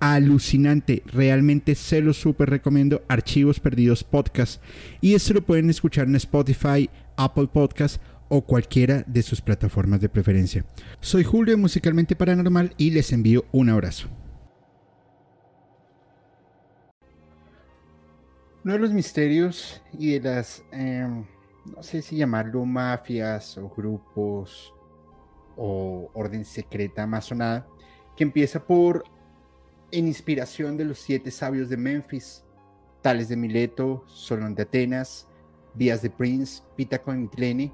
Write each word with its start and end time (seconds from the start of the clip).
alucinante. 0.00 1.02
Realmente 1.06 1.74
se 1.74 2.00
lo 2.00 2.12
súper 2.12 2.50
recomiendo. 2.50 3.02
Archivos 3.08 3.60
Perdidos 3.60 4.02
Podcast. 4.02 4.62
Y 5.00 5.14
esto 5.14 5.34
lo 5.34 5.42
pueden 5.42 5.70
escuchar 5.70 6.08
en 6.08 6.16
Spotify, 6.16 6.90
Apple 7.16 7.48
Podcast 7.52 8.02
o 8.28 8.42
cualquiera 8.42 9.04
de 9.06 9.22
sus 9.22 9.40
plataformas 9.40 10.00
de 10.00 10.08
preferencia. 10.08 10.64
Soy 11.00 11.24
Julio 11.24 11.58
Musicalmente 11.58 12.16
Paranormal 12.16 12.74
y 12.78 12.90
les 12.90 13.12
envío 13.12 13.44
un 13.52 13.68
abrazo. 13.68 14.08
Uno 18.64 18.74
de 18.74 18.78
los 18.78 18.92
misterios 18.92 19.82
y 19.98 20.18
de 20.18 20.20
las, 20.20 20.62
em, 20.70 21.24
no 21.64 21.82
sé 21.82 22.02
si 22.02 22.16
llamarlo 22.16 22.64
mafias 22.64 23.56
o 23.56 23.68
grupos 23.68 24.72
o 25.56 26.10
orden 26.14 26.44
secreta 26.44 27.02
amazonada, 27.02 27.66
que 28.16 28.24
empieza 28.24 28.64
por 28.64 29.04
en 29.92 30.06
inspiración 30.06 30.76
de 30.76 30.84
los 30.84 30.98
siete 30.98 31.30
sabios 31.30 31.68
de 31.68 31.76
Memphis, 31.76 32.44
Tales 33.02 33.28
de 33.28 33.36
Mileto, 33.36 34.04
Solón 34.06 34.54
de 34.54 34.62
Atenas, 34.62 35.26
Vías 35.74 36.02
de 36.02 36.10
Prince, 36.10 36.62
Pítaco 36.76 37.12
de 37.12 37.18
Mitlene, 37.18 37.72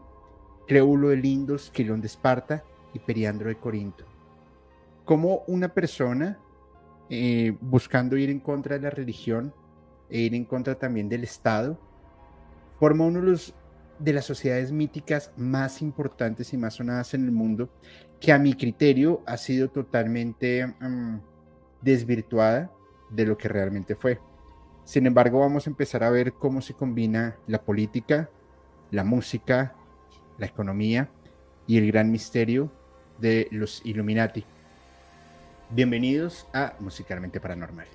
Creulo 0.66 1.08
de 1.08 1.16
Lindos, 1.16 1.70
Quilón 1.70 2.00
de 2.00 2.06
Esparta 2.06 2.64
y 2.92 2.98
Periandro 2.98 3.48
de 3.48 3.56
Corinto. 3.56 4.04
Como 5.04 5.42
una 5.46 5.68
persona, 5.68 6.38
eh, 7.08 7.56
buscando 7.60 8.16
ir 8.16 8.30
en 8.30 8.40
contra 8.40 8.76
de 8.76 8.82
la 8.82 8.90
religión 8.90 9.52
e 10.10 10.20
ir 10.20 10.34
en 10.34 10.44
contra 10.44 10.76
también 10.76 11.08
del 11.08 11.24
Estado, 11.24 11.78
forma 12.78 13.04
uno 13.04 13.20
de, 13.20 13.26
los, 13.26 13.54
de 13.98 14.12
las 14.12 14.24
sociedades 14.24 14.72
míticas 14.72 15.32
más 15.36 15.82
importantes 15.82 16.52
y 16.52 16.56
más 16.56 16.74
sonadas 16.74 17.14
en 17.14 17.24
el 17.24 17.32
mundo, 17.32 17.68
que 18.20 18.32
a 18.32 18.38
mi 18.38 18.54
criterio 18.54 19.22
ha 19.26 19.36
sido 19.36 19.68
totalmente... 19.68 20.66
Mm, 20.80 21.18
desvirtuada 21.86 22.72
de 23.10 23.24
lo 23.24 23.38
que 23.38 23.48
realmente 23.48 23.94
fue. 23.94 24.18
Sin 24.84 25.06
embargo, 25.06 25.40
vamos 25.40 25.66
a 25.66 25.70
empezar 25.70 26.02
a 26.02 26.10
ver 26.10 26.32
cómo 26.32 26.60
se 26.60 26.74
combina 26.74 27.36
la 27.46 27.62
política, 27.62 28.28
la 28.90 29.04
música, 29.04 29.74
la 30.36 30.46
economía 30.46 31.08
y 31.66 31.78
el 31.78 31.86
gran 31.86 32.10
misterio 32.10 32.70
de 33.18 33.48
los 33.52 33.86
Illuminati. 33.86 34.44
Bienvenidos 35.70 36.48
a 36.52 36.74
Musicalmente 36.80 37.40
Paranormal. 37.40 37.86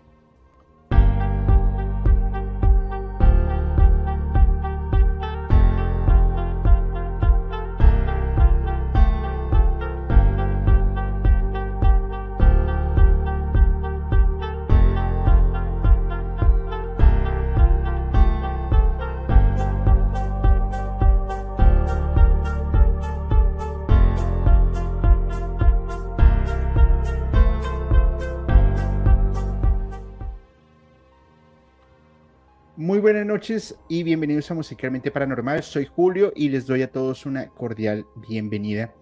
Noches 33.41 33.75
y 33.89 34.03
bienvenidos 34.03 34.51
a 34.51 34.53
Musicalmente 34.53 35.09
Paranormal. 35.09 35.63
Soy 35.63 35.87
Julio 35.87 36.31
y 36.35 36.49
les 36.49 36.67
doy 36.67 36.83
a 36.83 36.91
todos 36.91 37.25
una 37.25 37.47
cordial 37.47 38.05
bienvenida. 38.15 38.93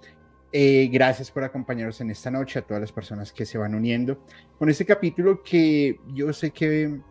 Eh, 0.53 0.87
gracias 0.89 1.29
por 1.29 1.43
acompañarnos 1.43 1.99
en 1.99 2.09
esta 2.09 2.31
noche, 2.31 2.57
a 2.57 2.61
todas 2.61 2.79
las 2.79 2.93
personas 2.93 3.33
que 3.33 3.45
se 3.45 3.57
van 3.57 3.75
uniendo 3.75 4.23
con 4.57 4.69
este 4.69 4.85
capítulo 4.85 5.43
que 5.43 5.99
yo 6.13 6.31
sé 6.31 6.51
que, 6.51 7.01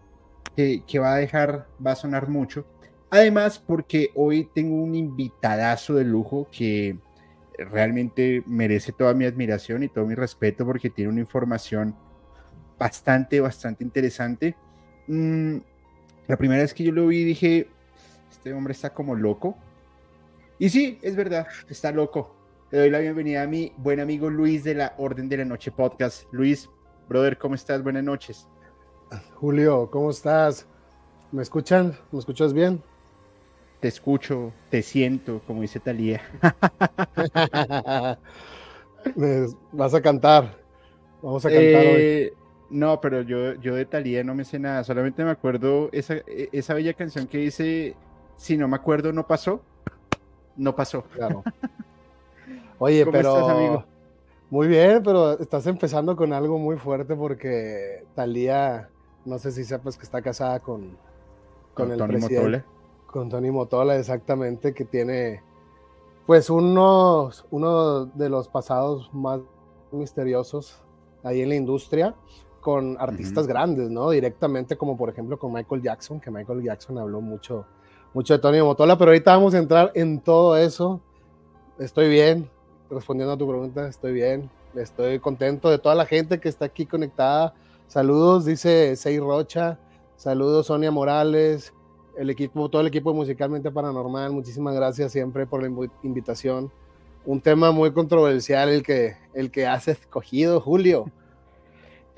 que, 0.56 0.98
va 0.98 1.16
a 1.16 1.18
dejar, 1.18 1.68
va 1.86 1.92
a 1.92 1.96
sonar 1.96 2.30
mucho. 2.30 2.64
Además, 3.10 3.58
porque 3.58 4.08
hoy 4.14 4.48
tengo 4.54 4.76
un 4.76 4.94
invitadazo 4.94 5.96
de 5.96 6.04
lujo 6.04 6.48
que 6.50 6.96
realmente 7.58 8.42
merece 8.46 8.92
toda 8.92 9.12
mi 9.12 9.26
admiración 9.26 9.82
y 9.82 9.88
todo 9.88 10.06
mi 10.06 10.14
respeto 10.14 10.64
porque 10.64 10.88
tiene 10.88 11.10
una 11.10 11.20
información 11.20 11.94
bastante, 12.78 13.38
bastante 13.38 13.84
interesante. 13.84 14.56
Mm, 15.08 15.58
la 16.28 16.36
primera 16.36 16.62
vez 16.62 16.74
que 16.74 16.84
yo 16.84 16.92
lo 16.92 17.06
vi 17.06 17.24
dije, 17.24 17.68
este 18.30 18.52
hombre 18.52 18.72
está 18.72 18.92
como 18.92 19.16
loco. 19.16 19.56
Y 20.58 20.68
sí, 20.68 20.98
es 21.02 21.16
verdad, 21.16 21.46
está 21.68 21.90
loco. 21.90 22.36
Le 22.70 22.78
doy 22.78 22.90
la 22.90 22.98
bienvenida 22.98 23.42
a 23.42 23.46
mi 23.46 23.72
buen 23.78 23.98
amigo 23.98 24.28
Luis 24.28 24.62
de 24.62 24.74
la 24.74 24.94
Orden 24.98 25.30
de 25.30 25.38
la 25.38 25.46
Noche 25.46 25.72
Podcast. 25.72 26.24
Luis, 26.30 26.68
brother, 27.08 27.38
¿cómo 27.38 27.54
estás? 27.54 27.82
Buenas 27.82 28.04
noches. 28.04 28.46
Julio, 29.36 29.88
¿cómo 29.90 30.10
estás? 30.10 30.66
¿Me 31.32 31.40
escuchan? 31.40 31.96
¿Me 32.12 32.18
escuchas 32.18 32.52
bien? 32.52 32.82
Te 33.80 33.88
escucho, 33.88 34.52
te 34.70 34.82
siento, 34.82 35.40
como 35.46 35.62
dice 35.62 35.80
Talía. 35.80 36.20
Vas 39.72 39.94
a 39.94 40.02
cantar. 40.02 40.58
Vamos 41.22 41.46
a 41.46 41.48
cantar 41.48 41.86
hoy. 41.86 42.32
No, 42.70 43.00
pero 43.00 43.22
yo, 43.22 43.54
yo 43.54 43.74
de 43.74 43.86
Talía 43.86 44.22
no 44.22 44.34
me 44.34 44.44
sé 44.44 44.58
nada, 44.58 44.84
solamente 44.84 45.24
me 45.24 45.30
acuerdo 45.30 45.88
esa, 45.92 46.16
e, 46.16 46.50
esa 46.52 46.74
bella 46.74 46.92
canción 46.92 47.26
que 47.26 47.38
dice, 47.38 47.96
si 48.36 48.56
no 48.56 48.68
me 48.68 48.76
acuerdo, 48.76 49.12
no 49.12 49.26
pasó, 49.26 49.62
no 50.56 50.76
pasó. 50.76 51.02
Claro. 51.14 51.42
Oye, 52.78 53.06
pero... 53.06 53.48
amigo? 53.48 53.84
Muy 54.50 54.66
bien, 54.66 55.02
pero 55.02 55.38
estás 55.38 55.66
empezando 55.66 56.16
con 56.16 56.32
algo 56.32 56.58
muy 56.58 56.76
fuerte 56.76 57.14
porque 57.14 58.04
Talía, 58.14 58.88
no 59.26 59.38
sé 59.38 59.52
si 59.52 59.64
sepas 59.64 59.98
que 59.98 60.04
está 60.04 60.22
casada 60.22 60.60
con, 60.60 60.96
con, 61.74 61.92
el 61.92 61.98
Tony 61.98 62.16
Motola. 62.16 62.64
Con 63.06 63.28
Tony 63.28 63.50
Motola, 63.50 63.96
exactamente, 63.96 64.72
que 64.72 64.84
tiene 64.86 65.42
pues 66.26 66.48
uno, 66.50 67.30
uno 67.50 68.06
de 68.06 68.28
los 68.28 68.48
pasados 68.48 69.12
más 69.12 69.40
misteriosos 69.92 70.82
ahí 71.22 71.42
en 71.42 71.50
la 71.50 71.54
industria 71.54 72.14
con 72.60 72.96
artistas 72.98 73.46
grandes, 73.46 73.90
¿no? 73.90 74.10
Directamente, 74.10 74.76
como 74.76 74.96
por 74.96 75.08
ejemplo 75.08 75.38
con 75.38 75.52
Michael 75.52 75.82
Jackson, 75.82 76.20
que 76.20 76.30
Michael 76.30 76.62
Jackson 76.62 76.98
habló 76.98 77.20
mucho, 77.20 77.66
mucho 78.14 78.34
de 78.34 78.40
Tony 78.40 78.60
Motola, 78.60 78.98
pero 78.98 79.10
ahorita 79.10 79.36
vamos 79.36 79.54
a 79.54 79.58
entrar 79.58 79.92
en 79.94 80.20
todo 80.20 80.56
eso. 80.56 81.00
Estoy 81.78 82.08
bien, 82.08 82.50
respondiendo 82.90 83.34
a 83.34 83.38
tu 83.38 83.48
pregunta, 83.48 83.88
estoy 83.88 84.12
bien, 84.12 84.50
estoy 84.74 85.18
contento 85.18 85.70
de 85.70 85.78
toda 85.78 85.94
la 85.94 86.06
gente 86.06 86.40
que 86.40 86.48
está 86.48 86.64
aquí 86.64 86.86
conectada. 86.86 87.54
Saludos, 87.86 88.44
dice 88.44 88.96
Sei 88.96 89.18
Rocha, 89.18 89.78
saludos 90.16 90.66
Sonia 90.66 90.90
Morales, 90.90 91.72
el 92.18 92.30
equipo, 92.30 92.68
todo 92.68 92.82
el 92.82 92.88
equipo 92.88 93.14
musicalmente 93.14 93.70
paranormal, 93.70 94.32
muchísimas 94.32 94.74
gracias 94.74 95.12
siempre 95.12 95.46
por 95.46 95.62
la 95.62 95.88
invitación. 96.02 96.70
Un 97.24 97.40
tema 97.40 97.70
muy 97.70 97.92
controversial 97.92 98.68
el 98.70 98.82
que, 98.82 99.16
el 99.34 99.50
que 99.50 99.66
has 99.66 99.86
escogido, 99.86 100.60
Julio. 100.60 101.10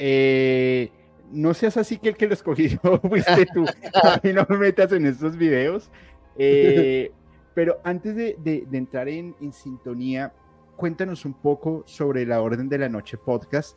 Eh, 0.02 0.90
no 1.30 1.52
seas 1.52 1.76
así 1.76 1.98
que 1.98 2.08
el 2.08 2.16
que 2.16 2.26
lo 2.26 2.32
escogió 2.32 2.80
fuiste 3.08 3.46
tú. 3.52 3.66
A 4.02 4.18
mí 4.22 4.32
no 4.32 4.46
me 4.48 4.56
metas 4.56 4.90
en 4.92 5.06
estos 5.06 5.36
videos. 5.36 5.90
Eh, 6.36 7.12
pero 7.54 7.80
antes 7.84 8.16
de, 8.16 8.66
entrar 8.72 9.08
en, 9.08 9.34
sintonía, 9.52 10.32
cuéntanos 10.76 11.26
un 11.26 11.34
poco 11.34 11.82
sobre 11.86 12.24
la 12.24 12.40
Orden 12.40 12.70
de 12.70 12.78
la 12.78 12.88
Noche 12.88 13.18
podcast 13.18 13.76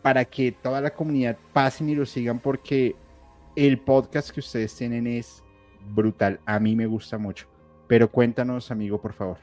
para 0.00 0.24
que 0.24 0.52
toda 0.52 0.80
la 0.80 0.94
comunidad 0.94 1.36
pasen 1.52 1.90
y 1.90 1.94
lo 1.94 2.06
sigan 2.06 2.38
porque 2.38 2.96
el 3.56 3.78
podcast 3.78 4.30
que 4.30 4.40
ustedes 4.40 4.74
tienen 4.74 5.06
es 5.06 5.44
brutal. 5.94 6.40
A 6.46 6.58
mí 6.58 6.74
me 6.74 6.86
gusta 6.86 7.18
mucho. 7.18 7.46
Pero 7.88 8.10
cuéntanos, 8.10 8.70
amigo, 8.70 9.00
por 9.00 9.12
favor. 9.12 9.36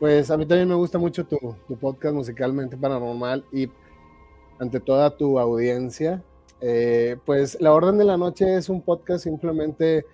Pues 0.00 0.30
a 0.32 0.36
mí 0.36 0.46
también 0.46 0.68
me 0.68 0.74
gusta 0.74 0.98
mucho 0.98 1.24
tu, 1.24 1.38
tu 1.68 1.76
podcast 1.76 2.14
musicalmente 2.14 2.76
paranormal 2.76 3.44
y 3.52 3.68
ante 4.58 4.80
toda 4.80 5.16
tu 5.16 5.38
audiencia. 5.38 6.22
Eh, 6.60 7.16
pues 7.24 7.56
La 7.60 7.72
Orden 7.72 7.98
de 7.98 8.04
la 8.04 8.16
Noche 8.16 8.56
es 8.56 8.68
un 8.68 8.82
podcast 8.82 9.24
simplemente 9.24 10.04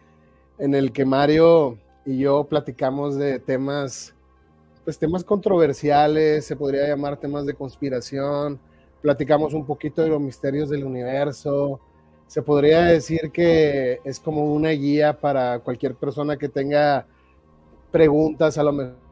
en 0.58 0.74
el 0.74 0.92
que 0.92 1.04
Mario 1.04 1.78
y 2.04 2.18
yo 2.18 2.44
platicamos 2.44 3.16
de 3.16 3.38
temas, 3.38 4.14
pues 4.84 4.98
temas 4.98 5.24
controversiales, 5.24 6.44
se 6.44 6.54
podría 6.54 6.86
llamar 6.86 7.18
temas 7.18 7.46
de 7.46 7.54
conspiración, 7.54 8.60
platicamos 9.00 9.54
un 9.54 9.64
poquito 9.64 10.02
de 10.02 10.10
los 10.10 10.20
misterios 10.20 10.68
del 10.68 10.84
universo, 10.84 11.80
se 12.26 12.42
podría 12.42 12.82
decir 12.82 13.30
que 13.32 14.00
es 14.04 14.20
como 14.20 14.52
una 14.52 14.70
guía 14.70 15.18
para 15.18 15.60
cualquier 15.60 15.94
persona 15.94 16.36
que 16.36 16.48
tenga 16.48 17.06
preguntas, 17.90 18.58
a 18.58 18.62
lo 18.62 18.72
mejor 18.72 19.03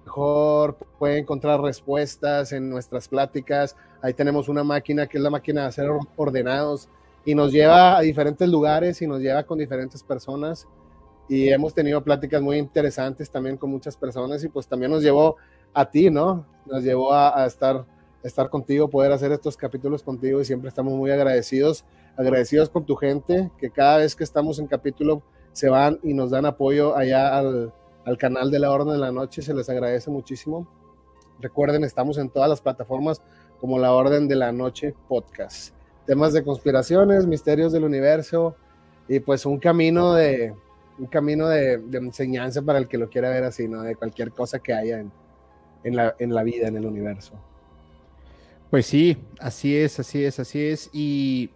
puede 0.98 1.18
encontrar 1.18 1.60
respuestas 1.60 2.52
en 2.52 2.68
nuestras 2.68 3.08
pláticas. 3.08 3.76
Ahí 4.00 4.14
tenemos 4.14 4.48
una 4.48 4.64
máquina 4.64 5.06
que 5.06 5.18
es 5.18 5.22
la 5.22 5.30
máquina 5.30 5.62
de 5.62 5.68
hacer 5.68 5.90
ordenados 6.16 6.88
y 7.24 7.34
nos 7.34 7.52
lleva 7.52 7.96
a 7.96 8.00
diferentes 8.00 8.48
lugares 8.48 9.00
y 9.02 9.06
nos 9.06 9.20
lleva 9.20 9.44
con 9.44 9.58
diferentes 9.58 10.02
personas. 10.02 10.66
Y 11.28 11.48
hemos 11.48 11.72
tenido 11.72 12.02
pláticas 12.02 12.42
muy 12.42 12.58
interesantes 12.58 13.30
también 13.30 13.56
con 13.56 13.70
muchas 13.70 13.96
personas 13.96 14.42
y 14.44 14.48
pues 14.48 14.66
también 14.66 14.90
nos 14.90 15.02
llevó 15.02 15.36
a 15.72 15.88
ti, 15.88 16.10
¿no? 16.10 16.44
Nos 16.66 16.82
llevó 16.82 17.14
a, 17.14 17.46
estar, 17.46 17.86
estar 18.22 18.50
contigo, 18.50 18.88
poder 18.88 19.12
hacer 19.12 19.32
estos 19.32 19.56
capítulos 19.56 20.02
contigo 20.02 20.40
y 20.40 20.44
siempre 20.44 20.68
estamos 20.68 20.92
muy 20.94 21.10
agradecidos 21.10 21.84
agradecidos 22.16 22.68
con 22.68 22.84
tu 22.84 22.96
gente, 22.96 23.50
que 23.58 23.70
cada 23.70 23.98
vez 23.98 24.14
que 24.14 24.24
estamos 24.24 24.58
en 24.58 24.66
capítulo 24.66 25.22
se 25.52 25.68
van 25.68 25.98
y 26.02 26.14
nos 26.14 26.30
dan 26.30 26.46
apoyo 26.46 26.96
allá 26.96 27.36
al, 27.36 27.72
canal 28.18 28.50
de 28.50 28.58
la 28.58 28.70
Orden 28.70 28.94
de 28.94 28.98
la 28.98 29.12
Noche, 29.12 29.42
se 29.42 29.54
les 29.54 29.68
agradece 29.68 30.10
muchísimo. 30.10 30.66
Recuerden, 31.40 31.84
estamos 31.84 32.18
en 32.18 32.28
todas 32.28 32.48
las 32.48 32.60
plataformas 32.60 33.22
como 33.60 33.78
la 33.78 33.92
Orden 33.92 34.28
de 34.28 34.36
la 34.36 34.52
Noche 34.52 34.94
Podcast. 35.08 35.74
Temas 36.06 36.32
de 36.32 36.42
conspiraciones, 36.42 37.26
misterios 37.26 37.72
del 37.72 37.84
universo 37.84 38.56
y 39.08 39.20
pues 39.20 39.46
un 39.46 39.58
camino 39.58 40.14
de 40.14 40.54
un 40.98 41.06
camino 41.06 41.48
de, 41.48 41.74
enseñanza 41.92 42.62
para 42.62 42.78
el 42.78 42.86
que 42.86 42.98
lo 42.98 43.08
quiera 43.08 43.30
ver 43.30 43.44
así, 43.44 43.66
¿no? 43.66 43.82
De 43.82 43.96
cualquier 43.96 44.30
cosa 44.30 44.58
que 44.58 44.74
haya 44.74 45.04
en, 45.84 45.96
la, 45.96 46.14
en 46.18 46.34
la 46.34 46.42
vida, 46.42 46.68
en 46.68 46.76
el 46.76 46.86
universo. 46.86 47.32
Pues 48.70 48.86
sí, 48.86 49.16
así 49.40 49.76
es, 49.76 49.98
así 49.98 50.24
es, 50.24 50.38
así 50.38 50.60
es. 50.64 50.90
Y 50.92 51.50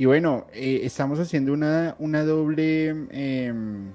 y 0.00 0.06
bueno, 0.06 0.46
eh, 0.54 0.80
estamos 0.84 1.18
haciendo 1.18 1.52
una, 1.52 1.94
una 1.98 2.24
doble 2.24 2.88
em, 3.10 3.92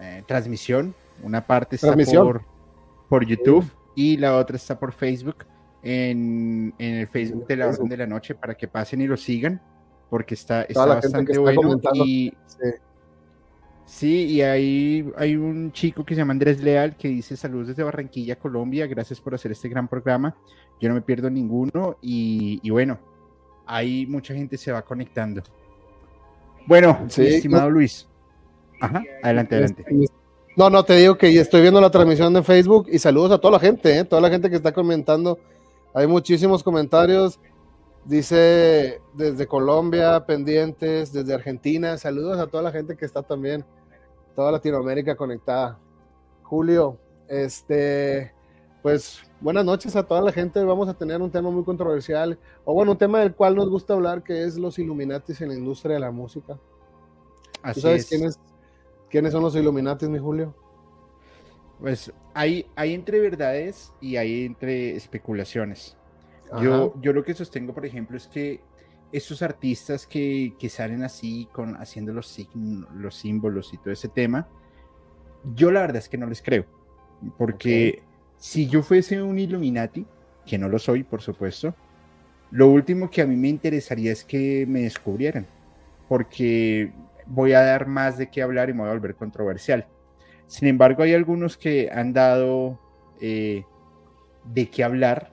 eh, 0.00 0.22
transmisión. 0.26 0.94
Una 1.22 1.46
parte 1.46 1.76
está 1.76 1.94
por, 1.96 2.42
por 3.08 3.26
YouTube 3.26 3.70
y 3.94 4.16
la 4.16 4.36
otra 4.36 4.56
está 4.56 4.78
por 4.78 4.92
Facebook. 4.92 5.46
En, 5.82 6.74
el 6.78 7.06
Facebook 7.06 7.46
de 7.46 7.56
la 7.56 7.68
Orden 7.68 7.88
de 7.88 7.96
la 7.96 8.06
Noche 8.06 8.34
para 8.34 8.56
que 8.56 8.66
pasen 8.66 9.00
y 9.02 9.06
lo 9.06 9.16
sigan 9.16 9.60
porque 10.10 10.34
está, 10.34 10.62
está 10.62 10.86
bastante 10.86 11.38
bueno 11.38 11.80
y 11.94 12.32
sí. 13.84 14.24
y 14.24 14.42
hay, 14.42 15.12
hay 15.16 15.36
un 15.36 15.70
chico 15.72 16.04
que 16.04 16.14
se 16.14 16.20
llama 16.20 16.32
Andrés 16.32 16.60
Leal 16.60 16.96
que 16.96 17.08
dice 17.08 17.36
saludos 17.36 17.68
desde 17.68 17.82
Barranquilla, 17.82 18.36
Colombia, 18.36 18.86
gracias 18.86 19.20
por 19.20 19.34
hacer 19.34 19.52
este 19.52 19.68
gran 19.68 19.86
programa, 19.86 20.36
yo 20.80 20.88
no 20.88 20.94
me 20.94 21.02
pierdo 21.02 21.30
ninguno 21.30 21.98
y, 22.02 22.60
y 22.62 22.70
bueno, 22.70 22.98
ahí 23.66 24.06
mucha 24.06 24.34
gente 24.34 24.56
se 24.56 24.72
va 24.72 24.82
conectando. 24.82 25.42
Bueno, 26.66 27.06
estimado 27.16 27.70
Luis. 27.70 28.08
Ajá, 28.80 29.02
adelante, 29.22 29.54
adelante. 29.54 29.84
No, 30.56 30.70
no, 30.70 30.84
te 30.84 30.94
digo 30.96 31.18
que 31.18 31.28
estoy 31.38 31.60
viendo 31.60 31.80
la 31.80 31.90
transmisión 31.90 32.32
de 32.32 32.42
Facebook 32.42 32.86
y 32.90 32.98
saludos 32.98 33.32
a 33.32 33.38
toda 33.38 33.52
la 33.52 33.60
gente, 33.60 33.98
¿eh? 33.98 34.04
toda 34.04 34.22
la 34.22 34.30
gente 34.30 34.48
que 34.48 34.56
está 34.56 34.72
comentando. 34.72 35.38
Hay 35.92 36.06
muchísimos 36.06 36.62
comentarios. 36.62 37.38
Dice 38.06 39.00
desde 39.14 39.46
Colombia, 39.46 40.24
pendientes, 40.24 41.12
desde 41.12 41.34
Argentina. 41.34 41.98
Saludos 41.98 42.38
a 42.38 42.46
toda 42.46 42.62
la 42.62 42.70
gente 42.70 42.96
que 42.96 43.04
está 43.04 43.22
también, 43.22 43.64
toda 44.34 44.52
Latinoamérica 44.52 45.16
conectada. 45.16 45.78
Julio, 46.42 46.96
este, 47.28 48.32
pues 48.82 49.20
buenas 49.40 49.64
noches 49.64 49.96
a 49.96 50.04
toda 50.04 50.20
la 50.20 50.32
gente. 50.32 50.62
Vamos 50.62 50.88
a 50.88 50.94
tener 50.94 51.20
un 51.20 51.30
tema 51.30 51.50
muy 51.50 51.64
controversial, 51.64 52.38
o 52.64 52.72
bueno, 52.72 52.92
un 52.92 52.98
tema 52.98 53.20
del 53.20 53.34
cual 53.34 53.56
nos 53.56 53.68
gusta 53.68 53.94
hablar, 53.94 54.22
que 54.22 54.44
es 54.44 54.56
los 54.56 54.78
Illuminatis 54.78 55.40
en 55.40 55.48
la 55.48 55.54
industria 55.54 55.94
de 55.94 56.00
la 56.00 56.10
música. 56.10 56.58
Así 57.62 57.80
sabes 57.80 58.06
Quiénes, 58.06 58.38
quiénes 59.10 59.32
son 59.32 59.42
los 59.42 59.54
Illuminatis, 59.56 60.08
mi 60.08 60.18
Julio? 60.18 60.54
Pues 61.80 62.12
hay, 62.34 62.66
hay 62.74 62.94
entre 62.94 63.20
verdades 63.20 63.92
y 64.00 64.16
hay 64.16 64.44
entre 64.44 64.96
especulaciones. 64.96 65.96
Yo, 66.62 66.94
yo 67.00 67.12
lo 67.12 67.24
que 67.24 67.34
sostengo, 67.34 67.74
por 67.74 67.84
ejemplo, 67.84 68.16
es 68.16 68.28
que 68.28 68.60
estos 69.12 69.42
artistas 69.42 70.06
que, 70.06 70.54
que 70.58 70.68
salen 70.68 71.02
así, 71.02 71.48
con, 71.52 71.76
haciendo 71.76 72.12
los, 72.12 72.38
los 72.94 73.14
símbolos 73.14 73.74
y 73.74 73.78
todo 73.78 73.92
ese 73.92 74.08
tema, 74.08 74.48
yo 75.54 75.70
la 75.70 75.80
verdad 75.80 75.96
es 75.96 76.08
que 76.08 76.18
no 76.18 76.26
les 76.26 76.42
creo. 76.42 76.64
Porque 77.36 78.02
si 78.36 78.68
yo 78.68 78.82
fuese 78.82 79.22
un 79.22 79.38
Illuminati, 79.38 80.06
que 80.44 80.58
no 80.58 80.68
lo 80.68 80.78
soy, 80.78 81.02
por 81.02 81.20
supuesto, 81.22 81.74
lo 82.50 82.68
último 82.68 83.10
que 83.10 83.22
a 83.22 83.26
mí 83.26 83.36
me 83.36 83.48
interesaría 83.48 84.12
es 84.12 84.24
que 84.24 84.66
me 84.68 84.82
descubrieran, 84.82 85.46
porque 86.08 86.92
voy 87.26 87.52
a 87.52 87.62
dar 87.62 87.86
más 87.86 88.18
de 88.18 88.30
qué 88.30 88.42
hablar 88.42 88.70
y 88.70 88.72
me 88.72 88.80
voy 88.80 88.88
a 88.88 88.92
volver 88.92 89.14
controversial. 89.14 89.86
Sin 90.46 90.68
embargo, 90.68 91.02
hay 91.02 91.14
algunos 91.14 91.56
que 91.56 91.90
han 91.92 92.12
dado 92.12 92.78
eh, 93.20 93.64
de 94.44 94.70
qué 94.70 94.84
hablar 94.84 95.30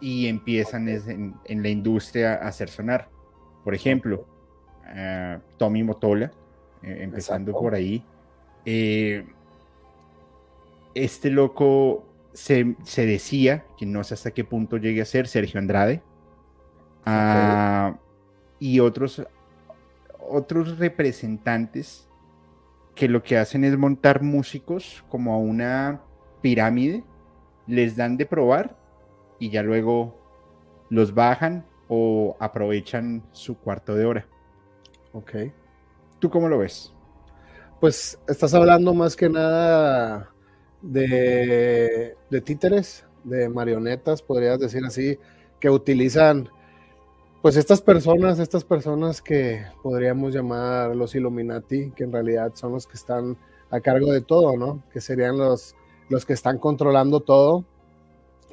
y 0.00 0.26
empiezan 0.26 0.88
en, 0.88 1.62
la 1.62 1.68
industria 1.68 2.34
a 2.34 2.48
hacer 2.48 2.68
sonar. 2.68 3.08
Por 3.64 3.74
ejemplo, 3.74 4.26
uh, 4.84 5.40
Tommy 5.56 5.82
Motola, 5.82 6.30
eh, 6.82 6.98
empezando 7.00 7.52
por 7.52 7.74
ahí. 7.74 8.04
Eh, 8.64 9.26
este 10.94 11.30
loco 11.30 12.04
se, 12.32 12.76
decía, 12.96 13.64
que 13.78 13.86
no 13.86 14.04
sé 14.04 14.14
hasta 14.14 14.30
qué 14.30 14.44
punto 14.44 14.76
llegue 14.76 15.02
a 15.02 15.06
ser, 15.06 15.26
Sergio 15.26 15.58
Andrade, 15.58 16.02
ah, 17.04 17.98
y 18.58 18.80
otros, 18.80 19.22
otros 20.28 20.78
representantes 20.78 22.08
que 22.94 23.08
lo 23.08 23.22
que 23.22 23.36
hacen 23.36 23.64
es 23.64 23.76
montar 23.76 24.22
músicos 24.22 25.04
como 25.08 25.34
a 25.34 25.38
una 25.38 26.02
pirámide, 26.40 27.04
les 27.66 27.96
dan 27.96 28.16
de 28.16 28.26
probar 28.26 28.76
y 29.38 29.50
ya 29.50 29.62
luego 29.62 30.16
los 30.88 31.14
bajan 31.14 31.66
o 31.88 32.36
aprovechan 32.40 33.22
su 33.32 33.58
cuarto 33.58 33.94
de 33.94 34.06
hora. 34.06 34.26
Ok. 35.12 35.32
¿Tú 36.18 36.30
cómo 36.30 36.48
lo 36.48 36.58
ves? 36.58 36.92
Pues 37.80 38.18
estás 38.26 38.54
hablando 38.54 38.94
más 38.94 39.14
que 39.16 39.28
nada 39.28 40.32
de, 40.80 42.16
títeres, 42.44 43.04
de 43.24 43.48
marionetas, 43.48 44.22
podrías 44.22 44.58
decir 44.58 44.84
así, 44.84 45.18
que 45.60 45.68
utilizan, 45.68 46.48
pues 47.46 47.56
estas 47.56 47.80
personas, 47.80 48.40
estas 48.40 48.64
personas 48.64 49.22
que 49.22 49.64
podríamos 49.80 50.34
llamar 50.34 50.96
los 50.96 51.14
Illuminati, 51.14 51.92
que 51.92 52.02
en 52.02 52.10
realidad 52.10 52.50
son 52.56 52.72
los 52.72 52.88
que 52.88 52.94
están 52.94 53.36
a 53.70 53.78
cargo 53.78 54.10
de 54.10 54.20
todo, 54.20 54.56
¿no? 54.56 54.82
Que 54.92 55.00
serían 55.00 55.38
los, 55.38 55.76
los 56.08 56.26
que 56.26 56.32
están 56.32 56.58
controlando 56.58 57.20
todo. 57.20 57.64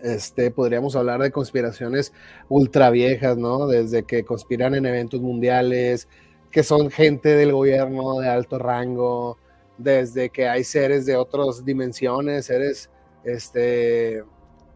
Este, 0.03 0.51
podríamos 0.51 0.95
hablar 0.95 1.23
de 1.23 1.31
conspiraciones 1.31 2.13
ultra 2.50 2.91
viejas, 2.91 3.35
¿no? 3.35 3.65
Desde 3.65 4.03
que 4.03 4.23
conspiran 4.25 4.75
en 4.75 4.85
eventos 4.85 5.21
mundiales, 5.21 6.07
que 6.51 6.62
son 6.62 6.91
gente 6.91 7.29
del 7.29 7.51
gobierno 7.51 8.19
de 8.19 8.29
alto 8.29 8.59
rango, 8.59 9.39
desde 9.79 10.29
que 10.29 10.47
hay 10.47 10.63
seres 10.63 11.07
de 11.07 11.15
otras 11.15 11.65
dimensiones, 11.65 12.45
seres 12.45 12.91
este, 13.23 14.23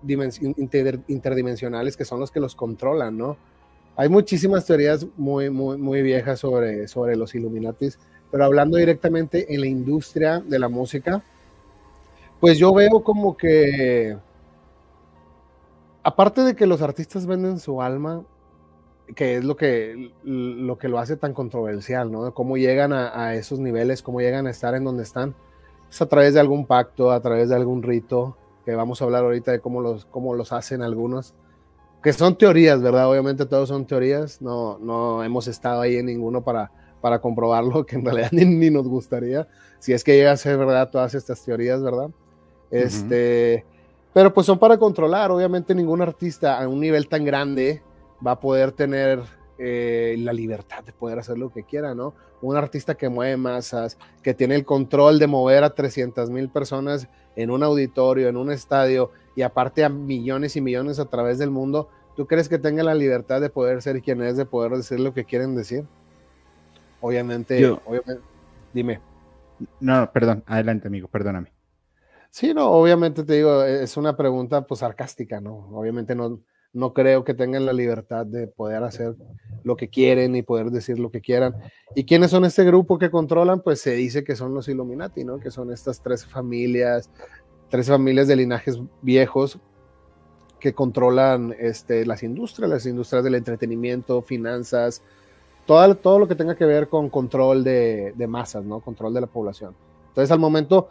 interdimensionales 0.07 1.95
que 1.95 2.03
son 2.03 2.19
los 2.19 2.31
que 2.31 2.39
los 2.39 2.55
controlan, 2.55 3.15
¿no? 3.15 3.37
Hay 3.97 4.09
muchísimas 4.09 4.63
teorías 4.65 5.07
muy, 5.17 5.49
muy, 5.49 5.75
muy 5.77 6.03
viejas 6.03 6.39
sobre, 6.39 6.87
sobre 6.87 7.15
los 7.15 7.33
Illuminatis, 7.33 7.97
pero 8.29 8.45
hablando 8.45 8.77
directamente 8.77 9.51
en 9.51 9.61
la 9.61 9.67
industria 9.67 10.39
de 10.39 10.59
la 10.59 10.69
música, 10.69 11.23
pues 12.39 12.59
yo 12.59 12.71
veo 12.75 13.03
como 13.03 13.35
que, 13.35 14.15
aparte 16.03 16.41
de 16.41 16.55
que 16.55 16.67
los 16.67 16.83
artistas 16.83 17.25
venden 17.25 17.59
su 17.59 17.81
alma, 17.81 18.23
que 19.15 19.37
es 19.37 19.43
lo 19.43 19.55
que, 19.55 20.13
lo 20.23 20.77
que 20.77 20.89
lo 20.89 20.99
hace 20.99 21.17
tan 21.17 21.33
controversial, 21.33 22.11
¿no? 22.11 22.31
Cómo 22.35 22.57
llegan 22.57 22.93
a, 22.93 23.33
esos 23.33 23.57
niveles, 23.57 24.03
cómo 24.03 24.21
llegan 24.21 24.45
a 24.45 24.51
estar 24.51 24.75
en 24.75 24.83
donde 24.83 25.03
están. 25.03 25.33
Es 25.89 26.01
a 26.03 26.05
través 26.07 26.35
de 26.35 26.39
algún 26.39 26.67
pacto, 26.67 27.11
a 27.11 27.19
través 27.19 27.49
de 27.49 27.55
algún 27.55 27.81
rito, 27.81 28.37
que 28.63 28.75
vamos 28.75 29.01
a 29.01 29.05
hablar 29.05 29.23
ahorita 29.23 29.53
de 29.53 29.59
cómo 29.59 29.81
los, 29.81 30.05
cómo 30.05 30.35
los 30.35 30.51
hacen 30.51 30.83
algunos, 30.83 31.33
que 32.01 32.13
son 32.13 32.37
teorías, 32.37 32.81
¿verdad? 32.81 33.09
Obviamente 33.09 33.45
todos 33.45 33.69
son 33.69 33.85
teorías, 33.85 34.41
no, 34.41 34.77
no 34.79 35.23
hemos 35.23 35.47
estado 35.47 35.81
ahí 35.81 35.97
en 35.97 36.05
ninguno 36.05 36.43
para, 36.43 36.71
para 37.01 37.19
comprobarlo, 37.19 37.85
que 37.87 37.95
en 37.95 38.05
realidad 38.05 38.31
ni, 38.31 38.69
nos 38.69 38.87
gustaría, 38.87 39.47
si 39.79 39.93
es 39.93 40.03
que 40.03 40.15
llega 40.15 40.31
a 40.31 40.37
ser 40.37 40.57
verdad 40.57 40.89
todas 40.89 41.13
estas 41.13 41.43
teorías, 41.43 41.81
¿verdad? 41.81 42.09
Este, 42.69 43.65
pero 44.13 44.33
pues 44.33 44.45
son 44.45 44.59
para 44.59 44.77
controlar, 44.77 45.31
obviamente 45.31 45.73
ningún 45.73 46.01
artista 46.01 46.61
a 46.61 46.67
un 46.67 46.79
nivel 46.79 47.07
tan 47.07 47.23
grande 47.23 47.81
va 48.25 48.31
a 48.31 48.39
poder 48.39 48.71
tener 48.71 49.21
eh, 49.59 50.15
la 50.19 50.33
libertad 50.33 50.83
de 50.83 50.93
poder 50.93 51.17
hacer 51.17 51.37
lo 51.37 51.51
que 51.51 51.63
quiera, 51.63 51.95
¿no? 51.95 52.13
Un 52.41 52.55
artista 52.55 52.95
que 52.95 53.09
mueve 53.09 53.37
masas, 53.37 53.97
que 54.21 54.33
tiene 54.33 54.55
el 54.55 54.65
control 54.65 55.17
de 55.17 55.27
mover 55.27 55.63
a 55.63 55.73
300 55.73 56.29
mil 56.29 56.49
personas 56.49 57.07
en 57.35 57.49
un 57.49 57.63
auditorio, 57.63 58.27
en 58.27 58.37
un 58.37 58.51
estadio 58.51 59.11
y 59.35 59.41
aparte 59.41 59.83
a 59.83 59.89
millones 59.89 60.55
y 60.55 60.61
millones 60.61 60.99
a 60.99 61.05
través 61.05 61.39
del 61.39 61.49
mundo, 61.49 61.89
¿tú 62.15 62.27
crees 62.27 62.49
que 62.49 62.59
tenga 62.59 62.83
la 62.83 62.95
libertad 62.95 63.41
de 63.41 63.49
poder 63.49 63.81
ser 63.81 64.01
quien 64.01 64.21
es, 64.21 64.37
de 64.37 64.45
poder 64.45 64.71
decir 64.73 64.99
lo 64.99 65.13
que 65.13 65.25
quieren 65.25 65.55
decir? 65.55 65.85
Obviamente, 67.01 67.65
obviamente 67.85 68.21
dime. 68.73 68.99
No, 69.79 70.11
perdón, 70.11 70.43
adelante 70.45 70.87
amigo, 70.87 71.07
perdóname. 71.07 71.51
Sí, 72.29 72.53
no, 72.53 72.69
obviamente 72.69 73.23
te 73.23 73.33
digo, 73.33 73.63
es 73.63 73.97
una 73.97 74.15
pregunta 74.15 74.67
pues 74.67 74.81
sarcástica, 74.81 75.41
¿no? 75.41 75.69
Obviamente 75.71 76.13
no, 76.13 76.41
no 76.73 76.93
creo 76.93 77.23
que 77.23 77.33
tengan 77.33 77.65
la 77.65 77.73
libertad 77.73 78.25
de 78.25 78.47
poder 78.47 78.83
hacer 78.83 79.15
lo 79.63 79.75
que 79.75 79.89
quieren 79.89 80.35
y 80.35 80.43
poder 80.43 80.69
decir 80.69 80.99
lo 80.99 81.11
que 81.11 81.21
quieran. 81.21 81.55
¿Y 81.95 82.05
quiénes 82.05 82.31
son 82.31 82.45
este 82.45 82.63
grupo 82.63 82.99
que 82.99 83.09
controlan? 83.09 83.61
Pues 83.61 83.81
se 83.81 83.91
dice 83.91 84.23
que 84.23 84.35
son 84.35 84.53
los 84.53 84.67
Illuminati, 84.67 85.23
¿no? 85.23 85.39
Que 85.39 85.51
son 85.51 85.71
estas 85.71 86.01
tres 86.01 86.25
familias, 86.25 87.09
tres 87.69 87.87
familias 87.87 88.27
de 88.27 88.35
linajes 88.35 88.79
viejos 89.01 89.59
que 90.59 90.73
controlan 90.73 91.55
este, 91.59 92.05
las 92.05 92.23
industrias, 92.23 92.69
las 92.69 92.85
industrias 92.85 93.23
del 93.23 93.35
entretenimiento, 93.35 94.21
finanzas, 94.21 95.03
todo, 95.65 95.95
todo 95.95 96.19
lo 96.19 96.27
que 96.27 96.35
tenga 96.35 96.55
que 96.55 96.65
ver 96.65 96.87
con 96.87 97.09
control 97.09 97.63
de, 97.63 98.13
de 98.15 98.27
masas, 98.27 98.63
¿no? 98.65 98.79
Control 98.79 99.13
de 99.13 99.21
la 99.21 99.27
población. 99.27 99.75
Entonces, 100.09 100.31
al 100.31 100.39
momento 100.39 100.89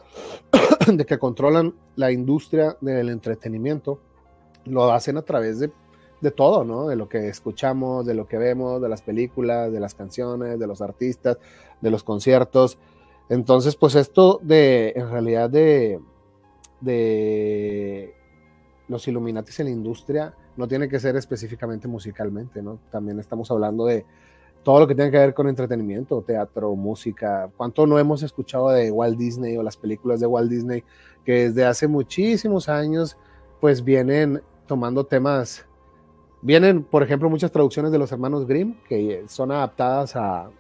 de 0.87 1.05
que 1.05 1.19
controlan 1.19 1.75
la 1.97 2.13
industria 2.13 2.77
del 2.81 3.09
entretenimiento, 3.09 4.01
lo 4.67 4.93
hacen 4.93 5.17
a 5.17 5.23
través 5.23 5.59
de, 5.59 5.71
de, 6.21 6.31
todo, 6.31 6.65
¿no? 6.65 6.89
De 6.89 6.97
lo 6.97 7.09
que 7.09 7.29
escuchamos, 7.29 8.07
de 8.07 8.15
lo 8.15 8.27
que 8.27 8.39
vemos, 8.39 8.81
de 8.83 8.89
las 8.89 9.03
películas, 9.03 9.73
de 9.73 9.81
las 9.81 9.95
canciones, 9.95 10.59
de 10.59 10.67
los 10.67 10.83
artistas, 10.83 11.39
de 11.81 11.91
los 11.91 12.05
conciertos. 12.05 12.79
Entonces, 13.29 13.77
pues 13.77 13.95
esto 13.95 14.39
de, 14.43 14.93
en 14.97 15.11
realidad, 15.11 15.51
de, 15.51 16.01
de 16.81 18.15
los 18.89 19.07
Illuminatis 19.09 19.61
en 19.61 19.67
la 19.67 19.73
industria, 19.73 20.35
no 20.57 20.69
tiene 20.69 20.89
que 20.89 20.99
ser 20.99 21.17
específicamente 21.17 21.89
musicalmente, 21.89 22.63
¿no? 22.63 22.79
También 22.91 23.19
estamos 23.19 23.51
hablando 23.51 23.87
de 23.87 24.05
todo 24.67 24.81
lo 24.81 24.89
que 24.89 24.97
tiene 24.97 25.13
que 25.13 25.19
ver 25.19 25.33
con 25.33 25.49
entretenimiento, 25.49 26.23
teatro, 26.23 26.75
música. 26.75 27.49
¿Cuánto 27.57 27.87
no 27.87 28.01
hemos 28.01 28.25
escuchado 28.25 28.71
de 28.71 28.91
Walt 28.91 29.17
Disney 29.17 29.57
o 29.57 29.63
las 29.63 29.77
películas 29.77 30.19
de 30.19 30.27
Walt 30.27 30.51
Disney 30.51 30.83
que 31.25 31.45
desde 31.45 31.65
hace 31.65 31.87
muchísimos 31.87 32.69
años 32.69 33.17
pues 33.61 33.85
vienen 33.85 34.43
tomando 34.67 35.05
temas. 35.05 35.65
Vienen, 36.43 36.83
por 36.85 37.03
ejemplo, 37.03 37.31
muchas 37.31 37.51
traducciones 37.51 37.93
de 37.93 37.99
los 37.99 38.13
hermanos 38.13 38.47
Grimm 38.47 38.75
que 38.89 39.25
son 39.29 39.53
adaptadas 39.53 40.15
a, 40.17 40.51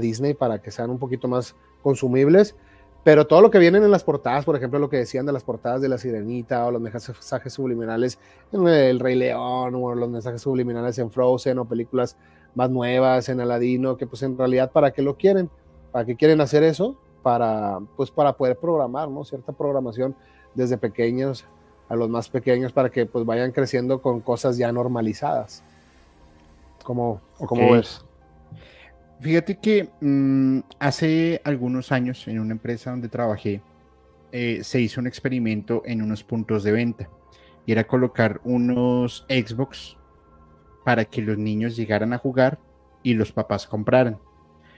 Disney 0.00 0.32
para 0.32 0.62
que 0.62 0.70
sean 0.70 0.90
un 0.90 0.98
poquito 0.98 1.26
más 1.26 1.56
consumibles. 1.82 2.54
Pero 3.02 3.26
todo 3.26 3.40
lo 3.40 3.50
que 3.50 3.58
vienen 3.58 3.82
en 3.82 3.90
las 3.90 4.04
portadas, 4.04 4.44
por 4.44 4.54
ejemplo, 4.56 4.78
lo 4.78 4.90
que 4.90 4.98
decían 4.98 5.26
de 5.26 5.32
las 5.32 5.42
portadas 5.42 5.80
de 5.80 5.88
La 5.88 5.98
Sirenita 5.98 6.66
o 6.66 6.70
los 6.70 6.80
mensajes 6.80 7.52
subliminales 7.52 8.18
en 8.52 8.68
El 8.68 9.00
Rey 9.00 9.16
León 9.16 9.74
o 9.74 9.94
los 9.94 10.08
mensajes 10.08 10.42
subliminales 10.42 10.98
en 10.98 11.10
Frozen 11.10 11.58
o 11.58 11.64
películas 11.64 12.16
más 12.54 12.70
nuevas 12.70 13.28
en 13.28 13.40
Aladino, 13.40 13.96
que 13.96 14.06
pues 14.06 14.22
en 14.22 14.36
realidad 14.36 14.70
para 14.70 14.92
qué 14.92 15.02
lo 15.02 15.16
quieren, 15.16 15.50
para 15.92 16.04
qué 16.04 16.14
quieren 16.14 16.40
hacer 16.40 16.62
eso, 16.62 16.96
para 17.22 17.80
pues 17.96 18.10
para 18.10 18.36
poder 18.36 18.56
programar, 18.56 19.08
¿no? 19.08 19.24
Cierta 19.24 19.52
programación 19.52 20.14
desde 20.54 20.76
pequeños 20.76 21.46
a 21.90 21.96
los 21.96 22.08
más 22.08 22.30
pequeños 22.30 22.72
para 22.72 22.88
que 22.88 23.04
pues 23.04 23.26
vayan 23.26 23.50
creciendo 23.50 24.00
con 24.00 24.20
cosas 24.20 24.56
ya 24.56 24.70
normalizadas. 24.70 25.62
¿Cómo, 26.84 27.20
ves? 27.72 28.04
Fíjate 29.20 29.58
que 29.58 29.90
mm, 30.00 30.60
hace 30.78 31.42
algunos 31.44 31.92
años 31.92 32.26
en 32.28 32.40
una 32.40 32.52
empresa 32.52 32.92
donde 32.92 33.08
trabajé 33.08 33.60
eh, 34.32 34.60
se 34.62 34.80
hizo 34.80 35.00
un 35.00 35.08
experimento 35.08 35.82
en 35.84 36.00
unos 36.00 36.22
puntos 36.22 36.62
de 36.62 36.72
venta 36.72 37.10
y 37.66 37.72
era 37.72 37.86
colocar 37.86 38.40
unos 38.44 39.26
Xbox 39.28 39.96
para 40.84 41.04
que 41.04 41.22
los 41.22 41.36
niños 41.36 41.76
llegaran 41.76 42.12
a 42.12 42.18
jugar 42.18 42.58
y 43.02 43.14
los 43.14 43.32
papás 43.32 43.66
compraran. 43.66 44.18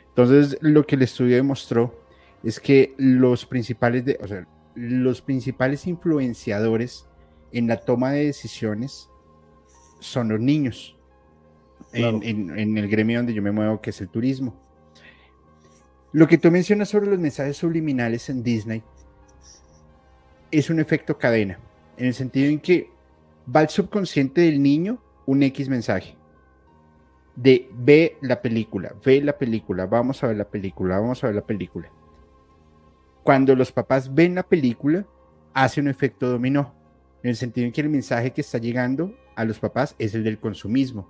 Entonces 0.09 0.57
lo 0.63 0.87
que 0.87 0.97
el 0.97 1.03
estudio 1.03 1.37
demostró 1.37 1.95
es 2.43 2.59
que 2.59 2.95
los 2.97 3.45
principales 3.45 4.05
de, 4.07 4.19
o 4.21 4.27
sea, 4.27 4.47
los 4.75 5.21
principales 5.21 5.87
influenciadores 5.87 7.07
en 7.53 7.67
la 7.67 7.79
toma 7.79 8.13
de 8.13 8.27
decisiones 8.27 9.09
son 10.01 10.29
los 10.29 10.41
niños. 10.41 10.97
En, 11.93 12.79
el 12.79 12.89
gremio 12.89 13.19
donde 13.19 13.35
yo 13.35 13.43
me 13.43 13.53
muevo, 13.53 13.81
que 13.81 13.91
es 13.91 14.01
el 14.01 14.09
turismo. 14.09 14.55
Lo 16.13 16.27
que 16.27 16.39
tú 16.39 16.51
mencionas 16.51 16.89
sobre 16.89 17.11
los 17.11 17.19
mensajes 17.19 17.57
subliminales 17.57 18.31
en 18.31 18.43
Disney 18.43 18.83
es 20.51 20.71
un 20.71 20.81
efecto 20.81 21.19
cadena, 21.19 21.59
en 21.97 22.07
el 22.07 22.15
sentido 22.15 22.49
en 22.49 22.61
que 22.61 22.91
va 23.55 23.61
al 23.61 23.69
subconsciente 23.69 24.43
del 24.43 24.63
niño 24.63 25.03
un 25.27 25.43
X 25.43 25.69
mensaje 25.69 26.17
de 27.35 27.69
ve 27.73 28.17
la 28.21 28.43
película, 28.43 28.95
ve 29.05 29.23
la 29.23 29.39
película, 29.39 29.87
vamos 29.87 30.23
a 30.23 30.29
ver 30.29 30.37
la 30.37 30.49
película, 30.49 30.99
vamos 30.99 31.25
a 31.25 31.29
ver 31.29 31.37
la 31.37 31.47
película 31.47 31.91
cuando 33.23 33.55
los 33.55 33.73
papás 33.73 34.13
ven 34.13 34.35
la 34.35 34.43
película, 34.43 35.07
hace 35.55 35.81
un 35.81 35.89
efecto 35.89 36.29
dominó, 36.29 36.75
en 37.23 37.31
el 37.31 37.37
sentido 37.37 37.67
en 37.67 37.73
que 37.73 37.81
el 37.81 37.89
mensaje 37.89 38.33
que 38.33 38.41
está 38.41 38.59
llegando 38.59 39.15
a 39.37 39.45
los 39.45 39.59
papás 39.59 39.95
es 39.99 40.15
el 40.15 40.25
del 40.25 40.39
consumismo. 40.39 41.09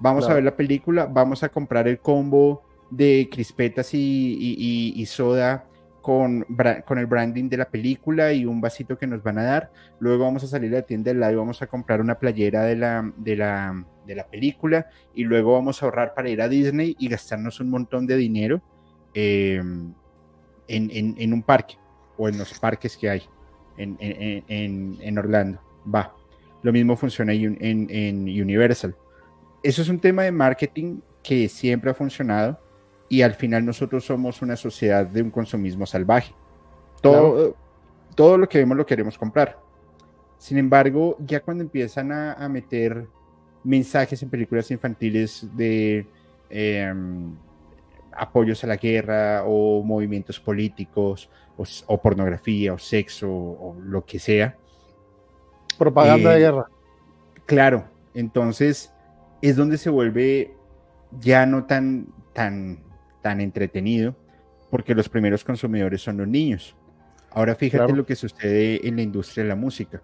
Vamos 0.00 0.28
a 0.28 0.34
ver 0.34 0.44
la 0.44 0.56
película, 0.56 1.04
vamos 1.06 1.42
a 1.42 1.50
comprar 1.50 1.86
el 1.86 1.98
combo 1.98 2.62
de 2.90 3.28
crispetas 3.30 3.90
y, 3.92 5.04
soda 5.06 5.66
con, 6.00 6.46
con, 6.86 6.98
el 6.98 7.06
branding 7.06 7.50
de 7.50 7.58
la 7.58 7.68
película 7.68 8.32
y 8.32 8.46
un 8.46 8.62
vasito 8.62 8.96
que 8.96 9.06
nos 9.06 9.22
van 9.22 9.38
a 9.38 9.42
dar. 9.42 9.70
Luego 9.98 10.24
vamos 10.24 10.42
a 10.42 10.46
salir 10.46 10.72
a 10.72 10.78
la 10.78 10.86
tienda 10.86 11.10
del 11.10 11.20
lado 11.20 11.34
y 11.34 11.36
vamos 11.36 11.60
a 11.60 11.66
comprar 11.66 12.00
una 12.00 12.18
playera 12.18 12.62
de 12.62 12.76
la, 12.76 13.12
de 13.18 13.36
la, 13.36 13.84
de 14.06 14.14
la 14.14 14.26
película 14.26 14.88
y 15.14 15.24
luego 15.24 15.52
vamos 15.52 15.82
a 15.82 15.84
ahorrar 15.86 16.14
para 16.14 16.30
ir 16.30 16.40
a 16.40 16.48
Disney 16.48 16.96
y 16.98 17.08
gastarnos 17.08 17.60
un 17.60 17.68
montón 17.68 18.06
de 18.06 18.16
dinero. 18.16 18.62
Eh, 19.12 19.60
en, 20.70 21.32
un 21.32 21.42
parque 21.42 21.76
o 22.16 22.28
en 22.28 22.38
los 22.38 22.58
parques 22.58 22.96
que 22.96 23.10
hay 23.10 23.22
en, 23.76 25.18
Orlando. 25.18 25.60
Va. 25.92 26.14
Lo 26.62 26.72
mismo 26.72 26.96
funciona 26.96 27.32
en, 27.32 28.22
Universal. 28.22 28.94
Eso 29.62 29.82
es 29.82 29.88
un 29.88 29.98
tema 29.98 30.22
de 30.22 30.32
marketing 30.32 31.00
que 31.22 31.48
siempre 31.48 31.90
ha 31.90 31.94
funcionado 31.94 32.58
y 33.08 33.22
al 33.22 33.34
final 33.34 33.64
nosotros 33.64 34.04
somos 34.04 34.40
una 34.40 34.56
sociedad 34.56 35.06
de 35.06 35.22
un 35.22 35.30
consumismo 35.30 35.84
salvaje. 35.86 36.34
Todo, 37.02 37.56
todo 38.14 38.38
lo 38.38 38.48
que 38.48 38.58
vemos 38.58 38.76
lo 38.76 38.86
queremos 38.86 39.18
comprar. 39.18 39.58
Sin 40.38 40.56
embargo, 40.56 41.16
ya 41.18 41.40
cuando 41.40 41.62
empiezan 41.62 42.12
a, 42.12 42.48
meter 42.48 43.06
mensajes 43.62 44.22
en 44.22 44.30
películas 44.30 44.70
infantiles 44.70 45.46
de 45.54 46.06
em, 46.48 47.36
apoyos 48.12 48.62
a 48.64 48.66
la 48.66 48.76
guerra 48.76 49.44
o 49.46 49.82
movimientos 49.82 50.40
políticos 50.40 51.30
o, 51.86 52.00
pornografía 52.00 52.72
o 52.72 52.78
sexo 52.78 53.30
o, 53.30 53.76
lo 53.80 54.04
que 54.04 54.18
sea. 54.18 54.56
Propaganda 55.78 56.30
de 56.30 56.36
eh, 56.36 56.40
guerra. 56.40 56.66
Claro, 57.46 57.84
entonces 58.14 58.92
es 59.42 59.56
donde 59.56 59.78
se 59.78 59.90
vuelve 59.90 60.54
ya 61.20 61.46
no 61.46 61.64
tan, 61.66 62.08
tan, 62.32 62.84
tan 63.22 63.40
entretenido 63.40 64.14
porque 64.70 64.94
los 64.94 65.08
primeros 65.08 65.44
consumidores 65.44 66.00
son 66.00 66.18
los 66.18 66.28
niños. 66.28 66.76
Ahora 67.30 67.54
fíjate 67.54 67.92
lo 67.92 68.06
que 68.06 68.16
sucede 68.16 68.86
en 68.86 68.96
la 68.96 69.02
industria 69.02 69.44
de 69.44 69.48
la 69.48 69.56
música. 69.56 70.02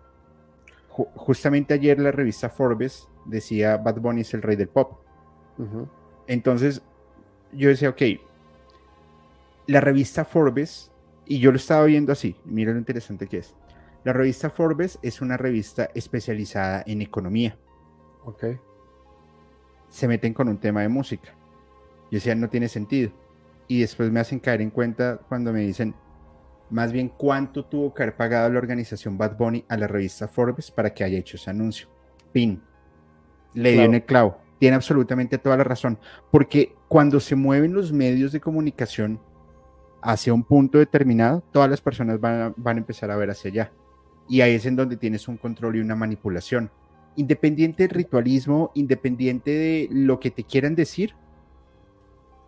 justamente 0.88 1.74
ayer 1.74 1.98
la 1.98 2.10
revista 2.10 2.48
Forbes 2.48 3.08
decía 3.26 3.76
Bad 3.76 4.00
Bunny 4.00 4.22
es 4.22 4.32
el 4.34 4.42
rey 4.42 4.56
del 4.56 4.68
pop. 4.68 5.00
Entonces, 6.26 6.82
yo 7.56 7.68
decía, 7.68 7.90
ok, 7.90 8.02
la 9.66 9.80
revista 9.80 10.24
Forbes, 10.24 10.92
y 11.24 11.40
yo 11.40 11.50
lo 11.50 11.56
estaba 11.56 11.84
viendo 11.84 12.12
así, 12.12 12.36
mira 12.44 12.72
lo 12.72 12.78
interesante 12.78 13.26
que 13.26 13.38
es. 13.38 13.54
La 14.04 14.12
revista 14.12 14.50
Forbes 14.50 15.00
es 15.02 15.20
una 15.20 15.36
revista 15.36 15.90
especializada 15.92 16.84
en 16.86 17.02
economía. 17.02 17.58
Ok. 18.24 18.44
Se 19.88 20.06
meten 20.06 20.32
con 20.32 20.48
un 20.48 20.58
tema 20.58 20.82
de 20.82 20.88
música. 20.88 21.34
Yo 22.12 22.18
decía, 22.18 22.36
no 22.36 22.48
tiene 22.48 22.68
sentido. 22.68 23.10
Y 23.66 23.80
después 23.80 24.12
me 24.12 24.20
hacen 24.20 24.38
caer 24.38 24.60
en 24.60 24.70
cuenta 24.70 25.18
cuando 25.28 25.52
me 25.52 25.62
dicen, 25.62 25.92
más 26.70 26.92
bien 26.92 27.08
cuánto 27.08 27.64
tuvo 27.64 27.92
que 27.92 28.04
haber 28.04 28.16
pagado 28.16 28.48
la 28.48 28.58
organización 28.58 29.18
Bad 29.18 29.36
Bunny 29.36 29.64
a 29.68 29.76
la 29.76 29.88
revista 29.88 30.28
Forbes 30.28 30.70
para 30.70 30.94
que 30.94 31.02
haya 31.02 31.18
hecho 31.18 31.36
ese 31.36 31.50
anuncio. 31.50 31.88
Pin. 32.30 32.62
Le 33.54 33.72
dio 33.72 33.82
en 33.82 33.94
el 33.94 34.04
clavo. 34.04 34.38
Tiene 34.60 34.76
absolutamente 34.76 35.38
toda 35.38 35.56
la 35.56 35.64
razón. 35.64 35.98
Porque 36.30 36.75
cuando 36.88 37.20
se 37.20 37.34
mueven 37.34 37.74
los 37.74 37.92
medios 37.92 38.32
de 38.32 38.40
comunicación 38.40 39.20
hacia 40.02 40.32
un 40.32 40.44
punto 40.44 40.78
determinado, 40.78 41.42
todas 41.52 41.68
las 41.68 41.80
personas 41.80 42.20
van 42.20 42.54
a, 42.64 42.70
empezar 42.72 43.10
a 43.10 43.16
ver 43.16 43.30
hacia 43.30 43.50
allá. 43.50 43.72
Y 44.28 44.40
ahí 44.40 44.54
es 44.54 44.66
en 44.66 44.76
donde 44.76 44.96
tienes 44.96 45.26
un 45.28 45.36
control 45.36 45.76
y 45.76 45.80
una 45.80 45.96
manipulación. 45.96 46.70
Independiente 47.16 47.84
del 47.84 47.90
ritualismo, 47.90 48.70
independiente 48.74 49.50
de 49.50 49.88
lo 49.90 50.20
que 50.20 50.30
te 50.30 50.44
quieran 50.44 50.74
decir, 50.74 51.14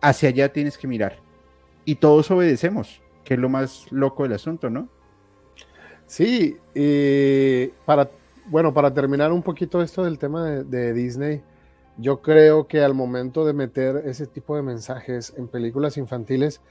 hacia 0.01 0.29
allá 0.29 0.53
tienes 0.53 0.77
que 0.77 0.87
mirar. 0.87 1.17
Y 1.83 1.95
todos 1.95 2.31
obedecemos, 2.31 3.01
que 3.23 3.33
es 3.33 3.39
lo 3.39 3.49
más 3.49 3.91
loco 3.91 4.23
del 4.23 4.33
asunto, 4.33 4.69
¿no? 4.69 4.87
Sí, 6.05 6.57
y 6.73 7.67
para, 7.85 8.09
bueno, 8.45 8.73
para 8.73 8.93
terminar 8.93 9.31
un 9.31 9.43
poquito 9.43 9.81
esto 9.81 10.03
del 10.03 10.17
tema 10.17 10.45
de 10.45 10.93
Disney, 10.93 11.43
yo 12.01 12.21
creo 12.21 12.67
que 12.67 12.81
al 12.81 12.93
momento 12.93 13.45
de 13.45 13.53
meter 13.53 14.03
ese 14.05 14.25
tipo 14.25 14.55
de 14.55 14.61
mensajes 14.61 15.33
en 15.37 15.47
películas 15.47 15.97
infantiles, 15.97 16.61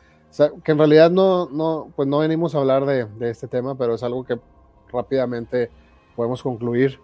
que 0.64 0.72
en 0.72 0.78
realidad 0.78 1.10
no, 1.10 1.48
no, 1.50 1.92
pues 1.96 2.08
no 2.08 2.18
venimos 2.18 2.54
a 2.54 2.58
hablar 2.58 2.86
de, 2.86 3.04
de, 3.04 3.30
este 3.30 3.46
tema, 3.46 3.76
pero 3.76 3.94
es 3.94 4.02
algo 4.02 4.24
que 4.24 4.38
rápidamente 4.92 5.70
podemos 6.16 6.42
concluir. 6.42 6.98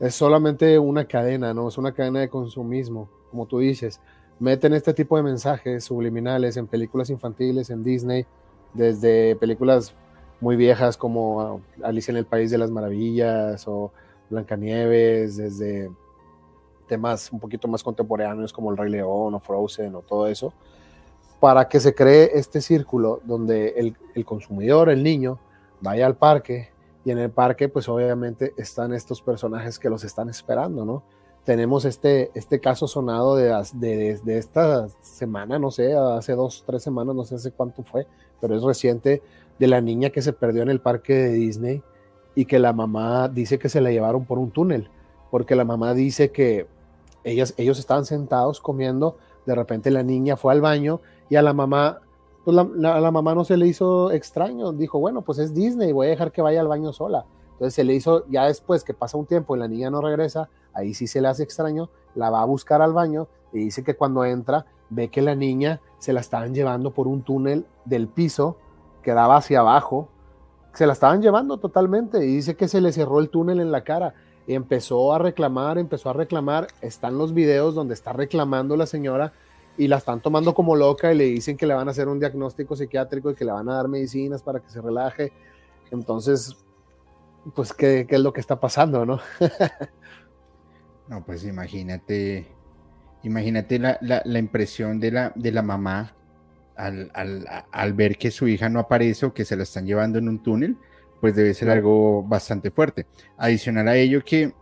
Es 0.00 0.14
solamente 0.14 0.78
una 0.78 1.04
cadena, 1.04 1.54
¿no? 1.54 1.68
Es 1.68 1.78
una 1.78 1.92
cadena 1.92 2.20
de 2.20 2.28
consumismo, 2.28 3.08
como 3.30 3.46
tú 3.46 3.58
dices. 3.60 4.00
Meten 4.40 4.74
este 4.74 4.94
tipo 4.94 5.16
de 5.16 5.22
mensajes 5.22 5.84
subliminales 5.84 6.56
en 6.56 6.66
películas 6.66 7.10
infantiles, 7.10 7.70
en 7.70 7.82
Disney, 7.82 8.26
desde 8.74 9.36
películas 9.36 9.94
muy 10.40 10.56
viejas 10.56 10.96
como 10.96 11.60
Alicia 11.82 12.12
en 12.12 12.18
el 12.18 12.26
País 12.26 12.50
de 12.50 12.58
las 12.58 12.70
Maravillas 12.70 13.66
o 13.66 13.92
Blancanieves, 14.30 15.36
desde 15.36 15.90
temas 16.88 17.32
un 17.32 17.38
poquito 17.38 17.68
más 17.68 17.82
contemporáneos 17.84 18.52
como 18.52 18.70
El 18.70 18.76
Rey 18.76 18.90
León 18.90 19.34
o 19.34 19.40
Frozen 19.40 19.94
o 19.94 20.00
todo 20.00 20.26
eso, 20.26 20.52
para 21.38 21.68
que 21.68 21.78
se 21.78 21.94
cree 21.94 22.30
este 22.34 22.60
círculo 22.60 23.20
donde 23.24 23.74
el, 23.76 23.96
el 24.14 24.24
consumidor, 24.24 24.88
el 24.88 25.02
niño, 25.02 25.38
vaya 25.80 26.06
al 26.06 26.16
parque 26.16 26.70
y 27.04 27.10
en 27.10 27.18
el 27.18 27.30
parque 27.30 27.68
pues 27.68 27.88
obviamente 27.88 28.54
están 28.56 28.92
estos 28.92 29.22
personajes 29.22 29.78
que 29.78 29.88
los 29.88 30.04
están 30.04 30.28
esperando, 30.28 30.84
¿no? 30.84 31.02
Tenemos 31.44 31.84
este, 31.84 32.30
este 32.34 32.60
caso 32.60 32.86
sonado 32.86 33.36
de, 33.36 33.54
de, 33.74 34.20
de, 34.22 34.38
esta 34.38 34.88
semana, 35.00 35.58
no 35.58 35.70
sé, 35.70 35.94
hace 35.96 36.34
dos, 36.34 36.62
tres 36.66 36.82
semanas, 36.82 37.14
no 37.14 37.24
sé 37.24 37.36
hace 37.36 37.52
cuánto 37.52 37.82
fue, 37.82 38.06
pero 38.40 38.54
es 38.54 38.62
reciente, 38.62 39.22
de 39.58 39.66
la 39.66 39.80
niña 39.80 40.10
que 40.10 40.22
se 40.22 40.32
perdió 40.32 40.62
en 40.62 40.68
el 40.68 40.80
parque 40.80 41.14
de 41.14 41.32
Disney 41.32 41.82
y 42.34 42.44
que 42.44 42.58
la 42.58 42.72
mamá 42.72 43.28
dice 43.28 43.58
que 43.58 43.68
se 43.68 43.80
la 43.80 43.90
llevaron 43.90 44.24
por 44.24 44.38
un 44.38 44.50
túnel, 44.50 44.90
porque 45.30 45.56
la 45.56 45.64
mamá 45.64 45.94
dice 45.94 46.30
que 46.30 46.66
ellas, 47.24 47.54
ellos 47.56 47.78
estaban 47.78 48.04
sentados 48.04 48.60
comiendo, 48.60 49.16
de 49.46 49.54
repente 49.54 49.90
la 49.90 50.02
niña 50.02 50.36
fue 50.36 50.52
al 50.52 50.60
baño 50.60 51.00
y 51.28 51.36
a 51.36 51.42
la 51.42 51.52
mamá, 51.52 52.00
pues 52.44 52.54
la, 52.54 52.94
a 52.94 53.00
la 53.00 53.10
mamá 53.10 53.34
no 53.34 53.44
se 53.44 53.56
le 53.56 53.66
hizo 53.66 54.10
extraño, 54.10 54.72
dijo, 54.72 54.98
bueno, 54.98 55.22
pues 55.22 55.38
es 55.38 55.54
Disney, 55.54 55.92
voy 55.92 56.06
a 56.06 56.10
dejar 56.10 56.32
que 56.32 56.42
vaya 56.42 56.60
al 56.60 56.68
baño 56.68 56.92
sola. 56.92 57.24
Entonces 57.52 57.74
se 57.74 57.84
le 57.84 57.94
hizo, 57.94 58.24
ya 58.28 58.46
después 58.46 58.84
que 58.84 58.94
pasa 58.94 59.18
un 59.18 59.26
tiempo 59.26 59.56
y 59.56 59.58
la 59.58 59.66
niña 59.66 59.90
no 59.90 60.00
regresa, 60.00 60.48
ahí 60.72 60.94
sí 60.94 61.06
se 61.06 61.20
le 61.20 61.28
hace 61.28 61.42
extraño, 61.42 61.90
la 62.14 62.30
va 62.30 62.42
a 62.42 62.44
buscar 62.44 62.82
al 62.82 62.92
baño 62.92 63.26
y 63.52 63.58
dice 63.58 63.82
que 63.82 63.96
cuando 63.96 64.24
entra 64.24 64.66
ve 64.90 65.08
que 65.08 65.22
la 65.22 65.34
niña 65.34 65.80
se 65.98 66.12
la 66.12 66.20
estaban 66.20 66.54
llevando 66.54 66.92
por 66.92 67.08
un 67.08 67.22
túnel 67.22 67.66
del 67.84 68.08
piso 68.08 68.56
que 69.02 69.12
daba 69.12 69.36
hacia 69.36 69.60
abajo, 69.60 70.08
se 70.72 70.86
la 70.86 70.92
estaban 70.92 71.20
llevando 71.20 71.58
totalmente 71.58 72.24
y 72.24 72.36
dice 72.36 72.54
que 72.54 72.68
se 72.68 72.80
le 72.80 72.92
cerró 72.92 73.18
el 73.18 73.30
túnel 73.30 73.60
en 73.60 73.72
la 73.72 73.82
cara 73.82 74.14
y 74.48 74.54
empezó 74.54 75.12
a 75.12 75.18
reclamar, 75.18 75.76
empezó 75.76 76.08
a 76.08 76.14
reclamar. 76.14 76.68
Están 76.80 77.18
los 77.18 77.34
videos 77.34 77.74
donde 77.74 77.92
está 77.92 78.14
reclamando 78.14 78.78
la 78.78 78.86
señora 78.86 79.34
y 79.76 79.88
la 79.88 79.98
están 79.98 80.22
tomando 80.22 80.54
como 80.54 80.74
loca 80.74 81.12
y 81.12 81.18
le 81.18 81.24
dicen 81.24 81.58
que 81.58 81.66
le 81.66 81.74
van 81.74 81.86
a 81.86 81.90
hacer 81.90 82.08
un 82.08 82.18
diagnóstico 82.18 82.74
psiquiátrico 82.74 83.30
y 83.30 83.34
que 83.34 83.44
le 83.44 83.52
van 83.52 83.68
a 83.68 83.74
dar 83.74 83.88
medicinas 83.88 84.42
para 84.42 84.60
que 84.60 84.70
se 84.70 84.80
relaje. 84.80 85.34
Entonces, 85.90 86.56
pues, 87.54 87.74
¿qué, 87.74 88.06
qué 88.08 88.14
es 88.14 88.22
lo 88.22 88.32
que 88.32 88.40
está 88.40 88.58
pasando, 88.58 89.04
no? 89.04 89.20
no, 91.08 91.22
pues 91.26 91.44
imagínate, 91.44 92.48
imagínate 93.24 93.78
la, 93.78 93.98
la, 94.00 94.38
impresión 94.38 94.98
de 94.98 95.10
la, 95.10 95.32
de 95.34 95.52
la 95.52 95.60
mamá 95.60 96.14
al, 96.74 97.10
al, 97.12 97.46
al, 97.70 97.92
ver 97.92 98.16
que 98.16 98.30
su 98.30 98.48
hija 98.48 98.70
no 98.70 98.80
aparece 98.80 99.26
o 99.26 99.34
que 99.34 99.44
se 99.44 99.56
la 99.56 99.64
están 99.64 99.84
llevando 99.84 100.18
en 100.18 100.26
un 100.26 100.42
túnel 100.42 100.78
pues 101.20 101.34
debe 101.34 101.54
ser 101.54 101.70
algo 101.70 102.22
bastante 102.22 102.70
fuerte. 102.70 103.06
Adicional 103.36 103.88
a 103.88 103.96
ello 103.96 104.24
que, 104.24 104.52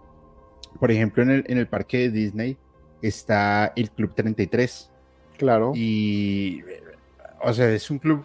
por 0.79 0.91
ejemplo, 0.91 1.23
en 1.23 1.31
el, 1.31 1.45
en 1.49 1.59
el 1.59 1.69
parque 1.69 1.99
de 1.99 2.11
Disney 2.11 2.57
está 3.03 3.73
el 3.77 3.91
Club 3.91 4.15
33. 4.15 4.91
Claro. 5.37 5.73
Y, 5.75 6.63
o 7.43 7.53
sea, 7.53 7.71
es 7.71 7.91
un 7.91 7.99
club 7.99 8.25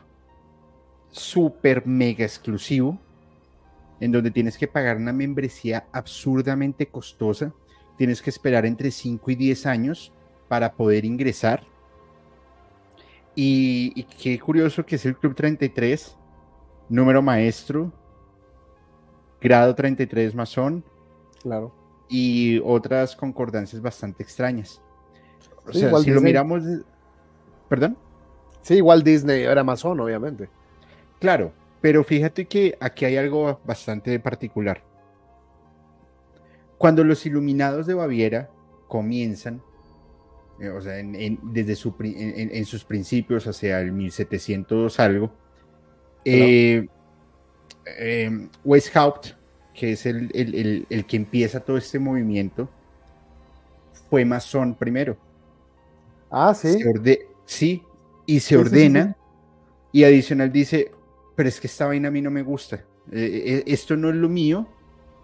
súper 1.12 1.86
mega 1.86 2.24
exclusivo, 2.24 2.98
en 4.00 4.12
donde 4.12 4.32
tienes 4.32 4.58
que 4.58 4.68
pagar 4.68 4.98
una 4.98 5.14
membresía 5.14 5.88
absurdamente 5.92 6.88
costosa. 6.88 7.54
Tienes 7.98 8.22
que 8.22 8.30
esperar 8.30 8.66
entre 8.66 8.92
5 8.92 9.32
y 9.32 9.36
10 9.36 9.66
años 9.66 10.14
para 10.48 10.74
poder 10.74 11.06
ingresar. 11.06 11.64
Y, 13.36 13.92
y 13.96 14.04
qué 14.04 14.40
curioso 14.40 14.86
que 14.86 14.96
es 14.96 15.06
el 15.06 15.16
Club 15.16 15.36
33, 15.36 16.18
número 16.90 17.22
maestro, 17.22 17.94
grado 19.42 19.76
33 19.76 20.36
masón. 20.36 20.84
Claro. 21.42 21.74
Y 22.08 22.60
otras 22.64 23.16
concordancias 23.16 23.82
bastante 23.82 24.24
extrañas. 24.24 24.82
O 25.68 25.74
sea, 25.74 25.96
si 26.00 26.12
lo 26.12 26.22
miramos. 26.22 26.64
¿Perdón? 27.68 27.98
Sí, 28.62 28.76
igual 28.76 29.04
Disney 29.04 29.44
era 29.44 29.64
masón, 29.64 30.00
obviamente. 30.00 30.50
Claro, 31.20 31.54
pero 31.82 32.04
fíjate 32.04 32.46
que 32.46 32.78
aquí 32.80 33.06
hay 33.06 33.18
algo 33.18 33.60
bastante 33.64 34.20
particular. 34.20 34.84
Cuando 36.78 37.04
los 37.04 37.26
iluminados 37.26 37.88
de 37.88 37.94
Baviera 37.94 38.50
comienzan, 38.88 39.62
eh, 40.60 40.70
o 40.70 40.82
sea, 40.82 40.94
desde 40.94 41.78
en, 42.04 42.66
sus 42.66 42.84
principios 42.84 43.48
hacia 43.48 43.80
el 43.80 43.92
1700 43.92 45.00
algo, 45.00 45.32
eh, 46.26 46.88
eh, 47.86 48.48
Weishaupt, 48.64 49.34
que 49.74 49.94
es 49.94 50.06
el, 50.06 51.06
que 51.08 51.18
empieza 51.18 51.60
todo 51.60 51.78
este 51.78 52.00
movimiento, 52.00 52.70
fue 54.10 54.26
masón 54.26 54.76
primero. 54.76 55.18
Ah, 56.30 56.54
sí. 56.54 56.80
sí, 57.46 57.84
y 58.26 58.40
se 58.40 58.58
ordena, 58.58 59.16
y 59.92 60.04
adicional 60.04 60.52
dice, 60.52 60.92
pero 61.36 61.50
es 61.50 61.60
que 61.60 61.68
esta 61.68 61.88
vaina 61.88 62.08
a 62.08 62.12
mí 62.12 62.22
no 62.22 62.32
me 62.32 62.42
gusta, 62.42 62.78
eh, 63.12 63.44
eh, 63.46 63.64
esto 63.68 63.98
no 63.98 64.10
es 64.10 64.16
lo 64.16 64.30
mío, 64.30 64.68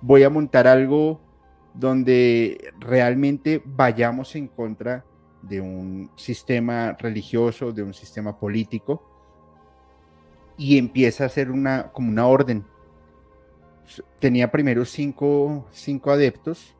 voy 0.02 0.24
a 0.24 0.30
montar 0.30 0.67
algo 0.67 1.22
donde 1.74 2.74
realmente 2.80 3.62
vayamos 3.63 4.36
en 4.36 4.48
contra 4.48 5.06
de 5.41 5.62
un 5.62 6.10
sistema 6.15 6.93
religioso, 7.00 7.72
de 7.72 7.84
un 7.84 7.93
sistema 7.93 8.38
político, 8.38 9.16
y 10.58 10.78
empieza 10.78 11.24
a 11.24 11.28
hacer 11.28 11.52
una, 11.52 11.91
como 11.91 12.10
una 12.10 12.28
orden. 12.28 12.65
Tenía 14.20 14.52
primero 14.52 14.84
cinco, 14.84 15.67
cinco 15.72 16.12
adeptos, 16.12 16.76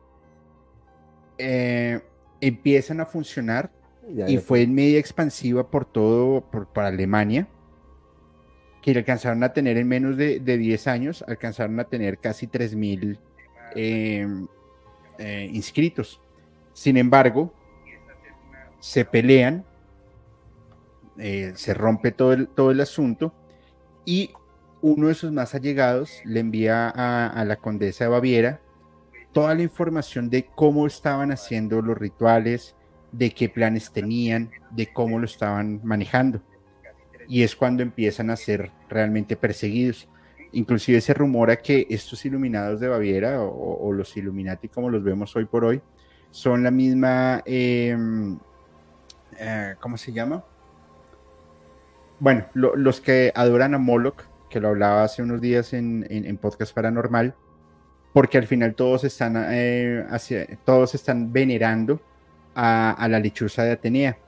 eh, 1.38 2.00
empiezan 2.40 3.00
a 3.00 3.06
funcionar 3.06 3.70
y 4.26 4.38
fue 4.38 4.62
en 4.62 4.74
media 4.74 4.98
expansiva 4.98 5.70
por 5.70 5.84
todo, 5.84 6.40
por, 6.40 6.66
para 6.66 6.88
Alemania, 6.88 7.46
que 8.82 8.92
alcanzaron 8.92 9.42
a 9.44 9.52
tener 9.52 9.76
en 9.76 9.86
menos 9.86 10.16
de, 10.16 10.40
de 10.40 10.58
10 10.58 10.86
años, 10.86 11.24
alcanzaron 11.26 11.78
a 11.78 11.84
tener 11.84 12.18
casi 12.18 12.46
3.000 12.46 13.18
em, 13.74 14.46
eh, 15.18 15.50
inscritos. 15.52 16.20
Sin 16.72 16.96
embargo, 16.96 17.52
se 18.80 19.04
pelean, 19.04 19.64
eh, 21.18 21.52
se 21.54 21.74
rompe 21.74 22.12
todo 22.12 22.32
el, 22.32 22.48
todo 22.48 22.70
el 22.70 22.80
asunto 22.80 23.34
y 24.08 24.30
uno 24.80 25.08
de 25.08 25.14
sus 25.14 25.30
más 25.32 25.54
allegados 25.54 26.22
le 26.24 26.40
envía 26.40 26.88
a, 26.88 27.44
la 27.44 27.56
condesa 27.56 28.04
de 28.04 28.10
Baviera 28.10 28.58
toda 29.34 29.54
la 29.54 29.60
información 29.60 30.30
de 30.30 30.46
cómo 30.46 30.86
estaban 30.86 31.30
haciendo 31.30 31.82
los 31.82 31.98
rituales, 31.98 32.74
de 33.12 33.32
qué 33.32 33.50
planes 33.50 33.92
tenían, 33.92 34.50
de 34.70 34.90
cómo 34.90 35.18
lo 35.18 35.26
estaban 35.26 35.82
manejando. 35.84 36.40
Y 37.28 37.42
es 37.42 37.54
cuando 37.54 37.82
empiezan 37.82 38.30
a 38.30 38.36
ser 38.36 38.70
realmente 38.88 39.36
perseguidos. 39.36 40.08
Inclusive 40.52 41.02
se 41.02 41.12
rumora 41.12 41.56
que 41.56 41.86
estos 41.90 42.24
iluminados 42.24 42.80
de 42.80 42.88
Baviera 42.88 43.42
o, 43.42 43.92
los 43.92 44.16
Illuminati 44.16 44.68
como 44.68 44.88
los 44.88 45.04
vemos 45.04 45.36
hoy 45.36 45.44
por 45.44 45.66
hoy 45.66 45.82
son 46.30 46.62
la 46.62 46.70
misma, 46.70 47.42
em, 47.44 48.38
eh, 49.38 49.74
¿cómo 49.78 49.98
se 49.98 50.12
llama? 50.12 50.42
Bueno, 52.20 52.46
los 52.54 53.00
que 53.00 53.32
adoran 53.34 53.74
a 53.74 53.78
Moloch, 53.78 54.22
que 54.50 54.60
lo 54.60 54.68
hablaba 54.68 55.04
hace 55.04 55.22
unos 55.22 55.40
días 55.40 55.72
en, 55.72 56.06
en, 56.10 56.36
Podcast 56.36 56.74
Paranormal, 56.74 57.34
porque 58.12 58.38
al 58.38 58.46
final 58.46 58.74
todos 58.74 59.04
están, 59.04 59.36
eh, 59.50 60.04
todos 60.64 60.94
están 60.94 61.32
venerando 61.32 62.00
a, 62.54 63.06
la 63.08 63.20
lechuza 63.20 63.62
de 63.62 63.72
Atenea. 63.72 64.18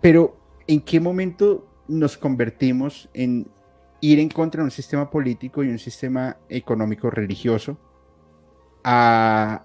pero 0.00 0.36
¿en 0.66 0.80
qué 0.80 0.98
momento 0.98 1.66
nos 1.86 2.16
convertimos 2.16 3.08
en 3.12 3.46
ir 4.00 4.18
en 4.18 4.28
contra 4.28 4.60
de 4.60 4.64
un 4.64 4.70
sistema 4.70 5.10
político 5.10 5.62
y 5.62 5.68
un 5.68 5.78
sistema 5.78 6.36
económico 6.48 7.10
religioso 7.10 7.78
a, 8.82 9.62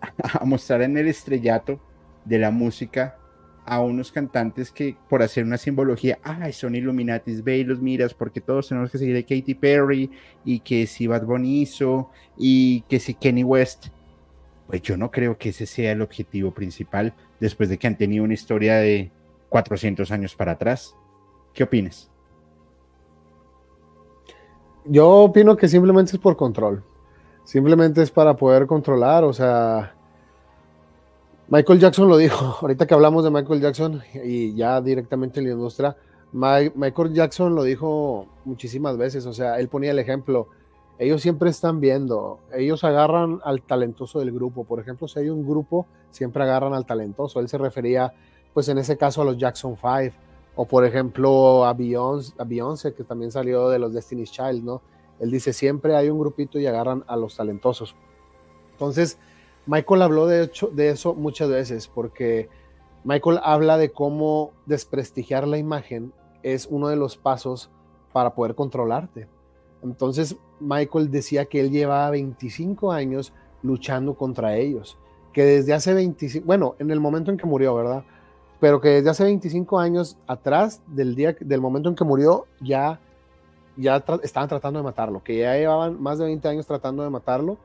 a 0.40 0.44
mostrar 0.44 0.82
en 0.82 0.98
el 0.98 1.08
estrellato 1.08 1.80
de 2.24 2.38
la 2.38 2.50
música 2.50 3.16
a 3.66 3.80
unos 3.80 4.12
cantantes 4.12 4.70
que 4.70 4.96
por 5.08 5.22
hacer 5.22 5.44
una 5.44 5.56
simbología, 5.56 6.18
ay, 6.22 6.52
son 6.52 6.74
Illuminatis, 6.74 7.42
ve 7.42 7.58
y 7.58 7.64
los 7.64 7.80
miras 7.80 8.12
porque 8.12 8.40
todos 8.40 8.68
tenemos 8.68 8.90
que 8.90 8.98
seguir 8.98 9.16
a 9.16 9.22
Katy 9.22 9.54
Perry 9.54 10.10
y 10.44 10.60
que 10.60 10.86
si 10.86 11.06
Bad 11.06 11.24
Bunny 11.24 11.62
hizo 11.62 12.10
y 12.36 12.82
que 12.82 13.00
si 13.00 13.14
Kenny 13.14 13.44
West. 13.44 13.86
Pues 14.66 14.82
yo 14.82 14.96
no 14.96 15.10
creo 15.10 15.36
que 15.38 15.50
ese 15.50 15.66
sea 15.66 15.92
el 15.92 16.02
objetivo 16.02 16.52
principal 16.52 17.14
después 17.40 17.68
de 17.68 17.78
que 17.78 17.86
han 17.86 17.98
tenido 17.98 18.24
una 18.24 18.34
historia 18.34 18.76
de 18.76 19.10
400 19.48 20.10
años 20.10 20.34
para 20.34 20.52
atrás. 20.52 20.96
¿Qué 21.52 21.62
opinas? 21.62 22.10
Yo 24.86 25.08
opino 25.08 25.56
que 25.56 25.68
simplemente 25.68 26.12
es 26.12 26.18
por 26.18 26.36
control. 26.36 26.82
Simplemente 27.44 28.02
es 28.02 28.10
para 28.10 28.36
poder 28.36 28.66
controlar, 28.66 29.24
o 29.24 29.32
sea, 29.32 29.94
Michael 31.48 31.78
Jackson 31.78 32.08
lo 32.08 32.16
dijo, 32.16 32.56
ahorita 32.62 32.86
que 32.86 32.94
hablamos 32.94 33.24
de 33.24 33.30
Michael 33.30 33.60
Jackson 33.60 34.02
y 34.24 34.54
ya 34.54 34.80
directamente 34.80 35.40
en 35.40 35.46
la 35.46 35.52
industria, 35.52 35.96
Michael 36.32 37.12
Jackson 37.12 37.54
lo 37.54 37.62
dijo 37.62 38.26
muchísimas 38.44 38.96
veces, 38.96 39.24
o 39.26 39.32
sea, 39.32 39.60
él 39.60 39.68
ponía 39.68 39.92
el 39.92 39.98
ejemplo, 39.98 40.48
ellos 40.98 41.22
siempre 41.22 41.50
están 41.50 41.80
viendo, 41.80 42.40
ellos 42.52 42.82
agarran 42.82 43.40
al 43.44 43.62
talentoso 43.62 44.18
del 44.18 44.32
grupo, 44.32 44.64
por 44.64 44.80
ejemplo, 44.80 45.06
si 45.06 45.20
hay 45.20 45.28
un 45.28 45.46
grupo, 45.46 45.86
siempre 46.10 46.42
agarran 46.42 46.74
al 46.74 46.86
talentoso, 46.86 47.38
él 47.38 47.48
se 47.48 47.58
refería, 47.58 48.12
pues 48.52 48.68
en 48.68 48.78
ese 48.78 48.96
caso 48.96 49.22
a 49.22 49.24
los 49.24 49.38
Jackson 49.38 49.76
5, 49.76 50.16
o 50.56 50.66
por 50.66 50.84
ejemplo 50.84 51.64
a 51.64 51.72
Beyoncé, 51.72 52.32
a 52.38 52.44
Beyoncé, 52.44 52.94
que 52.94 53.04
también 53.04 53.30
salió 53.30 53.68
de 53.68 53.78
los 53.78 53.92
Destiny's 53.92 54.32
Child, 54.32 54.64
¿no? 54.64 54.82
Él 55.20 55.30
dice, 55.30 55.52
siempre 55.52 55.94
hay 55.94 56.10
un 56.10 56.18
grupito 56.18 56.58
y 56.58 56.66
agarran 56.66 57.04
a 57.06 57.16
los 57.16 57.36
talentosos. 57.36 57.94
Entonces, 58.72 59.18
Michael 59.66 60.02
habló 60.02 60.26
de, 60.26 60.44
hecho, 60.44 60.68
de 60.68 60.90
eso 60.90 61.14
muchas 61.14 61.48
veces, 61.48 61.88
porque 61.88 62.48
Michael 63.04 63.40
habla 63.42 63.76
de 63.76 63.92
cómo 63.92 64.52
desprestigiar 64.66 65.46
la 65.46 65.58
imagen 65.58 66.12
es 66.42 66.66
uno 66.70 66.88
de 66.88 66.96
los 66.96 67.16
pasos 67.16 67.70
para 68.12 68.34
poder 68.34 68.54
controlarte. 68.54 69.28
Entonces, 69.82 70.36
Michael 70.60 71.10
decía 71.10 71.46
que 71.46 71.60
él 71.60 71.70
llevaba 71.70 72.10
25 72.10 72.92
años 72.92 73.32
luchando 73.62 74.14
contra 74.14 74.56
ellos, 74.56 74.98
que 75.32 75.44
desde 75.44 75.72
hace 75.72 75.94
25, 75.94 76.46
bueno, 76.46 76.76
en 76.78 76.90
el 76.90 77.00
momento 77.00 77.30
en 77.30 77.36
que 77.36 77.46
murió, 77.46 77.74
¿verdad? 77.74 78.04
Pero 78.60 78.80
que 78.80 78.88
desde 78.88 79.10
hace 79.10 79.24
25 79.24 79.78
años 79.78 80.16
atrás 80.26 80.82
del 80.86 81.14
día 81.14 81.34
del 81.40 81.60
momento 81.60 81.88
en 81.88 81.94
que 81.94 82.04
murió 82.04 82.46
ya 82.60 83.00
ya 83.76 84.02
estaban 84.22 84.48
tratando 84.48 84.78
de 84.78 84.84
matarlo, 84.84 85.22
que 85.22 85.38
ya 85.38 85.54
llevaban 85.54 86.00
más 86.00 86.18
de 86.18 86.26
20 86.26 86.48
años 86.48 86.66
tratando 86.66 87.02
de 87.02 87.10
matarlo. 87.10 87.58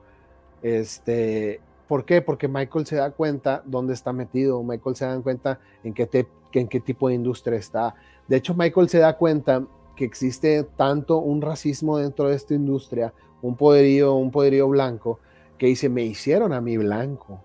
Este, 0.62 1.62
¿Por 1.90 2.06
qué? 2.06 2.22
Porque 2.22 2.48
Michael 2.48 2.86
se 2.86 2.98
da 2.98 3.10
cuenta 3.10 3.64
dónde 3.66 3.96
está 3.96 4.14
metido, 4.14 4.62
Michael 4.62 4.96
se 4.96 5.06
da 5.06 5.20
cuenta 5.22 5.60
en 5.84 5.96
qué, 5.96 6.28
en 6.54 6.68
qué 6.68 6.80
tipo 6.80 7.08
de 7.08 7.16
industria 7.16 7.58
está. 7.58 7.96
De 8.28 8.38
hecho, 8.38 8.54
Michael 8.54 8.90
se 8.90 9.00
da 9.00 9.18
cuenta 9.18 9.66
que 9.96 10.06
existe 10.06 10.68
tanto 10.78 11.18
un 11.18 11.42
racismo 11.42 11.98
dentro 11.98 12.30
de 12.30 12.36
esta 12.36 12.54
industria, 12.54 13.12
un 13.42 13.56
poderío, 13.56 14.14
un 14.14 14.30
poderío 14.30 14.70
blanco, 14.70 15.18
que 15.58 15.66
dice, 15.66 15.90
me 15.90 16.04
hicieron 16.04 16.54
a 16.54 16.62
mí 16.62 16.78
blanco. 16.78 17.42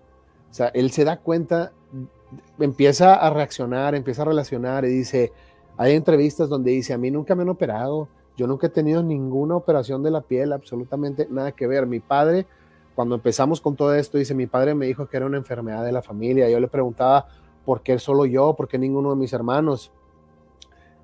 O 0.51 0.53
sea, 0.53 0.67
él 0.75 0.91
se 0.91 1.05
da 1.05 1.17
cuenta, 1.17 1.71
empieza 2.59 3.15
a 3.15 3.31
reaccionar, 3.31 3.95
empieza 3.95 4.21
a 4.21 4.25
relacionar 4.25 4.85
y 4.85 4.89
dice, 4.89 5.33
hay 5.75 5.95
entrevistas 5.95 6.49
donde 6.49 6.69
dice, 6.69 6.93
a 6.93 6.99
mí 6.99 7.09
nunca 7.09 7.33
me 7.33 7.41
han 7.41 7.49
operado, 7.49 8.09
yo 8.37 8.45
nunca 8.45 8.67
he 8.67 8.69
tenido 8.69 9.01
ninguna 9.01 9.55
operación 9.55 10.03
de 10.03 10.11
la 10.11 10.21
piel, 10.21 10.53
absolutamente 10.53 11.27
nada 11.31 11.51
que 11.51 11.65
ver. 11.65 11.87
Mi 11.87 11.99
padre 11.99 12.45
cuando 12.95 13.15
empezamos 13.15 13.59
con 13.59 13.75
todo 13.75 13.93
esto, 13.93 14.17
dice, 14.17 14.33
mi 14.33 14.47
padre 14.47 14.73
me 14.73 14.85
dijo 14.85 15.07
que 15.07 15.17
era 15.17 15.25
una 15.25 15.37
enfermedad 15.37 15.83
de 15.83 15.91
la 15.91 16.01
familia. 16.01 16.49
Yo 16.49 16.59
le 16.59 16.69
preguntaba, 16.69 17.27
¿por 17.65 17.81
qué 17.81 17.99
solo 17.99 18.25
yo? 18.25 18.55
¿Por 18.55 18.69
qué 18.69 18.77
ninguno 18.77 19.09
de 19.09 19.17
mis 19.17 19.33
hermanos? 19.33 19.91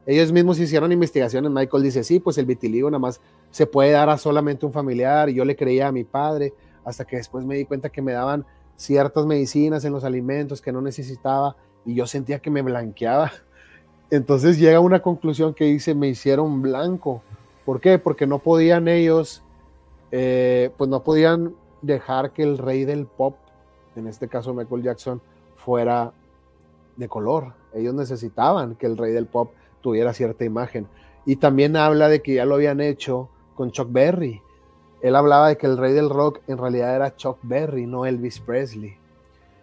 Ellos 0.06 0.32
mismos 0.32 0.58
hicieron 0.58 0.92
investigaciones. 0.92 1.52
Michael 1.52 1.84
dice, 1.84 2.04
sí, 2.04 2.20
pues 2.20 2.38
el 2.38 2.46
vitiligo 2.46 2.90
nada 2.90 3.00
más 3.00 3.22
se 3.52 3.68
puede 3.68 3.92
dar 3.92 4.10
a 4.10 4.18
solamente 4.18 4.66
un 4.66 4.72
familiar. 4.72 5.30
Yo 5.30 5.44
le 5.44 5.56
creía 5.56 5.90
a 5.90 5.92
mi 5.92 6.06
padre, 6.06 6.54
hasta 6.86 7.06
que 7.06 7.18
después 7.18 7.46
me 7.46 7.56
di 7.56 7.66
cuenta 7.66 7.90
que 7.90 8.02
me 8.02 8.14
daban 8.14 8.46
ciertas 8.78 9.26
medicinas 9.26 9.84
en 9.86 9.92
los 9.92 10.04
alimentos 10.04 10.62
que 10.62 10.72
no 10.72 10.82
necesitaba 10.82 11.56
y 11.86 11.94
yo 11.94 12.08
sentía 12.08 12.40
que 12.40 12.50
me 12.50 12.62
blanqueaba. 12.62 13.32
Entonces 14.10 14.58
llega 14.58 14.80
una 14.80 15.02
conclusión 15.02 15.54
que 15.54 15.66
dice, 15.66 15.94
me 15.94 16.08
hicieron 16.08 16.62
blanco. 16.62 17.22
¿Por 17.66 17.82
qué? 17.82 18.00
Porque 18.00 18.26
no 18.26 18.40
podían 18.40 18.88
ellos, 18.88 19.44
eh, 20.12 20.72
pues 20.78 20.90
no 20.90 21.04
podían 21.04 21.54
dejar 21.82 22.32
que 22.32 22.44
el 22.44 22.58
rey 22.58 22.86
del 22.86 23.06
pop, 23.06 23.36
en 23.96 24.08
este 24.08 24.28
caso 24.28 24.54
Michael 24.54 24.84
Jackson, 24.84 25.22
fuera 25.56 26.14
de 26.98 27.08
color. 27.08 27.54
Ellos 27.74 27.94
necesitaban 27.94 28.76
que 28.76 28.86
el 28.86 28.98
rey 28.98 29.12
del 29.12 29.28
pop 29.28 29.52
tuviera 29.82 30.14
cierta 30.14 30.46
imagen. 30.46 30.88
Y 31.26 31.38
también 31.38 31.76
habla 31.76 32.08
de 32.08 32.22
que 32.22 32.36
ya 32.36 32.46
lo 32.46 32.56
habían 32.56 32.82
hecho 32.82 33.30
con 33.56 33.72
Chuck 33.72 33.92
Berry. 33.92 34.42
Él 35.02 35.16
hablaba 35.16 35.50
de 35.50 35.58
que 35.58 35.68
el 35.68 35.78
rey 35.78 35.94
del 35.94 36.10
rock 36.10 36.42
en 36.48 36.58
realidad 36.58 36.96
era 36.96 37.16
Chuck 37.16 37.40
Berry, 37.42 37.86
no 37.86 38.06
Elvis 38.06 38.40
Presley. 38.40 38.98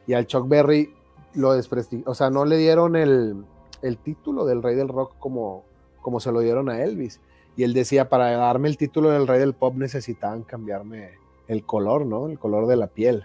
Y 0.06 0.14
al 0.14 0.26
Chuck 0.26 0.48
Berry 0.48 0.94
lo 1.34 1.52
desprestigió, 1.52 2.10
o 2.10 2.14
sea, 2.14 2.30
no 2.30 2.44
le 2.44 2.56
dieron 2.56 2.96
el, 2.96 3.44
el, 3.82 3.98
título 3.98 4.46
del 4.46 4.62
rey 4.62 4.74
del 4.74 4.88
rock 4.88 5.12
como, 5.18 5.64
como 6.00 6.18
se 6.20 6.32
lo 6.32 6.40
dieron 6.40 6.68
a 6.68 6.82
Elvis. 6.82 7.20
Y 7.56 7.64
él 7.64 7.74
decía, 7.74 8.08
para 8.08 8.30
darme 8.30 8.68
el 8.68 8.76
título 8.76 9.10
del 9.10 9.26
rey 9.26 9.38
del 9.38 9.54
pop 9.54 9.74
necesitaban 9.74 10.42
cambiarme 10.42 11.18
el 11.48 11.64
color, 11.64 12.06
¿no? 12.06 12.28
El 12.28 12.38
color 12.38 12.66
de 12.66 12.76
la 12.76 12.86
piel. 12.86 13.24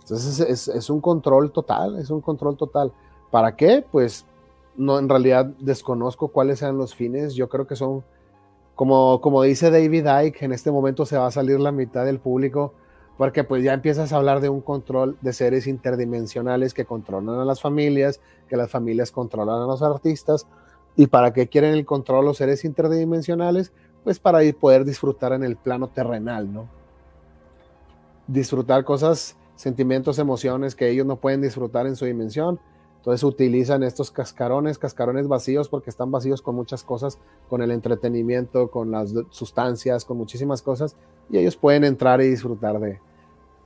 Entonces 0.00 0.68
es, 0.68 0.90
un 0.90 1.00
control 1.00 1.52
total, 1.52 1.98
es 1.98 2.10
un 2.10 2.20
control 2.20 2.56
total. 2.56 2.92
¿Para 3.30 3.56
qué? 3.56 3.84
Pues 3.90 4.26
no, 4.76 4.98
en 4.98 5.08
realidad 5.08 5.46
desconozco 5.60 6.28
cuáles 6.28 6.58
sean 6.58 6.76
los 6.76 6.94
fines. 6.94 7.34
Yo 7.34 7.48
creo 7.48 7.66
que 7.66 7.76
son, 7.76 8.04
como, 8.74 9.20
como 9.20 9.42
dice 9.42 9.70
David 9.70 10.06
Icke, 10.24 10.42
en 10.42 10.52
este 10.52 10.72
momento 10.72 11.06
se 11.06 11.16
va 11.16 11.28
a 11.28 11.30
salir 11.30 11.60
la 11.60 11.70
mitad 11.70 12.04
del 12.04 12.18
público, 12.18 12.74
porque 13.16 13.44
pues 13.44 13.62
ya 13.62 13.74
empiezas 13.74 14.12
a 14.12 14.16
hablar 14.16 14.40
de 14.40 14.48
un 14.48 14.60
control 14.60 15.16
de 15.20 15.32
seres 15.32 15.68
interdimensionales 15.68 16.74
que 16.74 16.84
controlan 16.84 17.38
a 17.38 17.44
las 17.44 17.60
familias, 17.60 18.20
que 18.48 18.56
las 18.56 18.70
familias 18.70 19.12
controlan 19.12 19.62
a 19.62 19.66
los 19.66 19.82
artistas. 19.82 20.48
¿Y 20.96 21.06
para 21.06 21.32
qué 21.32 21.48
quieren 21.48 21.72
el 21.72 21.86
control 21.86 22.24
los 22.24 22.38
seres 22.38 22.64
interdimensionales? 22.64 23.72
Pues 24.02 24.18
para 24.18 24.40
poder 24.60 24.84
disfrutar 24.84 25.32
en 25.32 25.44
el 25.44 25.56
plano 25.56 25.88
terrenal, 25.88 26.52
¿no? 26.52 26.81
Disfrutar 28.32 28.84
cosas, 28.84 29.36
sentimientos, 29.56 30.18
emociones 30.18 30.74
que 30.74 30.88
ellos 30.88 31.06
no 31.06 31.16
pueden 31.16 31.42
disfrutar 31.42 31.86
en 31.86 31.96
su 31.96 32.04
dimensión. 32.04 32.58
Entonces 32.98 33.24
utilizan 33.24 33.82
estos 33.82 34.10
cascarones, 34.10 34.78
cascarones 34.78 35.26
vacíos 35.26 35.68
porque 35.68 35.90
están 35.90 36.10
vacíos 36.10 36.40
con 36.40 36.54
muchas 36.54 36.84
cosas, 36.84 37.18
con 37.48 37.60
el 37.60 37.72
entretenimiento, 37.72 38.70
con 38.70 38.92
las 38.92 39.12
sustancias, 39.30 40.04
con 40.04 40.16
muchísimas 40.16 40.62
cosas, 40.62 40.96
y 41.28 41.38
ellos 41.38 41.56
pueden 41.56 41.82
entrar 41.82 42.20
y 42.20 42.28
disfrutar 42.28 42.78
de, 42.78 43.00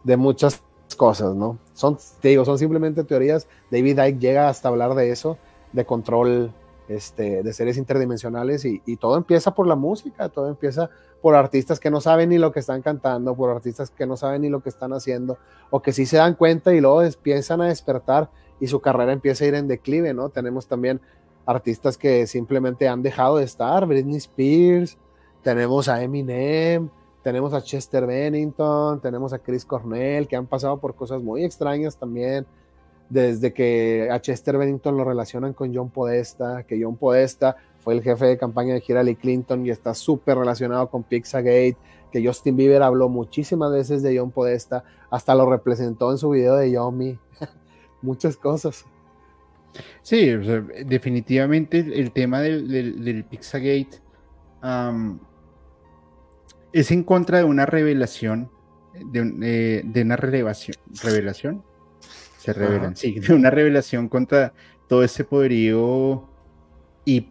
de 0.05 0.17
muchas 0.17 0.63
cosas, 0.97 1.35
¿no? 1.35 1.59
Son, 1.75 1.99
te 2.21 2.29
digo, 2.29 2.47
son 2.47 2.59
simplemente 2.59 3.05
teorías. 3.05 3.47
David 3.71 3.99
Icke 3.99 4.19
llega 4.19 4.49
hasta 4.49 4.69
hablar 4.69 4.95
de 4.95 5.11
eso, 5.11 5.37
de 5.73 5.85
control 5.85 6.55
este, 6.89 7.43
de 7.43 7.53
seres 7.53 7.77
interdimensionales 7.77 8.65
y, 8.65 8.97
todo 8.97 9.17
empieza 9.17 9.55
por 9.55 9.67
la 9.67 9.75
música, 9.75 10.29
todo 10.29 10.49
empieza 10.49 10.91
por 11.21 11.35
artistas 11.35 11.81
que 11.81 11.91
no 11.91 12.01
saben 12.01 12.29
ni 12.29 12.39
lo 12.39 12.53
que 12.53 12.61
están 12.61 12.83
cantando, 12.83 13.35
por 13.35 13.51
artistas 13.51 13.91
que 13.91 14.07
no 14.07 14.17
saben 14.17 14.43
ni 14.43 14.49
lo 14.49 14.63
que 14.63 14.69
están 14.69 14.93
haciendo, 14.93 15.39
o 15.71 15.83
que 15.83 15.93
sí 15.93 16.07
se 16.07 16.19
dan 16.19 16.35
cuenta 16.35 16.75
y 16.75 16.81
luego 16.81 17.03
empiezan 17.03 17.61
a 17.61 17.67
despertar 17.67 18.31
y 18.61 18.69
su 18.69 18.81
carrera 18.81 19.13
empieza 19.13 19.45
a 19.45 19.49
ir 19.49 19.55
en 19.55 19.69
declive, 19.69 20.15
¿no? 20.15 20.29
Tenemos 20.29 20.67
también 20.67 21.01
artistas 21.45 21.99
que 21.99 22.27
simplemente 22.27 22.89
han 22.89 23.03
dejado 23.03 23.39
de 23.39 23.45
estar, 23.45 23.87
Britney 23.87 24.17
Spears, 24.17 24.99
tenemos 25.43 25.89
a 25.89 26.03
Eminem, 26.03 26.89
tenemos 27.23 27.53
a 27.53 27.63
Chester 27.63 28.07
Bennington, 28.07 29.01
tenemos 29.01 29.33
a 29.33 29.39
Chris 29.39 29.65
Cornell, 29.65 30.29
que 30.29 30.37
han 30.37 30.47
pasado 30.47 30.79
por 30.79 30.95
cosas 30.95 31.23
muy 31.23 31.45
extrañas 31.45 31.97
también 31.97 32.47
desde 33.09 33.53
que 33.53 34.09
a 34.11 34.21
Chester 34.21 34.59
Bennington 34.59 34.97
lo 34.97 35.05
relacionan 35.05 35.53
con 35.53 35.75
John 35.75 35.91
Podesta, 35.91 36.65
que 36.65 36.83
John 36.83 36.97
Podesta 36.97 37.57
fue 37.79 37.95
el 37.95 38.03
jefe 38.03 38.27
de 38.27 38.39
campaña 38.39 38.75
de 38.75 38.83
Hillary 38.87 39.15
Clinton 39.15 39.65
y 39.65 39.71
está 39.71 39.95
súper 39.95 40.39
relacionado 40.39 40.91
con 40.91 41.05
Pizzagate, 41.05 41.77
que 42.11 42.27
Justin 42.27 42.57
Bieber 42.57 42.83
habló 42.83 43.09
muchísimas 43.09 43.73
veces 43.73 44.03
de 44.03 44.19
John 44.19 44.31
Podesta, 44.31 44.85
hasta 45.11 45.35
lo 45.35 45.49
representó 45.49 46.11
en 46.11 46.19
su 46.19 46.31
video 46.31 46.57
de 46.57 46.73
Yomi, 46.73 47.19
muchas 48.03 48.37
cosas. 48.37 48.85
Sí, 50.03 50.31
definitivamente 50.87 51.79
el 51.79 52.11
tema 52.13 52.41
del, 52.41 53.25
Pizzagate 53.29 54.01
es 56.73 56.91
en 56.91 57.05
contra 57.05 57.39
de 57.39 57.45
una 57.45 57.67
revelación, 57.67 58.51
de, 58.95 59.83
eh, 59.85 60.03
una 60.03 60.17
revelación 60.17 61.63
se 62.47 62.53
revelan, 62.53 62.97
sí, 62.97 63.21
una 63.31 63.51
revelación 63.51 64.09
contra 64.09 64.53
todo 64.89 65.03
ese 65.03 65.25
poderío 65.25 66.29
y 67.05 67.29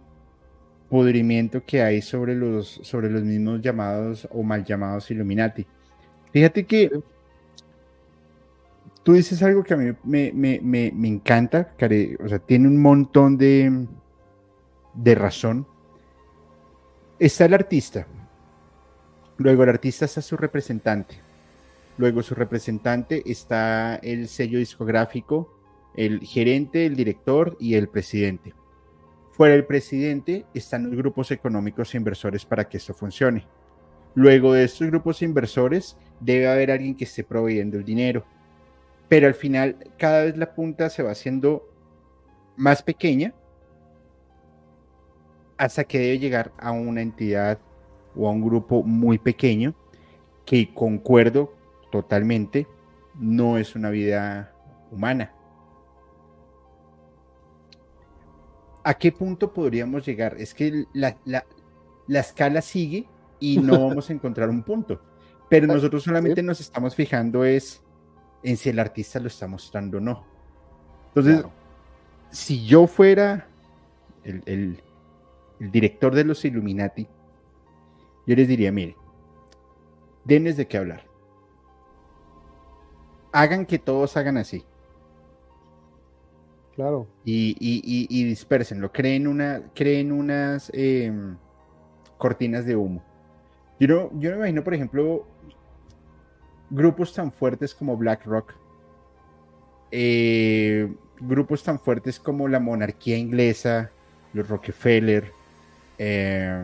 pudrimiento 0.90 1.64
que 1.66 1.82
hay 1.82 2.02
sobre 2.02 2.36
los, 2.36 2.80
sobre 2.84 3.10
los 3.10 3.24
mismos 3.24 3.62
llamados 3.62 4.28
o 4.32 4.44
mal 4.44 4.64
llamados 4.64 5.10
Illuminati. 5.10 5.66
Fíjate 6.32 6.66
que 6.66 6.92
tú 9.04 9.14
dices 9.14 9.42
algo 9.42 9.64
que 9.64 9.74
a 9.74 9.78
mí 9.78 9.94
me, 10.04 11.08
encanta, 11.08 11.74
o 12.20 12.28
sea, 12.28 12.40
tiene 12.40 12.68
un 12.68 12.82
montón 12.82 13.38
de, 13.38 13.88
de 14.94 15.16
razón. 15.16 15.66
Está 17.18 17.46
el 17.46 17.54
artista, 17.54 18.06
luego 19.38 19.64
el 19.64 19.70
artista 19.70 20.04
está 20.04 20.22
su 20.22 20.36
representante, 20.36 21.22
luego 21.98 22.22
su 22.24 22.36
representante 22.36 23.24
está 23.26 23.96
el 23.96 24.28
sello 24.28 24.60
discográfico, 24.60 25.58
el 25.96 26.22
gerente, 26.22 26.86
el 26.86 26.96
director 26.96 27.56
y 27.60 27.76
el 27.76 27.88
presidente. 27.88 28.54
Fuera 29.32 29.56
del 29.56 29.66
presidente 29.66 30.46
están 30.54 30.84
los 30.86 30.96
grupos 30.96 31.32
económicos 31.32 31.94
e 31.94 31.98
inversores 31.98 32.46
para 32.46 32.68
que 32.70 32.78
esto 32.78 32.94
funcione. 32.94 33.46
Luego 34.14 34.54
de 34.54 34.64
estos 34.64 34.88
grupos 34.88 35.22
inversores 35.22 35.98
debe 36.22 36.48
haber 36.48 36.72
alguien 36.72 36.96
que 36.96 37.04
esté 37.04 37.24
proveyendo 37.24 37.78
el 37.78 37.84
dinero. 37.84 38.26
Pero 39.10 39.28
al 39.28 39.36
final 39.36 39.92
cada 39.98 40.24
vez 40.24 40.38
la 40.38 40.56
punta 40.56 40.90
se 40.90 41.04
va 41.04 41.12
haciendo 41.12 41.68
más 42.56 42.82
pequeña 42.82 43.34
hasta 45.58 45.84
que 45.84 46.00
debe 46.00 46.20
llegar 46.20 46.52
a 46.58 46.72
una 46.72 47.02
entidad 47.02 47.60
o 48.16 48.28
a 48.28 48.32
un 48.32 48.42
grupo 48.42 48.84
muy 48.84 49.18
pequeño 49.18 49.76
que 50.46 50.74
concuerdo 50.74 51.54
totalmente 52.02 52.68
no 53.18 53.58
es 53.58 53.76
una 53.76 53.90
vida 53.90 54.54
humana. 54.92 55.32
¿A 58.84 58.94
qué 58.96 59.12
punto 59.12 59.54
podríamos 59.54 60.06
llegar? 60.06 60.36
Es 60.38 60.54
que 60.54 60.86
la, 60.94 61.18
la 62.08 62.20
escala 62.20 62.62
sigue 62.62 63.08
y 63.40 63.58
no 63.60 63.80
vamos 63.88 64.10
a 64.10 64.14
encontrar 64.14 64.50
un 64.50 64.64
punto. 64.64 65.02
Pero 65.50 65.68
nosotros 65.68 66.04
solamente 66.04 66.44
nos 66.44 66.60
estamos 66.60 66.96
fijando 66.96 67.46
es 67.46 67.82
en 68.44 68.58
si 68.58 68.70
el 68.70 68.80
artista 68.80 69.20
lo 69.20 69.28
está 69.28 69.48
mostrando 69.48 69.98
o 69.98 70.02
no. 70.02 70.26
Entonces, 71.08 71.46
si 72.30 72.66
yo 72.66 72.88
fuera 72.88 73.48
el, 74.24 74.82
director 75.60 76.14
de 76.14 76.26
los 76.26 76.44
Illuminati, 76.44 77.08
yo 78.28 78.36
les 78.36 78.48
diría, 78.48 78.72
mire, 78.72 78.98
denles 80.26 80.58
de 80.58 80.68
qué 80.68 80.78
hablar. 80.78 81.06
Hagan 83.36 83.66
que 83.66 83.80
todos 83.80 84.16
hagan 84.16 84.38
así. 84.38 84.64
Claro. 86.74 87.06
Y, 87.26 87.58
y, 87.60 88.08
y, 88.10 88.24
dispersenlo. 88.24 88.94
Creen, 88.94 89.28
una, 89.28 89.62
creen 89.74 90.14
unas 90.14 90.72
em, 90.74 91.36
cortinas 92.18 92.66
de 92.66 92.78
humo. 92.78 93.04
Yo 93.78 93.88
no, 93.90 94.20
yo 94.22 94.32
me 94.32 94.38
imagino, 94.38 94.64
por 94.64 94.74
ejemplo, 94.74 95.28
grupos 96.70 97.14
tan 97.14 97.30
fuertes 97.34 97.76
como 97.76 97.98
BlackRock, 97.98 98.54
eh, 99.92 100.96
grupos 101.20 101.62
tan 101.62 101.78
fuertes 101.78 102.22
como 102.22 102.48
la 102.48 102.62
monarquía 102.62 103.18
inglesa, 103.18 103.92
los 104.32 104.48
Rockefeller, 104.48 105.30
eh, 105.98 106.64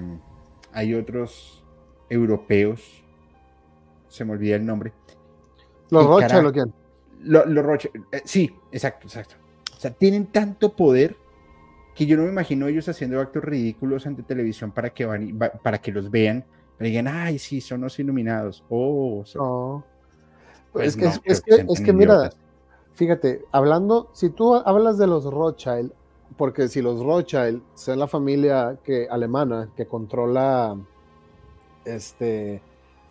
hay 0.72 0.94
otros 0.94 1.66
europeos, 2.10 3.04
se 4.08 4.24
me 4.24 4.32
olvida 4.32 4.56
el 4.56 4.66
nombre. 4.66 4.94
Los 5.92 6.08
Rothschild 6.08 6.48
o 6.48 6.52
quién? 6.52 6.74
Los 7.24 7.66
Rothschild, 7.66 8.06
eh, 8.12 8.22
sí, 8.26 8.52
exacto, 8.72 9.06
exacto. 9.06 9.36
O 9.78 9.80
sea, 9.80 9.92
tienen 9.92 10.26
tanto 10.28 10.74
poder 10.76 11.16
que 11.94 12.06
yo 12.06 12.18
no 12.18 12.24
me 12.24 12.30
imagino 12.30 12.68
ellos 12.68 12.90
haciendo 12.90 13.20
actos 13.20 13.44
ridículos 13.44 14.08
ante 14.08 14.24
televisión 14.24 14.72
para 14.72 14.90
que, 14.92 15.06
van, 15.06 15.38
para 15.62 15.80
que 15.80 15.92
los 15.92 16.10
vean 16.10 16.44
digan, 16.86 17.08
ay, 17.08 17.40
sí, 17.40 17.62
son 17.62 17.82
los 17.82 18.00
iluminados. 18.00 18.64
Oh, 18.70 19.24
pues 20.72 20.88
es, 20.88 20.98
que, 20.98 21.06
es, 21.26 21.42
que, 21.42 21.66
es 21.68 21.82
que 21.82 21.94
mira, 21.94 22.32
fíjate, 22.94 23.44
hablando, 23.52 24.10
si 24.14 24.30
tú 24.30 24.56
hablas 24.56 24.98
de 24.98 25.08
los 25.08 25.26
Rothschild, 25.26 25.92
porque 26.38 26.70
si 26.70 26.82
los 26.82 27.04
Rothschild 27.04 27.62
son 27.76 28.00
la 28.00 28.08
familia 28.08 28.78
que, 28.84 29.08
alemana 29.10 29.70
que 29.76 29.86
controla, 29.86 30.78
este, 31.84 32.62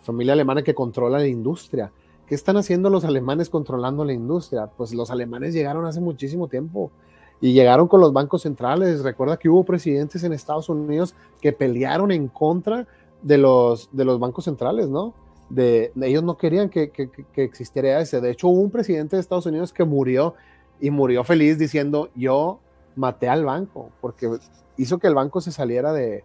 familia 0.03 0.33
alemana 0.33 0.63
que 0.63 0.75
controla 0.75 1.19
la 1.19 1.27
industria, 1.27 1.93
¿qué 2.31 2.37
están 2.37 2.57
haciendo 2.57 2.91
los 2.91 3.05
alemanes 3.05 3.51
controlando 3.51 4.05
la 4.05 4.13
industria? 4.13 4.69
Pues 4.69 4.95
los 4.95 5.11
alemanes 5.11 5.53
llegaron 5.53 5.85
hace 5.85 6.01
muchísimo 6.01 6.47
tiempo 6.47 6.93
y 7.41 7.53
llegaron 7.55 7.89
con 7.89 8.01
los 8.01 8.13
bancos 8.13 8.43
centrales. 8.43 9.03
Recuerda 9.03 9.37
que 9.37 9.49
hubo 9.49 9.65
presidentes 9.65 10.23
en 10.23 10.33
Estados 10.33 10.69
Unidos 10.69 11.17
que 11.41 11.53
pelearon 11.53 12.13
en 12.13 12.29
contra 12.29 12.87
de 13.21 13.37
los, 13.37 13.89
de 13.91 14.05
los 14.05 14.21
bancos 14.21 14.45
centrales, 14.45 14.89
¿no? 14.89 15.13
De, 15.49 15.91
ellos 16.01 16.23
no 16.23 16.37
querían 16.37 16.69
que, 16.69 16.93
existiera 17.35 18.01
ese. 18.01 18.21
De 18.21 18.31
hecho, 18.31 18.47
hubo 18.47 18.61
un 18.61 18.71
presidente 18.71 19.17
de 19.17 19.23
Estados 19.23 19.47
Unidos 19.47 19.73
que 19.73 19.83
murió 19.83 20.35
y 20.79 20.91
murió 20.91 21.25
feliz 21.25 21.59
diciendo, 21.59 22.11
yo 22.15 22.61
maté 22.95 23.29
al 23.29 23.45
banco, 23.45 23.91
porque 24.01 24.31
hizo 24.77 24.99
que 24.99 25.09
el 25.09 25.17
banco 25.17 25.41
se 25.41 25.51
saliera 25.51 25.93
de, 25.93 26.23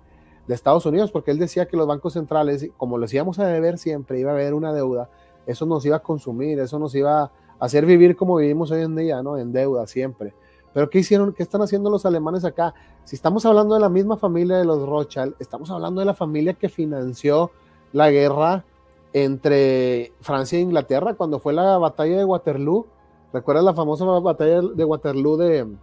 Estados 0.48 0.86
Unidos, 0.86 1.10
porque 1.10 1.32
él 1.32 1.40
decía 1.40 1.66
que 1.66 1.78
los 1.78 1.88
bancos 1.88 2.14
centrales, 2.14 2.70
como 2.78 3.00
los 3.00 3.12
íbamos 3.12 3.40
a 3.40 3.48
deber 3.48 3.80
siempre, 3.80 4.20
iba 4.20 4.30
a 4.30 4.36
haber 4.36 4.54
una 4.54 4.72
deuda, 4.72 5.10
eso 5.46 5.66
nos 5.66 5.86
iba 5.86 5.98
a 5.98 6.02
consumir, 6.02 6.60
eso 6.60 6.80
nos 6.80 6.94
iba 6.96 7.24
a 7.24 7.32
hacer 7.60 7.86
vivir 7.86 8.16
como 8.16 8.38
vivimos 8.38 8.72
hoy 8.72 8.82
en 8.82 8.96
día, 8.96 9.22
¿no? 9.22 9.38
En 9.38 9.52
deuda 9.52 9.88
siempre. 9.88 10.34
Pero 10.74 10.90
¿qué 10.90 11.00
hicieron? 11.00 11.32
¿Qué 11.32 11.44
están 11.44 11.62
haciendo 11.62 11.90
los 11.90 12.06
alemanes 12.06 12.44
acá? 12.44 12.74
Si 13.06 13.16
estamos 13.16 13.46
hablando 13.46 13.76
de 13.76 13.82
la 13.82 13.88
misma 13.90 14.18
familia 14.18 14.58
de 14.58 14.66
los 14.66 14.86
Rothschild, 14.86 15.36
estamos 15.40 15.72
hablando 15.72 16.02
de 16.02 16.06
la 16.06 16.14
familia 16.14 16.54
que 16.54 16.68
financió 16.68 17.52
la 17.94 18.12
guerra 18.12 18.66
entre 19.14 20.12
Francia 20.20 20.60
e 20.60 20.62
Inglaterra 20.62 21.14
cuando 21.14 21.40
fue 21.40 21.54
la 21.54 21.78
batalla 21.78 22.18
de 22.18 22.26
Waterloo. 22.26 22.86
¿Recuerdas 23.32 23.64
la 23.64 23.74
famosa 23.74 24.04
batalla 24.04 24.62
de 24.62 24.84
Waterloo 24.84 25.38
de, 25.38 25.76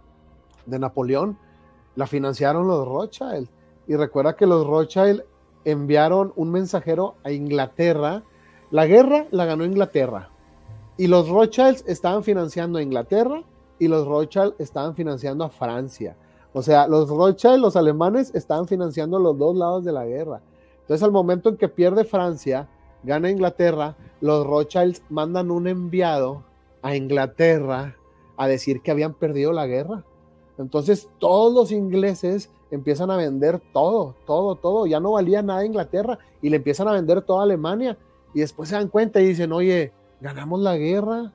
de 0.67 0.79
Napoleón? 0.79 1.39
La 1.95 2.05
financiaron 2.05 2.67
los 2.67 2.87
Rothschild. 2.87 3.49
Y 3.87 3.95
recuerda 3.95 4.35
que 4.35 4.45
los 4.45 4.67
Rothschild 4.67 5.23
enviaron 5.65 6.33
un 6.35 6.51
mensajero 6.51 7.15
a 7.23 7.31
Inglaterra. 7.31 8.21
La 8.73 8.87
guerra 8.87 9.27
la 9.29 9.45
ganó 9.45 9.65
Inglaterra. 9.65 10.29
Y 10.97 11.05
los 11.05 11.29
Rothschilds 11.29 11.83
estaban 11.85 12.23
financiando 12.23 12.79
a 12.79 12.81
Inglaterra 12.81 13.43
y 13.77 13.87
los 13.87 14.07
Rothschild 14.07 14.55
estaban 14.57 14.95
financiando 14.95 15.43
a 15.43 15.49
Francia. 15.51 16.17
O 16.53 16.63
sea, 16.63 16.87
los 16.87 17.07
Rothschild, 17.07 17.59
los 17.59 17.75
alemanes, 17.75 18.33
estaban 18.33 18.67
financiando 18.67 19.19
los 19.19 19.37
dos 19.37 19.55
lados 19.55 19.85
de 19.85 19.91
la 19.91 20.07
guerra. 20.07 20.41
Entonces, 20.81 21.03
al 21.03 21.11
momento 21.11 21.49
en 21.49 21.57
que 21.57 21.69
pierde 21.69 22.03
Francia, 22.03 22.67
gana 23.03 23.29
Inglaterra, 23.29 23.95
los 24.21 24.43
Rothschilds 24.43 25.03
mandan 25.07 25.51
un 25.51 25.67
enviado 25.67 26.41
a 26.81 26.95
Inglaterra 26.95 27.95
a 28.37 28.47
decir 28.47 28.81
que 28.81 28.89
habían 28.89 29.13
perdido 29.13 29.53
la 29.53 29.67
guerra. 29.67 30.03
Entonces, 30.57 31.11
todos 31.19 31.53
los 31.53 31.71
ingleses 31.71 32.49
empiezan 32.71 33.11
a 33.11 33.17
vender 33.17 33.61
todo, 33.71 34.15
todo, 34.25 34.55
todo. 34.55 34.87
Ya 34.87 34.99
no 34.99 35.11
valía 35.11 35.43
nada 35.43 35.63
Inglaterra 35.63 36.17
y 36.41 36.49
le 36.49 36.55
empiezan 36.55 36.87
a 36.87 36.93
vender 36.93 37.21
toda 37.21 37.43
Alemania. 37.43 37.99
Y 38.33 38.39
después 38.39 38.69
se 38.69 38.75
dan 38.75 38.87
cuenta 38.87 39.21
y 39.21 39.27
dicen, 39.27 39.51
oye, 39.51 39.91
ganamos 40.21 40.59
la 40.59 40.77
guerra, 40.77 41.31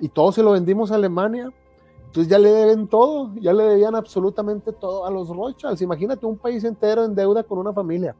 y 0.00 0.08
todo 0.08 0.32
se 0.32 0.42
lo 0.42 0.52
vendimos 0.52 0.90
a 0.90 0.96
Alemania. 0.96 1.52
Entonces 2.06 2.28
ya 2.28 2.38
le 2.38 2.50
deben 2.50 2.88
todo, 2.88 3.32
ya 3.36 3.52
le 3.52 3.62
debían 3.64 3.94
absolutamente 3.94 4.72
todo 4.72 5.06
a 5.06 5.10
los 5.10 5.28
Rothschilds. 5.28 5.82
Imagínate 5.82 6.26
un 6.26 6.36
país 6.36 6.64
entero 6.64 7.04
en 7.04 7.14
deuda 7.14 7.44
con 7.44 7.58
una 7.58 7.72
familia. 7.72 8.16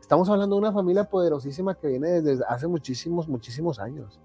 Estamos 0.00 0.28
hablando 0.30 0.56
de 0.56 0.60
una 0.60 0.72
familia 0.72 1.04
poderosísima 1.04 1.74
que 1.74 1.88
viene 1.88 2.22
desde 2.22 2.44
hace 2.48 2.66
muchísimos, 2.66 3.28
muchísimos 3.28 3.78
años. 3.78 4.18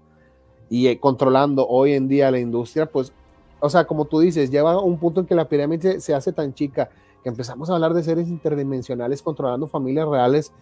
Y 0.70 0.86
eh, 0.86 0.98
controlando 0.98 1.66
hoy 1.68 1.92
en 1.92 2.08
día 2.08 2.30
la 2.30 2.38
industria, 2.38 2.86
pues, 2.86 3.12
o 3.60 3.68
sea, 3.68 3.84
como 3.84 4.06
tú 4.06 4.20
dices, 4.20 4.50
lleva 4.50 4.80
un 4.80 4.96
punto 4.98 5.20
en 5.20 5.26
que 5.26 5.34
la 5.34 5.48
pirámide 5.48 6.00
se 6.00 6.14
hace 6.14 6.32
tan 6.32 6.54
chica 6.54 6.88
que 7.22 7.28
empezamos 7.28 7.68
a 7.68 7.74
hablar 7.74 7.92
de 7.92 8.02
seres 8.02 8.28
interdimensionales 8.28 9.20
controlando 9.20 9.66
familias 9.66 10.08
reales. 10.08 10.52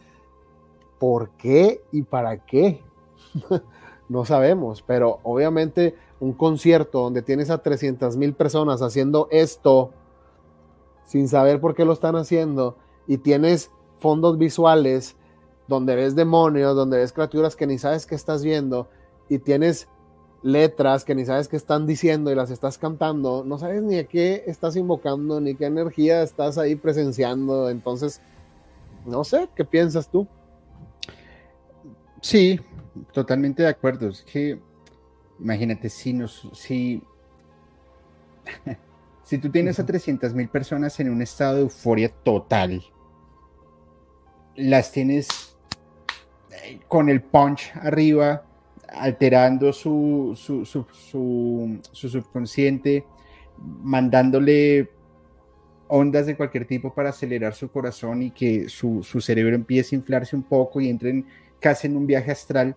¿Por 1.01 1.31
qué 1.31 1.83
y 1.91 2.03
para 2.03 2.45
qué? 2.45 2.85
no 4.11 4.25
sabemos, 4.27 4.83
pero 4.83 5.19
obviamente 5.23 5.97
un 6.21 6.35
concierto 6.35 7.01
donde 7.01 7.23
tienes 7.23 7.49
a 7.49 7.59
300 7.59 8.19
mil 8.19 8.35
personas 8.35 8.83
haciendo 8.83 9.27
esto 9.31 9.93
sin 11.07 11.27
saber 11.27 11.59
por 11.59 11.75
qué 11.75 11.87
lo 11.87 11.95
están 11.95 12.17
haciendo 12.17 12.77
y 13.07 13.17
tienes 13.17 13.71
fondos 13.99 14.37
visuales 14.37 15.17
donde 15.69 15.97
ves 15.97 16.15
demonios, 16.15 16.77
donde 16.77 16.99
ves 16.99 17.13
criaturas 17.13 17.57
que 17.57 17.67
ni 17.67 17.79
sabes 17.79 18.05
qué 18.05 18.15
estás 18.15 18.45
viendo 18.45 18.89
y 19.29 19.39
tienes 19.39 19.89
letras 20.43 21.05
que 21.05 21.15
ni 21.15 21.25
sabes 21.25 21.49
qué 21.49 21.57
están 21.57 21.87
diciendo 21.87 22.31
y 22.31 22.35
las 22.35 22.51
estás 22.51 22.77
cantando, 22.77 23.43
no 23.45 23.57
sabes 23.57 23.83
ni 23.83 23.97
a 23.97 24.05
qué 24.05 24.45
estás 24.47 24.77
invocando, 24.77 25.41
ni 25.41 25.55
qué 25.55 25.65
energía 25.65 26.23
estás 26.23 26.59
ahí 26.59 26.77
presenciando, 26.77 27.71
entonces, 27.71 28.21
no 29.07 29.25
sé, 29.25 29.49
¿qué 29.55 29.65
piensas 29.65 30.11
tú? 30.11 30.27
Sí, 32.21 32.61
totalmente 33.13 33.63
de 33.63 33.69
acuerdo. 33.69 34.09
Es 34.09 34.23
que, 34.23 34.59
imagínate, 35.39 35.89
si 35.89 36.13
nos, 36.13 36.49
si, 36.53 37.03
Si 39.31 39.39
tú 39.39 39.49
tienes 39.49 39.79
a 39.79 39.87
300 39.87 40.35
mil 40.35 40.49
personas 40.49 40.99
en 40.99 41.09
un 41.09 41.23
estado 41.23 41.55
de 41.55 41.61
euforia 41.61 42.09
total, 42.09 42.83
las 44.57 44.91
tienes 44.91 45.57
eh, 46.51 46.81
con 46.89 47.09
el 47.09 47.23
punch 47.23 47.71
arriba, 47.77 48.43
alterando 48.89 49.73
su, 49.73 50.37
su, 50.37 50.65
subconsciente, 51.93 53.07
mandándole 53.57 54.91
ondas 55.87 56.27
de 56.27 56.37
cualquier 56.37 56.67
tipo 56.67 56.93
para 56.93 57.11
acelerar 57.11 57.55
su 57.55 57.71
corazón 57.71 58.25
y 58.25 58.33
que 58.33 58.69
su, 58.69 59.05
su, 59.05 59.21
cerebro 59.21 59.55
empiece 59.55 59.95
a 59.95 59.99
inflarse 60.01 60.35
un 60.35 60.43
poco 60.43 60.81
y 60.81 60.89
entren 60.89 61.25
casi 61.61 61.87
en 61.87 61.97
un 61.97 62.07
viaje 62.07 62.31
astral, 62.31 62.77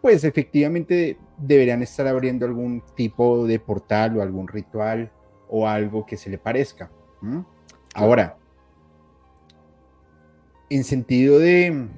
pues 0.00 0.24
efectivamente 0.24 1.18
deberían 1.38 1.82
estar 1.82 2.06
abriendo 2.06 2.44
algún 2.44 2.82
tipo 2.94 3.46
de 3.46 3.58
portal 3.58 4.18
o 4.18 4.22
algún 4.22 4.48
ritual 4.48 5.10
o 5.48 5.68
algo 5.68 6.04
que 6.04 6.16
se 6.16 6.30
le 6.30 6.38
parezca. 6.38 6.90
Ahora, 7.94 8.36
en 10.68 10.84
sentido 10.84 11.38
de, 11.38 11.88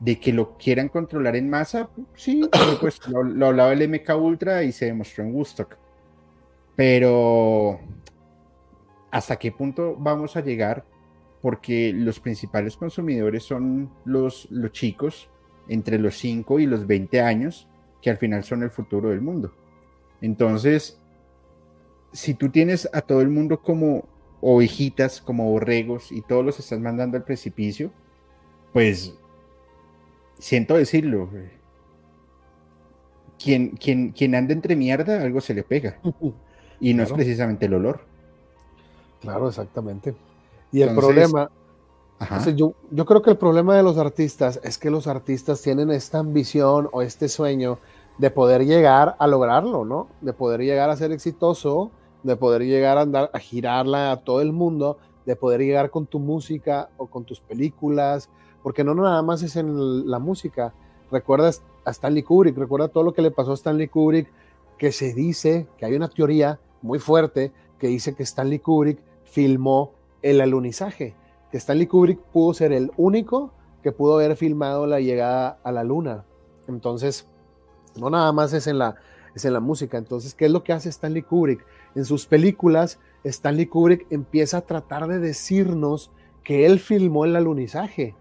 de 0.00 0.18
que 0.18 0.32
lo 0.32 0.56
quieran 0.56 0.88
controlar 0.88 1.36
en 1.36 1.50
masa, 1.50 1.88
sí, 2.14 2.48
pues 2.80 3.00
lo, 3.06 3.46
hablaba 3.46 3.72
el 3.72 3.88
MK 3.88 4.16
Ultra 4.16 4.64
y 4.64 4.72
se 4.72 4.86
demostró 4.86 5.24
en 5.24 5.34
Woodstock. 5.34 5.76
Pero, 6.74 7.78
¿hasta 9.10 9.36
qué 9.36 9.52
punto 9.52 9.94
vamos 9.98 10.36
a 10.36 10.40
llegar? 10.40 10.84
Porque 11.42 11.92
los 11.92 12.20
principales 12.20 12.76
consumidores 12.76 13.42
son 13.42 13.90
los, 14.04 14.48
los 14.50 14.72
chicos 14.72 15.28
entre 15.68 15.98
los 15.98 16.16
5 16.16 16.60
y 16.60 16.66
los 16.66 16.86
20 16.86 17.20
años, 17.20 17.68
que 18.00 18.10
al 18.10 18.16
final 18.16 18.44
son 18.44 18.62
el 18.62 18.70
futuro 18.70 19.10
del 19.10 19.20
mundo. 19.20 19.52
Entonces, 20.20 21.00
si 22.12 22.34
tú 22.34 22.48
tienes 22.50 22.88
a 22.92 23.02
todo 23.02 23.20
el 23.20 23.28
mundo 23.28 23.60
como 23.60 24.04
ovejitas, 24.40 25.20
como 25.20 25.50
borregos, 25.50 26.12
y 26.12 26.22
todos 26.22 26.44
los 26.44 26.58
estás 26.58 26.80
mandando 26.80 27.16
al 27.16 27.24
precipicio, 27.24 27.92
pues 28.72 29.14
siento 30.38 30.76
decirlo. 30.76 31.28
Quien, 33.42 33.70
quien, 33.70 34.10
quien 34.12 34.34
anda 34.34 34.52
entre 34.52 34.76
mierda, 34.76 35.22
algo 35.22 35.40
se 35.40 35.54
le 35.54 35.62
pega. 35.62 35.98
Y 36.80 36.94
no 36.94 37.04
es 37.04 37.12
precisamente 37.12 37.66
el 37.66 37.74
olor. 37.74 38.00
Claro, 39.20 39.46
exactamente. 39.46 40.16
Y 40.72 40.82
el 40.82 40.94
problema, 40.94 41.50
yo, 42.56 42.72
yo 42.90 43.04
creo 43.04 43.22
que 43.22 43.30
el 43.30 43.36
problema 43.36 43.76
de 43.76 43.82
los 43.82 43.98
artistas 43.98 44.58
es 44.64 44.78
que 44.78 44.90
los 44.90 45.06
artistas 45.06 45.60
tienen 45.60 45.90
esta 45.90 46.18
ambición 46.18 46.88
o 46.92 47.02
este 47.02 47.28
sueño 47.28 47.78
de 48.18 48.30
poder 48.30 48.64
llegar 48.64 49.16
a 49.18 49.26
lograrlo, 49.26 49.84
¿no? 49.84 50.08
De 50.20 50.32
poder 50.32 50.60
llegar 50.60 50.90
a 50.90 50.96
ser 50.96 51.12
exitoso 51.12 51.90
de 52.22 52.36
poder 52.36 52.62
llegar 52.62 52.98
a 52.98 53.02
andar 53.02 53.30
a 53.32 53.38
girarla 53.38 54.12
a 54.12 54.16
todo 54.18 54.40
el 54.40 54.52
mundo, 54.52 54.98
de 55.26 55.36
poder 55.36 55.60
llegar 55.60 55.90
con 55.90 56.06
tu 56.06 56.18
música 56.18 56.90
o 56.96 57.06
con 57.06 57.24
tus 57.24 57.40
películas, 57.40 58.28
porque 58.62 58.84
no 58.84 58.94
nada 58.94 59.22
más 59.22 59.42
es 59.42 59.56
en 59.56 60.08
la 60.08 60.18
música. 60.18 60.72
Recuerdas 61.10 61.62
a 61.84 61.90
Stanley 61.90 62.22
Kubrick, 62.22 62.56
recuerda 62.56 62.88
todo 62.88 63.04
lo 63.04 63.12
que 63.12 63.22
le 63.22 63.30
pasó 63.30 63.52
a 63.52 63.54
Stanley 63.54 63.88
Kubrick, 63.88 64.30
que 64.78 64.92
se 64.92 65.12
dice 65.14 65.66
que 65.76 65.86
hay 65.86 65.94
una 65.94 66.08
teoría 66.08 66.58
muy 66.80 66.98
fuerte 66.98 67.52
que 67.78 67.88
dice 67.88 68.14
que 68.14 68.22
Stanley 68.22 68.60
Kubrick 68.60 69.00
filmó 69.24 69.92
el 70.22 70.40
alunizaje, 70.40 71.14
que 71.50 71.58
Stanley 71.58 71.86
Kubrick 71.86 72.20
pudo 72.32 72.54
ser 72.54 72.72
el 72.72 72.90
único 72.96 73.52
que 73.82 73.92
pudo 73.92 74.14
haber 74.14 74.36
filmado 74.36 74.86
la 74.86 75.00
llegada 75.00 75.58
a 75.62 75.72
la 75.72 75.84
luna. 75.84 76.24
Entonces, 76.68 77.26
no 77.98 78.08
nada 78.10 78.32
más 78.32 78.52
es 78.52 78.66
en 78.66 78.78
la, 78.78 78.96
es 79.34 79.44
en 79.44 79.52
la 79.52 79.60
música. 79.60 79.98
Entonces, 79.98 80.34
¿qué 80.34 80.46
es 80.46 80.50
lo 80.50 80.62
que 80.62 80.72
hace 80.72 80.88
Stanley 80.88 81.22
Kubrick? 81.22 81.64
En 81.94 82.04
sus 82.04 82.26
películas, 82.26 82.98
Stanley 83.24 83.66
Kubrick 83.66 84.06
empieza 84.10 84.58
a 84.58 84.60
tratar 84.62 85.08
de 85.08 85.18
decirnos 85.18 86.10
que 86.42 86.66
él 86.66 86.78
filmó 86.80 87.24
el 87.24 87.36
alunizaje, 87.36 88.14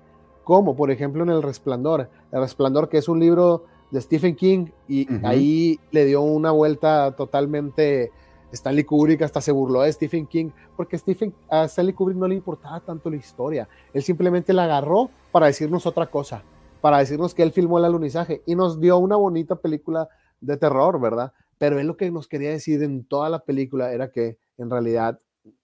como 0.43 0.75
por 0.75 0.91
ejemplo 0.91 1.23
en 1.23 1.29
El 1.29 1.43
Resplandor. 1.43 2.09
El 2.31 2.41
Resplandor, 2.41 2.89
que 2.89 2.97
es 2.97 3.07
un 3.07 3.19
libro 3.19 3.65
de 3.91 4.01
Stephen 4.01 4.35
King, 4.35 4.67
y 4.87 5.07
ahí 5.23 5.79
le 5.91 6.05
dio 6.05 6.21
una 6.21 6.51
vuelta 6.51 7.15
totalmente. 7.15 8.11
Stanley 8.51 8.83
Kubrick 8.83 9.21
hasta 9.21 9.41
se 9.41 9.51
burló 9.51 9.81
de 9.81 9.91
Stephen 9.91 10.27
King, 10.27 10.49
porque 10.75 10.97
Stephen, 10.97 11.33
a 11.49 11.65
Stanley 11.65 11.93
Kubrick 11.93 12.17
no 12.17 12.27
le 12.27 12.35
importaba 12.35 12.79
tanto 12.79 13.09
la 13.09 13.17
historia. 13.17 13.67
Él 13.93 14.03
simplemente 14.03 14.53
la 14.53 14.65
agarró 14.65 15.09
para 15.31 15.47
decirnos 15.47 15.85
otra 15.85 16.07
cosa, 16.07 16.43
para 16.81 16.97
decirnos 16.97 17.33
que 17.33 17.43
él 17.43 17.51
filmó 17.51 17.77
el 17.77 17.85
alunizaje 17.85 18.41
y 18.45 18.55
nos 18.55 18.79
dio 18.79 18.97
una 18.97 19.15
bonita 19.15 19.55
película 19.55 20.09
de 20.39 20.57
terror, 20.57 20.99
¿verdad? 20.99 21.33
Pero 21.57 21.79
él 21.79 21.87
lo 21.87 21.97
que 21.97 22.09
nos 22.11 22.27
quería 22.27 22.49
decir 22.49 22.81
en 22.83 23.03
toda 23.03 23.29
la 23.29 23.39
película 23.39 23.93
era 23.93 24.11
que 24.11 24.37
en 24.57 24.69
realidad 24.69 25.19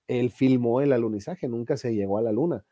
él 0.07 0.31
filmó 0.31 0.81
el 0.81 0.93
alunizaje, 0.93 1.47
nunca 1.47 1.77
se 1.77 1.93
llegó 1.93 2.17
a 2.17 2.21
la 2.21 2.31
luna. 2.31 2.63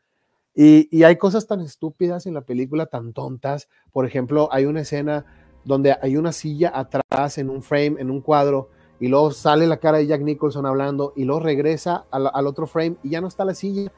Y, 0.58 1.04
hay 1.04 1.16
cosas 1.16 1.46
tan 1.46 1.60
estúpidas 1.60 2.24
en 2.24 2.32
la 2.32 2.40
película, 2.40 2.86
tan 2.86 3.12
tontas. 3.12 3.68
Por 3.92 4.06
ejemplo, 4.06 4.48
hay 4.50 4.64
una 4.64 4.80
escena 4.80 5.26
donde 5.64 5.94
hay 6.00 6.16
una 6.16 6.32
silla 6.32 6.72
atrás 6.74 7.36
en 7.36 7.50
un 7.50 7.62
frame, 7.62 7.96
en 7.98 8.10
un 8.10 8.22
cuadro, 8.22 8.70
y 8.98 9.08
luego 9.08 9.30
sale 9.30 9.66
la 9.66 9.76
cara 9.76 9.98
de 9.98 10.06
Jack 10.06 10.22
Nicholson 10.22 10.66
hablando, 10.66 11.12
y 11.16 11.24
luego 11.24 11.40
regresa 11.40 12.04
al, 12.10 12.30
al 12.32 12.46
otro 12.46 12.66
frame 12.66 12.96
y 13.02 13.10
ya 13.10 13.20
no 13.20 13.28
está 13.28 13.44
la 13.44 13.54
silla. 13.54 13.92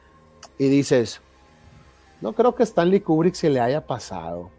Y 0.57 0.67
dices, 0.69 1.21
no 2.21 2.33
creo 2.33 2.55
que 2.55 2.63
Stanley 2.63 2.99
Kubrick 2.99 3.35
se 3.35 3.49
le 3.49 3.59
haya 3.59 3.85
pasado. 3.85 4.49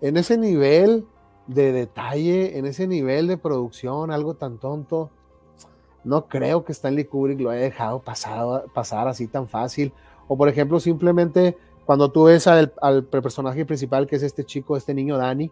En 0.00 0.16
ese 0.16 0.38
nivel 0.38 1.04
de 1.48 1.72
detalle, 1.72 2.58
en 2.58 2.66
ese 2.66 2.86
nivel 2.86 3.26
de 3.26 3.36
producción, 3.36 4.10
algo 4.10 4.34
tan 4.34 4.58
tonto. 4.58 5.10
No 6.04 6.26
creo 6.26 6.64
que 6.64 6.72
Stanley 6.72 7.04
Kubrick 7.04 7.40
lo 7.40 7.50
haya 7.50 7.62
dejado 7.62 8.00
pasar, 8.00 8.66
pasar 8.72 9.08
así 9.08 9.26
tan 9.26 9.48
fácil. 9.48 9.92
O 10.28 10.36
por 10.36 10.48
ejemplo, 10.48 10.78
simplemente 10.78 11.56
cuando 11.88 12.10
tú 12.10 12.24
ves 12.24 12.46
al, 12.46 12.70
personaje 13.04 13.64
principal, 13.64 14.06
que 14.06 14.16
es 14.16 14.22
este 14.22 14.44
chico, 14.44 14.76
este 14.76 14.92
niño 14.92 15.16
Danny, 15.16 15.50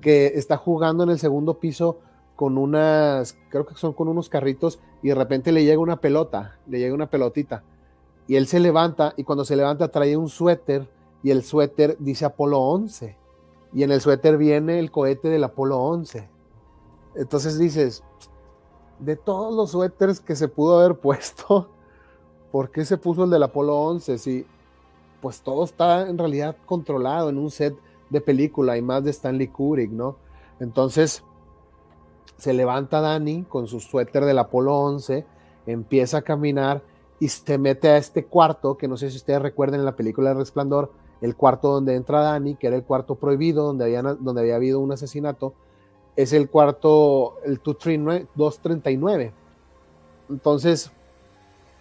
que 0.00 0.26
está 0.28 0.56
jugando 0.56 1.02
en 1.02 1.10
el 1.10 1.18
segundo 1.18 1.54
piso 1.54 1.98
con 2.40 2.56
unas, 2.56 3.36
creo 3.50 3.66
que 3.66 3.74
son 3.74 3.92
con 3.92 4.08
unos 4.08 4.30
carritos, 4.30 4.80
y 5.02 5.10
de 5.10 5.14
repente 5.14 5.52
le 5.52 5.62
llega 5.62 5.78
una 5.78 6.00
pelota, 6.00 6.58
le 6.66 6.78
llega 6.78 6.94
una 6.94 7.10
pelotita, 7.10 7.64
y 8.26 8.36
él 8.36 8.46
se 8.46 8.60
levanta, 8.60 9.12
y 9.18 9.24
cuando 9.24 9.44
se 9.44 9.56
levanta 9.56 9.88
trae 9.88 10.16
un 10.16 10.30
suéter, 10.30 10.88
y 11.22 11.32
el 11.32 11.42
suéter 11.42 11.98
dice 11.98 12.24
Apolo 12.24 12.58
11 12.60 13.20
y 13.74 13.82
en 13.82 13.92
el 13.92 14.00
suéter 14.00 14.38
viene 14.38 14.78
el 14.78 14.90
cohete 14.90 15.28
del 15.28 15.44
Apolo 15.44 15.78
11. 15.78 16.28
Entonces 17.14 17.58
dices, 17.58 18.02
de 18.98 19.16
todos 19.16 19.54
los 19.54 19.72
suéteres 19.72 20.18
que 20.18 20.34
se 20.34 20.48
pudo 20.48 20.80
haber 20.80 20.96
puesto, 20.96 21.68
¿por 22.52 22.70
qué 22.70 22.86
se 22.86 22.96
puso 22.96 23.24
el 23.24 23.30
del 23.30 23.42
Apolo 23.42 23.76
11? 23.76 24.16
Si 24.16 24.46
pues 25.20 25.42
todo 25.42 25.64
está 25.64 26.08
en 26.08 26.16
realidad 26.16 26.56
controlado 26.64 27.28
en 27.28 27.36
un 27.36 27.50
set 27.50 27.76
de 28.08 28.22
película 28.22 28.78
y 28.78 28.82
más 28.82 29.04
de 29.04 29.10
Stanley 29.10 29.48
Kubrick, 29.48 29.90
¿no? 29.90 30.16
Entonces 30.58 31.22
se 32.40 32.54
levanta 32.54 33.00
Dani 33.00 33.44
con 33.44 33.66
su 33.66 33.80
suéter 33.80 34.24
del 34.24 34.38
Apolo 34.38 34.74
11, 34.78 35.26
empieza 35.66 36.18
a 36.18 36.22
caminar 36.22 36.82
y 37.18 37.28
se 37.28 37.58
mete 37.58 37.88
a 37.88 37.98
este 37.98 38.24
cuarto, 38.24 38.78
que 38.78 38.88
no 38.88 38.96
sé 38.96 39.10
si 39.10 39.18
ustedes 39.18 39.42
recuerden 39.42 39.80
en 39.80 39.86
la 39.86 39.94
película 39.94 40.30
El 40.30 40.38
Resplandor, 40.38 40.90
el 41.20 41.36
cuarto 41.36 41.68
donde 41.68 41.94
entra 41.94 42.22
Dani, 42.22 42.54
que 42.54 42.68
era 42.68 42.76
el 42.76 42.82
cuarto 42.82 43.16
prohibido, 43.16 43.64
donde 43.64 43.84
había, 43.84 44.02
donde 44.02 44.40
había 44.40 44.56
habido 44.56 44.80
un 44.80 44.90
asesinato, 44.90 45.52
es 46.16 46.32
el 46.32 46.48
cuarto, 46.48 47.36
el 47.44 47.60
239. 47.62 49.32
Entonces, 50.30 50.90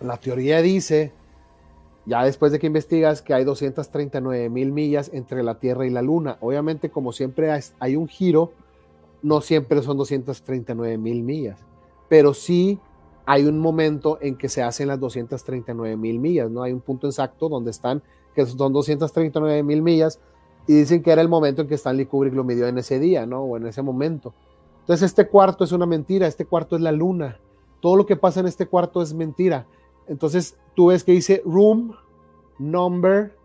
la 0.02 0.18
teoría 0.18 0.62
dice, 0.62 1.14
ya 2.06 2.26
después 2.26 2.52
de 2.52 2.60
que 2.60 2.68
investigas, 2.68 3.22
que 3.22 3.34
hay 3.34 3.46
239 3.46 4.50
mil 4.50 4.74
millas 4.74 5.10
entre 5.14 5.42
la 5.42 5.58
Tierra 5.60 5.86
y 5.86 5.90
la 5.90 6.02
Luna. 6.02 6.38
Obviamente, 6.42 6.90
como 6.90 7.14
siempre 7.14 7.50
hay 7.80 7.96
un 7.96 8.10
giro, 8.10 8.52
no 9.22 9.42
siempre 9.42 9.82
son 9.82 9.98
239 9.98 10.98
mil 10.98 11.24
millas, 11.24 11.60
pero 12.08 12.34
sí 12.34 12.80
hay 13.26 13.46
un 13.46 13.60
momento 13.60 14.18
en 14.22 14.38
que 14.38 14.50
se 14.50 14.64
hacen 14.64 14.88
las 14.88 15.00
239 15.00 15.98
mil 15.98 16.20
millas, 16.20 16.50
¿no? 16.50 16.64
Hay 16.64 16.74
un 16.74 16.82
punto 16.82 17.08
exacto 17.08 17.50
donde 17.50 17.72
están 17.72 18.02
que 18.34 18.46
son 18.46 18.74
239 18.74 19.64
mil 19.64 19.82
millas, 19.82 20.20
y 20.68 20.74
dicen 20.74 21.02
que 21.02 21.12
era 21.12 21.22
el 21.22 21.30
momento 21.30 21.64
en 21.64 21.68
que 21.68 21.76
Stanley 21.76 22.06
Kubrick 22.06 22.34
lo 22.34 22.44
midió 22.44 22.68
en 22.68 22.78
ese 22.78 23.00
día, 23.00 23.26
¿no? 23.26 23.42
O 23.42 23.58
en 23.58 23.66
ese 23.66 23.82
momento. 23.82 24.36
Entonces 24.82 25.08
este 25.08 25.28
cuarto 25.28 25.64
es 25.64 25.72
una 25.72 25.88
mentira, 25.88 26.28
este 26.28 26.46
cuarto 26.46 26.76
es 26.76 26.82
la 26.82 26.92
luna. 26.92 27.40
Todo 27.80 27.96
lo 27.96 28.06
que 28.06 28.16
pasa 28.16 28.40
en 28.40 28.46
este 28.46 28.68
cuarto 28.68 29.02
es 29.02 29.14
mentira. 29.14 29.66
Entonces 30.08 30.58
tú 30.76 30.88
ves 30.88 31.04
que 31.04 31.12
dice 31.12 31.42
room 31.44 31.96
number 32.60 33.36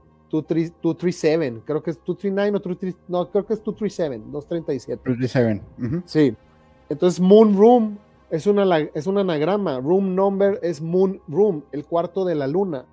237, 0.42 1.62
creo 1.64 1.82
que 1.82 1.90
es 1.90 1.96
239 1.98 2.50
o 2.50 2.60
237, 2.60 3.04
no, 3.08 3.30
creo 3.30 3.46
que 3.46 3.54
es 3.54 3.62
237, 3.62 4.24
237. 4.30 5.02
237. 5.04 6.02
Sí. 6.06 6.36
Entonces 6.88 7.20
moon 7.20 7.56
room 7.56 7.98
es, 8.30 8.46
una, 8.46 8.78
es 8.78 9.06
un 9.06 9.18
anagrama, 9.18 9.80
room 9.80 10.14
number 10.14 10.58
es 10.62 10.80
moon 10.80 11.20
room, 11.28 11.64
el 11.72 11.84
cuarto 11.84 12.24
de 12.24 12.34
la 12.34 12.46
luna. 12.46 12.84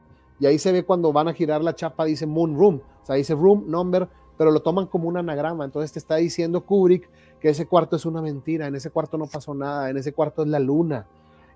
Y 0.41 0.47
ahí 0.47 0.57
se 0.57 0.71
ve 0.71 0.83
cuando 0.83 1.13
van 1.13 1.27
a 1.27 1.33
girar 1.33 1.63
la 1.63 1.75
chapa, 1.75 2.03
dice 2.03 2.25
Moon 2.25 2.57
Room, 2.57 2.81
o 3.03 3.05
sea, 3.05 3.15
dice 3.15 3.35
Room 3.35 3.65
Number, 3.67 4.09
pero 4.39 4.49
lo 4.49 4.59
toman 4.61 4.87
como 4.87 5.07
un 5.07 5.17
anagrama. 5.17 5.65
Entonces 5.65 5.91
te 5.91 5.99
está 5.99 6.15
diciendo 6.15 6.65
Kubrick 6.65 7.07
que 7.39 7.49
ese 7.49 7.67
cuarto 7.67 7.95
es 7.95 8.07
una 8.07 8.23
mentira, 8.23 8.65
en 8.65 8.73
ese 8.73 8.89
cuarto 8.89 9.19
no 9.19 9.27
pasó 9.27 9.53
nada, 9.53 9.91
en 9.91 9.97
ese 9.97 10.13
cuarto 10.13 10.41
es 10.41 10.47
la 10.47 10.59
luna. 10.59 11.05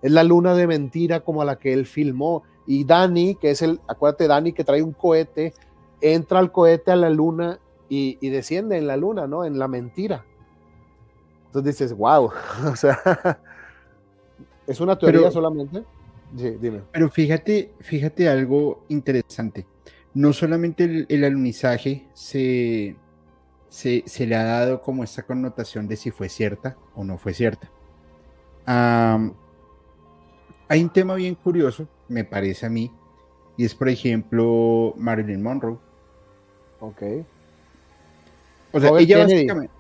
es 0.04 0.12
la 0.12 0.24
luna 0.24 0.54
de 0.54 0.68
mentira 0.68 1.22
como 1.22 1.42
a 1.42 1.46
la 1.46 1.56
que 1.58 1.74
él 1.74 1.88
filmó. 1.88 2.44
Y 2.68 2.84
Dani, 2.84 3.34
que 3.34 3.50
es 3.50 3.64
el, 3.64 3.80
acuérdate, 3.88 4.28
Dani 4.28 4.54
que 4.54 4.64
trae 4.64 4.84
un 4.84 4.94
cohete, 4.94 5.54
entra 6.02 6.40
al 6.40 6.52
cohete 6.52 6.92
a 6.92 6.96
la 6.96 7.10
luna 7.10 7.60
y, 7.90 8.30
desciende 8.30 8.78
en 8.78 8.88
la 8.88 8.98
luna, 8.98 9.28
¿no? 9.28 9.46
En 9.46 9.60
la 9.60 9.68
mentira. 9.68 10.26
Entonces 11.48 11.78
dices, 11.78 11.98
wow, 11.98 12.32
o 12.72 12.76
sea, 12.76 13.40
es 14.68 14.80
una 14.80 14.98
teoría 14.98 15.32
solamente. 15.32 15.84
Sí, 16.36 16.58
dime. 16.60 16.82
Pero 16.92 17.10
fíjate, 17.10 17.74
fíjate 17.80 18.28
algo 18.28 18.84
interesante. 18.90 19.66
No 20.14 20.34
solamente 20.34 21.06
el, 21.08 21.24
alunizaje 21.24 22.08
se, 22.14 22.96
se, 23.70 24.04
le 24.26 24.36
ha 24.36 24.44
dado 24.44 24.82
como 24.82 25.04
esta 25.04 25.24
connotación 25.24 25.88
de 25.88 25.96
si 25.96 26.12
fue 26.12 26.30
cierta 26.30 26.78
o 26.96 27.04
no 27.04 27.18
fue 27.18 27.34
cierta. 27.34 27.70
hay 28.66 29.24
un 30.84 30.90
tema 30.90 31.16
bien 31.16 31.36
curioso, 31.36 31.88
me 32.08 32.24
parece 32.24 32.66
a 32.66 32.70
mí, 32.70 32.92
y 33.58 33.66
es 33.66 33.76
por 33.76 33.90
ejemplo 33.90 34.94
Marilyn 34.98 35.42
Monroe. 35.42 35.85
Ok. 36.80 37.02
O 38.72 38.80
sea, 38.80 38.92
ella 39.00 39.20
básicamente. 39.20 39.74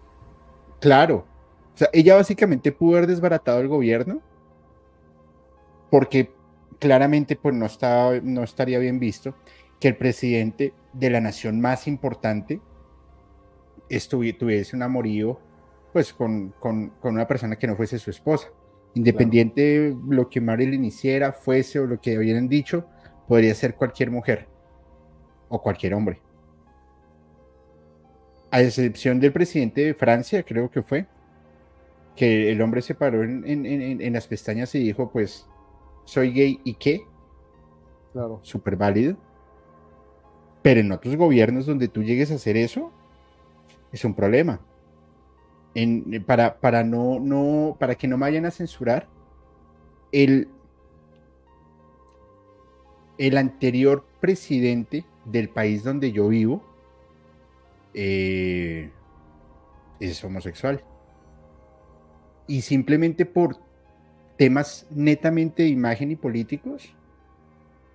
Claro. 0.79 1.25
O 1.73 1.77
sea, 1.77 1.89
ella 1.91 2.15
básicamente 2.15 2.71
pudo 2.71 2.97
haber 2.97 3.07
desbaratado 3.07 3.59
el 3.59 3.67
gobierno 3.67 4.21
porque 5.89 6.31
claramente 6.79 7.35
pues 7.35 7.53
no, 7.53 7.67
no 8.23 8.43
estaría 8.43 8.79
bien 8.79 8.99
visto 8.99 9.35
que 9.79 9.89
el 9.89 9.97
presidente 9.97 10.73
de 10.93 11.09
la 11.09 11.19
nación 11.19 11.59
más 11.59 11.87
importante 11.87 12.61
tuviese 14.09 14.75
un 14.75 14.83
amorío 14.83 15.39
pues 15.91 16.13
con, 16.13 16.53
una 17.03 17.27
persona 17.27 17.57
que 17.57 17.67
no 17.67 17.75
fuese 17.75 17.99
su 17.99 18.09
esposa. 18.09 18.49
Independiente 18.93 19.61
de 19.61 19.97
lo 20.07 20.29
que 20.29 20.39
Marilyn 20.39 20.85
hiciera, 20.85 21.33
fuese 21.33 21.79
o 21.79 21.85
lo 21.85 21.99
que 21.99 22.17
hubieran 22.17 22.47
dicho, 22.47 22.85
podría 23.27 23.53
ser 23.53 23.75
cualquier 23.75 24.11
mujer 24.11 24.47
o 25.49 25.61
cualquier 25.61 25.93
hombre 25.93 26.24
a 28.55 28.61
excepción 28.61 29.19
del 29.19 29.33
presidente 29.33 29.81
de 29.81 29.93
Francia, 29.93 30.41
creo 30.43 30.71
que 30.71 30.81
fue, 30.81 31.07
que 32.15 32.53
el 32.53 32.61
hombre 32.61 32.81
se 32.81 32.95
paró 32.95 33.21
en, 33.21 34.13
las 34.13 34.27
pestañas 34.27 34.73
y 34.75 34.79
dijo, 34.79 35.11
pues, 35.11 35.45
soy 36.05 36.31
gay 36.31 36.61
y 36.63 36.75
qué. 36.75 37.01
Claro. 38.13 38.39
Súper 38.43 38.77
válido. 38.77 39.17
Pero 40.61 40.79
en 40.79 40.89
otros 40.93 41.17
gobiernos 41.17 41.65
donde 41.65 41.89
tú 41.89 42.01
llegues 42.01 42.31
a 42.31 42.35
hacer 42.35 42.55
eso, 42.55 42.93
es 43.91 44.05
un 44.05 44.13
problema. 44.13 44.61
para, 46.25 46.57
para, 46.57 46.85
no, 46.85 47.19
no, 47.19 47.75
para 47.77 47.95
que 47.95 48.07
no 48.07 48.15
me 48.15 48.21
vayan 48.21 48.45
a 48.45 48.51
censurar, 48.51 49.09
el, 50.13 50.47
el 53.17 53.37
anterior 53.37 54.05
presidente 54.21 55.03
del 55.25 55.49
país 55.49 55.83
donde 55.83 56.13
yo 56.13 56.29
vivo, 56.29 56.74
eh, 57.95 58.91
es 59.99 60.23
homosexual. 60.23 60.83
Y 62.47 62.61
simplemente 62.61 63.25
por 63.25 63.57
temas 64.37 64.85
netamente 64.91 65.63
de 65.63 65.69
imagen 65.69 66.11
y 66.11 66.17
políticos, 66.17 66.93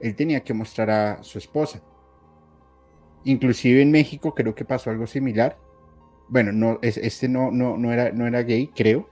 él 0.01 0.17
tenía 0.17 0.41
que 0.41 0.55
mostrar 0.55 0.91
a 0.91 1.23
su 1.23 1.39
esposa. 1.39 1.83
Inclusive 3.25 3.83
en 3.83 3.91
México 3.91 4.35
creo 4.35 4.55
que 4.55 4.65
pasó 4.65 4.91
algo 4.91 5.07
similar. 5.07 5.59
Bueno, 6.29 6.53
no, 6.53 6.79
este 6.81 7.29
no, 7.29 7.51
no, 7.51 7.77
no, 7.77 7.93
era, 7.93 8.11
no 8.13 8.27
era 8.27 8.43
gay, 8.43 8.69
creo, 8.69 9.09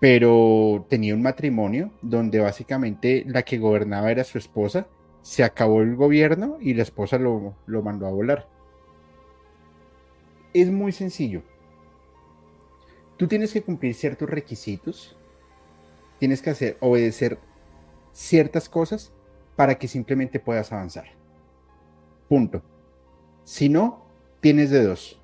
pero 0.00 0.86
tenía 0.88 1.14
un 1.14 1.22
matrimonio 1.22 1.90
donde 2.00 2.40
básicamente 2.40 3.24
la 3.26 3.42
que 3.42 3.58
gobernaba 3.58 4.10
era 4.10 4.24
su 4.24 4.38
esposa. 4.38 4.88
Se 5.20 5.44
acabó 5.44 5.82
el 5.82 5.96
gobierno 5.96 6.56
y 6.60 6.72
la 6.72 6.84
esposa 6.84 7.18
lo, 7.18 7.56
lo 7.66 7.82
mandó 7.82 8.06
a 8.06 8.10
volar 8.10 8.55
es 10.60 10.70
muy 10.70 10.92
sencillo. 10.92 11.42
Tú 13.16 13.26
tienes 13.26 13.52
que 13.52 13.62
cumplir 13.62 13.94
ciertos 13.94 14.28
requisitos, 14.28 15.16
tienes 16.18 16.42
que 16.42 16.50
hacer, 16.50 16.76
obedecer 16.80 17.38
ciertas 18.12 18.68
cosas 18.68 19.12
para 19.56 19.76
que 19.76 19.88
simplemente 19.88 20.38
puedas 20.38 20.72
avanzar. 20.72 21.06
Punto. 22.28 22.62
Si 23.44 23.68
no, 23.68 24.04
tienes 24.40 24.70
de 24.70 24.84
dos. 24.84 25.20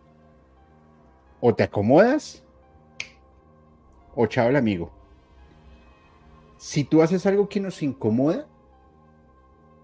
O 1.40 1.54
te 1.54 1.64
acomodas 1.64 2.42
o 4.14 4.26
chao 4.26 4.48
el 4.48 4.56
amigo. 4.56 4.92
Si 6.56 6.84
tú 6.84 7.02
haces 7.02 7.26
algo 7.26 7.48
que 7.48 7.60
nos 7.60 7.82
incomoda, 7.82 8.46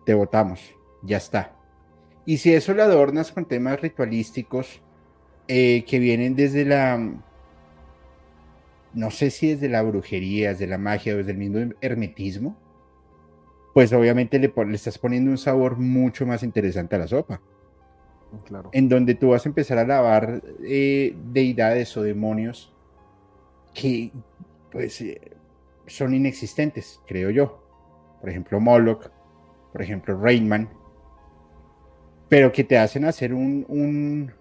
te 0.07 0.15
votamos. 0.15 0.61
Ya 1.03 1.17
está. 1.17 1.57
Y 2.25 2.39
si 2.39 2.53
eso 2.55 2.75
lo 2.75 2.83
adornas 2.83 3.33
con 3.33 3.47
temas 3.47 3.81
ritualísticos, 3.81 4.81
eh, 5.49 5.85
que 5.87 5.99
vienen 5.99 6.37
desde 6.37 6.65
la, 6.65 6.99
no 8.95 9.11
sé 9.11 9.31
si 9.31 9.49
desde 9.49 9.69
la 9.69 9.83
brujería, 9.83 10.51
desde 10.51 10.67
la 10.67 10.79
magia 10.79 11.15
o 11.15 11.17
desde 11.17 11.33
el 11.33 11.39
mismo 11.39 11.75
hermetismo, 11.81 12.57
pues 13.75 13.93
obviamente 13.93 14.39
le, 14.39 14.53
le 14.55 14.75
estás 14.75 14.99
poniendo 14.99 15.31
un 15.31 15.39
sabor 15.39 15.79
mucho 15.79 16.27
más 16.27 16.43
interesante 16.43 16.97
a 16.97 16.99
la 16.99 17.09
sopa. 17.09 17.41
Claro. 18.45 18.69
En 18.73 18.89
donde 18.89 19.15
tú 19.15 19.31
vas 19.31 19.47
a 19.47 19.49
empezar 19.49 19.79
a 19.79 19.87
lavar 19.87 20.43
eh, 20.63 21.17
deidades 21.33 21.97
o 21.97 22.03
demonios 22.03 22.75
que 23.73 24.13
pues 24.71 25.01
eh, 25.01 25.21
son 25.87 26.15
inexistentes, 26.15 27.01
creo 27.07 27.31
yo. 27.31 27.65
Por 28.21 28.29
ejemplo, 28.29 28.61
Moloch, 28.61 29.11
por 29.73 29.81
ejemplo, 29.81 30.19
Rainman, 30.21 30.69
pero 32.29 32.53
que 32.53 32.65
te 32.65 32.77
hacen 32.79 33.05
hacer 33.05 33.33
un, 33.33 33.65
un, 33.69 34.33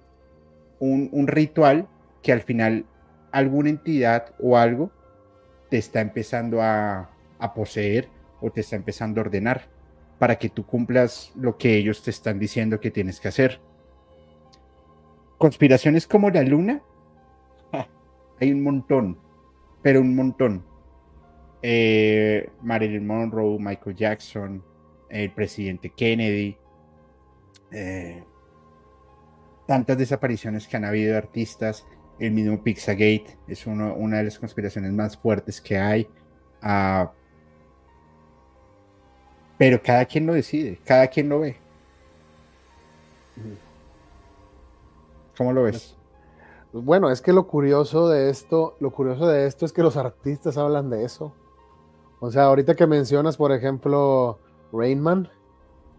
ritual 0.80 1.88
que 2.22 2.32
al 2.32 2.42
final 2.42 2.86
alguna 3.32 3.70
entidad 3.70 4.34
o 4.40 4.58
algo 4.58 4.92
te 5.70 5.78
está 5.78 6.02
empezando 6.02 6.62
a, 6.62 7.10
a 7.40 7.54
poseer 7.54 8.10
o 8.42 8.52
te 8.52 8.62
está 8.62 8.76
empezando 8.76 9.20
a 9.20 9.26
ordenar 9.26 9.70
para 10.20 10.38
que 10.38 10.50
tú 10.50 10.66
cumplas 10.66 11.32
lo 11.36 11.58
que 11.58 11.76
ellos 11.76 12.02
te 12.04 12.12
están 12.12 12.40
diciendo 12.40 12.80
que 12.80 12.92
tienes 12.92 13.20
que 13.20 13.28
hacer. 13.28 13.60
Conspiraciones 15.38 16.08
como 16.08 16.30
la 16.30 16.42
luna, 16.42 16.82
hay 18.40 18.52
un 18.52 18.64
montón, 18.64 19.18
pero 19.82 20.02
un 20.02 20.16
montón. 20.16 20.66
Eh, 21.62 22.50
Marilyn 22.62 23.06
Monroe, 23.06 23.58
Michael 23.60 23.96
Jackson, 23.96 24.64
el 25.10 25.32
presidente 25.32 25.92
Kennedy, 25.92 26.58
eh, 27.72 28.24
tantas 29.68 29.97
desapariciones 29.97 30.68
que 30.68 30.78
han 30.78 30.86
habido 30.86 31.11
de 31.11 31.18
artistas, 31.20 31.86
el 32.18 32.32
mismo 32.32 32.63
Pixagate 32.63 33.38
es 33.47 33.68
una 33.68 34.18
de 34.18 34.24
las 34.24 34.39
conspiraciones 34.39 34.91
más 34.91 35.15
fuertes 35.18 35.61
que 35.61 35.78
hay. 35.78 36.09
Ah, 36.61 37.11
pero 39.57 39.82
cada 39.82 40.05
quien 40.05 40.26
lo 40.26 40.34
decide, 40.34 40.80
cada 40.84 41.07
quien 41.07 41.30
lo 41.30 41.41
ve. 41.41 41.57
¿Cómo 45.38 45.53
lo 45.53 45.63
ves? 45.63 45.95
Bueno, 46.74 47.11
es 47.11 47.22
que 47.22 47.34
lo 47.34 47.47
curioso 47.47 48.09
de 48.09 48.30
esto, 48.30 48.76
lo 48.80 48.91
curioso 48.91 49.28
de 49.28 49.45
esto 49.45 49.65
es 49.65 49.74
que 49.74 49.84
los 49.84 49.97
artistas 49.97 50.57
hablan 50.57 50.89
de 50.89 51.03
eso. 51.03 51.34
O 52.20 52.32
sea, 52.32 52.45
ahorita 52.45 52.76
que 52.76 52.88
mencionas, 52.88 53.38
por 53.38 53.51
ejemplo, 53.51 54.39
Rainman, 54.74 55.30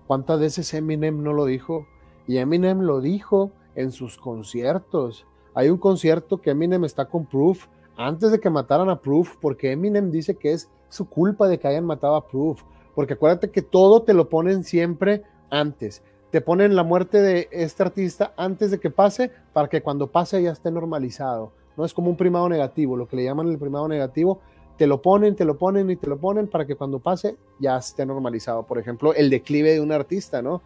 ¿cuántas 0.09 0.41
veces 0.41 0.75
Eminem 0.75 1.23
no 1.23 1.33
lo 1.33 1.45
dijo? 1.45 1.87
Y 2.29 2.37
Eminem 2.37 2.83
lo 2.83 3.01
dijo 3.01 3.51
en 3.75 3.91
sus 3.91 4.19
conciertos. 4.19 5.27
Hay 5.55 5.71
un 5.71 5.79
concierto 5.79 6.41
que 6.41 6.51
Eminem 6.51 6.85
está 6.85 7.07
con 7.07 7.27
Proof 7.27 7.67
antes 7.97 8.31
de 8.31 8.39
que 8.39 8.51
mataran 8.51 8.91
a 8.91 9.01
Proof, 9.01 9.37
porque 9.41 9.73
Eminem 9.73 10.11
dice 10.11 10.37
que 10.37 10.53
es 10.53 10.71
su 10.91 11.09
culpa 11.09 11.49
de 11.49 11.59
que 11.59 11.67
hayan 11.67 11.87
matado 11.87 12.15
a 12.15 12.29
Proof. 12.29 12.63
Porque 12.95 13.15
acuérdate 13.15 13.51
que 13.51 13.63
todo 13.63 14.03
te 14.03 14.13
lo 14.13 14.29
ponen 14.29 14.63
siempre 14.63 15.23
antes. 15.51 16.03
Te 16.31 16.43
ponen 16.43 16.77
la 16.77 16.83
muerte 16.83 17.23
de 17.23 17.49
este 17.51 17.83
artista 17.83 18.35
antes 18.37 18.71
de 18.71 18.79
que 18.79 18.91
pase 18.91 19.33
para 19.55 19.69
que 19.69 19.81
cuando 19.81 20.09
pase 20.09 20.43
ya 20.43 20.53
esté 20.53 20.71
normalizado. 20.71 21.53
No 21.79 21.85
es 21.87 21.95
como 21.95 22.11
un 22.11 22.17
primado 22.17 22.49
negativo, 22.51 22.97
lo 22.97 23.09
que 23.09 23.17
le 23.17 23.25
llaman 23.25 23.49
el 23.49 23.59
primado 23.59 23.89
negativo. 23.89 24.41
Te 24.77 24.87
lo 24.87 25.01
ponen, 25.01 25.35
te 25.35 25.47
lo 25.47 25.57
ponen 25.57 25.91
y 25.91 25.97
te 25.97 26.09
lo 26.09 26.19
ponen 26.19 26.47
para 26.47 26.67
que 26.67 26.77
cuando 26.77 26.99
pase 26.99 27.37
ya 27.59 27.79
esté 27.79 28.05
normalizado. 28.05 28.65
Por 28.65 28.79
ejemplo, 28.79 29.15
el 29.15 29.31
declive 29.31 29.73
de 29.73 29.81
un 29.81 29.93
artista, 29.93 30.43
¿no? 30.43 30.61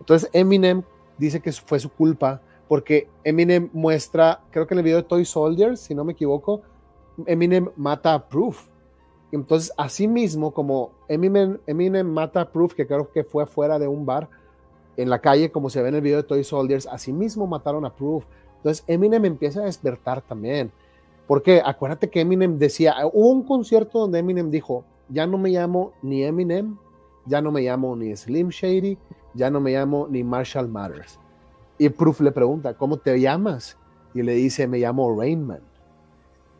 Entonces 0.00 0.30
Eminem 0.32 0.82
dice 1.22 1.40
que 1.40 1.52
fue 1.52 1.78
su 1.78 1.90
culpa 1.90 2.42
porque 2.68 3.08
Eminem 3.24 3.68
muestra, 3.72 4.40
creo 4.50 4.66
que 4.66 4.74
en 4.74 4.78
el 4.78 4.84
video 4.84 4.98
de 4.98 5.02
Toy 5.04 5.24
Soldiers, 5.24 5.80
si 5.80 5.94
no 5.94 6.04
me 6.04 6.12
equivoco, 6.12 6.62
Eminem 7.26 7.68
mata 7.76 8.14
a 8.14 8.28
Proof. 8.28 8.68
Entonces, 9.30 9.72
así 9.76 10.08
mismo, 10.08 10.52
como 10.52 10.92
Eminem, 11.08 11.58
Eminem 11.66 12.06
mata 12.06 12.40
a 12.40 12.50
Proof, 12.50 12.74
que 12.74 12.86
creo 12.86 13.10
que 13.12 13.24
fue 13.24 13.42
afuera 13.42 13.78
de 13.78 13.88
un 13.88 14.06
bar, 14.06 14.28
en 14.96 15.10
la 15.10 15.20
calle, 15.20 15.50
como 15.50 15.70
se 15.70 15.80
ve 15.80 15.88
en 15.88 15.96
el 15.96 16.00
video 16.00 16.18
de 16.18 16.22
Toy 16.24 16.44
Soldiers, 16.44 16.86
así 16.86 17.12
mismo 17.12 17.46
mataron 17.46 17.84
a 17.84 17.94
Proof. 17.94 18.24
Entonces, 18.56 18.84
Eminem 18.86 19.24
empieza 19.24 19.60
a 19.60 19.64
despertar 19.64 20.22
también. 20.22 20.72
Porque 21.26 21.62
acuérdate 21.64 22.10
que 22.10 22.20
Eminem 22.20 22.58
decía, 22.58 22.94
hubo 23.12 23.28
un 23.30 23.42
concierto 23.42 24.00
donde 24.00 24.18
Eminem 24.18 24.50
dijo, 24.50 24.84
ya 25.08 25.26
no 25.26 25.38
me 25.38 25.50
llamo 25.50 25.92
ni 26.02 26.24
Eminem, 26.24 26.76
ya 27.26 27.40
no 27.40 27.52
me 27.52 27.62
llamo 27.62 27.94
ni 27.96 28.16
Slim 28.16 28.48
Shady, 28.48 28.98
ya 29.34 29.50
no 29.50 29.60
me 29.60 29.72
llamo 29.72 30.06
ni 30.10 30.22
Marshall 30.24 30.68
Matters. 30.68 31.18
Y 31.78 31.88
Proof 31.88 32.20
le 32.20 32.32
pregunta, 32.32 32.74
¿cómo 32.74 32.98
te 32.98 33.18
llamas? 33.20 33.76
Y 34.14 34.22
le 34.22 34.34
dice, 34.34 34.66
me 34.66 34.78
llamo 34.78 35.18
Rainman. 35.18 35.60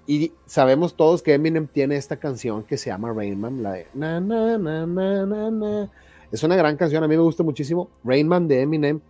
Y 0.06 0.32
sabemos 0.46 0.96
todos 0.96 1.22
que 1.22 1.34
Eminem 1.34 1.68
tiene 1.68 1.96
esta 1.96 2.16
canción 2.16 2.64
que 2.64 2.76
se 2.76 2.90
llama 2.90 3.12
Rainman, 3.12 3.62
la 3.62 3.72
de 3.72 3.86
na, 3.94 4.20
na, 4.20 4.58
na, 4.58 4.86
na, 4.86 5.50
na. 5.50 5.90
Es 6.32 6.42
una 6.42 6.56
gran 6.56 6.76
canción, 6.76 7.04
a 7.04 7.08
mí 7.08 7.16
me 7.16 7.22
gusta 7.22 7.42
muchísimo, 7.42 7.88
Rainman 8.02 8.48
de 8.48 8.62
Eminem. 8.62 9.00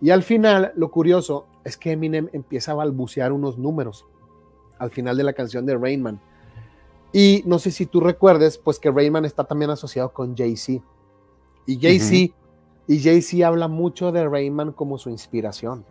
Y 0.00 0.10
al 0.10 0.22
final, 0.22 0.72
lo 0.76 0.90
curioso 0.90 1.46
es 1.64 1.76
que 1.76 1.92
Eminem 1.92 2.28
empieza 2.32 2.72
a 2.72 2.76
balbucear 2.76 3.32
unos 3.32 3.58
números 3.58 4.06
al 4.78 4.90
final 4.90 5.16
de 5.16 5.24
la 5.24 5.32
canción 5.32 5.66
de 5.66 5.76
Rainman. 5.76 6.20
Y 7.12 7.42
no 7.46 7.58
sé 7.58 7.70
si 7.70 7.86
tú 7.86 8.00
recuerdes, 8.00 8.58
pues 8.58 8.78
que 8.78 8.90
Rainman 8.90 9.24
está 9.24 9.44
también 9.44 9.70
asociado 9.70 10.12
con 10.12 10.36
Jay-Z. 10.36 10.82
Y 11.66 11.78
Jay-Z 11.80 12.34
y 12.88 13.00
Jay-Z 13.00 13.46
habla 13.46 13.68
mucho 13.68 14.10
de 14.12 14.26
Rayman 14.26 14.72
como 14.72 14.96
su 14.96 15.10
inspiración. 15.10 15.84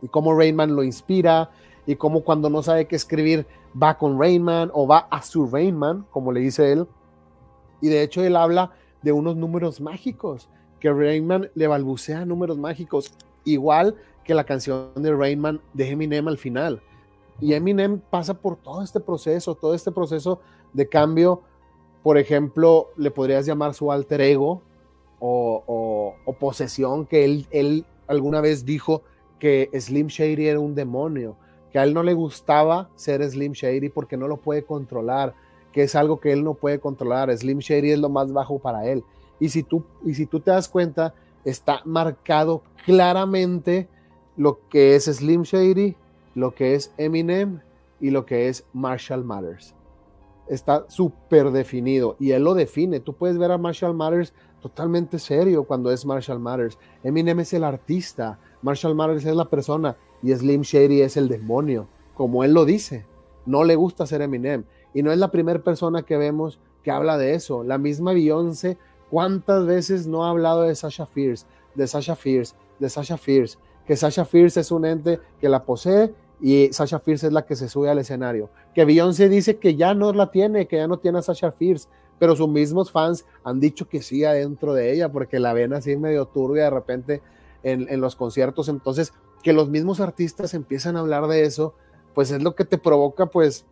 Y 0.00 0.08
cómo 0.08 0.38
Rayman 0.38 0.76
lo 0.76 0.84
inspira. 0.84 1.50
Y 1.84 1.96
cómo 1.96 2.22
cuando 2.22 2.48
no 2.48 2.62
sabe 2.62 2.86
qué 2.86 2.94
escribir 2.94 3.44
va 3.80 3.98
con 3.98 4.20
Rayman 4.20 4.70
o 4.72 4.86
va 4.86 5.08
a 5.10 5.20
su 5.22 5.48
Rayman, 5.48 6.06
como 6.12 6.30
le 6.30 6.38
dice 6.38 6.70
él. 6.70 6.86
Y 7.80 7.88
de 7.88 8.04
hecho 8.04 8.22
él 8.22 8.36
habla 8.36 8.70
de 9.02 9.10
unos 9.10 9.36
números 9.36 9.80
mágicos. 9.80 10.48
Que 10.78 10.92
Rayman 10.92 11.50
le 11.56 11.66
balbucea 11.66 12.24
números 12.24 12.56
mágicos. 12.56 13.12
Igual 13.44 13.96
que 14.22 14.34
la 14.34 14.44
canción 14.44 14.92
de 14.94 15.12
Rayman 15.12 15.60
de 15.72 15.90
Eminem 15.90 16.28
al 16.28 16.38
final. 16.38 16.80
Y 17.40 17.54
Eminem 17.54 17.98
pasa 17.98 18.34
por 18.34 18.54
todo 18.54 18.84
este 18.84 19.00
proceso, 19.00 19.56
todo 19.56 19.74
este 19.74 19.90
proceso 19.90 20.40
de 20.72 20.88
cambio. 20.88 21.42
Por 22.04 22.16
ejemplo, 22.16 22.90
le 22.96 23.10
podrías 23.10 23.44
llamar 23.44 23.74
su 23.74 23.90
alter 23.90 24.20
ego, 24.20 24.62
o, 25.22 26.34
posesión 26.40 27.06
que 27.06 27.24
él, 27.24 27.46
él 27.50 27.84
alguna 28.08 28.40
vez 28.40 28.64
dijo 28.64 29.02
que 29.38 29.70
Slim 29.78 30.08
Shady 30.08 30.48
era 30.48 30.58
un 30.58 30.74
demonio, 30.74 31.36
que 31.70 31.78
a 31.78 31.84
él 31.84 31.94
no 31.94 32.02
le 32.02 32.14
gustaba 32.14 32.90
ser 32.96 33.22
Slim 33.28 33.52
Shady 33.52 33.88
porque 33.88 34.16
no 34.16 34.28
lo 34.28 34.38
puede 34.38 34.64
controlar, 34.64 35.34
que 35.72 35.84
es 35.84 35.94
algo 35.94 36.20
que 36.20 36.32
él 36.32 36.44
no 36.44 36.54
puede 36.54 36.80
controlar. 36.80 37.36
Slim 37.36 37.58
Shady 37.58 37.92
es 37.92 37.98
lo 37.98 38.08
más 38.08 38.32
bajo 38.32 38.58
para 38.58 38.86
él. 38.86 39.04
Y 39.40 39.48
si 39.48 39.62
tú, 39.62 39.84
y 40.04 40.14
si 40.14 40.26
tú 40.26 40.40
te 40.40 40.50
das 40.50 40.68
cuenta, 40.68 41.14
está 41.44 41.80
marcado 41.84 42.62
claramente 42.84 43.88
lo 44.36 44.60
que 44.68 44.96
es 44.96 45.04
Slim 45.04 45.42
Shady, 45.42 45.96
lo 46.34 46.54
que 46.54 46.74
es 46.74 46.92
Eminem 46.98 47.60
y 48.00 48.10
lo 48.10 48.26
que 48.26 48.48
es 48.48 48.64
Marshall 48.72 49.24
Matters. 49.24 49.74
Está 50.52 50.84
súper 50.88 51.50
definido 51.50 52.14
y 52.20 52.32
él 52.32 52.44
lo 52.44 52.52
define. 52.52 53.00
Tú 53.00 53.14
puedes 53.14 53.38
ver 53.38 53.52
a 53.52 53.56
Marshall 53.56 53.94
Matters 53.94 54.34
totalmente 54.60 55.18
serio 55.18 55.64
cuando 55.64 55.90
es 55.90 56.04
Marshall 56.04 56.40
Matters. 56.40 56.76
Eminem 57.02 57.40
es 57.40 57.54
el 57.54 57.64
artista, 57.64 58.38
Marshall 58.60 58.94
Matters 58.94 59.24
es 59.24 59.34
la 59.34 59.48
persona 59.48 59.96
y 60.22 60.30
Slim 60.30 60.60
Shady 60.60 61.00
es 61.00 61.16
el 61.16 61.30
demonio, 61.30 61.88
como 62.14 62.44
él 62.44 62.52
lo 62.52 62.66
dice. 62.66 63.06
No 63.46 63.64
le 63.64 63.76
gusta 63.76 64.04
ser 64.04 64.20
Eminem 64.20 64.64
y 64.92 65.02
no 65.02 65.10
es 65.10 65.16
la 65.16 65.30
primera 65.30 65.58
persona 65.58 66.02
que 66.02 66.18
vemos 66.18 66.60
que 66.82 66.90
habla 66.90 67.16
de 67.16 67.32
eso. 67.32 67.64
La 67.64 67.78
misma 67.78 68.12
Beyoncé, 68.12 68.76
¿cuántas 69.10 69.64
veces 69.64 70.06
no 70.06 70.26
ha 70.26 70.28
hablado 70.28 70.64
de 70.64 70.74
Sasha 70.74 71.06
Fierce, 71.06 71.46
de 71.74 71.86
Sasha 71.86 72.14
Fierce, 72.14 72.54
de 72.78 72.90
Sasha 72.90 73.16
Fierce? 73.16 73.56
Que 73.86 73.96
Sasha 73.96 74.26
Fierce 74.26 74.60
es 74.60 74.70
un 74.70 74.84
ente 74.84 75.18
que 75.40 75.48
la 75.48 75.64
posee 75.64 76.14
y 76.42 76.72
Sasha 76.72 76.98
Fierce 76.98 77.28
es 77.28 77.32
la 77.32 77.46
que 77.46 77.54
se 77.54 77.68
sube 77.68 77.88
al 77.88 78.00
escenario. 78.00 78.50
Que 78.74 78.84
Beyoncé 78.84 79.28
dice 79.28 79.58
que 79.58 79.76
ya 79.76 79.94
no 79.94 80.12
la 80.12 80.32
tiene, 80.32 80.66
que 80.66 80.76
ya 80.76 80.88
no 80.88 80.98
tiene 80.98 81.20
a 81.20 81.22
Sasha 81.22 81.52
Fierce, 81.52 81.88
pero 82.18 82.34
sus 82.34 82.48
mismos 82.48 82.90
fans 82.90 83.24
han 83.44 83.60
dicho 83.60 83.88
que 83.88 84.02
sí 84.02 84.24
adentro 84.24 84.74
de 84.74 84.92
ella, 84.92 85.10
porque 85.12 85.38
la 85.38 85.52
ven 85.52 85.72
así 85.72 85.96
medio 85.96 86.26
turbia 86.26 86.64
de 86.64 86.70
repente 86.70 87.22
en, 87.62 88.00
los 88.00 88.16
conciertos. 88.16 88.68
Entonces, 88.68 89.12
que 89.44 89.52
los 89.52 89.68
mismos 89.68 90.00
artistas 90.00 90.52
empiezan 90.54 90.96
a 90.96 91.00
hablar 91.00 91.28
de 91.28 91.44
eso, 91.44 91.74
pues 92.12 92.32
es 92.32 92.42
lo 92.42 92.56
que 92.56 92.64
te 92.64 92.76
provoca, 92.76 93.26
pues, 93.26 93.64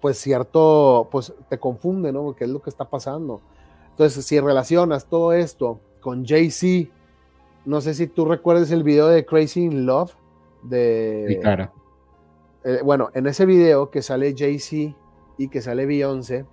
pues 0.00 0.18
cierto, 0.18 1.08
pues 1.12 1.32
te 1.48 1.58
confunde, 1.58 2.12
¿no? 2.12 2.34
¿Qué 2.34 2.44
es 2.44 2.50
lo 2.50 2.60
que 2.60 2.70
está 2.70 2.90
pasando? 2.90 3.40
Entonces, 3.90 4.24
si 4.24 4.40
relacionas 4.40 5.06
todo 5.06 5.32
esto 5.32 5.78
con 6.00 6.26
Jay-Z, 6.26 6.90
no 7.64 7.80
sé 7.80 7.94
si 7.94 8.08
tú 8.08 8.24
recuerdes 8.24 8.72
el 8.72 8.82
video 8.82 9.06
de 9.06 9.24
Crazy 9.24 9.62
in 9.62 9.86
Love 9.86 10.14
de... 10.62 11.38
Claro. 11.40 11.72
Eh, 12.64 12.80
bueno, 12.84 13.10
en 13.14 13.26
ese 13.26 13.46
video 13.46 13.90
que 13.90 14.02
sale 14.02 14.34
Jay-Z 14.36 14.96
y 15.38 15.48
que 15.48 15.60
sale 15.60 15.86
Beyoncé, 15.86 16.44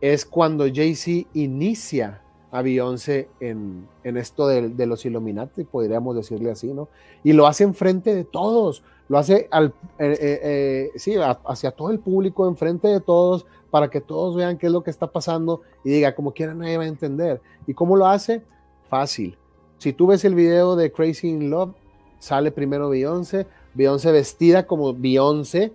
es 0.00 0.26
cuando 0.26 0.64
Jay-Z 0.72 1.28
inicia 1.34 2.22
a 2.52 2.60
Beyoncé 2.60 3.30
en, 3.40 3.88
esto 4.04 4.46
de, 4.46 4.86
los 4.86 5.06
Illuminati, 5.06 5.64
podríamos 5.64 6.14
decirle 6.14 6.50
así, 6.50 6.72
¿no? 6.72 6.88
Y 7.24 7.32
lo 7.32 7.46
hace 7.46 7.64
enfrente 7.64 8.14
de 8.14 8.24
todos, 8.24 8.84
lo 9.08 9.16
hace 9.16 9.48
al, 9.50 9.72
eh, 9.98 10.18
eh, 10.20 10.40
eh, 10.42 10.90
sí, 10.96 11.14
hacia 11.46 11.70
todo 11.70 11.90
el 11.90 11.98
público, 11.98 12.46
enfrente 12.46 12.88
de 12.88 13.00
todos, 13.00 13.46
para 13.70 13.88
que 13.88 14.02
todos 14.02 14.36
vean 14.36 14.58
qué 14.58 14.66
es 14.66 14.72
lo 14.72 14.82
que 14.82 14.90
está 14.90 15.06
pasando 15.06 15.62
y 15.82 15.90
diga, 15.90 16.14
como 16.14 16.32
quiera 16.32 16.52
nadie 16.52 16.76
va 16.76 16.84
a 16.84 16.88
entender. 16.88 17.40
¿Y 17.66 17.72
cómo 17.72 17.96
lo 17.96 18.06
hace? 18.06 18.42
Fácil. 18.90 19.38
Si 19.78 19.94
tú 19.94 20.08
ves 20.08 20.22
el 20.26 20.34
video 20.34 20.76
de 20.76 20.92
Crazy 20.92 21.30
in 21.30 21.48
Love, 21.48 21.74
sale 22.22 22.52
primero 22.52 22.88
Beyoncé, 22.88 23.48
Beyoncé 23.74 24.12
vestida 24.12 24.64
como 24.64 24.94
Beyoncé, 24.94 25.72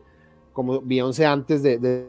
como 0.53 0.79
Beyoncé 0.79 1.25
antes 1.25 1.61
de, 1.61 2.07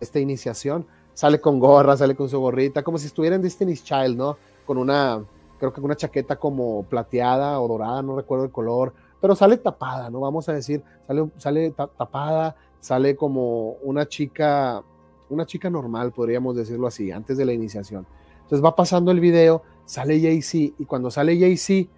esta 0.00 0.18
iniciación, 0.18 0.86
sale 1.12 1.42
con 1.42 1.60
gorra, 1.60 1.94
sale 1.94 2.14
con 2.16 2.26
su 2.30 2.40
gorrita, 2.40 2.82
como 2.82 2.96
si 2.96 3.04
estuviera 3.04 3.36
en 3.36 3.42
Destiny's 3.42 3.84
Child, 3.84 4.16
¿no? 4.16 4.38
Con 4.64 4.78
una, 4.78 5.22
creo 5.58 5.74
que 5.74 5.80
una 5.82 5.94
chaqueta 5.94 6.36
como 6.36 6.84
plateada 6.84 7.60
o 7.60 7.68
dorada, 7.68 8.00
no 8.00 8.16
recuerdo 8.16 8.46
el 8.46 8.50
color, 8.50 8.94
pero 9.20 9.36
sale 9.36 9.58
tapada, 9.58 10.08
¿no? 10.08 10.20
Vamos 10.20 10.48
a 10.48 10.54
decir, 10.54 10.82
sale, 11.06 11.30
sale 11.36 11.70
tapada, 11.72 12.56
sale 12.80 13.14
como 13.14 13.72
una 13.82 14.08
chica, 14.08 14.82
una 15.28 15.44
chica 15.44 15.68
normal, 15.68 16.12
podríamos 16.12 16.56
decirlo 16.56 16.86
así, 16.86 17.12
antes 17.12 17.36
de 17.36 17.44
la 17.44 17.52
iniciación. 17.52 18.06
Entonces 18.44 18.64
va 18.64 18.74
pasando 18.74 19.10
el 19.10 19.20
video, 19.20 19.62
sale 19.84 20.18
Jay-Z, 20.18 20.76
y 20.78 20.86
cuando 20.86 21.10
sale 21.10 21.38
Jay-Z, 21.38 21.90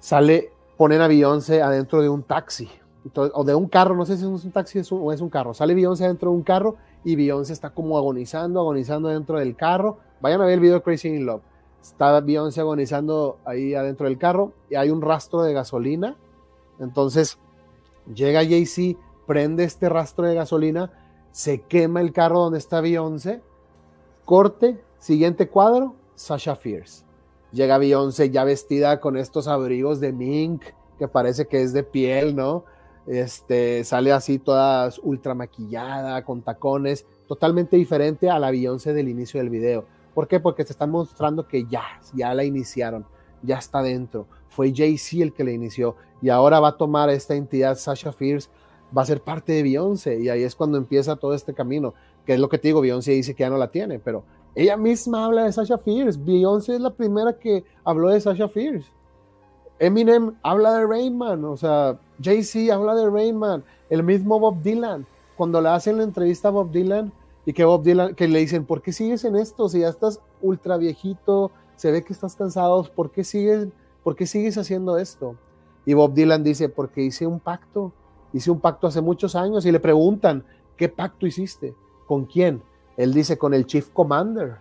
sale, 0.00 0.52
ponen 0.76 1.00
a 1.00 1.08
Beyoncé 1.08 1.62
adentro 1.62 2.02
de 2.02 2.08
un 2.08 2.22
taxi, 2.22 2.68
o 3.14 3.44
de 3.44 3.54
un 3.54 3.68
carro, 3.68 3.94
no 3.94 4.04
sé 4.04 4.16
si 4.16 4.24
es 4.24 4.44
un 4.44 4.52
taxi 4.52 4.80
o 4.90 5.12
es 5.12 5.20
un 5.20 5.30
carro, 5.30 5.54
sale 5.54 5.74
Beyoncé 5.74 6.04
adentro 6.04 6.30
de 6.30 6.36
un 6.36 6.42
carro 6.42 6.76
y 7.04 7.16
Beyoncé 7.16 7.52
está 7.52 7.70
como 7.70 7.96
agonizando, 7.96 8.60
agonizando 8.60 9.08
dentro 9.08 9.38
del 9.38 9.56
carro. 9.56 9.98
Vayan 10.20 10.40
a 10.40 10.44
ver 10.44 10.54
el 10.54 10.60
video 10.60 10.76
de 10.76 10.82
Crazy 10.82 11.08
in 11.08 11.26
Love. 11.26 11.42
Está 11.80 12.20
Beyoncé 12.20 12.60
agonizando 12.60 13.38
ahí 13.44 13.74
adentro 13.74 14.06
del 14.06 14.18
carro 14.18 14.52
y 14.68 14.74
hay 14.74 14.90
un 14.90 15.00
rastro 15.00 15.42
de 15.42 15.52
gasolina. 15.52 16.16
Entonces 16.80 17.38
llega 18.12 18.44
Jay-Z, 18.44 18.98
prende 19.26 19.64
este 19.64 19.88
rastro 19.88 20.26
de 20.26 20.34
gasolina, 20.34 20.90
se 21.30 21.62
quema 21.62 22.00
el 22.00 22.12
carro 22.12 22.40
donde 22.40 22.58
está 22.58 22.80
Beyoncé. 22.80 23.42
Corte, 24.24 24.82
siguiente 24.98 25.48
cuadro, 25.48 25.94
Sasha 26.14 26.56
Fierce. 26.56 27.04
Llega 27.52 27.78
Beyoncé 27.78 28.30
ya 28.30 28.44
vestida 28.44 29.00
con 29.00 29.16
estos 29.16 29.48
abrigos 29.48 30.00
de 30.00 30.12
mink 30.12 30.62
que 30.98 31.08
parece 31.08 31.46
que 31.46 31.62
es 31.62 31.72
de 31.72 31.82
piel, 31.82 32.34
¿no? 32.36 32.64
Este, 33.06 33.84
sale 33.84 34.12
así 34.12 34.38
toda 34.38 34.90
ultra 35.02 35.34
maquillada, 35.34 36.24
con 36.24 36.42
tacones, 36.42 37.06
totalmente 37.26 37.76
diferente 37.76 38.28
a 38.28 38.38
la 38.38 38.50
Beyoncé 38.50 38.92
del 38.92 39.08
inicio 39.08 39.40
del 39.40 39.48
video. 39.48 39.86
¿Por 40.12 40.28
qué? 40.28 40.40
Porque 40.40 40.64
se 40.64 40.72
están 40.72 40.90
mostrando 40.90 41.46
que 41.46 41.64
ya, 41.66 41.84
ya 42.12 42.34
la 42.34 42.44
iniciaron, 42.44 43.06
ya 43.42 43.58
está 43.58 43.82
dentro. 43.82 44.26
Fue 44.48 44.74
Jay-Z 44.74 45.22
el 45.22 45.32
que 45.32 45.44
la 45.44 45.52
inició 45.52 45.96
y 46.20 46.28
ahora 46.28 46.60
va 46.60 46.68
a 46.68 46.76
tomar 46.76 47.08
esta 47.08 47.34
entidad, 47.34 47.76
Sasha 47.78 48.12
Fierce, 48.12 48.50
va 48.96 49.02
a 49.02 49.06
ser 49.06 49.22
parte 49.22 49.52
de 49.52 49.62
Beyoncé 49.62 50.20
y 50.20 50.28
ahí 50.28 50.42
es 50.42 50.54
cuando 50.54 50.76
empieza 50.76 51.16
todo 51.16 51.32
este 51.32 51.54
camino, 51.54 51.94
que 52.26 52.34
es 52.34 52.40
lo 52.40 52.48
que 52.48 52.58
te 52.58 52.68
digo, 52.68 52.80
Beyoncé 52.80 53.12
dice 53.12 53.34
que 53.34 53.42
ya 53.42 53.50
no 53.50 53.56
la 53.56 53.68
tiene, 53.68 54.00
pero 54.00 54.24
ella 54.58 54.76
misma 54.76 55.24
habla 55.24 55.44
de 55.44 55.52
Sasha 55.52 55.78
Fierce. 55.78 56.18
Beyoncé 56.20 56.74
es 56.74 56.80
la 56.80 56.90
primera 56.90 57.38
que 57.38 57.64
habló 57.84 58.08
de 58.08 58.20
Sasha 58.20 58.48
Fierce. 58.48 58.90
Eminem 59.78 60.34
habla 60.42 60.74
de 60.74 60.84
Rainman, 60.84 61.44
o 61.44 61.56
sea, 61.56 61.96
Jay-Z 62.20 62.74
habla 62.74 62.96
de 62.96 63.08
Rainman, 63.08 63.62
el 63.88 64.02
mismo 64.02 64.40
Bob 64.40 64.60
Dylan, 64.60 65.06
cuando 65.36 65.60
le 65.60 65.68
hacen 65.68 65.98
la 65.98 66.02
entrevista 66.02 66.48
a 66.48 66.50
Bob 66.50 66.72
Dylan 66.72 67.12
y 67.46 67.52
que 67.52 67.64
Bob 67.64 67.84
Dylan, 67.84 68.16
que 68.16 68.26
le 68.26 68.40
dicen, 68.40 68.64
¿por 68.64 68.82
qué 68.82 68.92
sigues 68.92 69.24
en 69.24 69.36
esto? 69.36 69.68
Si 69.68 69.78
ya 69.78 69.90
estás 69.90 70.20
ultra 70.42 70.76
viejito, 70.76 71.52
se 71.76 71.92
ve 71.92 72.02
que 72.02 72.12
estás 72.12 72.34
cansado, 72.34 72.82
¿por 72.96 73.12
qué 73.12 73.22
sigues, 73.22 73.68
por 74.02 74.16
qué 74.16 74.26
sigues 74.26 74.58
haciendo 74.58 74.98
esto? 74.98 75.36
Y 75.86 75.94
Bob 75.94 76.14
Dylan 76.14 76.42
dice, 76.42 76.68
porque 76.68 77.02
hice 77.02 77.28
un 77.28 77.38
pacto, 77.38 77.92
hice 78.32 78.50
un 78.50 78.58
pacto 78.58 78.88
hace 78.88 79.02
muchos 79.02 79.36
años 79.36 79.64
y 79.66 79.70
le 79.70 79.78
preguntan, 79.78 80.42
¿qué 80.76 80.88
pacto 80.88 81.28
hiciste? 81.28 81.76
¿Con 82.08 82.24
quién? 82.24 82.60
Él 82.98 83.14
dice, 83.14 83.38
con 83.38 83.54
el 83.54 83.64
Chief 83.64 83.88
Commander 83.90 84.56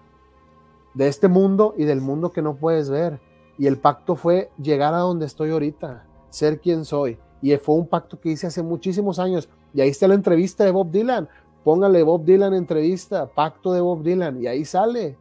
de 0.94 1.08
este 1.08 1.28
mundo 1.28 1.74
y 1.76 1.86
del 1.86 2.02
mundo 2.02 2.32
que 2.32 2.44
no 2.44 2.56
puedes 2.56 2.90
ver. 2.90 3.20
Y 3.58 3.66
el 3.66 3.80
pacto 3.80 4.16
fue 4.16 4.52
llegar 4.62 4.94
a 4.94 5.00
donde 5.00 5.26
estoy 5.26 5.50
ahorita, 5.50 6.06
ser 6.30 6.62
quien 6.62 6.86
soy. 6.86 7.18
Y 7.42 7.56
fue 7.58 7.76
un 7.76 7.88
pacto 7.88 8.20
que 8.20 8.30
hice 8.30 8.48
hace 8.48 8.62
muchísimos 8.62 9.18
años. 9.18 9.50
Y 9.74 9.82
ahí 9.82 9.90
está 9.90 10.08
la 10.08 10.14
entrevista 10.14 10.64
de 10.64 10.72
Bob 10.72 10.92
Dylan. 10.92 11.28
póngale 11.64 12.04
Bob 12.04 12.24
Dylan 12.24 12.54
entrevista, 12.54 13.26
pacto 13.26 13.74
de 13.74 13.82
Bob 13.82 14.04
Dylan, 14.04 14.42
y 14.42 14.48
ahí 14.48 14.64
sale. 14.64 15.18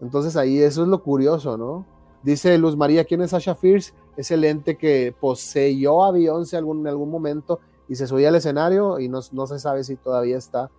Entonces 0.00 0.36
ahí 0.36 0.58
eso 0.60 0.82
es 0.82 0.88
lo 0.88 1.02
curioso, 1.02 1.56
¿no? 1.56 1.84
Dice 2.22 2.56
Luz 2.58 2.76
María, 2.76 3.04
¿quién 3.04 3.22
es 3.22 3.30
Sasha 3.30 3.56
Fierce? 3.56 3.92
Es 4.16 4.30
el 4.30 4.44
ente 4.44 4.76
que 4.76 5.14
poseyó 5.20 6.04
a 6.04 6.12
Beyoncé 6.12 6.56
algún, 6.56 6.80
en 6.80 6.88
algún 6.88 7.10
momento 7.10 7.60
y 7.88 7.96
se 7.96 8.06
subía 8.06 8.28
al 8.28 8.36
escenario 8.36 8.98
y 8.98 9.08
no, 9.08 9.20
no 9.32 9.46
se 9.46 9.58
sabe 9.58 9.84
si 9.84 9.96
todavía 9.96 10.38
está. 10.38 10.70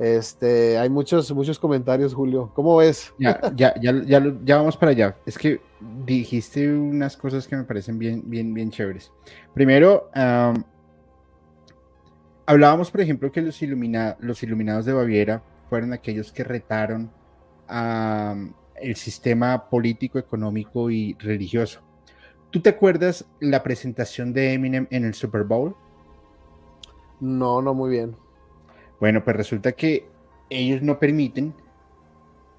Este, 0.00 0.78
hay 0.78 0.88
muchos, 0.88 1.30
muchos 1.32 1.58
comentarios, 1.58 2.14
Julio. 2.14 2.50
¿Cómo 2.54 2.78
ves? 2.78 3.12
Ya, 3.18 3.38
ya, 3.54 3.74
ya, 3.78 4.02
ya, 4.42 4.56
vamos 4.56 4.74
para 4.74 4.92
allá. 4.92 5.14
Es 5.26 5.36
que 5.36 5.60
dijiste 6.06 6.72
unas 6.72 7.18
cosas 7.18 7.46
que 7.46 7.54
me 7.54 7.64
parecen 7.64 7.98
bien, 7.98 8.22
bien, 8.24 8.54
bien 8.54 8.70
chéveres. 8.70 9.12
Primero, 9.52 10.08
hablábamos, 12.46 12.90
por 12.90 13.02
ejemplo, 13.02 13.30
que 13.30 13.42
los, 13.42 13.60
los 14.20 14.42
iluminados 14.42 14.86
de 14.86 14.94
Baviera 14.94 15.42
fueron 15.68 15.92
aquellos 15.92 16.32
que 16.32 16.44
retaron 16.44 17.10
el 17.68 18.96
sistema 18.96 19.68
político, 19.68 20.18
económico 20.18 20.90
y 20.90 21.14
religioso. 21.18 21.82
¿Tú 22.48 22.60
te 22.60 22.70
acuerdas 22.70 23.26
la 23.38 23.62
presentación 23.62 24.32
de 24.32 24.54
Eminem 24.54 24.86
en 24.90 25.04
el 25.04 25.12
Super 25.12 25.44
Bowl? 25.44 25.76
No, 27.20 27.60
no 27.60 27.74
muy 27.74 27.90
bien. 27.90 28.16
Bueno, 29.00 29.24
pues 29.24 29.34
resulta 29.34 29.72
que 29.72 30.06
ellos 30.50 30.82
no 30.82 30.98
permiten 30.98 31.54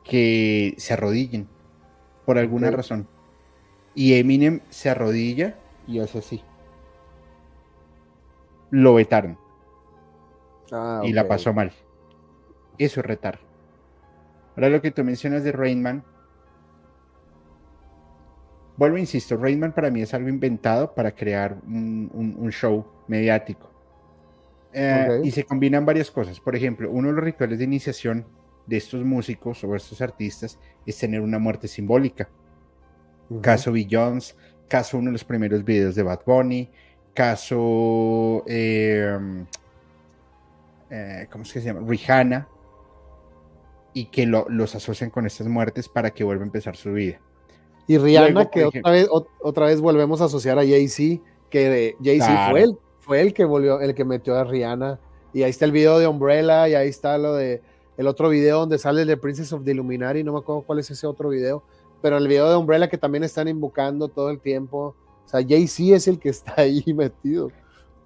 que 0.03 0.73
se 0.77 0.93
arrodillen 0.93 1.47
por 2.25 2.39
alguna 2.39 2.71
razón. 2.71 3.07
Y 3.93 4.15
Eminem 4.15 4.61
se 4.69 4.89
arrodilla 4.89 5.59
y 5.85 5.99
hace 5.99 6.17
así. 6.17 6.43
Lo 8.71 8.95
vetaron. 8.95 9.37
Ah, 10.71 11.01
y 11.03 11.13
la 11.13 11.27
pasó 11.27 11.53
mal. 11.53 11.71
Eso 12.77 13.01
es 13.01 13.05
retar. 13.05 13.39
Ahora 14.55 14.69
lo 14.69 14.81
que 14.81 14.91
tú 14.91 15.03
mencionas 15.03 15.43
de 15.43 15.51
Rainman. 15.51 16.03
Vuelvo, 18.77 18.97
insisto, 18.97 19.37
Rainman 19.37 19.73
para 19.73 19.91
mí 19.91 20.01
es 20.01 20.13
algo 20.13 20.29
inventado 20.29 20.95
para 20.95 21.13
crear 21.13 21.57
un 21.67 22.49
show 22.51 22.85
mediático. 23.07 23.69
Eh, 24.73 25.21
y 25.23 25.31
se 25.31 25.43
combinan 25.43 25.85
varias 25.85 26.09
cosas. 26.09 26.39
Por 26.39 26.55
ejemplo, 26.55 26.89
uno 26.89 27.09
de 27.09 27.15
los 27.15 27.23
rituales 27.23 27.59
de 27.59 27.65
iniciación 27.65 28.25
de 28.65 28.77
estos 28.77 29.03
músicos 29.03 29.63
o 29.63 29.75
estos 29.75 30.01
artistas 30.01 30.57
es 30.85 30.97
tener 30.97 31.21
una 31.21 31.39
muerte 31.39 31.67
simbólica. 31.67 32.29
Caso 33.41 33.71
Bill 33.71 33.87
Jones, 33.89 34.35
caso 34.67 34.97
uno 34.97 35.07
de 35.07 35.13
los 35.13 35.23
primeros 35.23 35.63
videos 35.63 35.95
de 35.95 36.03
Bad 36.03 36.21
Bunny, 36.25 36.69
caso. 37.13 38.43
Em, 38.47 39.45
eh, 40.89 41.27
¿Cómo 41.31 41.43
es 41.43 41.53
que 41.53 41.61
se 41.61 41.67
llama? 41.67 41.87
Rihanna. 41.87 42.47
Y 43.93 44.05
que 44.05 44.25
los 44.25 44.73
asocian 44.75 45.09
con 45.09 45.25
estas 45.25 45.47
muertes 45.47 45.89
para 45.89 46.11
que 46.11 46.23
vuelva 46.23 46.43
a 46.43 46.45
empezar 46.45 46.77
su 46.77 46.93
vida. 46.93 47.19
Y 47.87 47.97
Rihanna, 47.97 48.49
que 48.49 48.63
otra, 48.63 48.91
vez, 48.91 49.09
otra 49.09 49.65
vez 49.65 49.81
volvemos 49.81 50.21
a 50.21 50.25
asociar 50.25 50.57
a 50.57 50.61
Jay-Z, 50.61 51.21
que 51.49 51.97
Jay-Z 52.01 52.51
fue 52.51 52.63
el 52.63 52.77
fue 53.11 53.19
el 53.19 53.33
que 53.33 53.43
volvió, 53.43 53.81
el 53.81 53.93
que 53.93 54.05
metió 54.05 54.37
a 54.37 54.45
Rihanna. 54.45 54.97
Y 55.33 55.43
ahí 55.43 55.49
está 55.49 55.65
el 55.65 55.73
video 55.73 55.99
de 55.99 56.07
Umbrella, 56.07 56.69
y 56.69 56.75
ahí 56.75 56.87
está 56.87 57.17
lo 57.17 57.35
de 57.35 57.61
el 57.97 58.07
otro 58.07 58.29
video 58.29 58.59
donde 58.59 58.77
sale 58.77 59.01
el 59.01 59.07
de 59.09 59.17
Princess 59.17 59.51
of 59.51 59.65
the 59.65 59.71
Illuminati, 59.71 60.23
no 60.23 60.31
me 60.31 60.39
acuerdo 60.39 60.61
cuál 60.61 60.79
es 60.79 60.89
ese 60.89 61.05
otro 61.05 61.27
video, 61.27 61.61
pero 62.01 62.15
el 62.15 62.25
video 62.25 62.49
de 62.49 62.55
Umbrella 62.55 62.87
que 62.87 62.97
también 62.97 63.25
están 63.25 63.49
invocando 63.49 64.07
todo 64.07 64.29
el 64.29 64.39
tiempo. 64.39 64.95
O 65.25 65.27
sea, 65.27 65.45
Jay-Z 65.45 65.93
es 65.93 66.07
el 66.07 66.19
que 66.19 66.29
está 66.29 66.53
ahí 66.55 66.81
metido. 66.95 67.51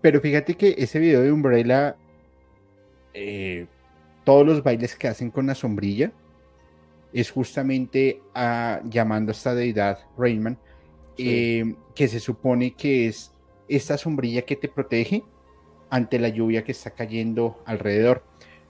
Pero 0.02 0.20
fíjate 0.20 0.56
que 0.56 0.74
ese 0.76 0.98
video 0.98 1.22
de 1.22 1.32
Umbrella, 1.32 1.96
eh, 3.14 3.68
todos 4.24 4.44
los 4.44 4.64
bailes 4.64 4.96
que 4.96 5.08
hacen 5.08 5.30
con 5.30 5.46
la 5.46 5.54
sombrilla, 5.54 6.12
es 7.14 7.30
justamente 7.30 8.24
a, 8.34 8.82
llamando 8.90 9.30
a 9.30 9.34
esta 9.34 9.54
deidad, 9.54 10.00
Rainman, 10.18 10.58
eh, 11.20 11.76
que 11.94 12.08
se 12.08 12.20
supone 12.20 12.74
que 12.74 13.06
es 13.06 13.35
esta 13.68 13.98
sombrilla 13.98 14.44
que 14.44 14.56
te 14.56 14.68
protege 14.68 15.24
ante 15.90 16.20
la 16.20 16.30
lluvia 16.30 16.64
que 16.64 16.72
está 16.72 16.92
cayendo 16.92 17.62
alrededor. 17.66 18.24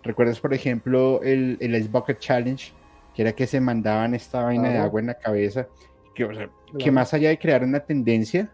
¿Recuerdas, 0.03 0.39
por 0.39 0.53
ejemplo, 0.53 1.21
el, 1.23 1.57
el 1.59 1.75
Ice 1.75 1.89
Bucket 1.89 2.19
Challenge? 2.19 2.73
Que 3.13 3.21
era 3.21 3.31
que 3.31 3.47
se 3.47 3.59
mandaban 3.59 4.13
esta 4.13 4.43
vaina 4.43 4.69
de 4.69 4.77
agua 4.77 4.99
en 4.99 5.07
la 5.07 5.15
cabeza. 5.15 5.67
Que, 6.13 6.49
que 6.77 6.91
más 6.91 7.13
allá 7.13 7.29
de 7.29 7.39
crear 7.39 7.63
una 7.63 7.79
tendencia, 7.79 8.51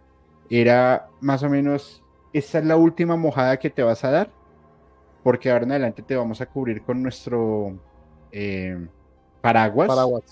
era 0.50 1.10
más 1.20 1.44
o 1.44 1.50
menos, 1.50 2.04
esta 2.34 2.60
es 2.60 2.66
la 2.66 2.76
última 2.76 3.16
mojada 3.16 3.58
que 3.58 3.70
te 3.70 3.84
vas 3.84 4.04
a 4.04 4.12
dar, 4.12 4.32
porque 5.24 5.52
ahora 5.52 5.66
en 5.66 5.72
adelante 5.72 6.02
te 6.02 6.16
vamos 6.16 6.42
a 6.42 6.46
cubrir 6.46 6.82
con 6.82 7.02
nuestro 7.02 7.78
eh, 8.32 8.88
paraguas. 9.42 9.88
Paraguas, 9.88 10.24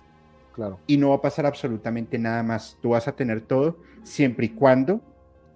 claro. 0.53 0.79
Y 0.87 0.97
no 0.97 1.09
va 1.09 1.15
a 1.15 1.21
pasar 1.21 1.45
absolutamente 1.45 2.17
nada 2.17 2.43
más. 2.43 2.77
Tú 2.81 2.89
vas 2.89 3.07
a 3.07 3.15
tener 3.15 3.41
todo 3.41 3.77
siempre 4.03 4.47
y 4.47 4.49
cuando 4.49 5.01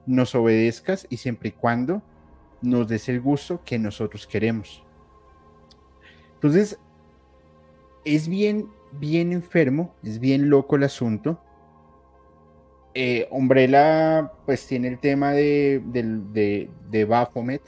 nos 0.06 0.36
obedezcas 0.36 1.08
y 1.10 1.18
siempre 1.18 1.49
y 1.49 1.51
cuando 1.54 2.01
nos 2.62 2.88
des 2.88 3.10
el 3.10 3.22
gusto 3.22 3.62
que 3.64 3.78
nosotros 3.78 4.26
queremos. 4.26 4.84
Entonces, 6.36 6.80
es 8.06 8.28
bien, 8.28 8.70
bien 8.91 9.32
enfermo, 9.32 9.93
es 10.04 10.20
bien 10.20 10.49
loco 10.49 10.76
el 10.76 10.84
asunto. 10.84 11.39
Eh, 12.93 13.28
Umbrella, 13.32 14.32
pues 14.45 14.68
tiene 14.68 14.88
el 14.88 14.99
tema 14.99 15.32
de, 15.32 15.82
de, 15.86 16.70
de, 16.89 17.06
Baphomet. 17.06 17.62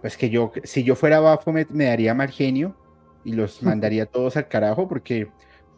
Pues 0.00 0.16
que 0.16 0.28
yo, 0.28 0.52
si 0.64 0.82
yo 0.82 0.96
fuera 0.96 1.20
Baphomet, 1.20 1.70
me 1.70 1.84
daría 1.84 2.14
mal 2.14 2.30
genio 2.30 2.74
y 3.24 3.32
los 3.32 3.62
mandaría 3.62 4.06
todos 4.06 4.36
al 4.36 4.48
carajo, 4.48 4.88
porque 4.88 5.28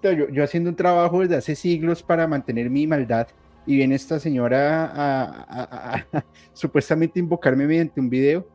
yo, 0.02 0.28
yo 0.30 0.44
haciendo 0.44 0.70
un 0.70 0.76
trabajo 0.76 1.20
desde 1.20 1.36
hace 1.36 1.54
siglos 1.54 2.02
para 2.02 2.26
mantener 2.26 2.70
mi 2.70 2.86
maldad 2.86 3.28
y 3.68 3.76
viene 3.76 3.96
esta 3.96 4.18
señora 4.18 4.90
a, 4.94 6.06
supuestamente 6.54 7.20
invocarme 7.20 7.66
mediante 7.66 8.00
un 8.00 8.08
video. 8.08 8.46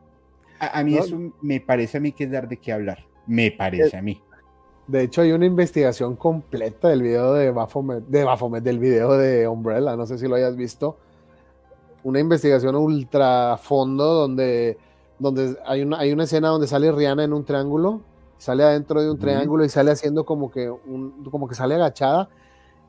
A, 0.58 0.82
mí 0.82 0.96
eso 0.96 1.16
me 1.40 1.60
parece 1.60 1.98
a 1.98 2.00
mí 2.00 2.10
que 2.10 2.24
es 2.24 2.32
dar 2.32 2.48
de 2.48 2.56
qué 2.56 2.72
hablar. 2.72 2.98
Me 3.24 3.52
parece 3.52 3.96
a 3.96 4.02
mí. 4.02 4.20
De 4.88 5.02
hecho, 5.02 5.22
hay 5.22 5.30
una 5.30 5.46
investigación 5.46 6.16
completa 6.16 6.88
del 6.88 7.02
video 7.02 7.32
de 7.32 7.52
Baphomet, 7.52 8.04
de 8.08 8.24
Baphomet, 8.24 8.64
del 8.64 8.80
video 8.80 9.16
de 9.16 9.46
Umbrella, 9.46 9.94
no 9.94 10.04
sé 10.04 10.18
si 10.18 10.26
lo 10.26 10.34
hayas 10.34 10.56
visto. 10.56 10.96
Una 12.02 12.18
investigación 12.18 12.74
ultra 12.74 13.56
fondo 13.56 14.14
donde, 14.14 14.78
donde 15.20 15.56
hay, 15.64 15.82
una, 15.82 16.00
hay 16.00 16.12
una 16.12 16.24
escena 16.24 16.48
donde 16.48 16.66
sale 16.66 16.90
Rihanna 16.90 17.22
en 17.22 17.32
un 17.32 17.44
triángulo, 17.44 18.00
sale 18.36 18.64
adentro 18.64 19.00
de 19.00 19.12
un 19.12 19.18
triángulo 19.20 19.64
y 19.64 19.68
sale 19.68 19.92
haciendo 19.92 20.24
como 20.24 20.50
que, 20.50 20.68
un, 20.68 21.22
como 21.30 21.46
que 21.46 21.54
sale 21.54 21.76
agachada 21.76 22.28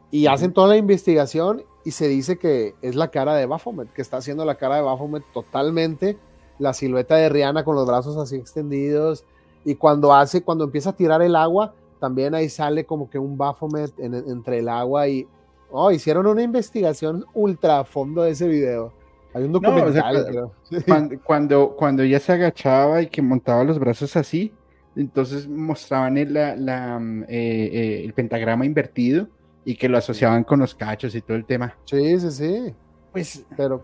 y 0.09 0.25
hacen 0.25 0.53
toda 0.53 0.69
la 0.69 0.77
investigación 0.77 1.63
y 1.85 1.91
se 1.91 2.07
dice 2.07 2.37
que 2.37 2.73
es 2.81 2.95
la 2.95 3.09
cara 3.09 3.35
de 3.35 3.45
Baphomet, 3.45 3.93
que 3.93 4.01
está 4.01 4.17
haciendo 4.17 4.43
la 4.43 4.55
cara 4.55 4.77
de 4.77 4.81
Baphomet 4.81 5.23
totalmente, 5.31 6.17
la 6.57 6.73
silueta 6.73 7.15
de 7.15 7.29
Rihanna 7.29 7.63
con 7.63 7.75
los 7.75 7.87
brazos 7.87 8.17
así 8.17 8.35
extendidos, 8.35 9.23
y 9.63 9.75
cuando 9.75 10.11
hace, 10.11 10.43
cuando 10.43 10.63
empieza 10.65 10.89
a 10.89 10.95
tirar 10.95 11.21
el 11.21 11.35
agua, 11.35 11.75
también 11.99 12.33
ahí 12.33 12.49
sale 12.49 12.85
como 12.85 13.09
que 13.09 13.19
un 13.19 13.37
Baphomet 13.37 13.93
entre 13.99 14.59
el 14.59 14.69
agua 14.69 15.07
y 15.07 15.27
oh, 15.69 15.91
hicieron 15.91 16.25
una 16.25 16.41
investigación 16.41 17.23
ultra 17.33 17.79
a 17.79 17.85
fondo 17.85 18.23
de 18.23 18.31
ese 18.31 18.47
video. 18.47 18.91
Hay 19.33 19.43
un 19.43 19.51
documental. 19.51 20.51
cuando, 21.23 21.75
cuando, 21.75 22.03
ella 22.03 22.19
se 22.19 22.31
agachaba 22.31 23.01
y 23.01 23.07
que 23.07 23.21
montaba 23.21 23.63
los 23.63 23.77
brazos 23.77 24.15
así, 24.15 24.53
entonces 24.95 25.47
mostraban 25.47 26.17
el, 26.17 26.33
la, 26.33 26.97
mm, 26.99 27.23
eh, 27.23 27.27
eh, 27.29 28.01
el 28.05 28.13
pentagrama 28.13 28.65
invertido 28.65 29.27
y 29.65 29.75
que 29.75 29.89
lo 29.89 29.97
asociaban 29.97 30.43
con 30.43 30.59
los 30.59 30.75
cachos 30.75 31.15
y 31.15 31.21
todo 31.21 31.35
el 31.35 31.45
tema. 31.45 31.75
Sí, 31.85 32.19
sí, 32.19 32.31
sí. 32.31 32.73
Pues, 33.11 33.45
pero, 33.57 33.83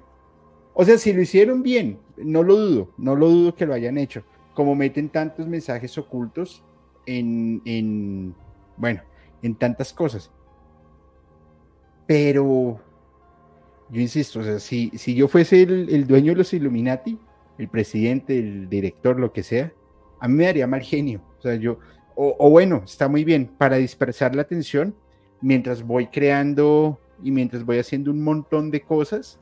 o 0.74 0.86
sea, 0.86 0.98
si 0.98 1.12
lo 1.12 1.22
hicieron 1.22 1.64
bien, 1.64 2.00
no 2.18 2.44
lo 2.44 2.56
dudo, 2.56 2.90
no 2.98 3.16
lo 3.16 3.28
dudo 3.28 3.56
que 3.56 3.66
lo 3.66 3.74
hayan 3.74 3.98
hecho. 3.98 4.24
Como 4.54 4.76
meten 4.76 5.10
tantos 5.10 5.48
mensajes 5.48 5.98
ocultos 5.98 6.64
en, 7.06 7.62
en 7.66 8.36
bueno, 8.78 9.02
en 9.42 9.56
tantas 9.56 9.92
cosas. 9.92 10.32
Pero, 12.06 12.80
yo 13.90 14.02
insisto, 14.02 14.40
o 14.42 14.44
sea, 14.44 14.60
si, 14.60 14.92
si 14.96 15.16
yo 15.16 15.28
fuese 15.28 15.64
el, 15.64 15.90
el 15.90 16.06
dueño 16.06 16.34
de 16.34 16.40
los 16.40 16.54
Illuminati, 16.54 17.18
el 17.58 17.70
presidente, 17.70 18.38
el 18.38 18.70
director, 18.70 19.20
lo 19.20 19.34
que 19.34 19.44
sea, 19.44 19.74
a 20.20 20.28
mí 20.28 20.36
me 20.36 20.46
daría 20.46 20.68
mal 20.68 20.82
genio. 20.82 21.22
O 21.40 21.42
sea, 21.42 21.56
yo, 21.56 21.80
o, 22.16 22.36
o 22.38 22.50
bueno, 22.50 22.84
está 22.86 23.08
muy 23.08 23.24
bien, 23.24 23.48
para 23.58 23.78
dispersar 23.78 24.36
la 24.36 24.44
atención, 24.44 24.94
mientras 25.42 25.84
voy 25.84 26.08
creando 26.08 27.00
y 27.24 27.32
mientras 27.32 27.66
voy 27.66 27.80
haciendo 27.80 28.12
un 28.12 28.24
montón 28.24 28.72
de 28.72 28.82
cosas 28.82 29.40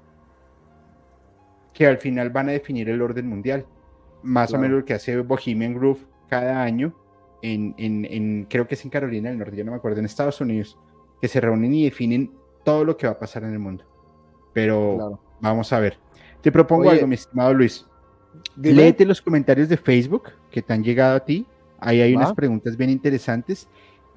que 1.74 1.88
al 1.88 1.98
final 1.98 2.30
van 2.30 2.50
a 2.50 2.52
definir 2.52 2.90
el 2.90 3.02
orden 3.02 3.28
mundial. 3.28 3.66
Más 4.22 4.54
o 4.54 4.60
menos 4.60 4.80
lo 4.80 4.86
que 4.86 4.94
hace 4.94 5.18
Bohemian 5.22 5.74
Groove 5.74 6.06
cada 6.28 6.62
año, 6.62 6.94
en, 7.42 7.74
en, 7.78 8.46
creo 8.50 8.68
que 8.68 8.76
es 8.76 8.84
en 8.84 8.92
Carolina 8.92 9.30
del 9.30 9.40
Norte, 9.40 9.56
ya 9.56 9.64
no 9.64 9.72
me 9.72 9.78
acuerdo, 9.78 10.00
en 10.00 10.06
Estados 10.06 10.42
Unidos, 10.42 10.78
que 11.22 11.30
se 11.30 11.40
reúnen 11.40 11.74
y 11.74 11.86
definen 11.86 12.34
todo 12.66 12.84
lo 12.84 12.98
que 12.98 13.08
va 13.08 13.14
a 13.14 13.20
pasar 13.20 13.44
en 13.44 13.54
el 13.54 13.60
mundo. 13.60 13.86
Pero 14.54 15.22
vamos 15.40 15.72
a 15.72 15.80
ver. 15.80 15.98
Te 16.42 16.52
propongo 16.52 16.90
algo, 16.90 17.08
mi 17.08 17.16
estimado 17.16 17.54
Luis. 17.54 17.86
léete 18.58 19.06
los 19.06 19.22
comentarios 19.22 19.70
de 19.70 19.78
Facebook 19.78 20.32
que 20.52 20.62
te 20.62 20.74
han 20.74 20.84
llegado 20.84 21.16
a 21.16 21.20
ti. 21.22 21.46
Ahí 21.80 22.02
hay 22.02 22.14
unas 22.14 22.34
preguntas 22.34 22.76
bien 22.76 22.90
interesantes. 22.90 23.70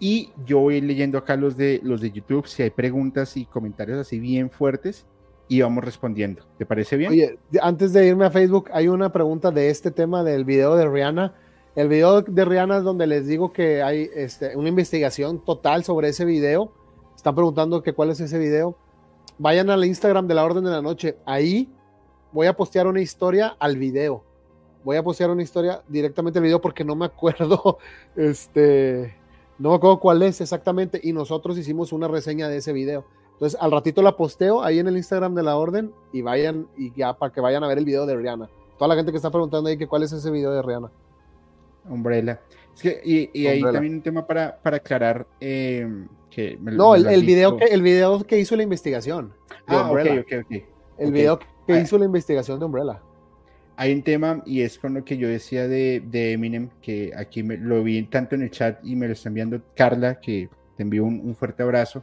Y 0.05 0.32
yo 0.44 0.59
voy 0.59 0.80
leyendo 0.80 1.16
acá 1.16 1.36
los 1.36 1.57
de, 1.57 1.78
los 1.84 2.00
de 2.00 2.11
YouTube, 2.11 2.48
si 2.48 2.64
hay 2.64 2.70
preguntas 2.70 3.36
y 3.36 3.44
comentarios 3.44 4.00
así 4.00 4.18
bien 4.18 4.50
fuertes, 4.50 5.07
y 5.46 5.61
vamos 5.61 5.84
respondiendo. 5.84 6.42
¿Te 6.59 6.66
parece 6.66 6.96
bien? 6.96 7.12
Oye, 7.12 7.38
antes 7.61 7.92
de 7.92 8.09
irme 8.09 8.24
a 8.24 8.30
Facebook, 8.32 8.68
hay 8.72 8.88
una 8.88 9.12
pregunta 9.12 9.53
de 9.53 9.70
este 9.70 9.92
tema 9.92 10.24
del 10.24 10.44
video 10.44 10.74
de 10.74 10.88
Rihanna. 10.88 11.36
El 11.76 11.86
video 11.86 12.20
de 12.20 12.44
Rihanna 12.44 12.78
es 12.78 12.82
donde 12.82 13.07
les 13.07 13.28
digo 13.28 13.53
que 13.53 13.80
hay 13.80 14.11
este, 14.12 14.57
una 14.57 14.70
investigación 14.70 15.44
total 15.44 15.84
sobre 15.84 16.09
ese 16.09 16.24
video. 16.24 16.72
Están 17.14 17.36
preguntando 17.36 17.80
que 17.80 17.92
cuál 17.92 18.11
es 18.11 18.18
ese 18.18 18.40
video. 18.40 18.76
Vayan 19.38 19.70
al 19.70 19.84
Instagram 19.84 20.26
de 20.26 20.34
la 20.34 20.44
Orden 20.44 20.64
de 20.64 20.70
la 20.72 20.82
Noche. 20.82 21.16
Ahí 21.24 21.72
voy 22.32 22.48
a 22.48 22.57
postear 22.57 22.88
una 22.88 23.00
historia 23.00 23.55
al 23.57 23.76
video. 23.76 24.24
Voy 24.82 24.96
a 24.96 25.03
postear 25.05 25.30
una 25.30 25.44
historia 25.44 25.80
directamente 25.86 26.40
al 26.40 26.42
video 26.42 26.61
porque 26.61 26.82
no 26.82 26.96
me 26.96 27.05
acuerdo, 27.05 27.78
este, 28.16 29.22
no 29.63 29.71
me 29.71 29.77
acuerdo 29.77 30.01
cuál 30.01 30.23
es 30.25 30.41
exactamente. 30.41 31.01
Y 31.05 31.13
nosotros 31.13 31.57
hicimos 31.57 31.93
una 31.93 32.09
reseña 32.09 32.49
de 32.49 32.57
ese 32.57 32.73
video. 32.73 33.05
Entonces, 33.35 33.57
al 33.61 33.71
ratito 33.71 34.03
la 34.03 34.17
posteo 34.17 34.61
ahí 34.61 34.81
en 34.81 34.89
el 34.89 34.97
Instagram 34.97 35.37
de 35.37 35.45
la 35.45 35.57
Orden 35.57 35.93
y 36.13 36.21
vayan, 36.21 36.67
y 36.77 36.93
ya 36.95 37.13
para 37.17 37.33
que 37.33 37.41
vayan 37.41 37.63
a 37.63 37.69
ver 37.69 37.79
el 37.79 37.85
video 37.85 38.05
de 38.05 38.17
Rihanna. 38.17 38.51
Toda 38.77 38.89
la 38.89 38.97
gente 38.97 39.13
que 39.13 39.19
está 39.19 39.31
preguntando 39.31 39.71
ahí 39.71 39.79
que 39.79 39.87
cuál 39.87 40.03
es 40.03 40.13
ese 40.13 40.33
video 40.33 40.51
de 40.51 40.63
Rihanna. 40.63 40.91
Umbrella. 41.89 42.41
Es 42.75 42.83
que, 42.83 43.01
y, 43.05 43.47
ahí 43.47 43.63
también 43.63 43.95
un 43.95 44.03
tema 44.03 44.27
para, 44.27 44.59
para 44.61 44.79
aclarar. 44.79 45.29
Eh, 45.41 46.07
que 46.29 46.59
no, 46.61 46.97
el, 46.97 47.25
video 47.25 47.57
que, 47.57 47.67
el 47.67 47.83
video 47.83 48.25
que 48.25 48.41
hizo 48.41 48.57
la 48.57 48.65
investigación. 48.65 49.33
ah, 49.69 49.93
ok, 49.93 50.01
ok, 50.23 50.45
ok. 50.45 50.63
El 50.99 51.13
video 51.13 51.39
que 51.69 51.81
hizo 51.81 51.99
la 51.99 52.07
investigación 52.07 52.59
de 52.59 52.65
Umbrella. 52.65 53.01
Hay 53.77 53.93
un 53.93 54.03
tema, 54.03 54.43
y 54.45 54.62
es 54.62 54.79
con 54.79 54.95
lo 54.95 55.05
que 55.05 55.16
yo 55.16 55.29
decía 55.29 55.66
de, 55.66 56.03
Eminem, 56.12 56.68
que 56.81 57.12
aquí 57.16 57.43
me, 57.43 57.57
lo 57.57 57.83
vi 57.83 58.03
tanto 58.05 58.35
en 58.35 58.43
el 58.43 58.51
chat 58.51 58.79
y 58.85 58.97
me 58.97 59.07
lo 59.07 59.14
está 59.14 59.29
enviando 59.29 59.62
Carla, 59.75 60.20
que 60.20 60.49
te 60.77 60.83
envío 60.83 61.05
un, 61.05 61.35
fuerte 61.35 61.62
abrazo. 61.62 62.03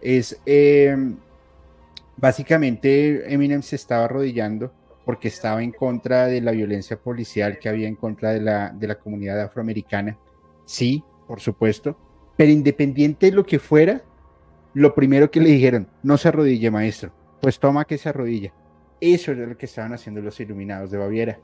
Es 0.00 0.40
eh, 0.46 0.96
básicamente 2.16 3.32
Eminem 3.32 3.62
se 3.62 3.76
estaba 3.76 4.04
arrodillando 4.04 4.72
porque 5.04 5.28
estaba 5.28 5.62
en 5.62 5.72
contra 5.72 6.26
de 6.26 6.40
la 6.40 6.52
violencia 6.52 6.98
policial 6.98 7.58
que 7.58 7.68
había 7.68 7.88
en 7.88 7.96
contra 7.96 8.32
de 8.32 8.40
la, 8.40 8.70
de 8.70 8.86
la 8.86 8.98
comunidad 8.98 9.40
afroamericana. 9.40 10.18
Sí, 10.66 11.02
por 11.26 11.40
supuesto, 11.40 11.98
pero 12.36 12.52
independiente 12.52 13.26
de 13.26 13.32
lo 13.32 13.44
que 13.44 13.58
fuera, 13.58 14.02
lo 14.74 14.94
primero 14.94 15.30
que 15.30 15.40
le 15.40 15.50
dijeron, 15.50 15.88
no 16.02 16.18
se 16.18 16.28
arrodille, 16.28 16.70
maestro, 16.70 17.10
pues 17.40 17.58
toma 17.58 17.84
que 17.84 17.98
se 17.98 18.08
arrodilla. 18.10 18.52
Eso 19.00 19.32
era 19.32 19.46
lo 19.46 19.56
que 19.56 19.66
estaban 19.66 19.92
haciendo 19.92 20.20
los 20.20 20.38
iluminados 20.40 20.90
de 20.90 20.98
Baviera. 20.98 21.38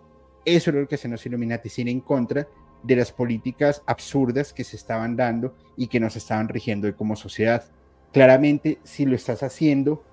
Eso 0.45 0.71
era 0.71 0.81
lo 0.81 0.89
que 0.89 0.97
hacían 0.97 1.13
los 1.13 1.25
Illuminati, 1.25 1.69
sin 1.69 1.89
en 1.89 2.01
contra 2.01 2.47
de 2.83 2.97
las 2.97 3.13
políticas 3.13 3.83
absurdas 3.87 4.53
que 4.53 4.65
se 4.65 4.77
estaban 4.77 5.17
dando 5.17 5.55
y 5.77 5.87
que 5.87 6.01
nos 6.01 6.17
estaban 6.17 6.49
rigiendo 6.49 6.95
como 6.97 7.17
sociedad. 7.17 7.65
Claramente, 8.13 8.79
si 8.85 9.07
lo 9.07 9.17
estás 9.17 9.43
haciendo 9.43 10.05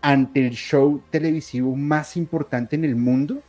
ante 0.00 0.46
el 0.46 0.52
show 0.52 1.02
televisivo 1.10 1.74
más 1.74 2.16
importante 2.16 2.76
en 2.76 2.84
el 2.84 2.96
mundo, 2.96 3.42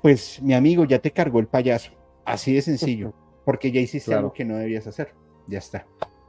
pues 0.00 0.40
mi 0.40 0.54
amigo 0.54 0.84
ya 0.84 0.98
te 0.98 1.10
cargó 1.10 1.40
el 1.40 1.46
payaso. 1.46 1.92
Así 2.24 2.54
de 2.54 2.62
sencillo, 2.62 3.12
porque 3.44 3.70
ya 3.70 3.80
hiciste 3.80 4.14
algo 4.14 4.32
que 4.32 4.44
no 4.44 4.56
debías 4.56 4.86
hacer. 4.86 5.12
Ya 5.46 5.58
está. 5.58 5.86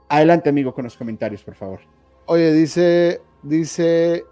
Adelante, 0.09 0.49
amigo, 0.49 0.73
con 0.73 0.83
los 0.83 0.97
comentarios, 0.97 1.43
por 1.43 1.55
favor. 1.55 1.79
Oye, 2.25 2.53
dice, 2.53 3.21
dice 3.43 4.25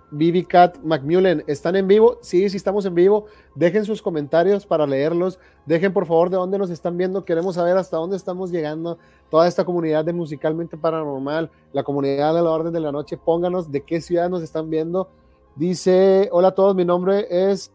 Cat 0.47 0.78
McMullen, 0.84 1.43
¿están 1.47 1.76
en 1.76 1.88
vivo? 1.88 2.18
Sí, 2.22 2.49
sí 2.49 2.58
estamos 2.58 2.86
en 2.86 2.95
vivo. 2.95 3.26
Dejen 3.56 3.86
sus 3.86 4.01
comentarios 4.01 4.66
para 4.66 4.88
leerlos. 4.88 5.39
Dejen, 5.66 5.93
por 5.93 6.06
favor, 6.06 6.30
de 6.30 6.38
dónde 6.38 6.58
nos 6.58 6.70
están 6.70 6.97
viendo. 6.97 7.26
Queremos 7.26 7.56
saber 7.56 7.78
hasta 7.78 7.97
dónde 7.97 8.18
estamos 8.18 8.51
llegando. 8.51 8.97
Toda 9.30 9.47
esta 9.47 9.66
comunidad 9.66 10.06
de 10.06 10.14
Musicalmente 10.14 10.78
Paranormal, 10.78 11.49
la 11.74 11.84
comunidad 11.84 12.34
de 12.34 12.41
la 12.41 12.49
Orden 12.49 12.74
de 12.74 12.80
la 12.80 12.91
Noche, 12.91 13.18
pónganos 13.18 13.72
de 13.72 13.82
qué 13.82 14.01
ciudad 14.01 14.30
nos 14.30 14.41
están 14.41 14.70
viendo. 14.70 15.10
Dice, 15.56 16.30
hola 16.32 16.49
a 16.49 16.56
todos, 16.56 16.76
mi 16.76 16.86
nombre 16.86 17.28
es 17.30 17.72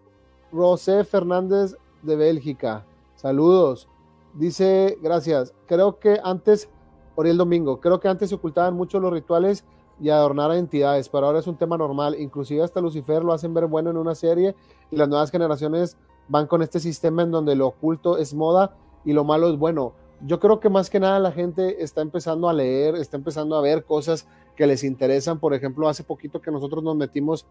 José 0.52 1.04
Fernández 1.04 1.76
de 2.02 2.16
Bélgica. 2.16 2.84
Saludos. 3.16 3.88
Dice, 4.34 4.98
gracias. 5.02 5.54
Creo 5.66 5.98
que 5.98 6.20
antes, 6.22 6.68
el 7.16 7.36
Domingo, 7.36 7.80
creo 7.80 8.00
que 8.00 8.08
antes 8.08 8.30
se 8.30 8.34
ocultaban 8.34 8.74
mucho 8.74 8.98
los 8.98 9.12
rituales 9.12 9.64
y 10.00 10.10
adornar 10.10 10.50
a 10.50 10.56
entidades, 10.56 11.08
pero 11.08 11.26
ahora 11.26 11.40
es 11.40 11.46
un 11.46 11.56
tema 11.56 11.76
normal. 11.76 12.16
Inclusive 12.18 12.62
hasta 12.62 12.80
Lucifer 12.80 13.22
lo 13.22 13.32
hacen 13.32 13.52
ver 13.54 13.66
bueno 13.66 13.90
en 13.90 13.96
una 13.96 14.14
serie 14.14 14.54
y 14.90 14.96
las 14.96 15.08
nuevas 15.08 15.30
generaciones 15.30 15.96
van 16.28 16.46
con 16.46 16.62
este 16.62 16.80
sistema 16.80 17.22
en 17.22 17.30
donde 17.30 17.54
lo 17.54 17.66
oculto 17.66 18.16
es 18.16 18.34
moda 18.34 18.76
y 19.04 19.12
lo 19.12 19.24
malo 19.24 19.48
es 19.48 19.58
bueno. 19.58 19.92
Yo 20.26 20.38
creo 20.38 20.60
que 20.60 20.68
más 20.68 20.90
que 20.90 21.00
nada 21.00 21.18
la 21.18 21.32
gente 21.32 21.82
está 21.82 22.02
empezando 22.02 22.48
a 22.48 22.52
leer, 22.52 22.94
está 22.94 23.16
empezando 23.16 23.56
a 23.56 23.62
ver 23.62 23.84
cosas 23.84 24.26
que 24.56 24.66
les 24.66 24.84
interesan. 24.84 25.38
Por 25.38 25.54
ejemplo, 25.54 25.88
hace 25.88 26.04
poquito 26.04 26.40
que 26.40 26.50
nosotros 26.50 26.84
nos 26.84 26.96
metimos 26.96 27.46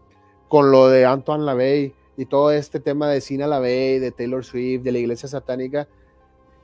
con 0.48 0.70
lo 0.70 0.88
de 0.88 1.04
Antoine 1.04 1.44
LaVey 1.44 1.94
y 2.16 2.26
todo 2.26 2.52
este 2.52 2.80
tema 2.80 3.08
de 3.08 3.20
Sina 3.20 3.46
LaVey, 3.46 3.98
de 3.98 4.12
Taylor 4.12 4.44
Swift, 4.44 4.82
de 4.82 4.92
la 4.92 4.98
iglesia 4.98 5.28
satánica. 5.28 5.88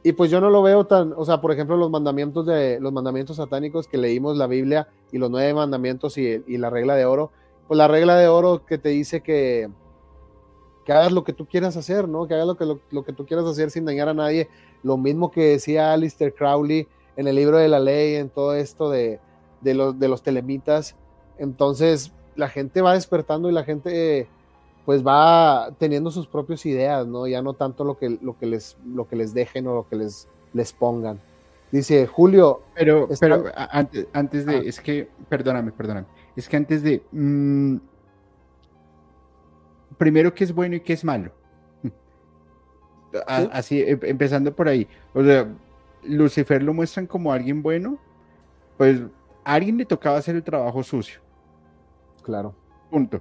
Y 0.06 0.12
pues 0.12 0.30
yo 0.30 0.40
no 0.40 0.50
lo 0.50 0.62
veo 0.62 0.86
tan, 0.86 1.12
o 1.16 1.24
sea, 1.24 1.40
por 1.40 1.50
ejemplo, 1.50 1.76
los 1.76 1.90
mandamientos 1.90 2.46
de 2.46 2.78
los 2.78 2.92
mandamientos 2.92 3.38
satánicos 3.38 3.88
que 3.88 3.98
leímos 3.98 4.36
la 4.36 4.46
Biblia 4.46 4.86
y 5.10 5.18
los 5.18 5.32
nueve 5.32 5.52
mandamientos 5.52 6.16
y, 6.16 6.44
la 6.46 6.70
regla 6.70 6.94
de 6.94 7.04
oro, 7.04 7.32
pues 7.66 7.76
la 7.76 7.88
regla 7.88 8.14
de 8.14 8.28
oro 8.28 8.64
que 8.64 8.78
te 8.78 8.90
dice 8.90 9.20
que, 9.20 9.68
que 10.84 10.92
hagas 10.92 11.10
lo 11.10 11.24
que 11.24 11.32
tú 11.32 11.46
quieras 11.46 11.76
hacer, 11.76 12.06
¿no? 12.06 12.28
Que 12.28 12.34
hagas 12.34 12.46
lo 12.46 12.56
que, 12.56 12.66
lo, 12.66 13.04
que 13.04 13.12
tú 13.12 13.26
quieras 13.26 13.46
hacer 13.46 13.72
sin 13.72 13.84
dañar 13.84 14.08
a 14.08 14.14
nadie. 14.14 14.48
Lo 14.84 14.96
mismo 14.96 15.32
que 15.32 15.42
decía 15.42 15.92
Alistair 15.92 16.32
Crowley 16.32 16.86
en 17.16 17.26
el 17.26 17.34
libro 17.34 17.58
de 17.58 17.66
la 17.66 17.80
ley, 17.80 18.14
en 18.14 18.28
todo 18.28 18.54
esto 18.54 18.88
de, 18.88 19.18
de, 19.60 19.74
los, 19.74 19.98
de 19.98 20.06
los 20.06 20.22
telemitas. 20.22 20.94
Entonces, 21.36 22.12
la 22.36 22.48
gente 22.48 22.80
va 22.80 22.94
despertando 22.94 23.50
y 23.50 23.52
la 23.52 23.64
gente 23.64 24.28
pues 24.86 25.04
va 25.04 25.72
teniendo 25.78 26.12
sus 26.12 26.28
propias 26.28 26.64
ideas, 26.64 27.06
¿no? 27.08 27.26
Ya 27.26 27.42
no 27.42 27.54
tanto 27.54 27.82
lo 27.84 27.98
que, 27.98 28.18
lo 28.22 28.38
que, 28.38 28.46
les, 28.46 28.78
lo 28.86 29.08
que 29.08 29.16
les 29.16 29.34
dejen 29.34 29.66
o 29.66 29.74
lo 29.74 29.88
que 29.88 29.96
les, 29.96 30.28
les 30.52 30.72
pongan. 30.72 31.20
Dice 31.72 32.06
Julio. 32.06 32.62
Pero, 32.76 33.08
pero 33.20 33.46
antes, 33.54 34.06
antes 34.12 34.46
de, 34.46 34.56
ah. 34.56 34.62
es 34.64 34.80
que, 34.80 35.10
perdóname, 35.28 35.72
perdóname, 35.72 36.06
es 36.36 36.48
que 36.48 36.56
antes 36.56 36.84
de, 36.84 37.02
mm, 37.10 37.78
primero 39.98 40.32
qué 40.32 40.44
es 40.44 40.54
bueno 40.54 40.76
y 40.76 40.80
qué 40.80 40.92
es 40.92 41.04
malo. 41.04 41.32
Así, 43.26 43.82
em, 43.82 43.98
empezando 44.02 44.54
por 44.54 44.68
ahí. 44.68 44.86
O 45.14 45.24
sea, 45.24 45.52
Lucifer 46.04 46.62
lo 46.62 46.72
muestran 46.72 47.08
como 47.08 47.32
alguien 47.32 47.60
bueno, 47.60 47.98
pues 48.76 49.00
a 49.44 49.54
alguien 49.54 49.78
le 49.78 49.84
tocaba 49.84 50.18
hacer 50.18 50.36
el 50.36 50.44
trabajo 50.44 50.80
sucio. 50.84 51.20
Claro. 52.22 52.54
Punto. 52.88 53.20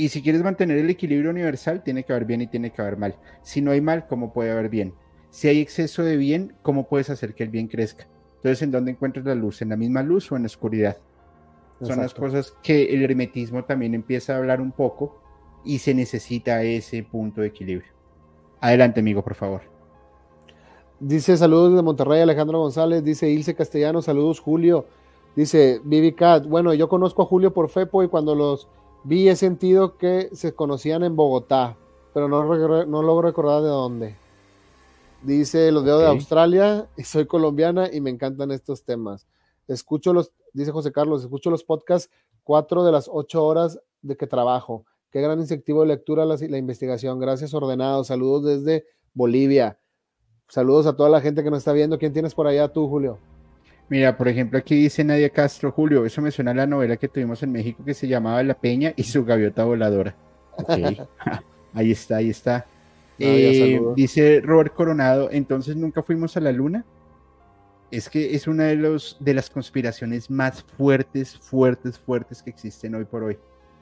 Y 0.00 0.08
si 0.08 0.22
quieres 0.22 0.42
mantener 0.42 0.78
el 0.78 0.88
equilibrio 0.88 1.28
universal, 1.28 1.82
tiene 1.82 2.04
que 2.04 2.14
haber 2.14 2.24
bien 2.24 2.40
y 2.40 2.46
tiene 2.46 2.70
que 2.72 2.80
haber 2.80 2.96
mal. 2.96 3.16
Si 3.42 3.60
no 3.60 3.70
hay 3.70 3.82
mal, 3.82 4.06
¿cómo 4.06 4.32
puede 4.32 4.50
haber 4.50 4.70
bien? 4.70 4.94
Si 5.28 5.46
hay 5.46 5.60
exceso 5.60 6.02
de 6.02 6.16
bien, 6.16 6.54
¿cómo 6.62 6.88
puedes 6.88 7.10
hacer 7.10 7.34
que 7.34 7.42
el 7.42 7.50
bien 7.50 7.68
crezca? 7.68 8.08
Entonces, 8.36 8.62
¿en 8.62 8.70
dónde 8.70 8.92
encuentras 8.92 9.26
la 9.26 9.34
luz? 9.34 9.60
¿En 9.60 9.68
la 9.68 9.76
misma 9.76 10.02
luz 10.02 10.32
o 10.32 10.36
en 10.36 10.44
la 10.44 10.46
oscuridad? 10.46 10.96
Son 11.82 11.98
las 11.98 12.14
cosas 12.14 12.54
que 12.62 12.94
el 12.94 13.02
hermetismo 13.02 13.62
también 13.64 13.94
empieza 13.94 14.32
a 14.32 14.38
hablar 14.38 14.62
un 14.62 14.72
poco 14.72 15.20
y 15.66 15.80
se 15.80 15.92
necesita 15.92 16.62
ese 16.62 17.02
punto 17.02 17.42
de 17.42 17.48
equilibrio. 17.48 17.92
Adelante, 18.58 19.00
amigo, 19.00 19.22
por 19.22 19.34
favor. 19.34 19.60
Dice 20.98 21.36
saludos 21.36 21.76
de 21.76 21.82
Monterrey, 21.82 22.22
Alejandro 22.22 22.58
González. 22.58 23.04
Dice 23.04 23.28
Ilse 23.28 23.54
Castellano, 23.54 24.00
saludos, 24.00 24.40
Julio. 24.40 24.86
Dice 25.36 25.78
Vivi 25.84 26.12
Cat, 26.12 26.46
bueno, 26.46 26.72
yo 26.72 26.88
conozco 26.88 27.20
a 27.20 27.26
Julio 27.26 27.52
por 27.52 27.68
Fepo 27.68 28.02
y 28.02 28.08
cuando 28.08 28.34
los 28.34 28.66
vi 29.04 29.28
he 29.28 29.36
sentido 29.36 29.96
que 29.96 30.30
se 30.32 30.54
conocían 30.54 31.02
en 31.02 31.16
Bogotá, 31.16 31.76
pero 32.12 32.28
no, 32.28 32.44
no 32.86 33.02
logro 33.02 33.28
recordar 33.28 33.62
de 33.62 33.68
dónde. 33.68 34.16
Dice, 35.22 35.70
los 35.70 35.84
veo 35.84 35.98
de 35.98 36.06
Australia 36.06 36.88
y 36.96 37.04
soy 37.04 37.26
colombiana 37.26 37.90
y 37.92 38.00
me 38.00 38.10
encantan 38.10 38.50
estos 38.50 38.84
temas. 38.84 39.26
Escucho 39.68 40.12
los, 40.12 40.32
dice 40.52 40.72
José 40.72 40.92
Carlos, 40.92 41.22
escucho 41.22 41.50
los 41.50 41.62
podcasts 41.62 42.10
cuatro 42.42 42.84
de 42.84 42.92
las 42.92 43.08
ocho 43.12 43.44
horas 43.44 43.78
de 44.02 44.16
que 44.16 44.26
trabajo. 44.26 44.86
Qué 45.10 45.20
gran 45.20 45.38
incentivo 45.38 45.82
de 45.82 45.88
lectura 45.88 46.24
la, 46.24 46.36
la 46.36 46.58
investigación. 46.58 47.18
Gracias, 47.20 47.52
ordenado. 47.52 48.04
Saludos 48.04 48.44
desde 48.44 48.86
Bolivia. 49.12 49.78
Saludos 50.48 50.86
a 50.86 50.96
toda 50.96 51.08
la 51.10 51.20
gente 51.20 51.42
que 51.42 51.50
nos 51.50 51.58
está 51.58 51.72
viendo. 51.72 51.98
¿Quién 51.98 52.12
tienes 52.12 52.34
por 52.34 52.46
allá 52.46 52.68
tú, 52.68 52.88
Julio? 52.88 53.18
Mira, 53.90 54.16
por 54.16 54.28
ejemplo, 54.28 54.56
aquí 54.56 54.76
dice 54.76 55.02
Nadia 55.02 55.30
Castro, 55.30 55.72
Julio, 55.72 56.06
eso 56.06 56.22
me 56.22 56.30
suena 56.30 56.52
a 56.52 56.54
la 56.54 56.66
novela 56.66 56.96
que 56.96 57.08
tuvimos 57.08 57.42
en 57.42 57.50
México 57.50 57.84
que 57.84 57.92
se 57.92 58.06
llamaba 58.06 58.40
La 58.44 58.54
Peña 58.54 58.94
y 58.94 59.02
su 59.02 59.24
gaviota 59.24 59.64
voladora. 59.64 60.14
ahí 61.74 61.90
está, 61.90 62.18
ahí 62.18 62.30
está. 62.30 62.66
Eh, 63.18 63.80
dice 63.96 64.40
Robert 64.42 64.72
Coronado, 64.74 65.28
entonces 65.32 65.74
nunca 65.74 66.04
fuimos 66.04 66.36
a 66.36 66.40
la 66.40 66.52
luna. 66.52 66.84
Es 67.90 68.08
que 68.08 68.36
es 68.36 68.46
una 68.46 68.66
de, 68.66 68.76
los, 68.76 69.16
de 69.18 69.34
las 69.34 69.50
conspiraciones 69.50 70.30
más 70.30 70.62
fuertes, 70.62 71.36
fuertes, 71.36 71.98
fuertes 71.98 72.44
que 72.44 72.50
existen 72.50 72.94
hoy 72.94 73.04
por 73.04 73.24
hoy. 73.24 73.38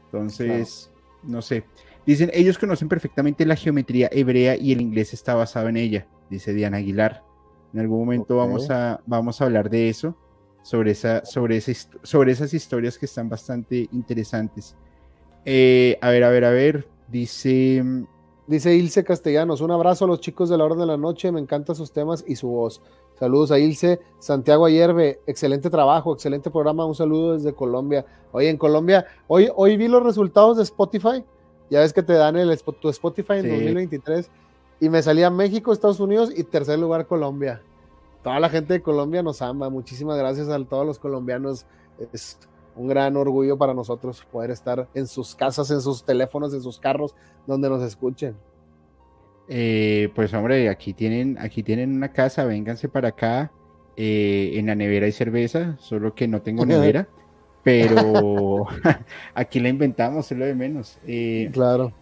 Entonces, 0.07 0.91
no 1.23 1.43
sé. 1.43 1.65
Dicen, 2.07 2.31
ellos 2.33 2.57
conocen 2.57 2.89
perfectamente 2.89 3.45
la 3.45 3.57
geometría 3.57 4.09
hebrea 4.11 4.57
y 4.57 4.73
el 4.73 4.81
inglés 4.81 5.13
está 5.13 5.35
basado 5.35 5.69
en 5.69 5.77
ella, 5.77 6.07
dice 6.31 6.55
Diana 6.55 6.79
Aguilar. 6.79 7.28
En 7.73 7.81
algún 7.81 7.99
momento 7.99 8.37
vamos, 8.37 8.71
a, 8.71 9.01
vamos 9.07 9.41
a 9.41 9.45
hablar 9.45 9.69
de 9.69 9.89
eso, 9.89 10.17
sobre, 10.63 10.93
esa, 10.93 11.25
sobre, 11.25 11.61
sobre 11.61 12.33
esas 12.33 12.55
historias 12.55 12.99
que 12.99 13.07
están 13.07 13.29
bastante 13.29 13.89
interesantes. 13.93 14.77
Eh, 15.45 15.99
a 16.01 16.11
ver, 16.11 16.25
a 16.25 16.31
ver, 16.31 16.45
a 16.45 16.51
ver, 16.51 16.89
dice... 17.09 17.83
Dice 18.47 18.75
Ilse 18.75 19.05
Castellanos, 19.05 19.61
un 19.61 19.71
abrazo 19.71 20.07
a 20.07 20.09
los 20.09 20.23
chicos 20.23 20.49
de 20.49 20.57
la 20.57 20.65
Orden 20.65 20.79
de 20.79 20.87
la 20.87 20.97
Noche, 20.97 21.31
me 21.31 21.39
encantan 21.39 21.77
sus 21.77 21.93
temas 21.93 22.25
y 22.27 22.35
su 22.35 22.49
voz. 22.49 22.81
Saludos 23.19 23.51
a 23.51 23.59
Ilse. 23.59 24.01
Santiago 24.21 24.65
Ayerbe, 24.65 25.21
excelente 25.27 25.71
trabajo, 25.71 26.15
excelente 26.15 26.51
programa. 26.51 26.87
Un 26.87 26.95
saludo 26.95 27.35
desde 27.35 27.53
Colombia. 27.53 28.07
Oye, 28.31 28.49
en 28.49 28.57
Colombia, 28.57 29.07
hoy, 29.27 29.51
hoy 29.55 29.77
vi 29.77 29.89
los 29.89 30.03
resultados 30.03 30.57
de 30.57 30.63
Spotify. 30.63 31.25
Ya 31.69 31.81
ves 31.81 31.93
que 31.93 32.03
te 32.03 32.13
dan 32.13 32.37
el, 32.37 32.57
tu 32.81 32.89
Spotify 32.89 33.35
en 33.35 33.49
2023. 33.49 34.31
Y 34.81 34.89
me 34.89 35.03
salía 35.03 35.31
México, 35.31 35.73
Estados 35.73 36.01
Unidos 36.01 36.33
y 36.35 36.45
tercer 36.45 36.79
lugar 36.79 37.07
Colombia. 37.07 37.63
Toda 38.23 38.39
la 38.41 38.49
gente 38.49 38.75
de 38.75 38.83
Colombia 38.83 39.23
nos 39.23 39.43
ama. 39.43 39.71
Muchísimas 39.71 40.19
gracias 40.19 40.49
a 40.49 40.65
todos 40.65 40.87
los 40.87 40.99
colombianos. 40.99 41.67
Es 42.13 42.39
un 42.77 42.89
gran 42.89 43.17
orgullo 43.17 43.59
para 43.59 43.75
nosotros 43.75 44.25
poder 44.31 44.51
estar 44.51 44.89
en 44.95 45.07
sus 45.07 45.35
casas, 45.35 45.71
en 45.71 45.81
sus 45.81 46.05
teléfonos, 46.05 46.55
en 46.55 46.63
sus 46.63 46.79
carros, 46.79 47.15
donde 47.47 47.69
nos 47.69 47.83
escuchen. 47.83 48.37
Eh, 49.49 50.11
pues 50.15 50.33
hombre, 50.35 50.69
aquí 50.69 50.93
tienen, 50.93 51.39
aquí 51.39 51.63
tienen 51.63 51.97
una 51.97 52.13
casa, 52.13 52.45
vénganse 52.45 52.89
para 52.89 53.09
acá. 53.09 53.51
Eh, 53.97 54.53
en 54.55 54.67
la 54.67 54.77
nevera 54.77 55.07
hay 55.07 55.13
cerveza, 55.13 55.77
solo 55.81 56.15
que 56.15 56.29
no 56.29 56.43
tengo 56.43 56.65
nevera, 56.67 57.09
pero 57.65 58.67
aquí 59.35 59.59
la 59.59 59.71
inventamos, 59.71 60.31
es 60.31 60.39
lo 60.39 60.45
de 60.45 60.55
menos. 60.55 60.99
Eh, 61.07 61.51
claro. 61.53 61.93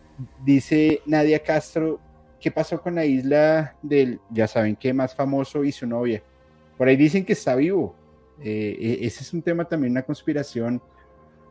Dice 0.45 1.01
Nadia 1.07 1.39
Castro, 1.43 2.01
¿qué 2.41 2.51
pasó 2.51 2.81
con 2.81 2.95
la 2.95 3.05
isla 3.05 3.77
del, 3.83 4.21
ya 4.31 4.47
saben 4.47 4.77
qué, 4.77 4.93
más 4.93 5.15
famoso 5.15 5.65
y 5.65 5.73
su 5.73 5.87
novia? 5.87 6.23
Por 6.77 6.89
ahí 6.89 6.97
dicen 6.97 7.25
que 7.25 7.33
está 7.33 7.55
vivo. 7.55 7.95
E, 8.41 8.99
ese 9.03 9.23
es 9.23 9.33
un 9.33 9.43
tema 9.43 9.65
también, 9.65 9.93
una 9.93 10.03
conspiración 10.03 10.81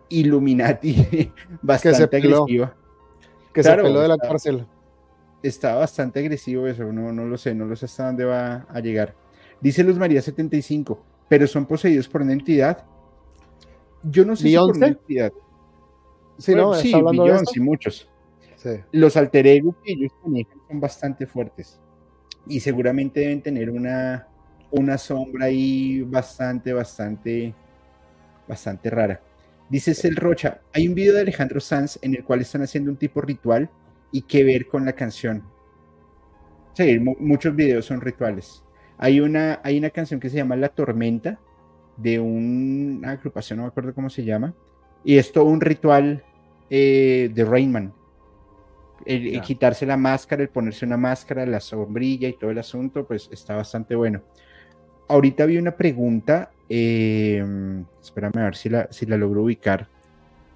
Illuminati 0.09 1.31
bastante 1.61 2.17
agresiva. 2.17 2.75
Que 3.53 3.63
se 3.63 3.75
peló 3.75 4.01
de 4.01 4.07
la 4.07 4.17
cárcel 4.17 4.65
está 5.47 5.75
bastante 5.75 6.19
agresivo 6.19 6.67
eso, 6.67 6.91
no, 6.91 7.11
no 7.11 7.25
lo 7.25 7.37
sé, 7.37 7.53
no 7.53 7.65
lo 7.65 7.75
sé 7.75 7.85
hasta 7.85 8.07
dónde 8.07 8.25
va 8.25 8.65
a 8.69 8.79
llegar. 8.79 9.15
Dice 9.61 9.83
Luz 9.83 9.97
María 9.97 10.21
75, 10.21 10.99
pero 11.29 11.47
son 11.47 11.65
poseídos 11.65 12.07
por 12.07 12.21
una 12.21 12.33
entidad. 12.33 12.83
Yo 14.03 14.25
no 14.25 14.35
sé 14.35 14.49
si 14.49 14.55
por 14.55 14.75
una 14.75 14.87
entidad. 14.87 15.31
Sí, 16.37 16.53
no, 16.53 16.73
sí, 16.73 16.93
y 17.55 17.59
muchos. 17.59 18.09
Los 18.91 19.17
alter 19.17 19.47
ego 19.47 19.75
que 19.83 19.93
ellos 19.93 20.11
manejan 20.23 20.57
son 20.67 20.79
bastante 20.79 21.25
fuertes 21.25 21.79
y 22.47 22.59
seguramente 22.59 23.19
deben 23.21 23.41
tener 23.41 23.69
una, 23.69 24.27
una 24.71 24.97
sombra 24.97 25.45
ahí 25.45 26.01
bastante, 26.01 26.73
bastante, 26.73 27.53
bastante 28.47 28.89
rara. 28.89 29.21
Dice 29.69 29.93
Cel 29.93 30.15
Rocha, 30.15 30.61
hay 30.73 30.87
un 30.87 30.95
video 30.95 31.13
de 31.13 31.21
Alejandro 31.21 31.59
Sanz 31.59 31.97
en 32.01 32.15
el 32.15 32.23
cual 32.23 32.41
están 32.41 32.61
haciendo 32.61 32.91
un 32.91 32.97
tipo 32.97 33.21
ritual 33.21 33.69
y 34.11 34.21
qué 34.21 34.43
ver 34.43 34.67
con 34.67 34.85
la 34.85 34.93
canción. 34.93 35.43
Sí, 36.73 36.99
muchos 36.99 37.55
videos 37.55 37.85
son 37.85 38.01
rituales. 38.01 38.63
Hay 38.97 39.19
una, 39.19 39.59
hay 39.63 39.77
una 39.77 39.89
canción 39.89 40.19
que 40.19 40.29
se 40.29 40.37
llama 40.37 40.55
La 40.55 40.69
Tormenta, 40.69 41.39
de 41.97 42.19
una 42.19 43.11
agrupación, 43.11 43.57
no 43.57 43.63
me 43.63 43.69
acuerdo 43.69 43.93
cómo 43.93 44.09
se 44.09 44.23
llama, 44.23 44.53
y 45.03 45.17
es 45.17 45.31
todo 45.31 45.45
un 45.45 45.61
ritual 45.61 46.23
eh, 46.69 47.31
de 47.33 47.45
Rainman. 47.45 47.93
El, 49.05 49.39
quitarse 49.41 49.85
la 49.85 49.97
máscara, 49.97 50.41
el 50.41 50.49
ponerse 50.49 50.85
una 50.85 50.97
máscara, 50.97 51.45
la 51.45 51.59
sombrilla 51.59 52.27
y 52.27 52.33
todo 52.33 52.49
el 52.49 52.57
asunto, 52.57 53.05
pues 53.05 53.29
está 53.31 53.55
bastante 53.55 53.95
bueno. 53.95 54.21
Ahorita 55.07 55.45
vi 55.45 55.57
una 55.57 55.75
pregunta, 55.75 56.51
eh, 56.67 57.43
espérame 58.01 58.37
a 58.37 58.43
ver 58.45 58.55
si 58.55 58.69
la, 58.69 58.87
si 58.91 59.05
la 59.05 59.17
logro 59.17 59.43
ubicar, 59.43 59.87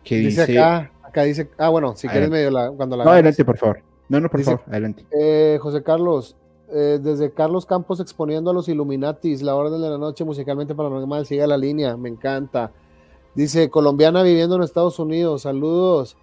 que 0.03 0.15
dice, 0.15 0.47
dice 0.47 0.59
acá, 0.59 0.91
Acá 1.09 1.23
dice, 1.23 1.49
ah, 1.57 1.69
bueno, 1.69 1.95
si 1.95 2.07
quieres 2.07 2.29
medio 2.29 2.51
la, 2.51 2.69
cuando 2.69 2.95
la. 2.95 3.03
No, 3.03 3.09
adelante, 3.09 3.43
por 3.43 3.57
favor. 3.57 3.81
No, 4.09 4.19
no, 4.19 4.29
por 4.29 4.43
favor, 4.43 4.61
adelante. 4.67 5.05
Eh, 5.11 5.57
José 5.59 5.81
Carlos, 5.81 6.35
eh, 6.71 6.99
desde 7.01 7.31
Carlos 7.31 7.65
Campos 7.65 7.99
exponiendo 7.99 8.51
a 8.51 8.53
los 8.53 8.69
Illuminatis, 8.69 9.41
la 9.41 9.55
orden 9.55 9.81
de 9.81 9.89
la 9.89 9.97
noche 9.97 10.23
musicalmente 10.23 10.75
paranormal, 10.75 11.25
sigue 11.25 11.45
la 11.47 11.57
línea, 11.57 11.97
me 11.97 12.09
encanta. 12.09 12.71
Dice, 13.33 13.71
colombiana 13.71 14.21
viviendo 14.21 14.55
en 14.55 14.61
Estados 14.61 14.99
Unidos, 14.99 15.43
saludos. 15.43 16.15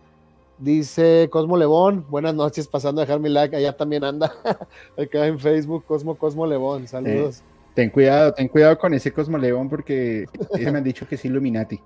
Dice 0.59 1.29
Cosmo 1.31 1.57
Lebón, 1.57 2.07
buenas 2.09 2.35
noches, 2.35 2.67
pasando 2.67 3.01
a 3.01 3.05
dejar 3.05 3.21
mi 3.21 3.29
like, 3.29 3.55
allá 3.55 3.77
también 3.77 4.05
anda, 4.05 4.33
acá 4.97 5.27
en 5.27 5.39
Facebook, 5.39 5.85
Cosmo 5.85 6.15
Cosmo 6.17 6.47
Lebón, 6.47 6.89
saludos. 6.89 7.41
Eh, 7.41 7.43
ten 7.75 7.91
cuidado, 7.91 8.33
ten 8.33 8.49
cuidado 8.49 8.79
con 8.79 8.95
ese 8.95 9.13
Cosmo 9.13 9.37
Lebón 9.37 9.69
porque 9.69 10.27
me 10.59 10.67
han 10.67 10.85
dicho 10.85 11.07
que 11.07 11.17
es 11.17 11.25
Illuminati, 11.27 11.79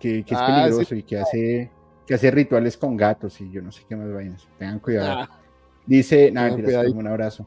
que, 0.00 0.24
que 0.24 0.34
es 0.34 0.40
ah, 0.40 0.46
peligroso 0.46 0.94
y 0.94 1.02
que 1.02 1.18
hace 1.18 1.70
que 2.06 2.14
hace 2.14 2.30
rituales 2.30 2.76
con 2.76 2.96
gatos 2.96 3.40
y 3.40 3.50
yo 3.50 3.60
no 3.60 3.72
sé 3.72 3.82
qué 3.88 3.96
más 3.96 4.12
vainas. 4.12 4.46
Tengan 4.58 4.78
cuidado. 4.78 5.22
Ah. 5.22 5.40
Dice, 5.84 6.30
nada, 6.30 6.54
un 6.94 7.06
abrazo. 7.06 7.46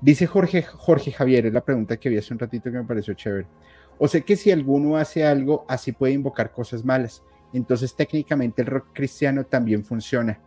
Dice 0.00 0.26
Jorge, 0.26 0.62
Jorge 0.62 1.12
Javier, 1.12 1.46
es 1.46 1.52
la 1.52 1.64
pregunta 1.64 1.96
que 1.96 2.08
vi 2.08 2.18
hace 2.18 2.32
un 2.32 2.38
ratito 2.38 2.70
que 2.70 2.78
me 2.78 2.84
pareció 2.84 3.14
chévere. 3.14 3.46
O 3.98 4.06
sé 4.06 4.22
que 4.22 4.36
si 4.36 4.50
alguno 4.50 4.96
hace 4.96 5.26
algo, 5.26 5.64
así 5.68 5.92
puede 5.92 6.12
invocar 6.12 6.52
cosas 6.52 6.84
malas. 6.84 7.22
Entonces, 7.56 7.94
técnicamente 7.94 8.62
el 8.62 8.68
rock 8.68 8.88
cristiano 8.92 9.44
también 9.44 9.84
funciona. 9.84 10.40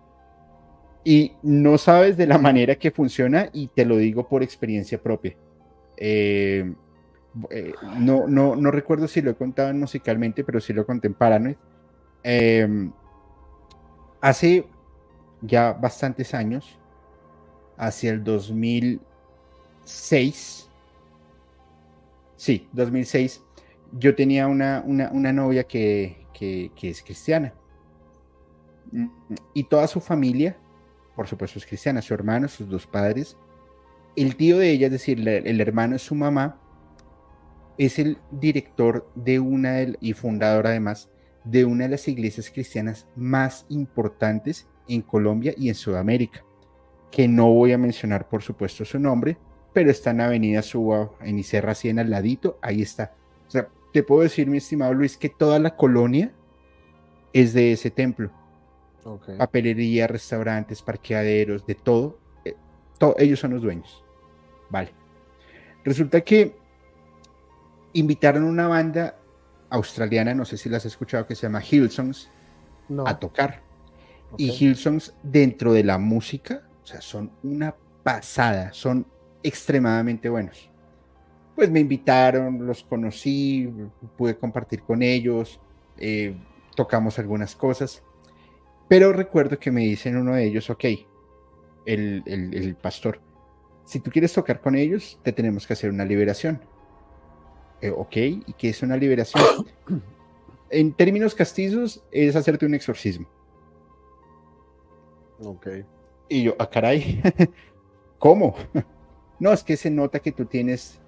Y 1.03 1.33
no 1.43 1.77
sabes 1.77 2.17
de 2.17 2.27
la 2.27 2.37
manera 2.37 2.75
que 2.75 2.91
funciona, 2.91 3.49
y 3.53 3.67
te 3.67 3.85
lo 3.85 3.97
digo 3.97 4.27
por 4.27 4.43
experiencia 4.43 5.01
propia. 5.01 5.35
Eh, 5.97 6.73
eh, 7.49 7.73
no, 7.97 8.27
no, 8.27 8.55
no 8.55 8.71
recuerdo 8.71 9.07
si 9.07 9.21
lo 9.21 9.31
he 9.31 9.35
contado 9.35 9.73
musicalmente, 9.73 10.43
pero 10.43 10.59
sí 10.59 10.73
lo 10.73 10.85
conté 10.85 11.07
en 11.07 11.13
Paranoid. 11.13 11.55
Eh, 12.23 12.89
hace 14.21 14.65
ya 15.41 15.73
bastantes 15.73 16.33
años, 16.33 16.77
hacia 17.77 18.11
el 18.11 18.23
2006, 18.23 20.69
sí, 22.35 22.67
2006, 22.73 23.41
yo 23.93 24.15
tenía 24.15 24.47
una, 24.47 24.83
una, 24.85 25.33
novia 25.33 25.63
que, 25.63 26.18
que, 26.39 26.71
es 26.81 27.03
cristiana. 27.03 27.53
Y 29.53 29.63
toda 29.65 29.87
su 29.87 29.99
familia, 29.99 30.57
por 31.15 31.27
supuesto, 31.27 31.59
es 31.59 31.65
cristiana, 31.65 32.01
su 32.01 32.13
hermano, 32.13 32.47
sus 32.47 32.69
dos 32.69 32.87
padres. 32.87 33.37
El 34.15 34.35
tío 34.35 34.57
de 34.57 34.71
ella, 34.71 34.87
es 34.87 34.93
decir, 34.93 35.27
el 35.27 35.61
hermano 35.61 35.93
de 35.93 35.99
su 35.99 36.15
mamá, 36.15 36.59
es 37.77 37.97
el 37.97 38.17
director 38.31 39.09
de 39.15 39.39
una 39.39 39.77
y 40.01 40.13
fundador 40.13 40.67
además 40.67 41.09
de 41.45 41.63
una 41.63 41.85
de 41.85 41.91
las 41.91 42.07
iglesias 42.07 42.51
cristianas 42.51 43.07
más 43.15 43.65
importantes 43.69 44.67
en 44.87 45.01
Colombia 45.01 45.53
y 45.57 45.69
en 45.69 45.75
Sudamérica, 45.75 46.43
que 47.09 47.27
no 47.27 47.53
voy 47.53 47.71
a 47.71 47.77
mencionar 47.77 48.27
por 48.27 48.41
supuesto 48.41 48.83
su 48.83 48.99
nombre, 48.99 49.37
pero 49.73 49.91
está 49.91 50.11
en 50.11 50.21
Avenida 50.21 50.61
Suba, 50.61 51.11
en 51.21 51.39
Icerra, 51.39 51.71
así 51.71 51.87
en 51.87 51.99
al 51.99 52.09
ladito, 52.09 52.59
ahí 52.61 52.81
está. 52.81 53.15
O 53.47 53.51
sea, 53.51 53.69
te 53.91 54.03
puedo 54.03 54.21
decir, 54.21 54.47
mi 54.47 54.57
estimado 54.57 54.93
Luis, 54.93 55.17
que 55.17 55.29
toda 55.29 55.59
la 55.59 55.75
colonia 55.75 56.31
es 57.33 57.53
de 57.53 57.71
ese 57.71 57.91
templo. 57.91 58.31
Papelería, 59.37 60.07
restaurantes, 60.07 60.81
parqueaderos, 60.81 61.65
de 61.65 61.75
todo, 61.75 62.19
eh, 62.45 62.55
todo. 62.97 63.15
Ellos 63.17 63.39
son 63.39 63.51
los 63.51 63.61
dueños. 63.61 64.03
Vale. 64.69 64.93
Resulta 65.83 66.21
que 66.21 66.55
invitaron 67.93 68.43
una 68.43 68.67
banda 68.67 69.17
australiana, 69.69 70.35
no 70.35 70.45
sé 70.45 70.57
si 70.57 70.69
la 70.69 70.77
has 70.77 70.85
escuchado, 70.85 71.25
que 71.25 71.35
se 71.35 71.43
llama 71.43 71.63
Hillsongs, 71.63 72.29
a 73.05 73.17
tocar. 73.17 73.61
Y 74.37 74.51
Hillsongs 74.51 75.15
dentro 75.23 75.73
de 75.73 75.83
la 75.83 75.97
música, 75.97 76.67
o 76.83 76.85
sea, 76.85 77.01
son 77.01 77.31
una 77.41 77.75
pasada, 78.03 78.73
son 78.73 79.07
extremadamente 79.41 80.29
buenos. 80.29 80.68
Pues 81.59 81.71
me 81.71 81.81
invitaron, 81.81 82.65
los 82.65 82.83
conocí, 82.83 83.69
pude 84.17 84.37
compartir 84.37 84.81
con 84.81 85.03
ellos, 85.03 85.59
eh, 85.97 86.33
tocamos 86.73 87.19
algunas 87.19 87.53
cosas, 87.53 88.01
pero 88.87 89.11
recuerdo 89.11 89.59
que 89.59 89.69
me 89.69 89.81
dicen 89.81 90.15
uno 90.15 90.35
de 90.35 90.45
ellos, 90.45 90.69
ok, 90.69 90.85
el, 91.85 92.23
el 92.25 92.75
pastor, 92.75 93.19
si 93.83 93.99
tú 93.99 94.09
quieres 94.09 94.31
tocar 94.31 94.61
con 94.61 94.75
ellos, 94.75 95.19
te 95.21 95.33
tenemos 95.33 95.67
que 95.67 95.73
hacer 95.73 95.89
una 95.89 96.05
liberación 96.05 96.61
eh, 97.81 97.91
ok, 97.95 98.15
y 98.15 98.53
que 98.57 98.69
es 98.69 98.81
una 98.81 98.97
liberación. 98.97 99.43
en 100.69 100.93
términos 100.93 101.33
castizos, 101.33 102.03
es 102.11 102.35
hacerte 102.35 102.65
un 102.65 102.73
exorcismo. 102.73 103.27
Ok. 105.41 105.67
Y 106.27 106.43
yo, 106.43 106.55
ah, 106.59 106.69
caray, 106.69 107.21
¿cómo? 108.19 108.55
no, 109.39 109.53
es 109.53 109.63
que 109.63 109.77
se 109.77 109.89
nota 109.89 110.19
que 110.19 110.31
tú 110.31 110.45
tienes, 110.45 110.99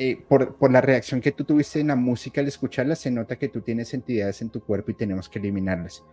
eh, 0.00 0.22
por, 0.28 0.54
por, 0.54 0.70
la 0.70 0.80
reacción 0.80 1.20
que 1.20 1.32
tú 1.32 1.42
tuviste 1.42 1.80
en 1.80 1.88
la 1.88 1.96
música 1.96 2.40
al 2.40 2.46
escucharla, 2.46 2.94
se 2.94 3.10
nota 3.10 3.36
que 3.36 3.48
tú 3.48 3.62
tienes 3.62 3.92
entidades 3.92 4.40
en 4.42 4.48
tu 4.48 4.60
cuerpo 4.60 4.92
y 4.92 4.94
tenemos 4.94 5.28
que 5.28 5.40
eliminarlas. 5.40 6.04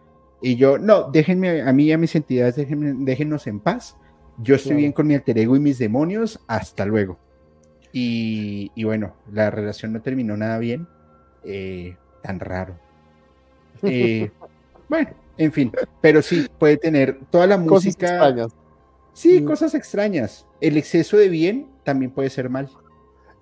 Y 0.41 0.55
yo, 0.55 0.79
no, 0.79 1.11
déjenme, 1.11 1.61
a 1.61 1.71
mí 1.71 1.85
y 1.85 1.91
a 1.91 1.97
mis 1.99 2.15
entidades, 2.15 2.55
déjennos 2.57 3.45
en 3.45 3.59
paz. 3.59 3.95
Yo 4.39 4.55
estoy 4.55 4.77
bien 4.77 4.91
con 4.91 5.05
mi 5.05 5.13
alter 5.13 5.37
ego 5.37 5.55
y 5.55 5.59
mis 5.59 5.77
demonios, 5.77 6.39
hasta 6.47 6.83
luego. 6.85 7.19
Y, 7.93 8.83
bueno, 8.83 9.15
la 9.31 9.51
relación 9.51 9.93
no 9.93 10.01
terminó 10.01 10.35
nada 10.35 10.57
bien, 10.57 10.87
eh, 11.43 11.95
tan 12.23 12.39
raro. 12.39 12.79
Eh, 13.83 14.31
bueno, 14.89 15.11
en 15.37 15.51
fin, 15.51 15.71
pero 16.01 16.23
sí, 16.23 16.47
puede 16.57 16.77
tener 16.77 17.19
toda 17.29 17.45
la 17.45 17.57
música. 17.57 18.07
Cosas 18.07 18.11
extrañas. 18.11 18.47
Sí, 19.13 19.41
mm. 19.41 19.45
cosas 19.45 19.75
extrañas. 19.75 20.47
El 20.59 20.77
exceso 20.77 21.17
de 21.17 21.29
bien 21.29 21.67
también 21.83 22.09
puede 22.09 22.31
ser 22.31 22.49
mal. 22.49 22.69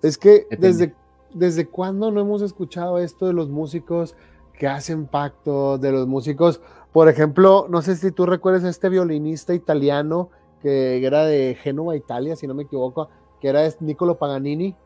Es 0.04 0.18
que 0.18 0.46
desde, 0.50 0.94
desde 1.32 1.66
cuándo 1.66 2.10
no 2.10 2.20
hemos 2.20 2.42
escuchado 2.42 2.98
esto 2.98 3.26
de 3.26 3.32
los 3.32 3.48
músicos 3.48 4.14
que 4.58 4.68
hacen 4.68 5.06
pacto, 5.06 5.78
de 5.78 5.92
los 5.92 6.06
músicos, 6.06 6.60
por 6.92 7.08
ejemplo, 7.08 7.66
no 7.70 7.80
sé 7.80 7.96
si 7.96 8.12
tú 8.12 8.26
recuerdas 8.26 8.64
a 8.64 8.68
este 8.68 8.90
violinista 8.90 9.54
italiano 9.54 10.28
que 10.60 11.02
era 11.02 11.24
de 11.24 11.56
Génova, 11.58 11.96
Italia, 11.96 12.36
si 12.36 12.46
no 12.46 12.52
me 12.52 12.64
equivoco, 12.64 13.08
que 13.40 13.48
era 13.48 13.62
Niccolo 13.80 14.18
Paganini, 14.18 14.76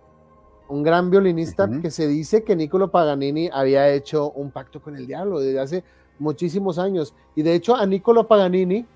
un 0.69 0.85
gran 0.85 1.11
violinista 1.11 1.69
que 1.83 1.91
se 1.91 2.07
dice 2.07 2.45
que 2.45 2.55
Niccolo 2.55 2.93
Paganini 2.93 3.51
había 3.53 3.89
hecho 3.89 4.31
un 4.31 4.53
pacto 4.53 4.81
con 4.81 4.95
el 4.95 5.09
diablo 5.09 5.41
desde 5.41 5.59
hace 5.59 5.85
muchísimos 6.21 6.79
años. 6.79 7.13
Y 7.35 7.43
de 7.43 7.55
hecho 7.55 7.75
a 7.75 7.87
Niccolo 7.87 8.29
Paganini 8.29 8.87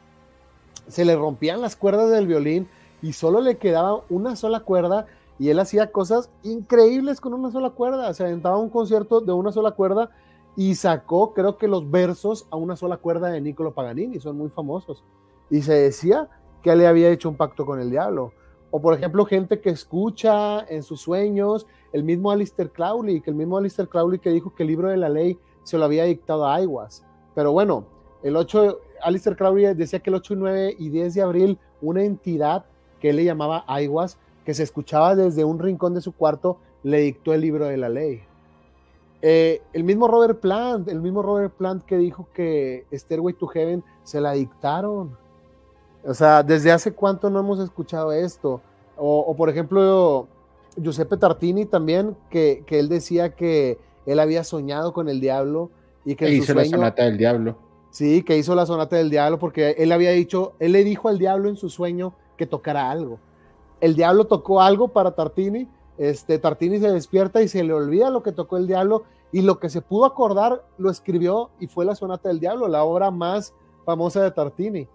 se 0.86 1.04
le 1.04 1.16
rompían 1.16 1.60
las 1.60 1.74
cuerdas 1.74 2.10
del 2.10 2.28
violín 2.28 2.68
y 3.02 3.12
solo 3.12 3.40
le 3.40 3.56
quedaba 3.56 4.04
una 4.08 4.36
sola 4.36 4.60
cuerda 4.60 5.06
y 5.38 5.48
él 5.50 5.58
hacía 5.58 5.90
cosas 5.90 6.30
increíbles 6.42 7.20
con 7.20 7.34
una 7.34 7.50
sola 7.50 7.70
cuerda. 7.70 8.12
Se 8.14 8.24
aventaba 8.24 8.58
un 8.58 8.70
concierto 8.70 9.20
de 9.20 9.32
una 9.32 9.52
sola 9.52 9.72
cuerda 9.72 10.10
y 10.56 10.74
sacó, 10.74 11.32
creo 11.32 11.56
que 11.56 11.68
los 11.68 11.90
versos 11.90 12.46
a 12.50 12.56
una 12.56 12.76
sola 12.76 12.98
cuerda 12.98 13.28
de 13.28 13.40
Niccolo 13.40 13.72
Paganini, 13.72 14.20
son 14.20 14.36
muy 14.36 14.50
famosos. 14.50 15.02
Y 15.50 15.62
se 15.62 15.74
decía 15.74 16.28
que 16.62 16.76
le 16.76 16.86
había 16.86 17.10
hecho 17.10 17.28
un 17.28 17.36
pacto 17.36 17.66
con 17.66 17.80
el 17.80 17.90
diablo. 17.90 18.32
O 18.70 18.80
por 18.80 18.94
ejemplo, 18.94 19.26
gente 19.26 19.60
que 19.60 19.70
escucha 19.70 20.60
en 20.60 20.82
sus 20.82 21.00
sueños, 21.00 21.66
el 21.92 22.04
mismo 22.04 22.30
Alistair 22.30 22.70
Crowley, 22.70 23.20
que 23.20 23.30
el 23.30 23.36
mismo 23.36 23.58
Alistair 23.58 23.88
Crowley 23.88 24.18
que 24.18 24.30
dijo 24.30 24.54
que 24.54 24.62
el 24.62 24.68
libro 24.68 24.88
de 24.88 24.96
la 24.96 25.08
ley 25.08 25.38
se 25.62 25.76
lo 25.78 25.84
había 25.84 26.04
dictado 26.04 26.46
a 26.46 26.54
Aiguas. 26.54 27.04
Pero 27.34 27.52
bueno, 27.52 27.84
el 28.22 28.36
8, 28.36 28.80
Alistair 29.02 29.36
Crowley 29.36 29.74
decía 29.74 30.00
que 30.00 30.10
el 30.10 30.16
8, 30.16 30.34
9 30.36 30.76
y 30.78 30.88
10 30.88 31.14
de 31.14 31.22
abril, 31.22 31.58
una 31.80 32.02
entidad 32.04 32.64
que 33.00 33.10
él 33.10 33.16
le 33.16 33.24
llamaba 33.24 33.64
Aiguas, 33.66 34.18
que 34.44 34.54
se 34.54 34.62
escuchaba 34.62 35.14
desde 35.14 35.44
un 35.44 35.58
rincón 35.58 35.94
de 35.94 36.00
su 36.00 36.12
cuarto, 36.12 36.58
le 36.82 37.00
dictó 37.00 37.32
el 37.32 37.40
libro 37.40 37.66
de 37.66 37.76
la 37.76 37.88
ley. 37.88 38.22
Eh, 39.24 39.62
el 39.72 39.84
mismo 39.84 40.08
Robert 40.08 40.40
Plant, 40.40 40.88
el 40.88 41.00
mismo 41.00 41.22
Robert 41.22 41.52
Plant 41.54 41.84
que 41.84 41.96
dijo 41.96 42.26
que 42.34 42.86
Stairway 42.92 43.34
to 43.34 43.46
Heaven 43.46 43.84
se 44.02 44.20
la 44.20 44.32
dictaron. 44.32 45.16
O 46.04 46.12
sea, 46.12 46.42
¿desde 46.42 46.72
hace 46.72 46.92
cuánto 46.92 47.30
no 47.30 47.38
hemos 47.38 47.60
escuchado 47.60 48.10
esto? 48.12 48.60
O, 48.96 49.34
por 49.36 49.48
ejemplo, 49.48 50.26
Giuseppe 50.76 51.16
Tartini 51.16 51.66
también, 51.66 52.16
que, 52.30 52.64
él 52.68 52.88
decía 52.88 53.34
que 53.34 53.78
él 54.06 54.18
había 54.18 54.44
soñado 54.44 54.92
con 54.92 55.08
el 55.08 55.20
diablo 55.20 55.70
y 56.04 56.16
que... 56.16 56.30
hizo 56.30 56.54
la 56.54 56.64
sonata 56.64 57.04
del 57.04 57.16
diablo. 57.16 57.56
Sí, 57.90 58.22
que 58.22 58.36
hizo 58.36 58.54
la 58.54 58.66
sonata 58.66 58.96
del 58.96 59.10
diablo 59.10 59.38
porque 59.38 59.76
él 59.78 59.92
había 59.92 60.10
dicho, 60.10 60.54
él 60.58 60.72
le 60.72 60.82
dijo 60.82 61.08
al 61.08 61.18
diablo 61.18 61.48
en 61.48 61.56
su 61.56 61.68
sueño 61.68 62.14
que 62.36 62.46
tocara 62.46 62.90
algo. 62.90 63.18
El 63.82 63.96
diablo 63.96 64.26
tocó 64.28 64.62
algo 64.62 64.88
para 64.92 65.10
Tartini, 65.10 65.68
este, 65.98 66.38
Tartini 66.38 66.78
se 66.78 66.92
despierta 66.92 67.42
y 67.42 67.48
se 67.48 67.64
le 67.64 67.72
olvida 67.72 68.10
lo 68.10 68.22
que 68.22 68.30
tocó 68.30 68.56
el 68.56 68.68
diablo 68.68 69.02
y 69.32 69.42
lo 69.42 69.58
que 69.58 69.68
se 69.68 69.82
pudo 69.82 70.04
acordar 70.04 70.64
lo 70.78 70.88
escribió 70.88 71.50
y 71.58 71.66
fue 71.66 71.84
la 71.84 71.96
sonata 71.96 72.28
del 72.28 72.38
diablo, 72.38 72.68
la 72.68 72.84
obra 72.84 73.10
más 73.10 73.52
famosa 73.84 74.22
de 74.22 74.30
Tartini. 74.30 74.86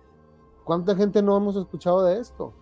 ¿Cuánta 0.64 0.96
gente 0.96 1.22
no 1.22 1.36
hemos 1.36 1.58
escuchado 1.58 2.06
de 2.06 2.18
esto? 2.22 2.54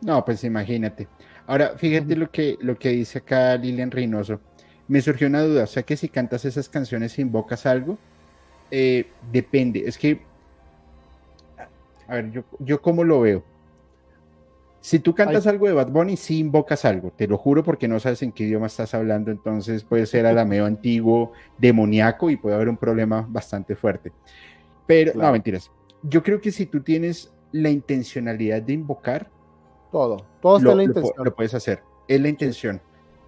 No, 0.00 0.24
pues 0.24 0.42
imagínate. 0.42 1.06
Ahora, 1.46 1.74
fíjate 1.76 2.16
lo 2.16 2.28
que, 2.28 2.58
lo 2.60 2.76
que 2.76 2.88
dice 2.88 3.18
acá 3.18 3.56
Lilian 3.56 3.92
Reynoso. 3.92 4.40
Me 4.88 5.00
surgió 5.00 5.28
una 5.28 5.42
duda, 5.42 5.62
o 5.62 5.68
sea 5.68 5.84
que 5.84 5.96
si 5.96 6.08
cantas 6.08 6.44
esas 6.44 6.68
canciones 6.68 7.20
invocas 7.20 7.66
algo, 7.66 7.98
eh, 8.72 9.08
depende. 9.30 9.84
Es 9.86 9.96
que, 9.96 10.22
a 12.08 12.14
ver, 12.14 12.32
yo, 12.32 12.42
yo 12.58 12.82
cómo 12.82 13.04
lo 13.04 13.20
veo. 13.20 13.44
Si 14.86 15.00
tú 15.00 15.16
cantas 15.16 15.48
algo 15.48 15.66
de 15.66 15.72
Bad 15.72 15.90
Bunny, 15.90 16.16
sí 16.16 16.38
invocas 16.38 16.84
algo, 16.84 17.10
te 17.10 17.26
lo 17.26 17.38
juro 17.38 17.64
porque 17.64 17.88
no 17.88 17.98
sabes 17.98 18.22
en 18.22 18.30
qué 18.30 18.44
idioma 18.44 18.68
estás 18.68 18.94
hablando, 18.94 19.32
entonces 19.32 19.82
puede 19.82 20.06
ser 20.06 20.26
alameo 20.26 20.64
antiguo, 20.64 21.32
demoníaco 21.58 22.30
y 22.30 22.36
puede 22.36 22.54
haber 22.54 22.68
un 22.68 22.76
problema 22.76 23.26
bastante 23.28 23.74
fuerte. 23.74 24.12
Pero, 24.86 25.12
no, 25.16 25.32
mentiras. 25.32 25.72
Yo 26.04 26.22
creo 26.22 26.40
que 26.40 26.52
si 26.52 26.66
tú 26.66 26.84
tienes 26.84 27.34
la 27.50 27.68
intencionalidad 27.68 28.62
de 28.62 28.74
invocar, 28.74 29.28
todo, 29.90 30.24
todo 30.40 30.58
está 30.58 30.68
lo, 30.68 30.76
la 30.76 30.84
intención. 30.84 31.24
Lo, 31.24 31.34
puedes 31.34 31.54
hacer, 31.54 31.82
es 32.06 32.20
la 32.20 32.28
intención. 32.28 32.80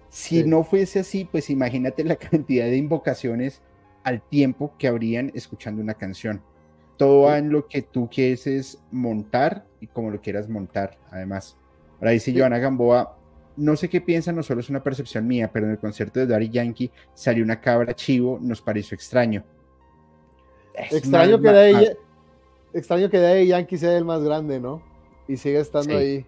Si 0.07 0.45
no 0.45 0.63
fuese 0.63 0.99
así, 0.99 1.25
pues 1.25 1.49
imagínate 1.49 2.05
la 2.05 2.15
cantidad 2.15 2.67
de 2.67 2.77
invocaciones 2.77 3.61
al 4.05 4.21
tiempo 4.21 4.75
que 4.77 4.87
habrían 4.87 5.29
escuchando 5.35 5.81
una 5.81 5.95
canción. 5.95 6.41
Todo 6.99 7.21
va 7.21 7.37
en 7.37 7.49
lo 7.49 7.65
que 7.65 7.81
tú 7.81 8.09
quieres 8.11 8.77
montar 8.91 9.65
y 9.79 9.87
como 9.87 10.11
lo 10.11 10.19
quieras 10.19 10.49
montar, 10.49 10.97
además. 11.09 11.55
Ahora 11.97 12.11
dice 12.11 12.37
Joana 12.37 12.57
Gamboa, 12.57 13.17
no 13.55 13.77
sé 13.77 13.89
qué 13.89 14.01
piensan, 14.01 14.35
no 14.35 14.43
solo 14.43 14.59
es 14.59 14.69
una 14.69 14.83
percepción 14.83 15.25
mía, 15.25 15.49
pero 15.49 15.65
en 15.65 15.71
el 15.71 15.79
concierto 15.79 16.19
de 16.19 16.27
Daddy 16.27 16.49
Yankee 16.49 16.91
salió 17.13 17.41
una 17.41 17.61
cabra 17.61 17.95
chivo, 17.95 18.37
nos 18.41 18.61
pareció 18.61 18.95
extraño. 18.95 19.45
extraño, 20.73 21.39
que 21.39 21.49
de 21.49 21.69
ella, 21.69 21.93
extraño 22.73 23.09
que 23.09 23.19
Daddy 23.19 23.47
Yankee 23.47 23.77
sea 23.77 23.97
el 23.97 24.03
más 24.03 24.21
grande, 24.21 24.59
¿no? 24.59 24.83
Y 25.25 25.37
sigue 25.37 25.61
estando 25.61 25.95
ahí. 25.95 26.25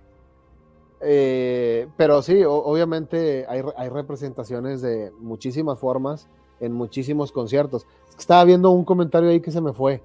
Eh, 1.01 1.85
pero 1.97 2.21
sí, 2.21 2.43
obviamente 2.45 3.45
hay, 3.49 3.61
hay, 3.75 3.89
representaciones 3.89 4.81
de 4.81 5.11
muchísimas 5.19 5.77
formas 5.77 6.29
en 6.61 6.71
muchísimos 6.71 7.33
conciertos. 7.33 7.85
Estaba 8.17 8.45
viendo 8.45 8.71
un 8.71 8.85
comentario 8.85 9.31
ahí 9.31 9.41
que 9.41 9.51
se 9.51 9.59
me 9.59 9.73
fue, 9.73 10.01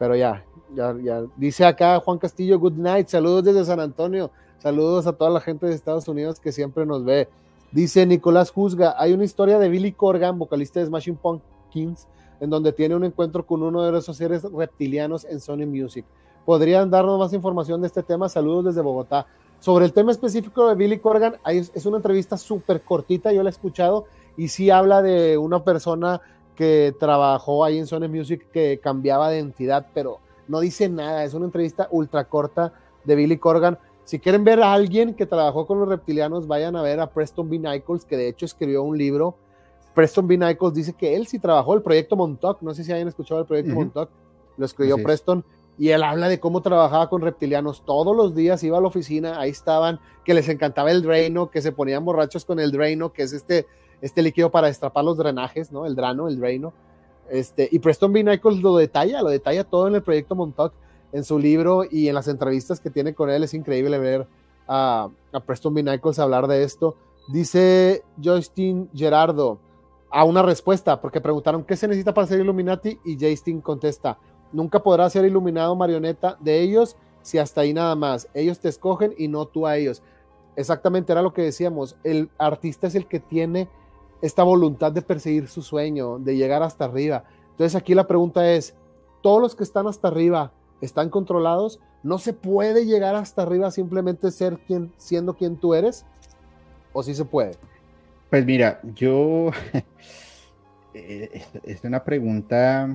pero 0.00 0.16
ya, 0.16 0.42
ya, 0.74 0.96
ya. 1.04 1.24
Dice 1.36 1.66
acá 1.66 2.00
Juan 2.00 2.16
Castillo, 2.16 2.58
good 2.58 2.72
night, 2.72 3.08
saludos 3.08 3.44
desde 3.44 3.66
San 3.66 3.80
Antonio, 3.80 4.30
saludos 4.58 5.06
a 5.06 5.12
toda 5.12 5.28
la 5.28 5.42
gente 5.42 5.66
de 5.66 5.74
Estados 5.74 6.08
Unidos 6.08 6.40
que 6.40 6.52
siempre 6.52 6.86
nos 6.86 7.04
ve. 7.04 7.28
Dice 7.70 8.06
Nicolás 8.06 8.50
Juzga, 8.50 8.94
hay 8.96 9.12
una 9.12 9.24
historia 9.24 9.58
de 9.58 9.68
Billy 9.68 9.92
Corgan, 9.92 10.38
vocalista 10.38 10.80
de 10.80 10.86
Smashing 10.86 11.16
Pumpkins, 11.16 12.08
en 12.40 12.48
donde 12.48 12.72
tiene 12.72 12.94
un 12.94 13.04
encuentro 13.04 13.44
con 13.44 13.62
uno 13.62 13.82
de 13.82 13.98
esos 13.98 14.16
seres 14.16 14.42
reptilianos 14.44 15.26
en 15.26 15.38
Sony 15.38 15.66
Music. 15.66 16.06
¿Podrían 16.46 16.90
darnos 16.90 17.18
más 17.18 17.34
información 17.34 17.82
de 17.82 17.88
este 17.88 18.02
tema? 18.02 18.30
Saludos 18.30 18.64
desde 18.64 18.80
Bogotá. 18.80 19.26
Sobre 19.58 19.84
el 19.84 19.92
tema 19.92 20.12
específico 20.12 20.66
de 20.66 20.76
Billy 20.76 20.98
Corgan, 20.98 21.36
es 21.44 21.84
una 21.84 21.98
entrevista 21.98 22.38
súper 22.38 22.80
cortita, 22.80 23.34
yo 23.34 23.42
la 23.42 23.50
he 23.50 23.52
escuchado, 23.52 24.06
y 24.38 24.48
sí 24.48 24.70
habla 24.70 25.02
de 25.02 25.36
una 25.36 25.62
persona 25.62 26.22
que 26.60 26.94
trabajó 27.00 27.64
ahí 27.64 27.78
en 27.78 27.86
Sony 27.86 28.06
Music 28.06 28.46
que 28.52 28.80
cambiaba 28.82 29.30
de 29.30 29.38
entidad, 29.38 29.86
pero 29.94 30.18
no 30.46 30.60
dice 30.60 30.90
nada, 30.90 31.24
es 31.24 31.32
una 31.32 31.46
entrevista 31.46 31.88
ultra 31.90 32.24
corta 32.24 32.74
de 33.04 33.14
Billy 33.14 33.38
Corgan. 33.38 33.78
Si 34.04 34.18
quieren 34.18 34.44
ver 34.44 34.62
a 34.62 34.74
alguien 34.74 35.14
que 35.14 35.24
trabajó 35.24 35.66
con 35.66 35.80
los 35.80 35.88
reptilianos, 35.88 36.46
vayan 36.46 36.76
a 36.76 36.82
ver 36.82 37.00
a 37.00 37.08
Preston 37.08 37.48
B. 37.48 37.60
Nichols, 37.60 38.04
que 38.04 38.18
de 38.18 38.28
hecho 38.28 38.44
escribió 38.44 38.82
un 38.82 38.98
libro. 38.98 39.36
Preston 39.94 40.28
B. 40.28 40.36
Nichols 40.36 40.74
dice 40.74 40.92
que 40.92 41.16
él 41.16 41.26
sí 41.26 41.38
trabajó 41.38 41.72
el 41.72 41.80
proyecto 41.80 42.14
Montauk, 42.14 42.60
no 42.60 42.74
sé 42.74 42.84
si 42.84 42.92
hayan 42.92 43.08
escuchado 43.08 43.40
el 43.40 43.46
proyecto 43.46 43.74
Montauk, 43.74 44.10
lo 44.58 44.66
escribió 44.66 45.02
Preston 45.02 45.42
y 45.78 45.88
él 45.88 46.02
habla 46.02 46.28
de 46.28 46.40
cómo 46.40 46.60
trabajaba 46.60 47.08
con 47.08 47.22
reptilianos 47.22 47.86
todos 47.86 48.14
los 48.14 48.34
días, 48.34 48.62
iba 48.64 48.76
a 48.76 48.82
la 48.82 48.88
oficina, 48.88 49.40
ahí 49.40 49.48
estaban, 49.48 49.98
que 50.26 50.34
les 50.34 50.46
encantaba 50.50 50.90
el 50.90 51.00
Draino, 51.00 51.50
que 51.50 51.62
se 51.62 51.72
ponían 51.72 52.04
borrachos 52.04 52.44
con 52.44 52.60
el 52.60 52.70
Draino, 52.70 53.14
que 53.14 53.22
es 53.22 53.32
este, 53.32 53.66
este 54.00 54.22
líquido 54.22 54.50
para 54.50 54.68
destrapar 54.68 55.04
los 55.04 55.16
drenajes, 55.16 55.72
¿no? 55.72 55.86
El 55.86 55.94
Drano, 55.94 56.28
el 56.28 56.38
Draino. 56.38 56.72
Este, 57.28 57.68
y 57.70 57.78
Preston 57.78 58.12
B. 58.12 58.24
Nichols 58.24 58.60
lo 58.60 58.76
detalla, 58.76 59.22
lo 59.22 59.28
detalla 59.28 59.64
todo 59.64 59.86
en 59.88 59.94
el 59.94 60.02
proyecto 60.02 60.34
Montauk, 60.34 60.72
en 61.12 61.24
su 61.24 61.38
libro 61.38 61.84
y 61.88 62.08
en 62.08 62.14
las 62.14 62.28
entrevistas 62.28 62.80
que 62.80 62.90
tiene 62.90 63.14
con 63.14 63.30
él. 63.30 63.44
Es 63.44 63.54
increíble 63.54 63.98
ver 63.98 64.26
a, 64.66 65.08
a 65.32 65.40
Preston 65.40 65.74
B. 65.74 65.82
Nichols 65.82 66.18
hablar 66.18 66.46
de 66.46 66.62
esto. 66.62 66.96
Dice 67.28 68.02
Justin 68.22 68.88
Gerardo 68.94 69.58
a 70.10 70.24
una 70.24 70.42
respuesta, 70.42 71.00
porque 71.00 71.20
preguntaron 71.20 71.62
qué 71.62 71.76
se 71.76 71.86
necesita 71.86 72.12
para 72.12 72.26
ser 72.26 72.40
Illuminati 72.40 72.98
y 73.04 73.16
Justin 73.20 73.60
contesta, 73.60 74.18
Nunca 74.52 74.82
podrás 74.82 75.12
ser 75.12 75.24
iluminado 75.24 75.76
marioneta 75.76 76.36
de 76.40 76.60
ellos 76.60 76.96
si 77.22 77.38
hasta 77.38 77.60
ahí 77.60 77.72
nada 77.72 77.94
más. 77.94 78.28
Ellos 78.34 78.58
te 78.58 78.68
escogen 78.68 79.14
y 79.16 79.28
no 79.28 79.46
tú 79.46 79.66
a 79.66 79.76
ellos. 79.76 80.02
Exactamente 80.56 81.12
era 81.12 81.22
lo 81.22 81.32
que 81.32 81.42
decíamos. 81.42 81.96
El 82.02 82.30
artista 82.38 82.86
es 82.86 82.94
el 82.94 83.06
que 83.06 83.20
tiene 83.20 83.68
esta 84.22 84.42
voluntad 84.42 84.92
de 84.92 85.02
perseguir 85.02 85.48
su 85.48 85.62
sueño, 85.62 86.18
de 86.18 86.36
llegar 86.36 86.62
hasta 86.62 86.84
arriba. 86.84 87.24
Entonces 87.52 87.74
aquí 87.74 87.94
la 87.94 88.06
pregunta 88.06 88.52
es, 88.52 88.74
¿todos 89.22 89.40
los 89.40 89.54
que 89.54 89.64
están 89.64 89.86
hasta 89.86 90.08
arriba 90.08 90.52
están 90.80 91.10
controlados? 91.10 91.80
¿No 92.02 92.18
se 92.18 92.32
puede 92.32 92.86
llegar 92.86 93.14
hasta 93.14 93.42
arriba 93.42 93.70
simplemente 93.70 94.30
ser 94.30 94.58
quien, 94.66 94.92
siendo 94.96 95.34
quien 95.34 95.56
tú 95.56 95.74
eres? 95.74 96.06
¿O 96.92 97.02
sí 97.02 97.14
se 97.14 97.24
puede? 97.24 97.52
Pues 98.28 98.44
mira, 98.44 98.80
yo... 98.94 99.50
Eh, 100.92 101.44
es 101.62 101.84
una 101.84 102.02
pregunta 102.02 102.86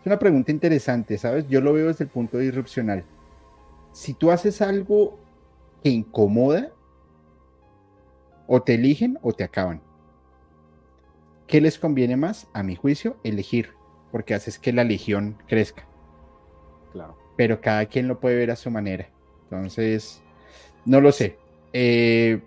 Es 0.00 0.06
una 0.06 0.18
pregunta 0.18 0.50
interesante, 0.50 1.16
¿sabes? 1.16 1.46
Yo 1.46 1.60
lo 1.60 1.72
veo 1.72 1.86
desde 1.86 2.02
el 2.02 2.10
punto 2.10 2.38
disrupcional. 2.38 3.04
Si 3.92 4.14
tú 4.14 4.32
haces 4.32 4.60
algo 4.60 5.16
que 5.80 5.90
incomoda, 5.90 6.72
o 8.46 8.62
te 8.62 8.74
eligen 8.74 9.18
o 9.22 9.32
te 9.32 9.44
acaban. 9.44 9.80
¿Qué 11.46 11.60
les 11.60 11.78
conviene 11.78 12.16
más? 12.16 12.48
A 12.52 12.62
mi 12.62 12.74
juicio, 12.74 13.16
elegir, 13.22 13.70
porque 14.10 14.34
haces 14.34 14.58
que 14.58 14.72
la 14.72 14.84
legión 14.84 15.36
crezca. 15.46 15.86
Claro. 16.92 17.16
Pero 17.36 17.60
cada 17.60 17.86
quien 17.86 18.08
lo 18.08 18.18
puede 18.18 18.36
ver 18.36 18.50
a 18.50 18.56
su 18.56 18.70
manera. 18.70 19.08
Entonces, 19.44 20.22
no 20.84 21.00
lo 21.00 21.12
sé. 21.12 21.38
Eh, 21.72 22.40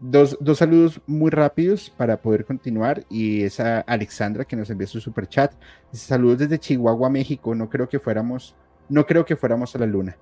dos, 0.00 0.38
saludos 0.54 1.00
muy 1.06 1.30
rápidos 1.30 1.90
para 1.90 2.22
poder 2.22 2.44
continuar. 2.44 3.04
Y 3.10 3.42
esa 3.42 3.80
Alexandra 3.80 4.44
que 4.44 4.56
nos 4.56 4.70
envió 4.70 4.86
su 4.86 5.00
super 5.00 5.28
chat. 5.28 5.52
Saludos 5.92 6.38
desde 6.38 6.58
Chihuahua, 6.58 7.10
México. 7.10 7.54
No 7.54 7.68
creo 7.68 7.88
que 7.88 7.98
fuéramos, 7.98 8.54
no 8.88 9.04
creo 9.06 9.24
que 9.24 9.36
fuéramos 9.36 9.74
a 9.74 9.80
la 9.80 9.86
luna. 9.86 10.16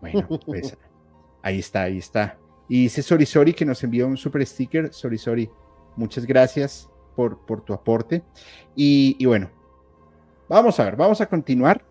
Bueno, 0.00 0.28
pues 0.44 0.76
ahí 1.42 1.58
está, 1.58 1.82
ahí 1.82 1.98
está. 1.98 2.38
Y 2.68 2.84
dice 2.84 3.02
Sorisori 3.02 3.52
que 3.52 3.64
nos 3.64 3.82
envió 3.84 4.06
un 4.06 4.16
super 4.16 4.44
sticker. 4.46 4.92
Sorisori, 4.92 5.50
muchas 5.96 6.26
gracias 6.26 6.88
por, 7.14 7.38
por 7.38 7.62
tu 7.62 7.72
aporte. 7.72 8.22
Y, 8.74 9.24
bueno, 9.26 9.50
vamos 10.48 10.78
a 10.80 10.84
ver, 10.84 10.96
vamos 10.96 11.20
a 11.20 11.26
continuar. 11.26 11.84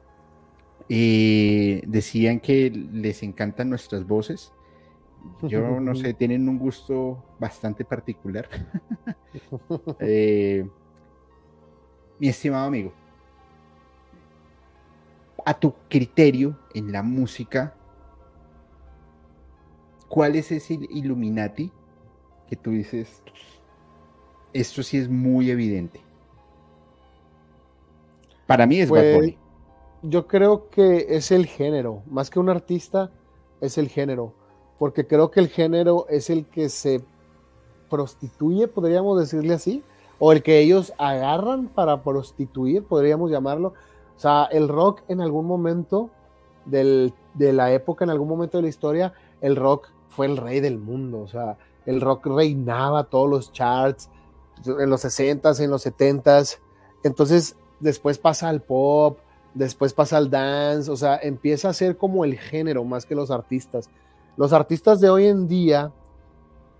Eh, 0.90 1.82
decían 1.88 2.40
que 2.40 2.70
les 2.70 3.24
encantan 3.24 3.70
nuestras 3.70 4.06
voces. 4.06 4.52
Yo 5.44 5.62
no 5.80 5.96
sé, 5.96 6.14
tienen 6.14 6.50
un 6.50 6.58
gusto 6.58 7.24
bastante 7.40 7.86
particular. 7.86 8.50
Eh, 10.00 10.68
mi 12.20 12.28
estimado 12.28 12.68
amigo, 12.68 12.94
a 15.44 15.54
tu 15.54 15.74
criterio 15.90 16.58
en 16.76 16.92
la 16.92 17.02
música, 17.02 17.76
¿cuál 20.14 20.36
es 20.36 20.52
ese 20.52 20.76
Illuminati 20.92 21.72
que 22.48 22.56
tú 22.56 22.70
dices, 22.70 23.24
esto 24.54 24.84
sí 24.84 25.00
es 25.00 25.10
muy 25.10 25.50
evidente? 25.50 26.02
Para 28.46 28.68
mí 28.68 28.80
es 28.80 28.90
pues, 28.90 29.34
Yo 30.04 30.28
creo 30.28 30.70
que 30.70 31.08
es 31.10 31.32
el 31.32 31.48
género, 31.48 32.04
más 32.06 32.30
que 32.30 32.38
un 32.38 32.50
artista, 32.50 33.10
es 33.60 33.80
el 33.80 33.90
género, 33.90 34.36
porque 34.78 35.08
creo 35.08 35.32
que 35.32 35.40
el 35.40 35.48
género 35.48 36.06
es 36.10 36.30
el 36.30 36.46
que 36.46 36.70
se 36.70 37.02
prostituye, 37.90 38.68
podríamos 38.68 39.20
decirle 39.20 39.56
así, 39.56 39.84
o 40.20 40.32
el 40.32 40.44
que 40.44 40.60
ellos 40.60 40.94
agarran 41.00 41.70
para 41.70 42.04
prostituir, 42.04 42.84
podríamos 42.84 43.32
llamarlo. 43.32 43.74
O 44.16 44.20
sea, 44.20 44.48
el 44.52 44.68
rock 44.68 45.02
en 45.08 45.22
algún 45.22 45.48
momento 45.48 46.12
de 46.66 47.12
la 47.36 47.72
época, 47.74 48.06
en 48.06 48.12
algún 48.12 48.28
momento 48.28 48.60
de 48.60 48.62
la 48.62 48.70
historia, 48.70 49.14
el 49.42 49.56
rock 49.56 49.90
fue 50.16 50.28
el 50.28 50.38
rey 50.38 50.60
del 50.60 50.78
mundo, 50.78 51.20
o 51.20 51.28
sea, 51.28 51.58
el 51.86 52.02
rock 52.02 52.28
reinaba 52.28 53.06
todos 53.06 53.30
los 53.30 53.52
charts 53.52 54.10
en 54.66 54.90
los 54.90 55.04
60s, 55.04 55.60
en 55.60 55.70
los 55.70 55.86
70s, 55.86 56.60
entonces 57.04 57.56
después 57.80 58.18
pasa 58.18 58.50
al 58.50 58.62
pop, 58.62 59.18
después 59.54 59.94
pasa 59.94 60.18
al 60.18 60.30
dance, 60.30 60.90
o 60.90 60.96
sea, 60.96 61.18
empieza 61.18 61.70
a 61.70 61.74
ser 61.74 61.98
como 61.98 62.26
el 62.26 62.38
género 62.38 62.84
más 62.84 63.06
que 63.06 63.16
los 63.16 63.32
artistas. 63.32 63.90
Los 64.38 64.54
artistas 64.54 65.00
de 65.00 65.10
hoy 65.10 65.28
en 65.28 65.48
día, 65.48 65.92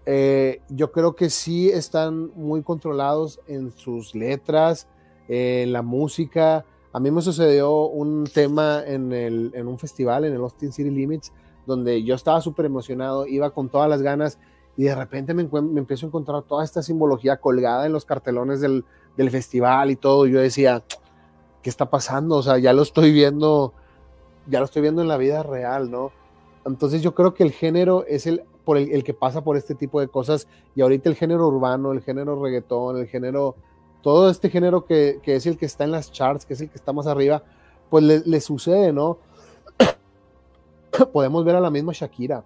eh, 0.06 0.62
yo 0.70 0.92
creo 0.92 1.16
que 1.16 1.30
sí 1.30 1.70
están 1.70 2.32
muy 2.36 2.64
controlados 2.64 3.40
en 3.48 3.72
sus 3.72 4.16
letras, 4.16 4.88
en 5.28 5.72
la 5.72 5.82
música. 5.82 6.66
A 6.92 7.00
mí 7.00 7.12
me 7.12 7.22
sucedió 7.22 7.86
un 7.86 8.26
tema 8.26 8.84
en, 8.86 9.14
el, 9.14 9.52
en 9.54 9.68
un 9.68 9.78
festival, 9.78 10.26
en 10.26 10.34
el 10.34 10.42
Austin 10.42 10.72
City 10.72 10.90
Limits, 10.90 11.32
donde 11.66 12.04
yo 12.04 12.16
estaba 12.16 12.42
súper 12.42 12.66
emocionado, 12.66 13.28
iba 13.28 13.52
con 13.52 13.70
todas 13.70 13.90
las 13.90 14.02
ganas 14.02 14.40
y 14.76 14.84
de 14.84 14.96
repente 14.96 15.34
me, 15.34 15.44
me, 15.44 15.80
empiezo 15.80 16.06
a 16.06 16.10
encontrar 16.10 16.44
toda 16.44 16.64
esta 16.64 16.82
simbología 16.82 17.38
colgada 17.38 17.86
en 17.86 17.94
los 17.94 18.06
cartelones 18.06 18.62
del, 18.62 18.84
festival 19.30 19.92
y 19.92 19.96
todo. 19.96 20.26
Yo 20.26 20.40
decía, 20.40 20.84
¿qué 21.62 21.70
está 21.70 21.90
pasando? 21.90 22.38
O 22.38 22.44
sea, 22.44 22.58
ya 22.58 22.74
lo 22.74 22.82
estoy 22.82 23.12
viendo, 23.12 23.74
ya 24.48 24.60
lo 24.60 24.66
estoy 24.66 24.82
viendo 24.82 25.02
en 25.02 25.08
la 25.08 25.18
vida 25.18 25.44
real, 25.44 25.92
¿no? 25.92 26.12
Entonces 26.66 27.02
yo 27.02 27.14
creo 27.14 27.34
que 27.34 27.44
el 27.44 27.52
género 27.52 28.06
es 28.08 28.26
el, 28.26 28.44
por 28.66 28.78
el, 28.78 29.04
que 29.04 29.14
pasa 29.14 29.44
por 29.44 29.58
este 29.58 29.76
tipo 29.76 30.00
de 30.00 30.08
cosas 30.08 30.48
y 30.76 30.82
ahorita 30.82 31.10
el 31.10 31.16
género 31.16 31.48
urbano, 31.48 31.92
el 31.92 32.02
género 32.02 32.42
reggaetón, 32.42 32.98
el 32.98 33.08
género, 33.08 33.56
todo 34.02 34.30
este 34.30 34.50
género 34.50 34.86
que, 34.86 35.22
es 35.24 35.46
el 35.46 35.58
que 35.58 35.66
está 35.66 35.84
en 35.84 35.92
las 35.92 36.12
charts, 36.12 36.46
que 36.46 36.54
es 36.56 36.62
el 36.62 36.70
que 36.70 36.78
está 36.78 36.94
más 36.94 37.06
arriba, 37.06 37.44
pues 37.90 38.04
le 38.04 38.42
sucede, 38.42 38.92
¿no? 38.92 39.20
Podemos 41.14 41.44
ver 41.46 41.56
a 41.56 41.62
la 41.62 41.70
misma 41.70 41.94
Shakira, 41.94 42.44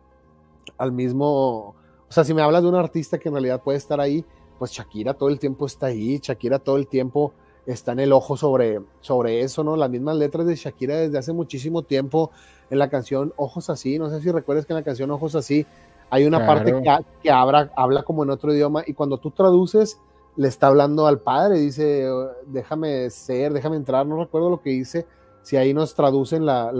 al 0.77 0.91
mismo, 0.91 1.69
o 1.69 1.75
sea, 2.09 2.23
si 2.23 2.33
me 2.33 2.41
hablas 2.41 2.63
de 2.63 2.69
un 2.69 2.75
artista 2.75 3.17
que 3.17 3.29
en 3.29 3.35
realidad 3.35 3.61
puede 3.61 3.77
estar 3.77 3.99
ahí, 3.99 4.25
pues 4.59 4.71
Shakira 4.71 5.13
todo 5.13 5.29
el 5.29 5.39
tiempo 5.39 5.65
está 5.65 5.87
ahí, 5.87 6.19
Shakira 6.21 6.59
todo 6.59 6.77
el 6.77 6.87
tiempo 6.87 7.33
está 7.65 7.91
en 7.91 7.99
el 7.99 8.13
ojo 8.13 8.37
sobre, 8.37 8.81
sobre 9.01 9.41
eso, 9.41 9.63
¿no? 9.63 9.75
Las 9.75 9.89
mismas 9.89 10.15
letras 10.15 10.47
de 10.47 10.55
Shakira 10.55 10.95
desde 10.95 11.17
hace 11.17 11.33
muchísimo 11.33 11.83
tiempo 11.83 12.31
en 12.69 12.79
la 12.79 12.89
canción 12.89 13.33
Ojos 13.35 13.69
Así, 13.69 13.99
no 13.99 14.09
sé 14.09 14.21
si 14.21 14.31
recuerdas 14.31 14.65
que 14.65 14.73
en 14.73 14.77
la 14.77 14.83
canción 14.83 15.11
Ojos 15.11 15.35
Así 15.35 15.65
hay 16.09 16.25
una 16.25 16.45
parte 16.45 16.71
que, 16.71 17.05
que 17.21 17.31
habla, 17.31 17.71
habla 17.75 18.03
como 18.03 18.23
en 18.23 18.29
otro 18.29 18.53
idioma 18.53 18.83
y 18.87 18.93
cuando 18.93 19.17
tú 19.17 19.31
traduces 19.31 19.99
le 20.37 20.47
está 20.47 20.67
hablando 20.67 21.07
al 21.07 21.19
padre, 21.19 21.59
dice, 21.59 22.07
déjame 22.45 23.09
ser, 23.09 23.51
déjame 23.51 23.75
entrar, 23.75 24.05
no 24.05 24.17
recuerdo 24.17 24.49
lo 24.49 24.61
que 24.61 24.69
dice, 24.69 25.05
si 25.47 25.55
ahí 25.55 25.73
nos 25.73 25.95
traducen 25.95 26.45
la, 26.45 26.73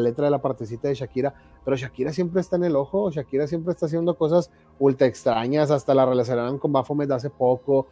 letra 0.00 0.24
de 0.24 0.30
la 0.30 0.40
partecita 0.40 0.88
de 0.88 0.94
Shakira, 0.94 1.34
pero 1.62 1.76
Shakira 1.76 2.10
siempre 2.10 2.40
está 2.40 2.56
en 2.56 2.64
el 2.64 2.74
ojo, 2.74 3.10
Shakira 3.10 3.46
siempre 3.46 3.72
está 3.72 3.84
haciendo 3.84 4.16
cosas 4.16 4.50
ultra 4.78 5.06
extrañas, 5.06 5.70
hasta 5.70 5.94
la 5.94 6.06
relacionaron 6.06 6.58
con 6.58 6.72
Baphomet 6.72 7.10
hace 7.10 7.28
poco. 7.28 7.86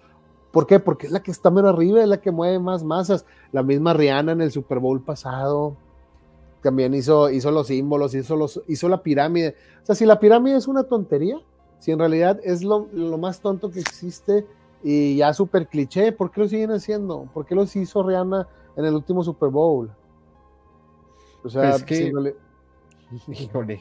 ¿Por 0.51 0.66
qué? 0.66 0.80
Porque 0.80 1.09
es 1.09 1.12
la 1.12 1.22
que 1.22 1.30
está 1.33 1.51
menos 1.51 1.74
arriba, 1.74 2.01
es 2.01 2.09
la 2.09 2.18
que 2.18 2.30
mueve 2.30 2.59
más 2.59 2.83
masas. 2.83 3.26
La 3.53 3.62
misma 3.62 3.93
Rihanna 3.93 4.33
en 4.33 4.41
el 4.41 4.51
Super 4.51 4.78
Bowl 4.78 5.03
pasado 5.03 5.76
también 6.62 6.95
hizo, 6.95 7.28
los 7.28 7.66
símbolos, 7.66 8.14
hizo, 8.14 8.35
los, 8.35 8.62
hizo 8.68 8.89
la 8.89 9.03
pirámide. 9.03 9.55
O 9.83 9.85
sea, 9.85 9.95
si 9.95 10.07
la 10.07 10.18
pirámide 10.18 10.57
es 10.57 10.66
una 10.66 10.85
tontería, 10.85 11.43
si 11.78 11.91
en 11.91 11.99
realidad 11.99 12.41
es 12.43 12.64
lo, 12.64 12.89
lo 12.95 13.18
más 13.18 13.41
tonto 13.41 13.70
que 13.70 13.80
existe 13.80 14.47
y 14.83 15.14
ya 15.16 15.35
súper 15.35 15.66
cliché, 15.66 16.11
¿por 16.11 16.30
qué 16.30 16.41
lo 16.41 16.49
siguen 16.49 16.70
haciendo? 16.70 17.28
¿Por 17.35 17.45
qué 17.45 17.55
los 17.55 17.76
hizo 17.76 18.03
Rihanna 18.03 18.49
en 18.77 18.86
el 18.86 18.94
último 18.94 19.23
Super 19.23 19.51
Bowl? 19.51 19.90
O 21.44 21.51
sea, 21.51 21.70
es 21.70 21.82
que, 21.82 22.12
híjole, 23.28 23.81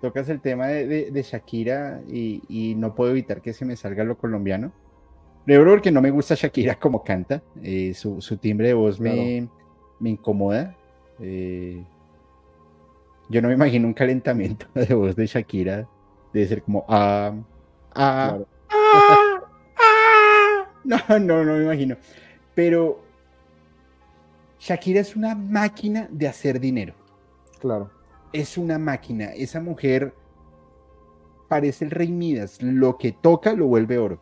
tocas 0.00 0.28
el 0.28 0.40
tema 0.40 0.68
de, 0.68 1.22
Shakira 1.22 2.02
y, 2.08 2.74
no 2.76 2.94
puedo 2.94 3.10
evitar 3.10 3.40
que 3.40 3.52
se 3.52 3.64
me 3.64 3.76
salga 3.76 4.04
lo 4.04 4.18
colombiano. 4.18 4.72
Primero 5.44 5.72
porque 5.72 5.90
no 5.90 6.00
me 6.00 6.10
gusta 6.10 6.34
Shakira 6.34 6.78
como 6.78 7.04
canta, 7.04 7.42
eh, 7.62 7.92
su, 7.94 8.18
timbre 8.38 8.68
de 8.68 8.74
voz 8.74 8.98
me, 8.98 9.48
me, 10.00 10.10
incomoda. 10.10 10.74
Eh, 11.20 11.82
yo 13.28 13.42
no 13.42 13.48
me 13.48 13.54
imagino 13.54 13.86
un 13.86 13.94
calentamiento 13.94 14.66
de 14.74 14.94
voz 14.94 15.16
de 15.16 15.26
Shakira, 15.26 15.88
debe 16.32 16.46
ser 16.46 16.62
como 16.62 16.84
ah, 16.88 17.34
ah, 17.94 18.38
ah, 18.70 19.40
ah. 19.78 20.70
No, 20.84 20.98
no, 21.18 21.44
no 21.44 21.54
me 21.54 21.64
imagino. 21.64 21.96
Pero 22.54 23.03
Shakira 24.64 25.00
es 25.00 25.14
una 25.14 25.34
máquina 25.34 26.08
de 26.10 26.26
hacer 26.26 26.58
dinero. 26.58 26.94
Claro. 27.60 27.90
Es 28.32 28.56
una 28.56 28.78
máquina. 28.78 29.26
Esa 29.34 29.60
mujer 29.60 30.14
parece 31.48 31.84
el 31.84 31.90
rey 31.90 32.10
Midas. 32.10 32.62
Lo 32.62 32.96
que 32.96 33.12
toca 33.12 33.52
lo 33.52 33.66
vuelve 33.66 33.98
oro. 33.98 34.18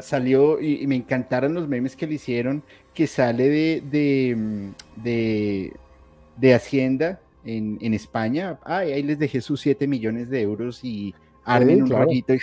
salió 0.00 0.60
y, 0.60 0.84
me 0.88 0.96
encantaron 0.96 1.54
los 1.54 1.68
memes 1.68 1.94
que 1.94 2.08
le 2.08 2.14
hicieron, 2.14 2.64
que 2.92 3.06
sale 3.06 3.48
de, 3.48 4.72
de, 4.96 5.72
de, 6.36 6.52
Hacienda 6.54 7.20
en, 7.44 7.94
España. 7.94 8.58
Ay, 8.64 8.90
ahí 8.90 9.02
les 9.04 9.20
dejé 9.20 9.40
sus 9.40 9.60
7 9.60 9.86
millones 9.86 10.28
de 10.28 10.42
euros 10.42 10.82
y 10.82 11.14
armen 11.44 11.84
un 11.84 11.90
rollito 11.90 12.34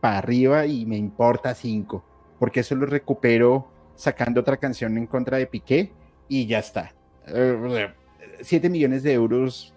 para 0.00 0.18
arriba 0.18 0.66
y 0.66 0.86
me 0.86 0.96
importa 0.96 1.52
5. 1.52 2.04
Porque 2.38 2.60
eso 2.60 2.76
lo 2.76 2.86
recupero 2.86 3.66
sacando 3.96 4.40
otra 4.40 4.56
canción 4.56 4.96
en 4.96 5.08
contra 5.08 5.38
de 5.38 5.48
Piqué 5.48 5.90
y 6.28 6.46
ya 6.46 6.58
está. 6.58 6.92
7 7.26 8.66
eh, 8.66 8.70
millones 8.70 9.02
de 9.02 9.12
euros 9.12 9.74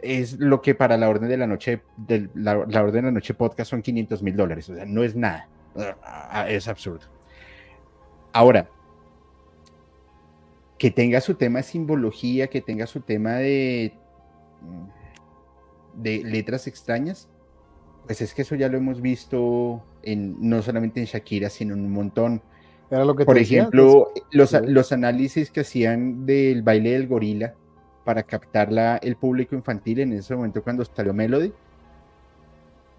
es 0.00 0.38
lo 0.38 0.60
que 0.60 0.74
para 0.74 0.96
la 0.96 1.08
orden 1.08 1.28
de 1.28 1.36
la 1.36 1.46
noche, 1.46 1.82
de 1.96 2.28
la, 2.34 2.58
orden 2.58 2.92
de 2.92 3.02
la 3.02 3.10
noche 3.10 3.34
podcast 3.34 3.70
son 3.70 3.82
500 3.82 4.22
mil 4.22 4.36
dólares. 4.36 4.68
O 4.68 4.74
sea, 4.74 4.84
no 4.84 5.02
es 5.02 5.16
nada. 5.16 5.48
Ah, 6.02 6.46
es 6.48 6.68
absurdo. 6.68 7.06
Ahora, 8.32 8.68
que 10.78 10.90
tenga 10.90 11.20
su 11.20 11.34
tema 11.34 11.60
de 11.60 11.62
simbología, 11.62 12.48
que 12.48 12.60
tenga 12.60 12.86
su 12.86 13.00
tema 13.00 13.34
de, 13.34 13.94
de 15.94 16.22
letras 16.24 16.66
extrañas, 16.66 17.28
pues 18.06 18.20
es 18.20 18.34
que 18.34 18.42
eso 18.42 18.54
ya 18.54 18.68
lo 18.68 18.76
hemos 18.76 19.00
visto 19.00 19.82
en, 20.02 20.36
no 20.40 20.60
solamente 20.62 21.00
en 21.00 21.06
Shakira, 21.06 21.48
sino 21.48 21.74
en 21.74 21.80
un 21.80 21.92
montón. 21.92 22.42
Era 22.90 23.04
lo 23.04 23.14
que 23.16 23.24
Por 23.24 23.38
ejemplo, 23.38 24.12
los, 24.30 24.52
los 24.52 24.92
análisis 24.92 25.50
que 25.50 25.60
hacían 25.60 26.26
del 26.26 26.62
baile 26.62 26.92
del 26.92 27.08
gorila 27.08 27.54
para 28.04 28.22
captar 28.22 28.70
la, 28.70 28.98
el 28.98 29.16
público 29.16 29.54
infantil 29.54 30.00
en 30.00 30.12
ese 30.12 30.36
momento 30.36 30.62
cuando 30.62 30.84
salió 30.84 31.12
Melody. 31.12 31.52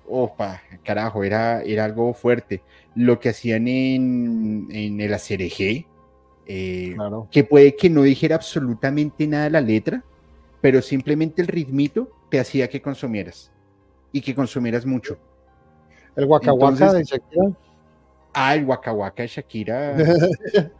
Opa, 0.07 0.61
carajo, 0.83 1.23
era, 1.23 1.61
era 1.61 1.85
algo 1.85 2.13
fuerte. 2.13 2.61
Lo 2.95 3.19
que 3.19 3.29
hacían 3.29 3.67
en, 3.67 4.67
en 4.71 4.99
el 5.01 5.13
ACRG, 5.13 5.85
eh, 6.47 6.95
que 7.31 7.43
puede 7.43 7.75
que 7.75 7.89
no 7.89 8.03
dijera 8.03 8.35
absolutamente 8.35 9.27
nada 9.27 9.49
la 9.49 9.61
letra, 9.61 10.03
pero 10.61 10.81
simplemente 10.81 11.41
el 11.41 11.47
ritmito 11.47 12.11
te 12.29 12.39
hacía 12.39 12.67
que 12.69 12.81
consumieras 12.81 13.51
y 14.11 14.21
que 14.21 14.35
consumieras 14.35 14.85
mucho. 14.85 15.17
El 16.15 16.25
Waka 16.25 16.51
de 16.53 17.03
Shakira. 17.03 17.51
Ah, 18.35 18.55
el 18.55 18.65
Waka 18.65 18.93
de 19.15 19.27
Shakira. 19.27 19.95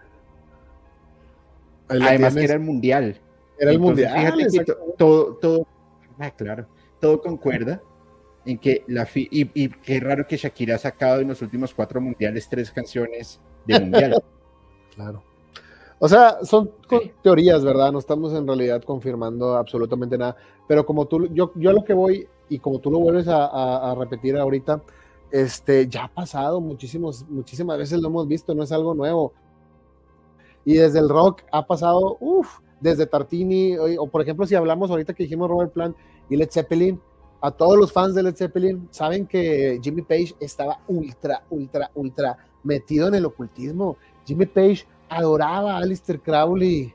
Además 1.87 2.35
que 2.35 2.43
era 2.43 2.53
el 2.55 2.59
mundial. 2.59 3.19
Era 3.57 3.71
el 3.71 3.79
mundial. 3.79 4.13
Fíjate 4.13 4.45
que 4.65 4.73
todo, 4.97 5.35
todo, 5.35 5.67
ah, 6.19 6.31
claro, 6.31 6.67
todo 6.99 7.21
concuerda 7.21 7.81
en 8.45 8.57
que 8.57 8.83
la 8.87 9.07
y, 9.15 9.49
y 9.53 9.69
qué 9.69 9.99
raro 9.99 10.27
que 10.27 10.37
Shakira 10.37 10.75
ha 10.75 10.79
sacado 10.79 11.21
en 11.21 11.29
los 11.29 11.41
últimos 11.41 11.73
cuatro 11.73 12.01
mundiales 12.01 12.47
tres 12.49 12.71
canciones 12.71 13.39
de 13.65 13.79
mundial. 13.79 14.23
claro. 14.95 15.23
O 15.99 16.09
sea, 16.09 16.43
son 16.43 16.71
teorías, 17.23 17.63
¿verdad? 17.63 17.91
No 17.91 17.99
estamos 17.99 18.33
en 18.33 18.45
realidad 18.45 18.83
confirmando 18.83 19.55
absolutamente 19.55 20.17
nada. 20.17 20.35
Pero 20.67 20.85
como 20.85 21.05
tú, 21.05 21.27
yo, 21.33 21.51
yo 21.55 21.69
a 21.69 21.73
lo 21.73 21.83
que 21.83 21.93
voy, 21.93 22.27
y 22.49 22.59
como 22.59 22.79
tú 22.79 22.91
lo 22.91 22.99
vuelves 22.99 23.27
a, 23.29 23.95
repetir 23.97 24.37
ahorita, 24.37 24.81
este, 25.35 25.89
ya 25.89 26.05
ha 26.05 26.07
pasado 26.07 26.61
muchísimos, 26.61 27.25
muchísimas 27.27 27.77
veces 27.77 27.99
lo 27.99 28.07
hemos 28.07 28.25
visto, 28.25 28.55
no 28.55 28.63
es 28.63 28.71
algo 28.71 28.93
nuevo. 28.93 29.33
Y 30.63 30.75
desde 30.75 30.99
el 30.99 31.09
rock 31.09 31.41
ha 31.51 31.67
pasado, 31.67 32.15
uff, 32.21 32.59
desde 32.79 33.05
Tartini, 33.05 33.75
o, 33.77 34.07
por 34.07 34.21
ejemplo, 34.21 34.45
si 34.45 34.55
hablamos 34.55 34.89
ahorita 34.89 35.13
que 35.13 35.23
dijimos 35.23 35.49
Robert 35.49 35.73
Plant 35.73 35.97
y 36.29 36.37
Led 36.37 36.49
Zeppelin, 36.49 37.01
a 37.41 37.51
todos 37.51 37.77
los 37.77 37.91
fans 37.91 38.15
de 38.15 38.23
Led 38.23 38.35
Zeppelin 38.37 38.87
saben 38.91 39.27
que 39.27 39.77
Jimmy 39.83 40.03
Page 40.03 40.35
estaba 40.39 40.79
ultra, 40.87 41.43
ultra, 41.49 41.91
ultra 41.95 42.37
metido 42.63 43.09
en 43.09 43.15
el 43.15 43.25
ocultismo. 43.25 43.97
Jimmy 44.25 44.45
Page 44.45 44.87
adoraba 45.09 45.73
a 45.73 45.77
Alistair 45.79 46.21
Crowley. 46.21 46.93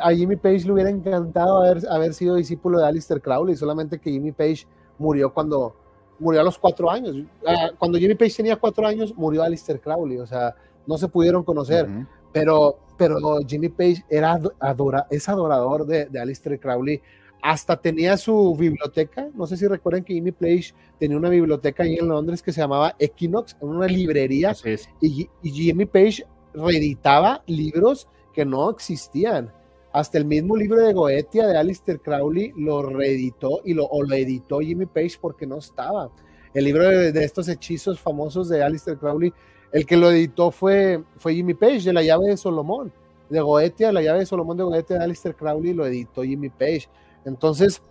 a 0.00 0.10
Jimmy 0.10 0.36
Page 0.36 0.64
le 0.64 0.72
hubiera 0.72 0.88
encantado 0.88 1.58
haber, 1.58 1.86
haber 1.90 2.14
sido 2.14 2.36
discípulo 2.36 2.78
de 2.78 2.86
Alistair 2.86 3.20
Crowley, 3.20 3.56
solamente 3.56 4.00
que 4.00 4.10
Jimmy 4.10 4.32
Page 4.32 4.66
murió 4.98 5.34
cuando 5.34 5.81
murió 6.22 6.40
a 6.40 6.44
los 6.44 6.58
cuatro 6.58 6.90
años. 6.90 7.16
Ah, 7.46 7.70
cuando 7.78 7.98
Jimmy 7.98 8.14
Page 8.14 8.34
tenía 8.36 8.56
cuatro 8.56 8.86
años, 8.86 9.12
murió 9.16 9.42
Alistair 9.42 9.80
Crowley, 9.80 10.18
o 10.18 10.26
sea, 10.26 10.54
no 10.86 10.96
se 10.96 11.08
pudieron 11.08 11.42
conocer. 11.42 11.88
Pero, 12.32 12.78
pero 12.96 13.18
Jimmy 13.46 13.68
Page 13.68 14.04
era 14.08 14.40
adora, 14.60 15.06
es 15.10 15.28
adorador 15.28 15.84
de, 15.86 16.06
de 16.06 16.20
Alistair 16.20 16.58
Crowley. 16.58 17.02
Hasta 17.42 17.76
tenía 17.76 18.16
su 18.16 18.54
biblioteca. 18.56 19.28
No 19.34 19.46
sé 19.48 19.56
si 19.56 19.66
recuerdan 19.66 20.04
que 20.04 20.14
Jimmy 20.14 20.30
Page 20.30 20.72
tenía 20.98 21.16
una 21.16 21.28
biblioteca 21.28 21.82
ahí 21.82 21.96
en 21.96 22.08
Londres 22.08 22.40
que 22.40 22.52
se 22.52 22.60
llamaba 22.60 22.94
Equinox, 23.00 23.56
en 23.60 23.68
una 23.68 23.86
librería. 23.86 24.54
Y, 25.00 25.28
y 25.42 25.50
Jimmy 25.50 25.86
Page 25.86 26.24
reeditaba 26.54 27.42
libros 27.46 28.08
que 28.32 28.44
no 28.44 28.70
existían. 28.70 29.52
Hasta 29.92 30.16
el 30.16 30.24
mismo 30.24 30.56
libro 30.56 30.80
de 30.80 30.94
Goetia 30.94 31.46
de 31.46 31.58
Alistair 31.58 32.00
Crowley 32.00 32.52
lo 32.56 32.82
reeditó 32.82 33.60
y 33.64 33.74
lo, 33.74 33.84
o 33.84 34.02
lo 34.02 34.14
editó 34.14 34.60
Jimmy 34.60 34.86
Page 34.86 35.18
porque 35.20 35.46
no 35.46 35.58
estaba. 35.58 36.10
El 36.54 36.64
libro 36.64 36.88
de, 36.88 37.24
estos 37.24 37.48
hechizos 37.48 38.00
famosos 38.00 38.48
de 38.48 38.62
Alistair 38.62 38.96
Crowley, 38.96 39.32
el 39.70 39.84
que 39.84 39.96
lo 39.96 40.10
editó 40.10 40.50
fue, 40.50 41.02
fue 41.18 41.34
Jimmy 41.34 41.54
Page 41.54 41.82
de 41.82 41.92
la 41.92 42.02
llave 42.02 42.28
de 42.28 42.36
Solomón. 42.36 42.90
De 43.28 43.40
Goetia, 43.40 43.92
la 43.92 44.02
llave 44.02 44.20
de 44.20 44.26
Solomón 44.26 44.56
de 44.56 44.64
Goetia 44.64 44.98
de 44.98 45.04
Alistair 45.04 45.34
Crowley 45.34 45.74
lo 45.74 45.86
editó 45.86 46.22
Jimmy 46.22 46.48
Page. 46.48 46.88
Entonces, 47.24 47.82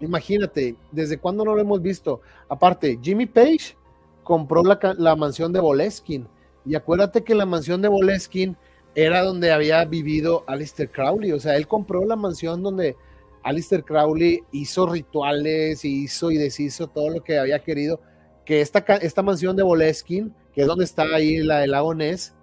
imagínate, 0.00 0.76
¿desde 0.90 1.18
cuándo 1.18 1.44
no 1.44 1.54
lo 1.54 1.60
hemos 1.60 1.82
visto? 1.82 2.20
Aparte, 2.48 2.98
Jimmy 3.02 3.26
Page 3.26 3.76
compró 4.24 4.62
la, 4.62 4.78
la 4.98 5.16
mansión 5.16 5.52
de 5.52 5.60
Boleskin 5.60 6.26
y 6.64 6.74
acuérdate 6.74 7.22
que 7.22 7.34
la 7.34 7.46
mansión 7.46 7.80
de 7.80 7.88
Boleskin 7.88 8.56
era 8.96 9.22
donde 9.22 9.52
había 9.52 9.84
vivido 9.84 10.42
Alistair 10.46 10.90
Crowley. 10.90 11.30
O 11.32 11.38
sea, 11.38 11.56
él 11.56 11.68
compró 11.68 12.04
la 12.06 12.16
mansión 12.16 12.62
donde 12.62 12.96
Alistair 13.42 13.84
Crowley 13.84 14.42
hizo 14.52 14.86
rituales 14.86 15.84
y 15.84 16.04
hizo 16.04 16.30
y 16.30 16.38
deshizo 16.38 16.88
todo 16.88 17.10
lo 17.10 17.22
que 17.22 17.38
había 17.38 17.62
querido. 17.62 18.00
Que 18.46 18.62
esta, 18.62 18.78
esta 18.78 19.22
mansión 19.22 19.54
de 19.54 19.62
Boleskin, 19.62 20.34
que 20.54 20.62
es 20.62 20.66
donde 20.66 20.84
está 20.84 21.02
ahí 21.14 21.36
la 21.38 21.58
del 21.58 21.72
lago 21.72 21.94
Ness, 21.94 22.34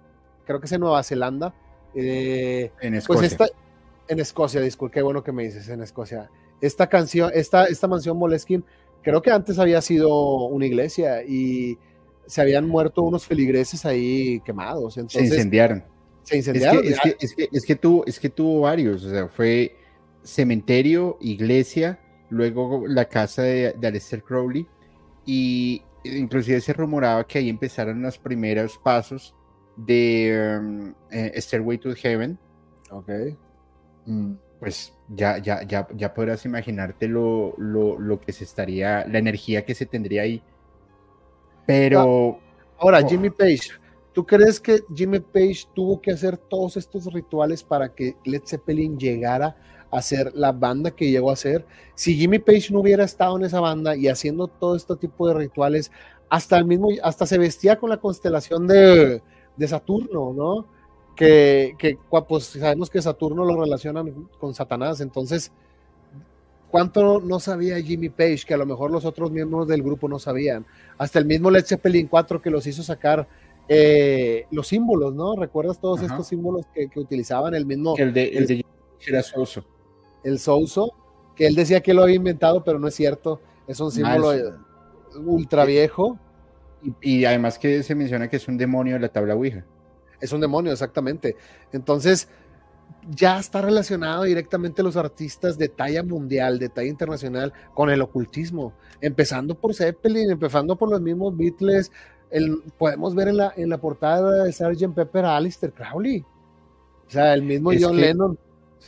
creo 0.46 0.60
que 0.60 0.66
es 0.66 0.72
en 0.72 0.80
Nueva 0.80 1.02
Zelanda. 1.02 1.52
Eh, 1.96 2.70
en 2.80 2.92
pues 2.92 3.02
Escocia. 3.02 3.20
Pues 3.20 3.32
esta, 3.32 3.46
en 4.06 4.20
Escocia, 4.20 4.60
disculpe, 4.60 4.94
qué 4.94 5.02
bueno 5.02 5.24
que 5.24 5.32
me 5.32 5.42
dices, 5.42 5.68
en 5.68 5.82
Escocia. 5.82 6.30
Esta 6.60 6.88
canción, 6.88 7.32
esta, 7.34 7.64
esta 7.64 7.88
mansión 7.88 8.16
Boleskin, 8.16 8.64
creo 9.02 9.22
que 9.22 9.32
antes 9.32 9.58
había 9.58 9.82
sido 9.82 10.46
una 10.46 10.66
iglesia 10.66 11.24
y 11.24 11.78
se 12.26 12.40
habían 12.40 12.68
muerto 12.68 13.02
unos 13.02 13.26
feligreses 13.26 13.84
ahí 13.84 14.40
quemados. 14.44 14.98
Entonces, 14.98 15.30
se 15.30 15.34
incendiaron. 15.34 15.93
Se 16.24 16.36
incendiaron. 16.36 16.84
Es 16.84 17.00
que, 17.00 17.16
es 17.20 17.34
que, 17.34 17.48
es 17.52 17.64
que, 17.64 17.76
tuvo, 17.76 18.04
es 18.06 18.18
que 18.18 18.28
tuvo 18.28 18.62
varios, 18.62 19.04
o 19.04 19.10
sea, 19.10 19.28
fue 19.28 19.76
cementerio, 20.22 21.18
iglesia, 21.20 22.00
luego 22.30 22.86
la 22.86 23.04
casa 23.04 23.42
de, 23.42 23.74
de 23.78 23.86
Aleister 23.86 24.22
Crowley, 24.22 24.66
y 25.26 25.82
inclusive 26.04 26.60
se 26.60 26.72
rumoraba 26.72 27.26
que 27.26 27.38
ahí 27.38 27.48
empezaron 27.48 28.02
los 28.02 28.18
primeros 28.18 28.78
pasos 28.78 29.34
de 29.76 30.58
um, 30.60 30.94
eh, 31.10 31.32
Stairway 31.40 31.78
to 31.78 31.94
Heaven. 31.94 32.38
Ok. 32.90 33.10
Mm, 34.06 34.32
pues 34.60 34.94
ya, 35.08 35.38
ya, 35.38 35.62
ya, 35.62 35.86
ya 35.94 36.14
podrás 36.14 36.44
imaginarte 36.46 37.06
lo, 37.06 37.54
lo, 37.58 37.98
lo 37.98 38.20
que 38.20 38.32
se 38.32 38.44
estaría, 38.44 39.06
la 39.06 39.18
energía 39.18 39.64
que 39.64 39.74
se 39.74 39.86
tendría 39.86 40.22
ahí 40.22 40.42
pero. 41.66 42.38
Ahora, 42.78 43.00
oh. 43.02 43.08
Jimmy 43.08 43.30
Page, 43.30 43.70
¿tú 44.14 44.24
crees 44.24 44.60
que 44.60 44.82
Jimmy 44.94 45.20
Page 45.20 45.66
tuvo 45.74 46.00
que 46.00 46.12
hacer 46.12 46.38
todos 46.38 46.78
estos 46.78 47.12
rituales 47.12 47.62
para 47.62 47.92
que 47.92 48.16
Led 48.24 48.42
Zeppelin 48.46 48.98
llegara 48.98 49.56
a 49.90 50.00
ser 50.00 50.32
la 50.34 50.52
banda 50.52 50.92
que 50.92 51.10
llegó 51.10 51.30
a 51.30 51.36
ser? 51.36 51.66
Si 51.94 52.16
Jimmy 52.16 52.38
Page 52.38 52.72
no 52.72 52.80
hubiera 52.80 53.04
estado 53.04 53.36
en 53.36 53.44
esa 53.44 53.60
banda 53.60 53.96
y 53.96 54.08
haciendo 54.08 54.46
todo 54.46 54.76
este 54.76 54.96
tipo 54.96 55.28
de 55.28 55.34
rituales, 55.34 55.90
hasta 56.30 56.56
el 56.56 56.64
mismo, 56.64 56.88
hasta 57.02 57.26
se 57.26 57.36
vestía 57.36 57.76
con 57.76 57.90
la 57.90 57.98
constelación 57.98 58.66
de, 58.66 59.20
Saturno, 59.66 60.32
¿no? 60.32 60.66
Que, 61.14 61.74
que, 61.78 61.98
pues 62.26 62.44
sabemos 62.44 62.88
que 62.88 63.02
Saturno 63.02 63.44
lo 63.44 63.60
relacionan 63.60 64.28
con 64.38 64.54
Satanás, 64.54 65.00
entonces 65.00 65.52
¿Cuánto 66.74 67.20
no 67.20 67.38
sabía 67.38 67.80
Jimmy 67.80 68.08
Page 68.08 68.40
que 68.44 68.52
a 68.52 68.56
lo 68.56 68.66
mejor 68.66 68.90
los 68.90 69.04
otros 69.04 69.30
miembros 69.30 69.68
del 69.68 69.80
grupo 69.80 70.08
no 70.08 70.18
sabían? 70.18 70.66
Hasta 70.98 71.20
el 71.20 71.24
mismo 71.24 71.48
Led 71.48 71.64
Zeppelin 71.64 72.08
4 72.08 72.42
que 72.42 72.50
los 72.50 72.66
hizo 72.66 72.82
sacar 72.82 73.28
eh, 73.68 74.46
los 74.50 74.68
símbolos, 74.68 75.14
¿no? 75.14 75.36
¿Recuerdas 75.36 75.80
todos 75.80 76.02
estos 76.02 76.26
símbolos 76.26 76.66
que, 76.74 76.88
utilizaban? 76.98 77.54
El 77.54 77.66
mismo. 77.66 77.94
El 77.96 78.12
de, 78.12 78.28
el, 78.28 78.46
de 78.46 78.64
era 79.06 79.22
Souso. 79.22 79.64
El 80.22 80.38
Souso, 80.38 80.92
que 81.34 81.46
él 81.46 81.54
decía 81.54 81.80
que 81.80 81.94
lo 81.94 82.02
había 82.02 82.16
inventado, 82.16 82.62
pero 82.64 82.78
no 82.78 82.88
es 82.88 82.94
cierto. 82.94 83.40
Es 83.66 83.80
un 83.80 83.90
símbolo 83.90 84.32
ultra 85.24 85.64
eh, 85.64 85.66
viejo. 85.66 86.18
Y, 86.82 87.20
y, 87.20 87.24
además 87.24 87.58
que 87.58 87.82
se 87.82 87.94
menciona 87.94 88.28
que 88.28 88.36
es 88.36 88.48
un 88.48 88.58
demonio 88.58 88.94
de 88.94 89.00
la 89.00 89.08
tabla 89.08 89.34
Ouija. 89.34 89.64
Es 90.20 90.32
un 90.32 90.40
demonio, 90.40 90.72
exactamente. 90.72 91.36
Entonces, 91.72 92.28
ya 93.10 93.38
está 93.38 93.60
relacionado 93.60 94.22
directamente 94.24 94.82
los 94.82 94.96
artistas 94.96 95.58
de 95.58 95.68
talla 95.68 96.02
mundial, 96.02 96.58
de 96.58 96.68
talla 96.68 96.88
internacional, 96.88 97.52
con 97.74 97.90
el 97.90 98.00
ocultismo, 98.00 98.72
empezando 99.00 99.54
por 99.54 99.74
Zeppelin, 99.74 100.30
empezando 100.30 100.76
por 100.76 100.90
los 100.90 101.00
mismos 101.00 101.36
Beatles. 101.36 101.92
El, 102.34 102.62
podemos 102.76 103.14
ver 103.14 103.28
en 103.28 103.36
la, 103.36 103.54
en 103.56 103.68
la 103.68 103.78
portada 103.78 104.42
de 104.42 104.52
Sgt. 104.52 104.92
Pepper 104.92 105.24
a 105.24 105.36
Alistair 105.36 105.72
Crowley. 105.72 106.24
O 107.06 107.10
sea, 107.10 107.32
el 107.32 107.44
mismo 107.44 107.70
John 107.78 107.96
Lennon. 107.96 108.36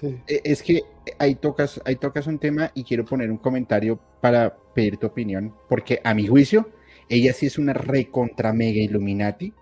E, 0.02 0.40
es 0.44 0.62
que 0.64 0.82
ahí 1.16 1.36
tocas, 1.36 1.80
ahí 1.84 1.94
tocas 1.94 2.26
un 2.26 2.40
tema 2.40 2.72
y 2.74 2.82
quiero 2.82 3.04
poner 3.04 3.30
un 3.30 3.38
comentario 3.38 4.00
para 4.20 4.52
pedir 4.74 4.96
tu 4.96 5.06
opinión, 5.06 5.54
porque 5.68 6.00
a 6.02 6.12
mi 6.12 6.26
juicio, 6.26 6.68
ella 7.08 7.32
sí 7.32 7.46
es 7.46 7.56
una 7.56 7.72
recontra 7.72 8.52
mega 8.52 8.80
Illuminati, 8.80 9.54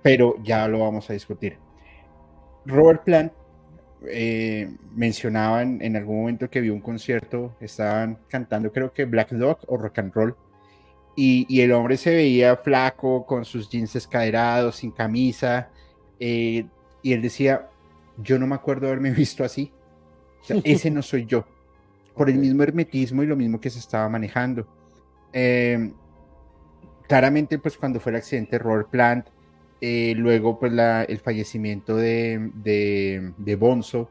pero 0.00 0.36
ya 0.44 0.68
lo 0.68 0.78
vamos 0.78 1.10
a 1.10 1.12
discutir. 1.12 1.58
Robert 2.64 3.02
Plant 3.02 3.32
eh, 4.08 4.70
mencionaban 4.94 5.82
en 5.82 5.96
algún 5.96 6.20
momento 6.20 6.48
que 6.48 6.60
vio 6.60 6.72
un 6.72 6.80
concierto, 6.80 7.56
estaban 7.58 8.18
cantando 8.28 8.70
creo 8.70 8.92
que 8.92 9.06
Black 9.06 9.30
Dog 9.30 9.58
o 9.66 9.76
Rock 9.76 9.98
and 9.98 10.14
Roll, 10.14 10.36
y, 11.16 11.60
el 11.60 11.72
hombre 11.72 11.96
se 11.96 12.14
veía 12.14 12.56
flaco, 12.56 13.24
con 13.24 13.44
sus 13.44 13.70
jeans 13.70 13.96
escaderados, 13.96 14.76
sin 14.76 14.90
camisa, 14.90 15.70
eh, 16.20 16.66
y 17.02 17.12
él 17.12 17.22
decía, 17.22 17.70
yo 18.18 18.38
no 18.38 18.46
me 18.46 18.54
acuerdo 18.54 18.86
haberme 18.86 19.10
visto 19.12 19.42
así, 19.42 19.72
ese 20.64 20.90
no 20.90 21.02
soy 21.02 21.24
yo, 21.24 21.46
por 22.14 22.28
el 22.28 22.36
mismo 22.36 22.62
hermetismo 22.62 23.22
y 23.22 23.26
lo 23.26 23.36
mismo 23.36 23.60
que 23.60 23.70
se 23.70 23.78
estaba 23.78 24.08
manejando. 24.08 24.66
Em, 25.32 25.94
claramente, 27.08 27.58
pues 27.58 27.76
cuando 27.76 27.98
fue 27.98 28.12
el 28.12 28.16
accidente, 28.16 28.58
Robert 28.58 28.90
Plant 28.90 29.28
eh, 29.80 30.14
luego 30.16 30.58
pues 30.58 30.72
la, 30.72 31.04
el 31.04 31.18
fallecimiento 31.18 31.96
de, 31.96 32.50
de, 32.54 33.56
Bonzo, 33.56 34.08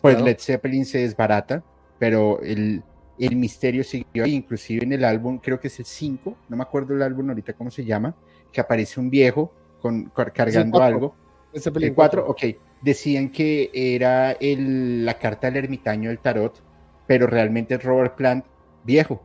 pues 0.00 0.20
Led 0.20 0.38
Zeppelin 0.38 0.84
se 0.84 0.98
desbarata, 0.98 1.64
pero 1.98 2.40
el, 2.42 2.84
el 3.26 3.36
misterio 3.36 3.84
siguió 3.84 4.24
ahí, 4.24 4.34
inclusive 4.34 4.84
en 4.84 4.92
el 4.92 5.04
álbum, 5.04 5.38
creo 5.38 5.58
que 5.58 5.68
es 5.68 5.78
el 5.78 5.84
5, 5.84 6.36
no 6.48 6.56
me 6.56 6.62
acuerdo 6.62 6.94
el 6.94 7.02
álbum 7.02 7.28
ahorita 7.28 7.52
cómo 7.52 7.70
se 7.70 7.84
llama, 7.84 8.14
que 8.52 8.60
aparece 8.60 9.00
un 9.00 9.10
viejo 9.10 9.52
con, 9.80 10.10
cargando 10.10 10.82
algo. 10.82 11.14
El 11.52 11.94
4, 11.94 12.26
ok. 12.26 12.42
Decían 12.80 13.30
que 13.30 13.70
era 13.72 14.32
el, 14.32 15.04
la 15.04 15.18
carta 15.18 15.50
del 15.50 15.64
ermitaño 15.64 16.10
del 16.10 16.20
tarot, 16.20 16.62
pero 17.06 17.26
realmente 17.26 17.74
es 17.74 17.82
Robert 17.82 18.14
Plant 18.14 18.44
viejo. 18.84 19.22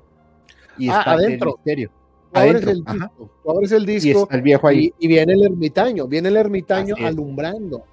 Y 0.78 0.90
ah, 0.90 1.04
adentro. 1.06 1.54
misterio. 1.58 1.92
Abres 2.36 2.66
el 2.66 2.84
disco, 2.84 3.32
abres 3.48 3.72
el 3.72 3.86
disco 3.86 4.08
y, 4.08 4.12
está 4.12 4.36
el 4.36 4.42
viejo 4.42 4.68
ahí. 4.68 4.92
Y, 4.98 5.08
viene 5.08 5.34
el 5.34 5.44
ermitaño, 5.44 6.08
viene 6.08 6.30
el 6.30 6.38
ermitaño 6.38 6.96
alumbrando. 6.98 7.84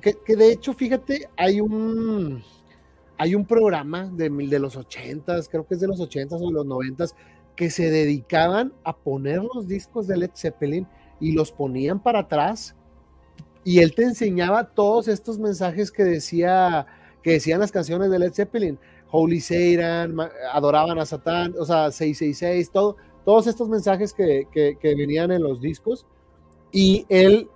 Que, 0.00 0.14
que, 0.24 0.36
de 0.36 0.52
hecho, 0.52 0.72
fíjate, 0.72 1.28
hay 1.36 1.60
un, 1.60 2.40
hay 3.20 3.34
un 3.34 3.44
programa 3.44 4.10
de, 4.14 4.30
de 4.30 4.58
los 4.58 4.76
ochentas, 4.76 5.46
creo 5.46 5.66
que 5.66 5.74
es 5.74 5.80
de 5.80 5.86
los 5.86 6.00
ochentas 6.00 6.40
o 6.40 6.46
de 6.46 6.54
los 6.54 6.64
noventas, 6.64 7.14
que 7.54 7.68
se 7.68 7.90
dedicaban 7.90 8.72
a 8.82 8.96
poner 8.96 9.42
los 9.42 9.68
discos 9.68 10.06
de 10.06 10.16
Led 10.16 10.30
Zeppelin 10.34 10.86
y 11.20 11.32
los 11.32 11.52
ponían 11.52 12.02
para 12.02 12.20
atrás. 12.20 12.74
Y 13.62 13.80
él 13.80 13.94
te 13.94 14.04
enseñaba 14.04 14.70
todos 14.70 15.06
estos 15.06 15.38
mensajes 15.38 15.92
que 15.92 16.02
decía 16.02 16.86
que 17.22 17.32
decían 17.32 17.60
las 17.60 17.70
canciones 17.70 18.10
de 18.10 18.20
Led 18.20 18.32
Zeppelin, 18.32 18.78
Holy 19.10 19.40
Satan, 19.42 20.16
adoraban 20.54 20.98
a 20.98 21.04
Satán, 21.04 21.54
o 21.58 21.66
sea, 21.66 21.90
666, 21.90 22.70
todo, 22.70 22.96
todos 23.26 23.48
estos 23.48 23.68
mensajes 23.68 24.14
que, 24.14 24.48
que, 24.50 24.94
venían 24.94 25.30
en 25.30 25.42
los 25.42 25.60
discos. 25.60 26.06
Y 26.72 27.04
él 27.10 27.50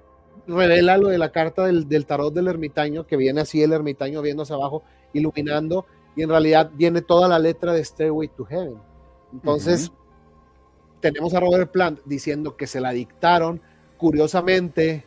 revela 0.47 0.99
lo 0.99 1.09
de 1.09 1.17
la 1.17 1.33
carta 1.33 1.65
del, 1.65 1.89
del, 1.89 2.05
tarot 2.05 2.35
del 2.35 2.49
ermitaño, 2.49 3.07
que 3.07 3.17
viene 3.17 3.41
así 3.41 3.63
el 3.63 3.73
ermitaño 3.73 4.21
hacia 4.21 4.57
abajo, 4.57 4.83
iluminando, 5.15 5.87
y 6.15 6.23
en 6.23 6.29
realidad 6.29 6.71
viene 6.75 7.01
toda 7.01 7.29
la 7.29 7.39
letra 7.39 7.73
de 7.73 7.85
Stairway 7.85 8.29
to 8.29 8.45
Heaven. 8.45 8.79
Entonces, 9.33 9.91
tenemos 11.01 11.35
a 11.35 11.41
Robert 11.41 11.71
Plant 11.71 12.01
diciendo 12.05 12.57
que 12.57 12.67
se 12.67 12.81
la 12.81 12.93
dictaron. 12.93 13.61
Curiosamente, 13.97 15.05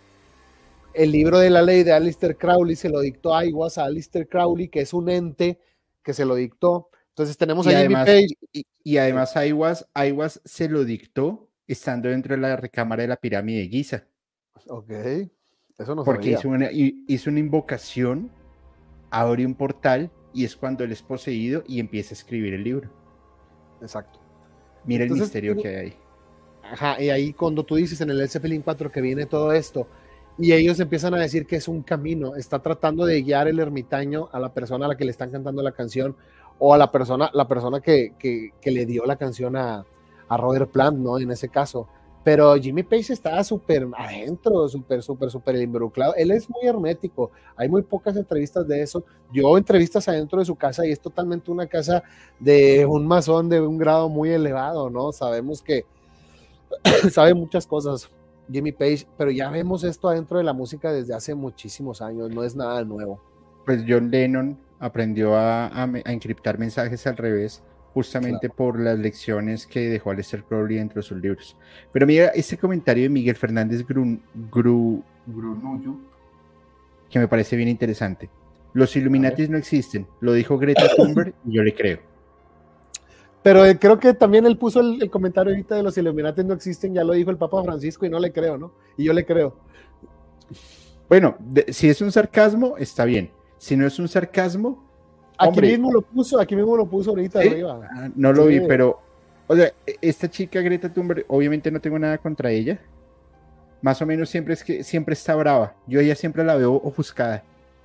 el 0.94 1.12
libro 1.12 1.40
de 1.40 1.50
la 1.50 1.62
ley 1.62 1.84
de 1.84 1.94
Alistair 1.94 2.38
Crowley 2.38 2.76
se 2.76 2.90
lo 2.90 3.00
dictó 3.00 3.36
a 3.36 3.46
Iwas, 3.46 3.78
a 3.78 3.86
Alistair 3.86 4.28
Crowley, 4.28 4.68
que 4.68 4.82
es 4.82 4.94
un 4.94 5.10
ente 5.10 5.60
que 6.04 6.14
se 6.14 6.26
lo 6.26 6.36
dictó. 6.36 6.90
Entonces 7.10 7.38
tenemos 7.38 7.66
y 7.68 7.74
a 7.74 7.80
además, 7.80 8.06
Page. 8.06 8.64
Y, 8.84 8.98
además 8.98 9.34
Iwas, 9.36 10.42
se 10.44 10.70
lo 10.70 10.84
dictó 10.84 11.50
estando 11.68 12.10
dentro 12.10 12.36
de 12.36 12.42
la 12.42 12.56
recámara 12.56 13.02
de 13.02 13.08
la 13.08 13.18
pirámide 13.18 13.60
de 13.60 13.68
Giza. 13.68 14.08
Ok, 14.68 14.92
eso 15.78 15.96
no 15.96 16.04
Porque 16.04 16.32
hizo 16.32 16.50
una, 16.50 16.70
hizo 16.72 17.30
una 17.30 17.40
invocación, 17.40 18.32
abre 19.10 19.46
un 19.46 19.56
portal 19.56 20.12
y 20.34 20.46
es 20.46 20.56
cuando 20.56 20.84
él 20.84 20.92
es 20.92 21.02
poseído 21.02 21.64
y 21.68 21.80
empieza 21.80 22.12
a 22.12 22.18
escribir 22.18 22.54
el 22.54 22.64
libro. 22.64 22.90
Exacto. 23.82 24.20
Mira 24.86 25.04
el 25.04 25.12
misterio 25.12 25.56
que 25.56 25.68
hay 25.68 25.76
ahí. 25.76 25.94
Ajá, 26.64 27.02
y 27.02 27.10
ahí 27.10 27.34
cuando 27.34 27.64
tú 27.64 27.76
dices 27.76 28.02
en 28.02 28.10
el 28.10 28.20
El 28.20 28.30
Zeppelin 28.30 28.62
4 28.62 28.92
que 28.92 29.02
viene 29.02 29.26
todo 29.26 29.52
esto, 29.52 29.88
y 30.38 30.52
ellos 30.52 30.80
empiezan 30.80 31.14
a 31.16 31.20
decir 31.20 31.48
que 31.48 31.56
es 31.56 31.68
un 31.68 31.82
camino, 31.82 32.36
está 32.36 32.60
tratando 32.60 33.06
de 33.06 33.22
guiar 33.22 33.48
el 33.48 33.60
ermitaño 33.60 34.30
a 34.32 34.40
la 34.40 34.54
persona 34.54 34.86
a 34.86 34.90
la 34.90 34.98
que 34.98 35.06
le 35.06 35.12
están 35.12 35.32
cantando 35.32 35.64
la 35.64 35.72
canción, 35.72 36.16
o 36.60 36.74
a 36.74 36.78
la 36.78 36.92
persona, 36.92 37.30
la 37.34 37.48
persona 37.48 37.82
que, 37.82 38.14
que, 38.20 38.72
le 38.72 38.86
dio 38.86 39.06
la 39.06 39.16
canción 39.16 39.56
a, 39.56 39.86
a 40.28 40.38
Robert 40.38 40.72
Plant, 40.72 40.98
¿no? 40.98 41.20
En 41.20 41.32
ese 41.32 41.50
caso. 41.50 41.88
Pero 42.28 42.58
Jimmy 42.58 42.84
Page 42.84 43.14
estaba 43.14 43.41
súper 43.41 43.88
adentro, 43.98 44.68
súper, 44.68 45.02
súper, 45.02 45.32
súper 45.32 45.56
involucrado. 45.62 46.14
Él 46.14 46.32
es 46.32 46.49
muy 46.49 46.68
hermético. 46.68 47.32
Hay 47.56 47.70
muy 47.70 47.84
pocas 47.84 48.18
entrevistas 48.18 48.68
de 48.68 48.82
eso. 48.82 49.06
Yo 49.32 49.58
entrevistas 49.58 50.10
adentro 50.10 50.40
de 50.40 50.44
su 50.44 50.54
casa 50.54 50.86
y 50.86 50.91
es 50.91 50.99
totalmente 50.99 51.49
una 51.49 51.68
casa 51.68 52.04
de 52.38 52.86
un 52.86 53.08
masón 53.08 53.48
de 53.48 53.62
un 53.62 53.78
grado 53.78 54.10
muy 54.10 54.30
elevado, 54.30 54.90
¿no? 54.90 55.14
Sabemos 55.14 55.62
que 55.62 55.86
sabe 57.10 57.34
muchas 57.34 57.66
cosas 57.66 58.10
Jimmy 58.52 58.74
Page, 58.74 59.08
pero 59.18 59.32
ya 59.32 59.49
vemos 59.49 59.86
esto 59.86 60.10
adentro 60.10 60.38
de 60.38 60.44
la 60.44 60.52
música 60.52 60.91
desde 60.91 61.14
hace 61.14 61.34
muchísimos 61.34 62.02
años. 62.02 62.30
No 62.30 62.44
es 62.44 62.58
nada 62.58 62.84
nuevo. 62.84 63.22
Pues 63.66 63.86
John 63.88 64.12
Lennon 64.12 64.60
aprendió 64.80 65.34
a, 65.34 65.68
a, 65.68 65.84
a 65.84 66.12
encriptar 66.12 66.60
mensajes 66.60 67.08
al 67.08 67.16
revés 67.16 67.64
justamente 67.98 68.48
por 68.48 68.80
las 68.80 68.99
lecciones 68.99 69.65
que 69.65 69.90
dejó 69.90 70.11
Aleister 70.11 70.44
Crowley 70.44 70.78
dentro 70.78 71.02
de 71.02 71.02
sus 71.02 71.19
libros. 71.19 71.57
Pero 71.91 72.06
mira 72.06 72.28
este 72.28 72.56
comentario 72.56 73.02
de 73.02 73.10
Miguel 73.10 73.36
Fernández 73.36 73.84
Grun, 73.88 74.22
Grunullo, 74.52 75.95
que 77.10 77.18
me 77.18 77.28
parece 77.28 77.56
bien 77.56 77.69
interesante. 77.69 78.30
Los 78.74 78.95
Illuminatis 78.95 79.49
no 79.49 79.57
existen, 79.57 80.06
lo 80.19 80.34
dijo 80.34 80.60
Greta 80.60 80.84
Thunberg 80.95 81.34
y 81.44 81.53
yo 81.53 81.64
le 81.64 81.74
creo. 81.74 81.98
Pero 83.41 83.65
eh, 83.65 83.80
creo 83.80 83.98
que 83.98 84.14
también 84.14 84.45
él 84.45 84.60
puso 84.60 84.80
el, 84.80 85.10
comentario 85.10 85.52
ahorita 85.52 85.74
de 85.74 85.82
los 85.82 85.98
Illuminatis 85.98 86.45
no 86.45 86.53
existen, 86.53 86.94
ya 86.94 87.03
lo 87.03 87.14
dijo 87.14 87.32
el 87.32 87.38
Papa 87.38 87.64
Francisco 87.64 88.06
y 88.06 88.11
no 88.11 88.19
le 88.19 88.32
creo, 88.32 88.60
¿no? 88.60 88.74
Y 88.95 89.06
yo 89.06 89.14
le 89.14 89.26
creo. 89.26 89.57
Bueno, 91.10 91.36
si 91.69 91.90
es 91.90 91.99
un 92.02 92.11
sarcasmo, 92.11 92.78
está 92.78 93.06
bien. 93.06 93.32
Si 93.57 93.76
no 93.76 93.88
es 93.88 93.98
un 93.98 94.07
sarcasmo, 94.07 94.87
Aquí 95.38 95.62
mismo 95.62 95.92
lo 95.92 96.02
puso, 96.02 96.40
aquí 96.40 96.56
mismo 96.56 96.76
lo 96.76 96.86
puso 96.86 97.12
ahorita 97.12 97.40
arriba. 97.40 97.88
Ah, 97.92 98.10
no 98.16 98.34
lo 98.34 98.46
vi, 98.48 98.62
pero, 98.62 99.00
o 99.46 99.56
sea, 99.56 99.72
e, 99.86 99.98
esta 100.02 100.30
chica 100.30 100.62
Greta 100.62 100.92
Thunberg, 100.92 101.26
obviamente 101.28 101.70
no 101.70 101.80
tengo 101.80 102.00
nada 102.00 102.18
contra 102.18 102.50
ella. 102.50 102.80
Más 103.82 104.02
o 104.02 104.06
menos 104.06 104.30
siempre 104.30 104.56
es 104.56 104.64
que 104.64 104.84
siempre 104.84 105.14
está 105.14 105.36
brava. 105.36 105.76
Yo 105.86 106.00
ella 106.00 106.16
siempre 106.16 106.44
la 106.44 106.56
veo 106.56 106.74
ofuscada 106.74 107.44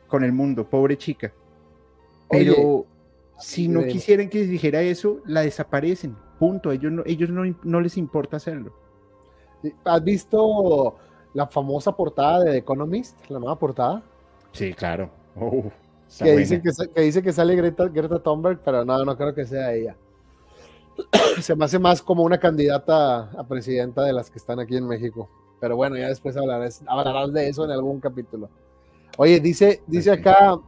con 0.08 0.24
el 0.24 0.32
mundo, 0.32 0.64
pobre 0.64 0.96
chica. 0.96 1.32
Pero 2.30 2.86
si 3.38 3.68
no 3.68 3.84
quisieran 3.84 4.30
que 4.30 4.46
dijera 4.46 4.80
eso, 4.80 5.20
la 5.26 5.42
desaparecen. 5.42 6.16
Punto. 6.38 6.72
Ellos 6.72 6.90
no, 6.90 7.02
ellos 7.04 7.28
no, 7.28 7.80
les 7.80 7.98
importa 7.98 8.38
hacerlo. 8.38 8.72
¿Has 9.84 10.02
visto 10.02 10.96
la 11.34 11.46
famosa 11.46 11.92
portada 11.94 12.44
de 12.44 12.52
The 12.52 12.56
Economist? 12.56 13.18
La 13.28 13.38
nueva 13.38 13.58
portada. 13.58 14.02
Sí, 14.52 14.72
claro 14.72 15.10
que, 16.18 16.36
dice 16.36 16.62
que, 16.62 17.00
dice 17.00 17.22
que 17.22 17.32
sale 17.32 17.56
Greta, 17.56 17.88
Greta 17.88 18.18
Thunberg, 18.18 18.60
pero 18.64 18.84
no, 18.84 19.04
no 19.04 19.16
creo 19.16 19.34
que 19.34 19.46
sea 19.46 19.72
ella. 19.72 19.96
Se 21.40 21.56
me 21.56 21.64
hace 21.64 21.78
más 21.78 22.02
como 22.02 22.22
una 22.22 22.38
candidata 22.38 23.30
a 23.30 23.46
presidenta 23.46 24.02
de 24.02 24.12
las 24.12 24.30
que 24.30 24.38
están 24.38 24.60
aquí 24.60 24.76
en 24.76 24.86
México. 24.86 25.28
Pero 25.60 25.76
bueno, 25.76 25.96
ya 25.96 26.08
después 26.08 26.36
hablarás, 26.36 26.82
hablarás 26.86 27.32
de 27.32 27.48
eso 27.48 27.64
en 27.64 27.70
algún 27.70 28.00
capítulo. 28.00 28.50
Oye, 29.16 29.40
dice, 29.40 29.82
dice 29.86 30.10
acá, 30.10 30.58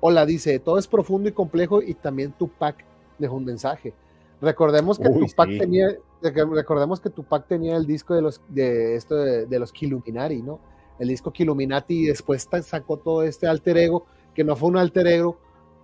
hola, 0.00 0.26
dice, 0.26 0.58
todo 0.58 0.78
es 0.78 0.86
profundo 0.86 1.28
y 1.28 1.32
complejo 1.32 1.82
y 1.82 1.94
también 1.94 2.32
Tupac 2.32 2.84
dejó 3.18 3.36
un 3.36 3.44
mensaje. 3.44 3.94
Recordemos 4.40 4.98
que 4.98 5.08
Tupac 5.08 5.48
tenía, 5.58 5.96
recordemos 6.22 6.98
que 6.98 7.10
Tupac 7.10 7.46
tenía 7.46 7.76
el 7.76 7.86
disco 7.86 8.14
de 8.14 8.22
los 8.22 8.40
de 8.48 8.96
esto 8.96 9.16
de, 9.16 9.46
de 9.46 9.58
los 9.58 9.70
Kiluminari, 9.70 10.42
¿no? 10.42 10.58
El 10.98 11.08
disco 11.08 11.30
Kiluminati 11.30 12.04
y 12.04 12.06
después 12.06 12.48
sacó 12.62 12.96
todo 12.96 13.22
este 13.22 13.46
alter 13.46 13.76
ego 13.78 14.06
que 14.34 14.44
no 14.44 14.56
fue 14.56 14.68
un 14.68 14.76
alter 14.76 15.06
ego, 15.06 15.38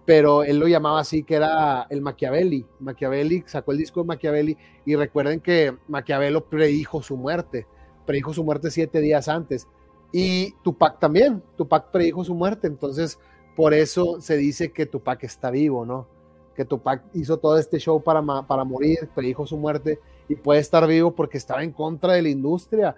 pero 0.05 0.45
él 0.45 0.59
lo 0.59 0.69
llamaba 0.69 1.01
así, 1.01 1.25
que 1.25 1.35
era 1.35 1.87
el 1.91 2.01
Machiavelli. 2.01 2.65
Machiavelli 2.79 3.43
sacó 3.47 3.73
el 3.73 3.79
disco 3.79 4.01
de 4.01 4.07
Machiavelli 4.07 4.57
y 4.85 4.95
recuerden 4.95 5.41
que 5.41 5.77
Maquiavelo 5.89 6.45
predijo 6.45 7.03
su 7.03 7.17
muerte, 7.17 7.67
predijo 8.07 8.33
su 8.33 8.45
muerte 8.45 8.71
siete 8.71 9.01
días 9.01 9.29
antes. 9.29 9.67
Y 10.13 10.53
Tupac 10.63 11.01
también, 11.01 11.43
Tupac 11.57 11.91
predijo 11.91 12.25
su 12.25 12.35
muerte, 12.35 12.69
entonces 12.69 13.19
por 13.57 13.75
eso 13.75 14.21
se 14.21 14.37
dice 14.37 14.71
que 14.71 14.87
Tupac 14.87 15.25
está 15.25 15.51
vivo, 15.51 15.85
¿no? 15.85 16.07
Que 16.55 16.65
Tupac 16.65 17.03
hizo 17.13 17.39
todo 17.39 17.59
este 17.59 17.79
show 17.79 18.03
para, 18.03 18.23
para 18.47 18.65
morir, 18.65 19.11
predijo 19.15 19.47
su 19.47 19.57
muerte 19.57 19.99
y 20.29 20.37
puede 20.37 20.61
estar 20.61 20.87
vivo 20.87 21.15
porque 21.15 21.37
estaba 21.37 21.65
en 21.65 21.73
contra 21.73 22.13
de 22.13 22.23
la 22.23 22.29
industria, 22.29 22.95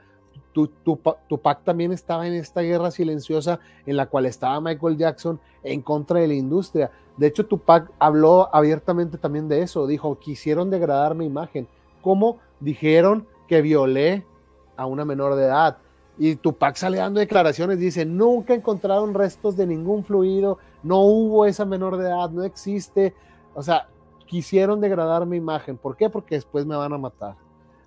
Tupac 0.67 1.65
también 1.65 1.93
estaba 1.93 2.27
en 2.27 2.35
esta 2.35 2.61
guerra 2.63 2.91
silenciosa 2.91 3.61
en 3.87 3.97
la 3.97 4.07
cual 4.07 4.27
estaba 4.27 4.61
Michael 4.61 4.97
Jackson 4.97 5.41
en 5.63 5.83
contra 5.83 6.21
de 6.21 6.29
la 6.29 6.35
industria. 6.35 6.91
De 7.17 7.27
hecho, 7.27 7.47
Tupac 7.47 7.91
habló 7.99 8.49
abiertamente 8.55 9.19
también 9.19 9.49
de 9.49 9.63
eso. 9.63 9.87
Dijo, 9.87 10.19
quisieron 10.19 10.71
degradar 10.71 11.15
mi 11.15 11.27
imagen. 11.27 11.69
¿Cómo? 12.03 12.39
Dijeron 12.61 13.27
que 13.47 13.63
violé 13.63 14.25
a 14.77 14.87
una 14.87 15.05
menor 15.05 15.35
de 15.35 15.45
edad. 15.45 15.79
Y 16.19 16.37
Tupac 16.37 16.75
sale 16.77 16.99
dando 16.99 17.21
declaraciones, 17.21 17.79
dice, 17.79 18.05
nunca 18.05 18.53
encontraron 18.55 19.15
restos 19.15 19.57
de 19.57 19.67
ningún 19.67 20.05
fluido, 20.05 20.59
no 20.83 21.01
hubo 21.01 21.47
esa 21.47 21.65
menor 21.65 21.97
de 21.97 22.09
edad, 22.09 22.31
no 22.31 22.43
existe. 22.43 23.15
O 23.55 23.63
sea, 23.63 23.89
quisieron 24.27 24.81
degradar 24.81 25.27
mi 25.27 25.37
imagen. 25.37 25.77
¿Por 25.77 25.97
qué? 25.97 26.11
Porque 26.11 26.35
después 26.35 26.67
me 26.67 26.77
van 26.77 26.93
a 26.93 26.99
matar. 26.99 27.37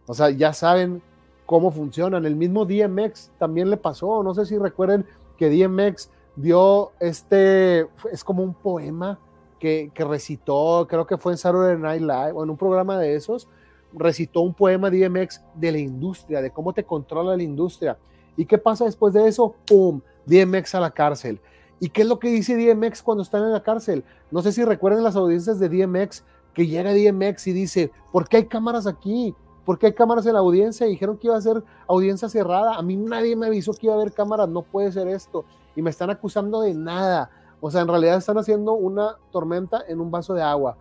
O 0.07 0.13
sea, 0.13 0.29
ya 0.29 0.53
saben 0.53 1.01
cómo 1.51 1.69
funcionan. 1.69 2.25
El 2.25 2.37
mismo 2.37 2.65
DMX 2.65 3.29
también 3.37 3.69
le 3.69 3.75
pasó, 3.75 4.23
no 4.23 4.33
sé 4.33 4.45
si 4.45 4.57
recuerden 4.57 5.05
que 5.37 5.49
DMX 5.49 6.09
dio 6.37 6.93
este, 7.01 7.89
es 8.09 8.23
como 8.23 8.41
un 8.41 8.53
poema 8.53 9.19
que, 9.59 9.91
recitó, 9.97 10.87
creo 10.89 11.05
que 11.05 11.17
fue 11.17 11.33
en 11.33 11.37
Saturday 11.37 11.77
Night 11.77 12.03
Live 12.03 12.31
o 12.35 12.43
en 12.45 12.51
un 12.51 12.55
programa 12.55 12.97
de 12.97 13.15
esos, 13.15 13.49
recitó 13.91 14.39
un 14.39 14.53
poema 14.53 14.89
DMX 14.89 15.41
de 15.55 15.73
la 15.73 15.77
industria, 15.77 16.41
de 16.41 16.51
cómo 16.51 16.71
te 16.71 16.85
controla 16.85 17.35
la 17.35 17.43
industria. 17.43 17.97
¿Y 18.37 18.45
qué 18.45 18.57
pasa 18.57 18.85
después 18.85 19.13
de 19.13 19.27
eso? 19.27 19.53
¡Pum! 19.67 19.99
DMX 20.25 20.75
a 20.75 20.79
la 20.79 20.91
cárcel. 20.91 21.41
¿Y 21.81 21.89
qué 21.89 22.03
es 22.03 22.07
lo 22.07 22.17
que 22.17 22.29
dice 22.29 22.55
DMX 22.55 23.01
cuando 23.01 23.23
están 23.23 23.43
en 23.43 23.51
la 23.51 23.61
cárcel? 23.61 24.05
No 24.31 24.41
sé 24.41 24.53
si 24.53 24.63
recuerden 24.63 25.03
las 25.03 25.17
audiencias 25.17 25.59
de 25.59 25.67
DMX, 25.67 26.23
que 26.53 26.65
llega 26.65 26.93
DMX 26.93 27.47
y 27.47 27.51
dice, 27.51 27.91
¿por 28.13 28.29
qué 28.29 28.37
hay 28.37 28.45
cámaras 28.45 28.87
aquí? 28.87 29.35
¿Por 29.65 29.77
qué 29.77 29.87
hay 29.87 29.93
cámaras 29.93 30.25
en 30.25 30.33
la 30.33 30.39
audiencia? 30.39 30.87
Dijeron 30.87 31.17
que 31.17 31.27
iba 31.27 31.37
a 31.37 31.41
ser 31.41 31.63
audiencia 31.87 32.29
cerrada. 32.29 32.75
A 32.75 32.81
mí 32.81 32.95
nadie 32.95 33.35
me 33.35 33.47
avisó 33.47 33.73
que 33.73 33.87
iba 33.87 33.93
a 33.93 33.97
haber 33.97 34.11
cámaras, 34.11 34.49
no 34.49 34.63
puede 34.63 34.91
ser 34.91 35.07
esto. 35.07 35.45
Y 35.75 35.81
me 35.81 35.89
están 35.89 36.09
acusando 36.09 36.61
de 36.61 36.73
nada. 36.73 37.29
O 37.59 37.69
sea, 37.69 37.81
en 37.81 37.87
realidad 37.87 38.17
están 38.17 38.37
haciendo 38.37 38.73
una 38.73 39.17
tormenta 39.31 39.83
en 39.87 39.99
un 39.99 40.09
vaso 40.09 40.33
de 40.33 40.41
agua. 40.41 40.77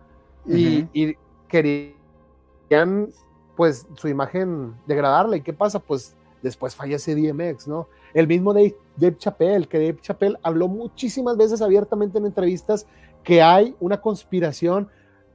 y, 0.47 0.87
y, 0.93 1.15
querían, 1.47 3.09
pues, 3.55 3.85
su 3.95 4.07
imagen 4.07 4.73
degradarla. 4.87 5.37
¿Y 5.37 5.41
qué 5.41 5.53
pasa? 5.53 5.79
Pues 5.79 6.15
después 6.41 6.75
fallece 6.75 7.15
DMX, 7.15 7.67
¿no? 7.67 7.87
El 8.13 8.27
mismo 8.27 8.53
Dave, 8.53 8.75
Dave 8.97 9.17
Chappelle, 9.17 9.67
que 9.67 9.77
Dave 9.77 9.99
Chappelle 10.01 10.37
habló 10.41 10.67
muchísimas 10.67 11.37
veces 11.37 11.61
abiertamente 11.61 12.17
en 12.17 12.25
entrevistas 12.25 12.87
que 13.23 13.41
hay 13.41 13.75
una 13.79 14.01
conspiración 14.01 14.89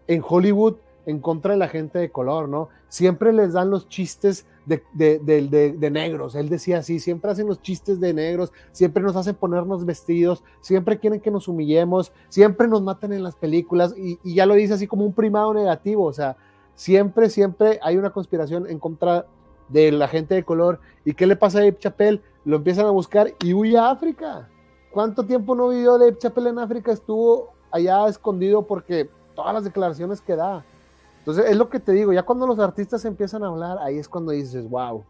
en 0.09 0.23
Hollywood 0.27 0.77
en 1.07 1.21
contra 1.21 1.53
de 1.53 1.59
la 1.59 1.69
gente 1.69 1.99
de 1.99 2.11
color, 2.11 2.49
¿no? 2.49 2.69
Siempre 2.89 3.33
les 3.33 3.53
dan 3.53 3.71
los 3.71 3.89
chistes 3.89 4.47
de, 4.67 4.83
de, 4.93 5.91
negros, 5.91 6.35
él 6.35 6.49
decía 6.49 6.79
así, 6.79 6.99
siempre 6.99 7.31
hacen 7.31 7.47
los 7.47 7.63
chistes 7.63 8.01
de 8.01 8.13
negros, 8.13 8.53
siempre 8.73 9.03
nos 9.03 9.15
hacen 9.15 9.37
ponernos 9.37 9.87
vestidos, 9.87 10.43
siempre 10.61 10.99
quieren 10.99 11.21
que 11.21 11.31
nos 11.31 11.47
humillemos, 11.47 12.13
siempre 12.29 12.67
nos 12.67 12.83
matan 12.83 13.13
en 13.13 13.23
las 13.23 13.37
películas 13.37 13.95
y, 13.97 14.19
y 14.25 14.35
ya 14.35 14.45
lo 14.45 14.55
dice 14.55 14.75
así 14.75 14.89
como 14.89 15.05
un 15.05 15.13
primado 15.13 15.55
negativo, 15.55 16.05
o 16.05 16.13
sea, 16.13 16.37
siempre, 16.75 17.31
siempre 17.31 17.79
hay 17.83 17.97
una 17.97 18.11
conspiración 18.11 18.69
en 18.69 18.79
contra 18.81 19.27
de 19.69 19.93
la 19.93 20.09
gente 20.09 20.35
de 20.35 20.45
color. 20.45 20.81
¿Y 21.05 21.15
qué 21.15 21.27
le 21.27 21.37
pasa 21.37 21.59
a 21.59 21.61
Dave 21.63 21.79
Chappelle? 21.79 22.21
Lo 22.45 22.57
empiezan 22.57 22.87
a 22.87 22.91
buscar 22.91 23.33
y 23.43 23.53
huye 23.53 23.77
a 23.77 23.91
África. 23.91 24.49
¿Cuánto 24.93 25.25
tiempo 25.25 25.55
no 25.55 25.69
vivió 25.69 25.99
Dave 25.99 26.17
Chappelle 26.17 26.51
en 26.51 26.59
África? 26.59 26.93
Estuvo 26.93 27.53
allá 27.71 28.07
escondido 28.09 28.67
porque 28.67 29.11
todas 29.35 29.55
las 29.55 29.65
declaraciones 29.65 30.21
que 30.21 30.37
da. 30.37 30.65
Entonces, 31.27 31.51
es 31.51 31.57
lo 31.57 31.69
que 31.69 31.81
te 31.81 31.91
digo, 31.91 32.13
ya 32.13 32.23
cuando 32.23 32.47
los 32.47 32.57
artistas 32.61 33.05
empiezan 33.05 33.43
a 33.43 33.49
hablar, 33.49 33.79
ahí 33.81 33.99
es 33.99 34.09
cuando 34.09 34.31
dices, 34.31 34.71
wow, 34.71 35.05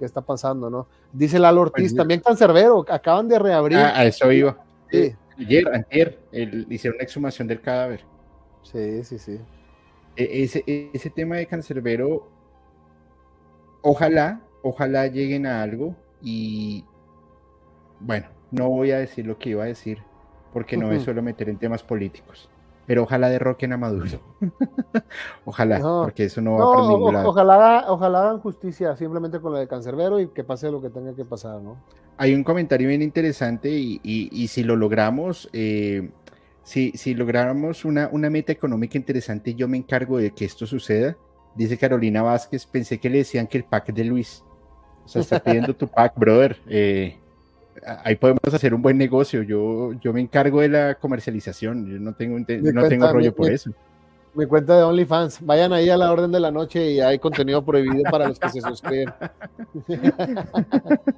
¿qué 0.00 0.04
está 0.04 0.20
pasando, 0.20 0.68
no? 0.68 0.88
Dice 1.12 1.38
Lalo 1.38 1.60
Ortiz, 1.60 1.92
pues, 1.92 1.94
también 1.94 2.20
Cancerbero, 2.20 2.84
acaban 2.88 3.28
de 3.28 3.38
reabrir. 3.38 3.78
Ah, 3.78 4.00
a 4.00 4.04
eso 4.04 4.32
iba. 4.32 4.58
Sí. 4.90 5.14
Ayer, 5.38 5.86
ayer, 5.88 6.18
hicieron 6.68 6.96
una 6.96 7.04
exhumación 7.04 7.46
del 7.46 7.60
cadáver. 7.60 8.04
Sí, 8.64 9.04
sí, 9.04 9.16
sí. 9.16 9.38
E, 10.16 10.42
ese, 10.42 10.64
ese 10.92 11.08
tema 11.08 11.36
de 11.36 11.46
Cancerbero 11.46 12.26
ojalá, 13.82 14.40
ojalá 14.62 15.06
lleguen 15.06 15.46
a 15.46 15.62
algo 15.62 15.94
y 16.20 16.84
bueno, 18.00 18.26
no 18.50 18.68
voy 18.70 18.90
a 18.90 18.98
decir 18.98 19.24
lo 19.24 19.38
que 19.38 19.50
iba 19.50 19.62
a 19.62 19.68
decir 19.68 20.02
porque 20.52 20.76
no 20.76 20.88
me 20.88 20.98
suelo 20.98 21.22
meter 21.22 21.48
en 21.48 21.58
temas 21.58 21.84
políticos. 21.84 22.50
Pero 22.90 23.04
ojalá 23.04 23.28
derroquen 23.28 23.72
a 23.72 23.76
Maduro. 23.76 24.18
ojalá, 25.44 25.78
porque 25.78 26.24
eso 26.24 26.40
no 26.40 26.54
va 26.54 26.84
a 26.84 26.88
ningún 26.88 27.14
lado. 27.14 27.28
Ojalá, 27.28 27.84
ojalá 27.86 28.22
hagan 28.22 28.40
justicia 28.40 28.96
simplemente 28.96 29.38
con 29.38 29.52
la 29.52 29.60
de 29.60 29.68
Cancerbero 29.68 30.18
y 30.18 30.26
que 30.26 30.42
pase 30.42 30.72
lo 30.72 30.82
que 30.82 30.90
tenga 30.90 31.14
que 31.14 31.24
pasar, 31.24 31.62
¿no? 31.62 31.76
Hay 32.16 32.34
un 32.34 32.42
comentario 32.42 32.88
bien 32.88 33.00
interesante 33.00 33.70
y, 33.70 34.48
si 34.48 34.64
lo 34.64 34.74
logramos, 34.74 35.48
eh, 35.52 36.10
si, 36.64 36.90
si 36.96 37.14
logramos 37.14 37.84
una, 37.84 38.08
una 38.10 38.28
meta 38.28 38.50
económica 38.50 38.98
interesante, 38.98 39.54
yo 39.54 39.68
me 39.68 39.76
encargo 39.76 40.18
de 40.18 40.32
que 40.32 40.44
esto 40.44 40.66
suceda 40.66 41.16
Dice 41.54 41.78
Carolina 41.78 42.22
Vázquez, 42.22 42.66
pensé 42.66 42.98
que 42.98 43.10
le 43.10 43.18
decían 43.18 43.46
que 43.46 43.58
el 43.58 43.64
pack 43.64 43.92
de 43.92 44.02
Luis. 44.02 44.42
O 45.04 45.08
sea, 45.08 45.22
está 45.22 45.38
pidiendo 45.38 45.76
tu 45.76 45.86
pack, 45.86 46.18
brother. 46.18 46.60
Eh, 46.66 47.19
ahí 47.84 48.16
podemos 48.16 48.42
hacer 48.52 48.74
un 48.74 48.82
buen 48.82 48.98
negocio. 48.98 49.42
Yo, 49.42 49.92
yo 49.94 50.12
me 50.12 50.20
encargo 50.20 50.60
de 50.60 50.68
la 50.68 50.94
comercialización. 50.96 51.86
Yo 51.86 51.98
no 51.98 52.14
tengo, 52.14 52.38
no 52.38 52.88
tengo 52.88 53.12
rollo 53.12 53.34
por 53.34 53.50
eso. 53.50 53.70
Mi 54.34 54.46
cuenta 54.46 54.76
de 54.76 54.82
OnlyFans. 54.84 55.44
Vayan 55.44 55.72
ahí 55.72 55.90
a 55.90 55.96
la 55.96 56.12
orden 56.12 56.30
de 56.30 56.40
la 56.40 56.50
noche 56.50 56.92
y 56.92 57.00
hay 57.00 57.18
contenido 57.18 57.64
prohibido 57.64 58.02
para 58.10 58.28
los 58.28 58.38
que 58.38 58.48
se 58.48 58.60
suscriben. 58.60 59.12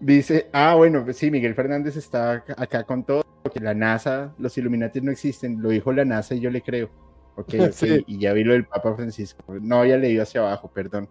Dice, 0.00 0.48
ah, 0.52 0.74
bueno, 0.74 1.04
sí, 1.12 1.30
Miguel 1.30 1.54
Fernández 1.54 1.96
está 1.96 2.44
acá 2.56 2.84
con 2.84 3.04
todo, 3.04 3.24
que 3.52 3.60
la 3.60 3.74
NASA, 3.74 4.34
los 4.38 4.56
Illuminati 4.58 5.00
no 5.00 5.10
existen, 5.10 5.62
lo 5.62 5.70
dijo 5.70 5.92
la 5.92 6.04
NASA 6.04 6.34
y 6.34 6.40
yo 6.40 6.50
le 6.50 6.60
creo. 6.62 6.90
Ok, 7.36 7.54
y 8.06 8.18
ya 8.18 8.32
vi 8.32 8.44
lo 8.44 8.52
del 8.52 8.66
Papa 8.66 8.94
Francisco. 8.94 9.42
No 9.60 9.80
había 9.80 9.96
leído 9.96 10.22
hacia 10.22 10.42
abajo, 10.42 10.70
perdón. 10.72 11.08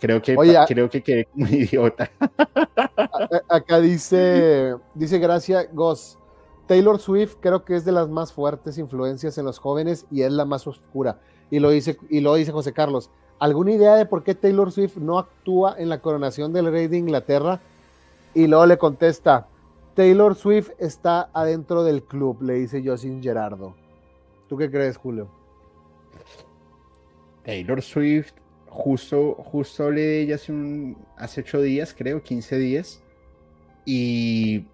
Creo 0.00 0.22
que, 0.22 0.34
creo 0.66 0.88
que 0.88 1.02
quedé 1.02 1.28
muy 1.34 1.50
idiota. 1.50 2.10
Acá 3.48 3.80
dice, 3.80 4.74
dice 4.94 5.18
Gracia 5.18 5.68
Goss. 5.72 6.18
Taylor 6.66 6.98
Swift 6.98 7.34
creo 7.40 7.64
que 7.64 7.76
es 7.76 7.84
de 7.84 7.92
las 7.92 8.08
más 8.08 8.32
fuertes 8.32 8.78
influencias 8.78 9.36
en 9.38 9.44
los 9.44 9.58
jóvenes 9.58 10.06
y 10.10 10.22
es 10.22 10.32
la 10.32 10.44
más 10.44 10.66
oscura. 10.66 11.20
Y 11.50 11.58
lo 11.58 11.70
dice, 11.70 11.98
y 12.08 12.20
lo 12.20 12.34
dice 12.34 12.52
José 12.52 12.72
Carlos. 12.72 13.10
¿Alguna 13.38 13.72
idea 13.72 13.96
de 13.96 14.06
por 14.06 14.22
qué 14.22 14.34
Taylor 14.34 14.70
Swift 14.70 14.96
no 14.96 15.18
actúa 15.18 15.74
en 15.78 15.88
la 15.88 16.00
coronación 16.00 16.52
del 16.52 16.70
rey 16.70 16.86
de 16.86 16.98
Inglaterra? 16.98 17.60
Y 18.34 18.46
luego 18.46 18.66
le 18.66 18.78
contesta, 18.78 19.48
Taylor 19.94 20.34
Swift 20.34 20.70
está 20.78 21.28
adentro 21.32 21.82
del 21.82 22.04
club, 22.04 22.40
le 22.42 22.54
dice 22.54 22.82
Jocelyn 22.84 23.22
Gerardo. 23.22 23.74
¿Tú 24.48 24.56
qué 24.56 24.70
crees, 24.70 24.96
Julio? 24.96 25.28
Taylor 27.44 27.82
Swift, 27.82 28.32
justo, 28.70 29.34
justo 29.34 29.84
hablé 29.84 30.00
de 30.00 30.20
ella 30.22 30.34
hace, 30.36 30.52
un, 30.52 30.96
hace 31.16 31.42
8 31.42 31.60
días, 31.60 31.94
creo, 31.96 32.22
15 32.22 32.58
días. 32.58 33.02
Y 33.84 34.64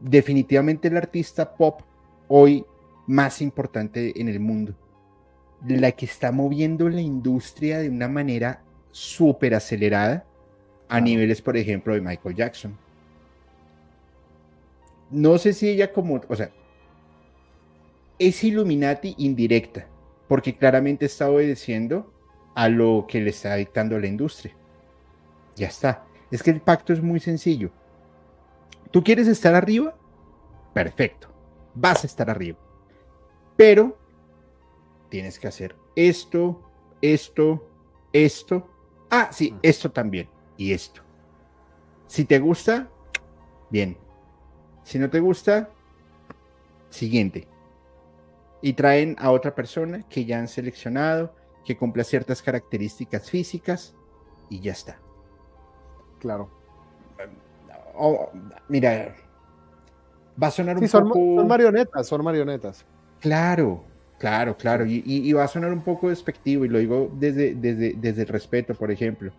definitivamente 0.00 0.88
el 0.88 0.96
artista 0.96 1.56
pop 1.56 1.80
hoy 2.28 2.64
más 3.06 3.40
importante 3.40 4.20
en 4.20 4.28
el 4.28 4.40
mundo. 4.40 4.74
La 5.66 5.92
que 5.92 6.06
está 6.06 6.32
moviendo 6.32 6.88
la 6.88 7.00
industria 7.00 7.78
de 7.78 7.88
una 7.88 8.08
manera 8.08 8.62
súper 8.90 9.54
acelerada 9.54 10.26
a 10.88 11.00
niveles, 11.00 11.40
por 11.40 11.56
ejemplo, 11.56 11.94
de 11.94 12.00
Michael 12.00 12.34
Jackson. 12.34 12.76
No 15.10 15.38
sé 15.38 15.52
si 15.52 15.68
ella 15.68 15.92
como, 15.92 16.20
o 16.28 16.36
sea, 16.36 16.50
es 18.18 18.42
Illuminati 18.44 19.14
indirecta 19.18 19.86
porque 20.28 20.56
claramente 20.56 21.06
está 21.06 21.28
obedeciendo 21.28 22.12
a 22.54 22.68
lo 22.68 23.06
que 23.08 23.20
le 23.20 23.30
está 23.30 23.54
dictando 23.54 23.98
la 23.98 24.06
industria. 24.06 24.54
Ya 25.56 25.68
está. 25.68 26.04
Es 26.30 26.42
que 26.42 26.50
el 26.50 26.60
pacto 26.60 26.92
es 26.92 27.02
muy 27.02 27.20
sencillo. 27.20 27.70
¿Tú 28.90 29.02
quieres 29.02 29.28
estar 29.28 29.54
arriba? 29.54 29.94
Perfecto. 30.72 31.28
Vas 31.74 32.04
a 32.04 32.06
estar 32.06 32.30
arriba. 32.30 32.58
Pero 33.56 33.98
tienes 35.08 35.38
que 35.38 35.48
hacer 35.48 35.76
esto, 35.96 36.62
esto, 37.02 37.68
esto. 38.12 38.68
Ah, 39.10 39.28
sí, 39.32 39.54
esto 39.62 39.90
también. 39.90 40.28
Y 40.56 40.72
esto. 40.72 41.02
Si 42.06 42.24
te 42.24 42.38
gusta, 42.38 42.88
bien. 43.70 43.96
Si 44.82 44.98
no 44.98 45.10
te 45.10 45.20
gusta, 45.20 45.70
siguiente 46.88 47.46
y 48.62 48.74
traen 48.74 49.16
a 49.18 49.30
otra 49.30 49.54
persona 49.54 50.04
que 50.08 50.24
ya 50.24 50.38
han 50.38 50.48
seleccionado, 50.48 51.34
que 51.64 51.76
cumpla 51.76 52.04
ciertas 52.04 52.42
características 52.42 53.30
físicas 53.30 53.94
y 54.48 54.60
ya 54.60 54.72
está. 54.72 54.98
Claro. 56.18 56.50
mira, 58.68 59.14
va 60.42 60.46
a 60.48 60.50
sonar 60.50 60.78
un 60.78 60.88
son, 60.88 61.08
poco. 61.08 61.36
Son 61.36 61.46
marionetas, 61.46 62.06
son 62.06 62.24
marionetas. 62.24 62.84
Claro, 63.20 63.84
claro, 64.18 64.56
claro. 64.56 64.84
Y, 64.86 65.32
va 65.32 65.44
a 65.44 65.48
sonar 65.48 65.72
un 65.72 65.82
poco 65.82 66.08
despectivo, 66.08 66.64
y 66.64 66.68
lo 66.68 66.78
digo 66.78 67.10
desde, 67.14 67.54
desde, 67.54 67.94
desde 67.94 68.22
el 68.22 68.28
respeto, 68.28 68.74
por 68.74 68.90
ejemplo. 68.90 69.32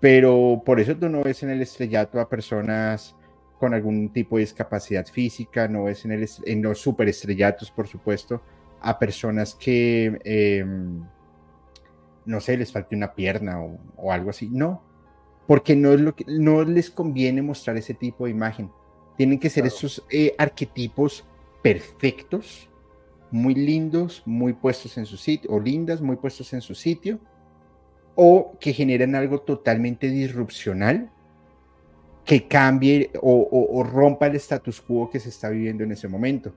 Pero 0.00 0.62
por 0.64 0.80
eso 0.80 0.96
tú 0.96 1.08
no 1.08 1.22
ves 1.22 1.42
en 1.44 1.50
el 1.50 1.62
estrellato 1.62 2.20
a 2.20 2.28
personas 2.28 3.14
con 3.62 3.74
algún 3.74 4.12
tipo 4.12 4.36
de 4.36 4.40
discapacidad 4.40 5.06
física, 5.06 5.68
no 5.68 5.88
es 5.88 6.04
en, 6.04 6.10
el, 6.10 6.28
en 6.46 6.62
los 6.62 6.80
superestrellatos, 6.80 7.70
por 7.70 7.86
supuesto, 7.86 8.42
a 8.80 8.98
personas 8.98 9.54
que, 9.54 10.20
em, 10.24 11.00
no 12.24 12.40
sé, 12.40 12.56
les 12.56 12.72
falte 12.72 12.96
una 12.96 13.14
pierna 13.14 13.60
o, 13.60 14.12
algo 14.12 14.30
así. 14.30 14.48
No, 14.50 14.82
porque 15.46 15.76
no, 15.76 15.92
es 15.92 16.00
lo 16.00 16.14
que, 16.14 16.24
no 16.26 16.64
les 16.64 16.90
conviene 16.90 17.42
mostrar 17.42 17.76
ese 17.76 17.94
tipo 17.94 18.24
de 18.24 18.30
imagen. 18.30 18.70
Tienen 19.16 19.38
que 19.38 19.50
ser 19.50 19.66
esos 19.66 20.04
eh, 20.10 20.34
arquetipos 20.38 21.24
perfectos, 21.62 22.68
muy 23.30 23.54
lindos, 23.54 24.22
muy 24.26 24.52
puestos 24.52 24.98
en 24.98 25.06
su 25.06 25.16
sitio, 25.16 25.50
o 25.50 25.60
lindas, 25.60 26.00
muy 26.00 26.16
puestos 26.16 26.52
en 26.52 26.60
su 26.60 26.74
sitio, 26.74 27.18
o 28.14 28.56
que 28.60 28.72
generan 28.72 29.14
algo 29.14 29.40
totalmente 29.40 30.08
disrupcional 30.08 31.10
que 32.24 32.46
cambie 32.46 33.10
o, 33.20 33.82
rompa 33.84 34.26
el 34.26 34.36
status 34.36 34.80
quo 34.80 35.10
que 35.10 35.18
se 35.18 35.28
está 35.28 35.48
viviendo 35.48 35.82
en 35.84 35.92
ese 35.92 36.08
momento. 36.08 36.52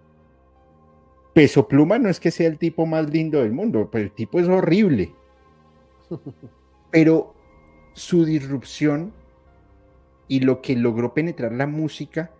Peso 1.33 1.67
Pluma 1.67 1.97
no 1.97 2.07
es 2.07 2.19
que 2.19 2.31
sea 2.31 2.47
el 2.47 2.57
tipo 2.57 2.85
más 2.85 3.09
lindo 3.09 3.41
del 3.41 3.51
mundo, 3.51 3.89
pero 3.91 4.05
el 4.05 4.11
tipo 4.11 4.39
es 4.39 4.47
horrible. 4.47 5.13
Pero 6.91 7.33
su 7.93 8.25
disrupción 8.25 9.13
y 10.27 10.41
lo 10.41 10.61
que 10.61 10.75
logró 10.75 11.13
penetrar 11.13 11.51
la 11.51 11.67
música, 11.67 12.31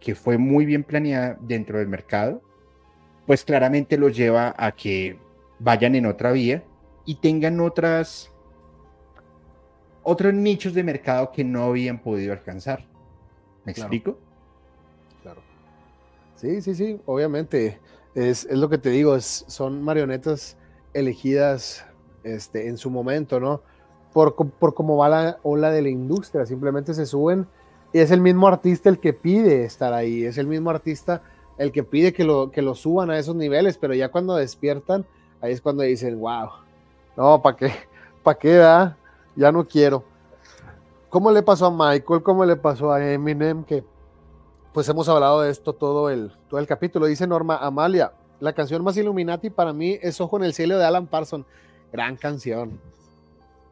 que 0.00 0.14
fue 0.14 0.38
muy 0.38 0.64
bien 0.66 0.84
planeada 0.84 1.36
dentro 1.40 1.78
del 1.78 1.88
mercado, 1.88 2.42
pues 3.26 3.44
claramente 3.44 3.96
los 3.96 4.16
lleva 4.16 4.54
a 4.56 4.72
que 4.72 5.18
vayan 5.58 5.94
en 5.94 6.06
otra 6.06 6.32
vía 6.32 6.64
y 7.04 7.16
tengan 7.16 7.60
otras 7.60 8.32
otros 10.02 10.34
nichos 10.34 10.74
de 10.74 10.82
mercado 10.82 11.30
que 11.30 11.44
no 11.44 11.64
habían 11.64 12.00
podido 12.00 12.32
alcanzar. 12.32 12.84
¿Me 13.64 13.72
explico? 13.72 14.18
Claro. 15.22 15.40
Sí, 16.36 16.60
sí, 16.60 16.74
sí, 16.74 17.00
obviamente. 17.06 17.78
Es, 18.14 18.50
lo 18.50 18.68
que 18.68 18.78
te 18.78 18.90
digo, 18.90 19.14
es, 19.14 19.44
son 19.46 19.82
marionetas 19.82 20.56
elegidas 20.92 21.86
este, 22.24 22.68
en 22.68 22.76
su 22.76 22.90
momento, 22.90 23.40
¿no? 23.40 23.60
Por, 24.12 24.34
por 24.34 24.74
cómo 24.74 24.96
va 24.96 25.08
la 25.08 25.38
ola 25.42 25.70
de 25.70 25.82
la 25.82 25.88
industria, 25.88 26.44
simplemente 26.44 26.92
se 26.92 27.06
suben 27.06 27.46
y 27.92 27.98
es 27.98 28.10
el 28.10 28.20
mismo 28.20 28.46
artista 28.46 28.88
el 28.88 28.98
que 28.98 29.12
pide 29.12 29.64
estar 29.64 29.92
ahí, 29.92 30.24
es 30.24 30.38
el 30.38 30.46
mismo 30.46 30.70
artista 30.70 31.22
el 31.58 31.72
que 31.72 31.82
pide 31.82 32.12
que 32.12 32.24
lo, 32.24 32.50
que 32.50 32.62
lo 32.62 32.74
suban 32.74 33.10
a 33.10 33.18
esos 33.18 33.36
niveles, 33.36 33.78
pero 33.78 33.94
ya 33.94 34.10
cuando 34.10 34.34
despiertan, 34.36 35.04
ahí 35.40 35.52
es 35.52 35.60
cuando 35.60 35.82
dicen, 35.82 36.18
wow, 36.18 36.48
no, 37.16 37.42
¿para 37.42 37.56
qué? 37.56 37.72
¿Para 38.22 38.38
qué 38.38 38.54
da? 38.54 38.96
Ya 39.36 39.52
no 39.52 39.66
quiero. 39.66 40.04
¿Cómo 41.08 41.30
le 41.30 41.42
pasó 41.42 41.66
a 41.66 41.70
Michael? 41.70 42.22
¿Cómo 42.22 42.44
le 42.44 42.56
pasó 42.56 42.92
a 42.92 43.12
Eminem? 43.12 43.64
Que 43.64 43.84
pues 44.72 44.88
hemos 44.88 45.08
hablado 45.08 45.42
de 45.42 45.50
esto 45.50 45.74
todo 45.74 46.08
el, 46.08 46.32
todo 46.48 46.58
el 46.58 46.66
capítulo. 46.66 47.06
Dice 47.06 47.26
Norma 47.26 47.58
Amalia, 47.58 48.12
la 48.40 48.54
canción 48.54 48.82
más 48.82 48.96
Illuminati 48.96 49.50
para 49.50 49.72
mí 49.72 49.98
es 50.00 50.20
Ojo 50.20 50.38
en 50.38 50.44
el 50.44 50.54
cielo 50.54 50.78
de 50.78 50.84
Alan 50.84 51.06
Parsons. 51.06 51.44
Gran 51.92 52.16
canción. 52.16 52.80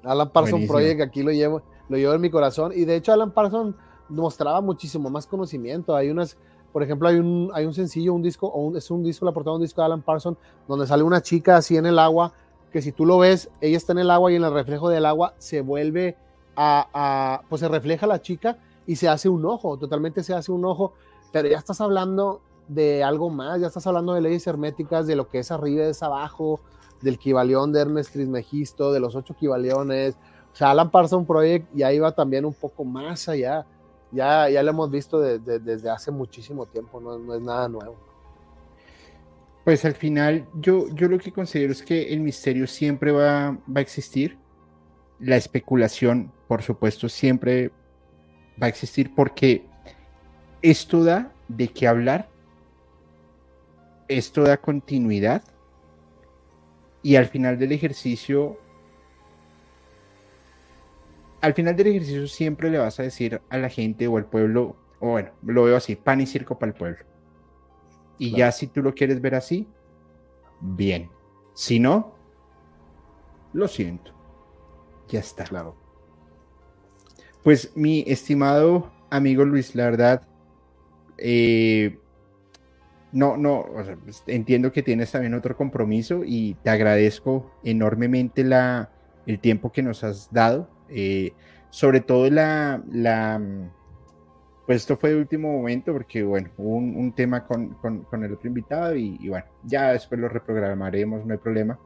Alan 0.03 0.31
Parsons 0.31 0.67
Project, 0.67 1.01
aquí 1.01 1.23
lo 1.23 1.33
llevo, 1.33 1.63
lo 1.89 1.97
llevo 1.97 2.15
en 2.15 2.21
mi 2.21 2.31
corazón. 2.31 2.73
Y 2.75 2.85
de 2.85 2.97
hecho, 2.97 3.13
Alan 3.13 3.33
Parsons 3.33 3.75
mostraba 4.09 4.61
muchísimo 4.61 5.11
más 5.11 5.27
conocimiento. 5.27 5.95
Hay 5.95 6.11
unas, 6.11 6.37
por 6.73 6.83
ejemplo, 6.83 7.09
hay 7.09 7.17
un, 7.17 7.51
hay 7.55 7.65
un 7.65 7.75
sencillo, 7.75 8.15
un 8.15 8.23
disco, 8.23 8.47
o 8.47 8.77
es 8.77 8.91
un 8.91 9.03
disco, 9.03 9.25
la 9.25 9.33
portada 9.33 9.53
de 9.53 9.57
un 9.57 9.63
disco 9.63 9.81
de 9.81 9.87
Alan 9.87 10.03
Parsons, 10.03 10.39
donde 10.69 10.87
sale 10.87 11.03
una 11.03 11.23
chica 11.23 11.57
así 11.57 11.77
en 11.77 11.87
el 11.87 11.99
agua, 11.99 12.33
que 12.73 12.83
si 12.83 12.93
tú 12.93 13.05
lo 13.05 13.19
ves, 13.19 13.51
ella 13.61 13.77
está 13.77 13.93
en 13.93 13.99
el 13.99 14.11
agua 14.11 14.31
y 14.31 14.37
en 14.37 14.45
el 14.45 14.53
reflejo 14.53 14.89
del 14.89 15.07
agua 15.07 15.35
se 15.39 15.61
vuelve 15.61 16.17
a, 16.57 16.89
a 16.93 17.43
pues 17.49 17.61
se 17.61 17.69
refleja 17.69 18.07
la 18.07 18.21
chica 18.21 18.59
y 18.87 18.97
se 18.97 19.09
hace 19.09 19.29
un 19.29 19.45
ojo, 19.45 19.77
totalmente 19.77 20.23
se 20.23 20.35
hace 20.35 20.53
un 20.53 20.65
ojo, 20.65 20.93
pero 21.33 21.49
ya 21.49 21.59
estás 21.59 21.81
hablando 21.81 22.41
de 22.69 23.03
algo 23.03 23.31
más, 23.31 23.61
ya 23.61 23.67
estás 23.67 23.87
hablando 23.87 24.15
de 24.15 24.21
leyes 24.21 24.47
herméticas, 24.47 25.07
de 25.07 25.17
lo 25.17 25.29
que 25.29 25.41
es 25.41 25.51
arriba 25.51 25.85
es 25.85 26.03
abajo, 26.03 26.61
del 27.03 27.19
Kibalión 27.19 27.73
de 27.73 27.81
Ernest 27.81 28.13
Trismegisto, 28.13 28.93
de 28.93 29.01
los 29.01 29.15
ocho 29.15 29.35
Kibaliones, 29.35 30.17
o 30.53 30.57
sea, 30.57 30.71
Alan 30.71 30.91
Parsons 30.91 31.27
Project 31.27 31.69
ya 31.75 31.93
iba 31.93 32.13
también 32.13 32.45
un 32.45 32.55
poco 32.55 32.85
más 32.85 33.29
allá, 33.29 33.65
ya, 34.11 34.49
ya 34.49 34.63
lo 34.63 34.71
hemos 34.71 34.91
visto 34.91 35.21
desde 35.21 35.91
hace 35.91 36.11
muchísimo 36.11 36.67
tiempo, 36.67 37.01
no, 37.01 37.35
es 37.35 37.41
nada 37.41 37.69
nuevo. 37.69 37.97
Pues 39.65 39.85
al 39.85 39.95
final 39.95 40.47
yo, 40.55 40.89
yo 40.95 41.09
lo 41.09 41.19
que 41.19 41.33
considero 41.33 41.73
es 41.73 41.83
que 41.83 42.13
el 42.13 42.21
misterio 42.21 42.67
siempre 42.67 43.13
va, 43.13 43.51
va 43.53 43.79
a 43.79 43.81
existir, 43.81 44.39
la 45.21 45.37
especulación, 45.37 46.33
por 46.49 46.63
supuesto, 46.63 47.09
siempre 47.09 47.71
va 48.61 48.67
a 48.67 48.69
existir 48.69 49.15
porque 49.15 49.67
esto 50.63 51.05
da 51.05 51.33
de 51.47 51.69
qué 51.69 51.87
hablar, 51.87 52.29
esto 54.09 54.43
da 54.43 54.57
continuidad 54.57 55.43
y 57.03 57.17
al 57.17 57.27
final 57.27 57.59
del 57.59 57.73
ejercicio, 57.73 58.59
al 61.41 61.55
final 61.55 61.77
del 61.77 61.89
ejercicio 61.89 62.27
siempre 62.27 62.71
le 62.71 62.79
vas 62.79 63.01
a 63.01 63.03
decir 63.03 63.41
a 63.49 63.59
la 63.59 63.69
gente 63.69 64.07
o 64.07 64.17
al 64.17 64.27
pueblo, 64.27 64.77
o 64.99 65.11
bueno, 65.11 65.31
lo 65.43 65.65
veo 65.65 65.77
así, 65.77 65.97
pan 65.97 66.21
y 66.21 66.27
circo 66.27 66.59
para 66.59 66.73
el 66.73 66.79
pueblo. 66.79 67.05
Y 68.19 68.37
ya 68.37 68.53
si 68.53 68.67
tú 68.67 68.83
lo 68.83 68.95
quieres 68.95 69.21
ver 69.23 69.35
así, 69.35 69.67
bien. 70.61 71.09
Si 71.55 71.79
no, 71.79 72.15
lo 73.53 73.67
siento. 73.67 74.13
Ya 75.09 75.21
está. 75.21 75.45
Claro. 75.45 75.75
Pues 77.43 77.75
mi 77.75 78.05
estimado 78.07 78.93
amigo 79.09 79.45
Luis, 79.45 79.75
la 79.75 79.85
verdad, 79.85 80.29
eh, 81.17 81.99
no, 83.13 83.37
no, 83.37 83.67
pues, 84.05 84.23
entiendo 84.27 84.73
que 84.73 84.83
tienes 84.83 85.13
también 85.13 85.35
otro 85.35 85.57
compromiso 85.57 86.23
y 86.25 86.55
te 86.63 86.71
agradezco 86.71 87.51
enormemente 87.65 88.45
la, 88.45 88.91
el 89.27 89.41
tiempo 89.41 89.73
que 89.73 89.83
nos 89.83 90.05
has 90.05 90.33
dado, 90.33 90.69
eh, 90.89 91.33
sobre 91.71 92.01
todo 92.01 92.31
la, 92.31 92.83
la, 92.91 93.41
pues 94.67 94.83
esto 94.83 94.97
fue 94.97 95.11
de 95.11 95.17
último 95.17 95.53
momento 95.53 95.93
porque, 95.93 96.23
bueno, 96.23 96.51
hubo 96.57 96.77
un, 96.77 97.13
tema 97.13 97.47
con, 97.47 97.71
con, 97.75 98.25
el 98.25 98.33
otro 98.33 98.49
invitado 98.49 98.95
y, 98.95 99.19
y, 99.21 99.29
bueno, 99.29 99.47
ya 99.65 99.93
después 99.93 100.21
lo 100.21 100.29
reprogramaremos, 100.29 101.27
no 101.27 101.33
hay 101.33 101.39
problema, 101.39 101.79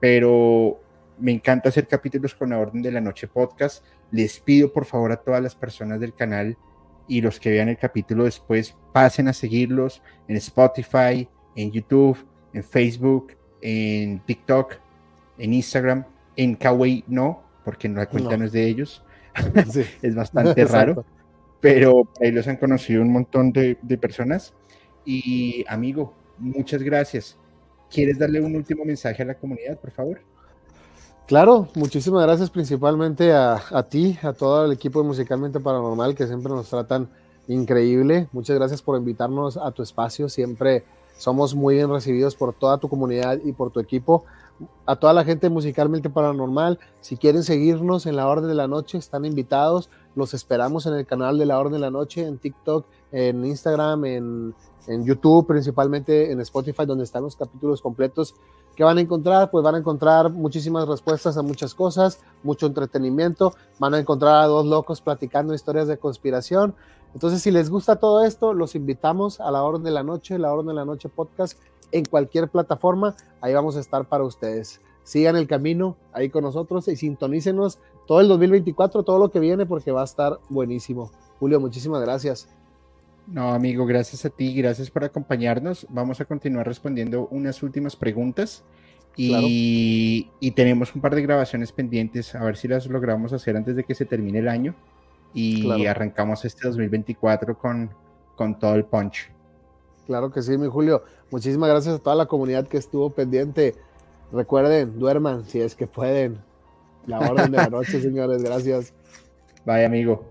pero 0.00 0.80
me 1.18 1.30
encanta 1.30 1.68
hacer 1.68 1.86
capítulos 1.86 2.34
con 2.34 2.50
la 2.50 2.58
Orden 2.58 2.82
de 2.82 2.90
la 2.90 3.00
Noche 3.00 3.28
podcast. 3.28 3.84
Les 4.10 4.40
pido 4.40 4.72
por 4.72 4.84
favor 4.84 5.12
a 5.12 5.16
todas 5.18 5.40
las 5.40 5.54
personas 5.54 6.00
del 6.00 6.14
canal 6.14 6.56
y 7.08 7.20
los 7.20 7.40
que 7.40 7.50
vean 7.50 7.68
el 7.68 7.78
capítulo 7.78 8.24
después, 8.24 8.76
pasen 8.92 9.28
a 9.28 9.32
seguirlos 9.32 10.02
en 10.28 10.36
Spotify, 10.36 11.28
en 11.56 11.70
YouTube, 11.70 12.18
en 12.52 12.62
Facebook, 12.62 13.36
en 13.60 14.20
TikTok, 14.20 14.74
en 15.38 15.54
Instagram, 15.54 16.04
en 16.36 16.54
Kawaii 16.54 17.04
no, 17.06 17.42
porque 17.64 17.88
no 17.88 17.98
la 17.98 18.06
cuenta 18.06 18.36
no, 18.36 18.44
es 18.44 18.52
de 18.52 18.66
ellos. 18.66 19.04
es 20.02 20.14
bastante 20.14 20.64
raro, 20.64 21.04
pero 21.60 22.08
ahí 22.20 22.30
los 22.30 22.46
han 22.48 22.56
conocido 22.56 23.02
un 23.02 23.12
montón 23.12 23.52
de, 23.52 23.78
de 23.82 23.98
personas. 23.98 24.54
Y 25.04 25.64
amigo, 25.68 26.14
muchas 26.38 26.82
gracias. 26.82 27.38
¿Quieres 27.90 28.18
darle 28.18 28.40
un 28.40 28.56
último 28.56 28.84
mensaje 28.84 29.22
a 29.22 29.26
la 29.26 29.34
comunidad, 29.34 29.78
por 29.78 29.90
favor? 29.90 30.22
Claro, 31.32 31.66
muchísimas 31.76 32.24
gracias 32.24 32.50
principalmente 32.50 33.32
a, 33.32 33.86
ti, 33.88 34.18
a 34.22 34.34
todo 34.34 34.66
el 34.66 34.72
equipo 34.72 35.00
de 35.00 35.08
Musicalmente 35.08 35.60
Paranormal 35.60 36.14
que 36.14 36.26
siempre 36.26 36.52
nos 36.52 36.68
tratan 36.68 37.08
increíble. 37.48 38.28
Muchas 38.32 38.54
gracias 38.58 38.82
por 38.82 38.98
invitarnos 38.98 39.56
a 39.56 39.70
tu 39.70 39.82
espacio. 39.82 40.28
Siempre 40.28 40.84
somos 41.16 41.54
muy 41.54 41.76
bien 41.76 41.88
recibidos 41.88 42.36
por 42.36 42.52
toda 42.52 42.76
tu 42.76 42.90
comunidad 42.90 43.38
y 43.42 43.52
por 43.52 43.70
tu 43.70 43.80
equipo. 43.80 44.26
A 44.86 44.96
toda 44.96 45.12
la 45.12 45.24
gente 45.24 45.48
Musicalmente 45.50 46.10
Paranormal, 46.10 46.78
si 47.00 47.16
quieren 47.16 47.42
seguirnos 47.42 48.06
en 48.06 48.16
la 48.16 48.28
Orden 48.28 48.48
de 48.48 48.54
la 48.54 48.68
Noche, 48.68 48.98
están 48.98 49.24
invitados. 49.24 49.90
Los 50.14 50.34
esperamos 50.34 50.86
en 50.86 50.94
el 50.94 51.06
canal 51.06 51.38
de 51.38 51.46
la 51.46 51.58
Orden 51.58 51.74
de 51.74 51.78
la 51.78 51.90
Noche, 51.90 52.26
en 52.26 52.38
TikTok, 52.38 52.86
en 53.12 53.44
Instagram, 53.44 54.04
en, 54.04 54.54
en 54.86 55.04
YouTube, 55.04 55.46
principalmente 55.46 56.32
en 56.32 56.40
Spotify, 56.40 56.84
donde 56.86 57.04
están 57.04 57.22
los 57.22 57.36
capítulos 57.36 57.80
completos 57.80 58.34
¿Qué 58.76 58.84
van 58.84 58.96
a 58.96 59.02
encontrar? 59.02 59.50
Pues 59.50 59.62
van 59.62 59.74
a 59.74 59.78
encontrar 59.78 60.30
muchísimas 60.30 60.88
respuestas 60.88 61.36
a 61.36 61.42
muchas 61.42 61.74
cosas, 61.74 62.20
mucho 62.42 62.66
entretenimiento, 62.66 63.54
van 63.78 63.92
a 63.92 63.98
encontrar 63.98 64.42
a 64.42 64.46
dos 64.46 64.64
locos 64.64 65.02
platicando 65.02 65.52
historias 65.52 65.88
de 65.88 65.98
conspiración. 65.98 66.74
Entonces, 67.12 67.42
si 67.42 67.50
les 67.50 67.68
gusta 67.68 67.96
todo 67.96 68.24
esto, 68.24 68.54
los 68.54 68.74
invitamos 68.74 69.40
a 69.40 69.50
la 69.50 69.62
Orden 69.62 69.82
de 69.82 69.90
la 69.90 70.02
Noche, 70.02 70.38
la 70.38 70.50
Orden 70.52 70.68
de 70.68 70.74
la 70.74 70.86
Noche 70.86 71.10
podcast, 71.10 71.60
en 71.92 72.04
cualquier 72.04 72.48
plataforma, 72.48 73.14
ahí 73.40 73.54
vamos 73.54 73.76
a 73.76 73.80
estar 73.80 74.06
para 74.06 74.24
ustedes. 74.24 74.80
Sigan 75.04 75.36
el 75.36 75.46
camino 75.46 75.96
ahí 76.12 76.30
con 76.30 76.44
nosotros 76.44 76.88
y 76.88 76.96
sintonícenos 76.96 77.78
todo 78.06 78.20
el 78.20 78.28
2024, 78.28 79.02
todo 79.02 79.18
lo 79.18 79.30
que 79.30 79.40
viene, 79.40 79.66
porque 79.66 79.92
va 79.92 80.02
a 80.02 80.04
estar 80.04 80.40
buenísimo. 80.48 81.10
Julio, 81.38 81.60
muchísimas 81.60 82.02
gracias. 82.02 82.48
No, 83.26 83.52
amigo, 83.52 83.86
gracias 83.86 84.24
a 84.24 84.30
ti, 84.30 84.54
gracias 84.54 84.90
por 84.90 85.04
acompañarnos. 85.04 85.86
Vamos 85.90 86.20
a 86.20 86.24
continuar 86.24 86.66
respondiendo 86.66 87.28
unas 87.30 87.62
últimas 87.62 87.94
preguntas 87.94 88.64
y, 89.16 90.52
tenemos 90.54 90.94
un 90.94 91.00
par 91.00 91.14
de 91.14 91.22
grabaciones 91.22 91.72
pendientes, 91.72 92.34
a 92.34 92.44
ver 92.44 92.56
si 92.56 92.68
las 92.68 92.86
logramos 92.86 93.32
hacer 93.32 93.56
antes 93.56 93.76
de 93.76 93.84
que 93.84 93.94
se 93.94 94.06
termine 94.06 94.38
el 94.38 94.48
año 94.48 94.74
y 95.34 95.86
arrancamos 95.86 96.44
este 96.44 96.66
2024 96.68 97.58
con, 97.58 97.90
con 98.36 98.58
todo 98.58 98.74
el 98.74 98.84
punch. 98.84 99.31
Claro 100.12 100.30
que 100.30 100.42
sí, 100.42 100.58
mi 100.58 100.68
Julio. 100.68 101.04
Muchísimas 101.30 101.70
gracias 101.70 101.94
a 101.94 101.98
toda 101.98 102.14
la 102.14 102.26
comunidad 102.26 102.68
que 102.68 102.76
estuvo 102.76 103.08
pendiente. 103.08 103.74
Recuerden, 104.30 104.98
duerman 104.98 105.46
si 105.46 105.58
es 105.58 105.74
que 105.74 105.86
pueden. 105.86 106.36
La 107.06 107.18
orden 107.18 107.50
de 107.50 107.56
la 107.56 107.70
noche, 107.70 107.98
señores. 108.02 108.42
Gracias. 108.42 108.92
Bye, 109.64 109.86
amigo. 109.86 110.22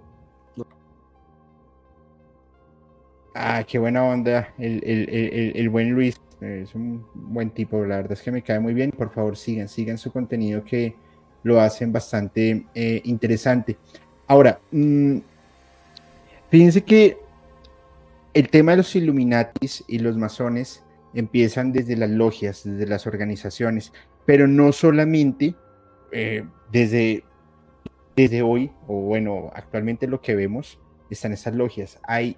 Ah, 3.33 3.63
qué 3.67 3.79
buena 3.79 4.03
onda. 4.03 4.53
El, 4.59 5.67
buen 5.69 5.89
Luis 5.89 6.21
es 6.41 6.75
un 6.75 7.03
buen 7.15 7.49
tipo. 7.49 7.83
La 7.83 7.95
verdad 7.95 8.11
es 8.11 8.21
que 8.21 8.29
me 8.29 8.43
cae 8.43 8.59
muy 8.59 8.75
bien. 8.75 8.91
Por 8.91 9.09
favor, 9.09 9.35
sigan, 9.35 9.67
sigan 9.67 9.97
su 9.97 10.11
contenido 10.11 10.63
que 10.63 10.93
lo 11.41 11.59
hacen 11.59 11.91
bastante 11.91 12.67
eh, 12.75 13.01
interesante. 13.05 13.79
Ahora, 14.27 14.59
mm, 14.69 15.17
fíjense 16.51 16.83
que 16.83 17.20
el 18.33 18.49
tema 18.49 18.71
de 18.71 18.77
los 18.77 18.95
Illuminatis 18.95 19.83
y 19.87 19.99
los 19.99 20.17
masones 20.17 20.83
empiezan 21.13 21.71
desde 21.71 21.97
las 21.97 22.09
logias, 22.09 22.63
desde 22.63 22.87
las 22.87 23.05
organizaciones, 23.07 23.91
pero 24.25 24.47
no 24.47 24.71
solamente 24.71 25.55
eh, 26.11 26.45
desde, 26.71 27.23
desde 28.15 28.41
hoy, 28.41 28.71
o 28.87 29.01
bueno, 29.01 29.51
actualmente 29.53 30.07
lo 30.07 30.21
que 30.21 30.35
vemos 30.35 30.79
están 31.09 31.33
estas 31.33 31.55
logias. 31.55 31.99
Hay 32.03 32.37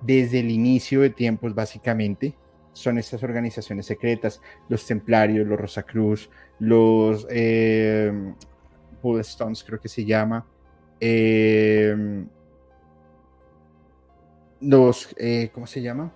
desde 0.00 0.40
el 0.40 0.50
inicio 0.50 1.02
de 1.02 1.10
tiempos, 1.10 1.54
básicamente, 1.54 2.34
son 2.72 2.98
estas 2.98 3.22
organizaciones 3.22 3.86
secretas, 3.86 4.40
los 4.68 4.86
templarios, 4.86 5.46
los 5.46 5.60
Rosacruz, 5.60 6.30
los 6.58 7.26
eh, 7.30 8.12
Stones, 9.02 9.64
creo 9.64 9.80
que 9.80 9.88
se 9.88 10.04
llama, 10.04 10.46
eh, 11.00 12.24
los, 14.60 15.14
eh, 15.18 15.50
¿cómo 15.52 15.66
se 15.66 15.82
llama? 15.82 16.12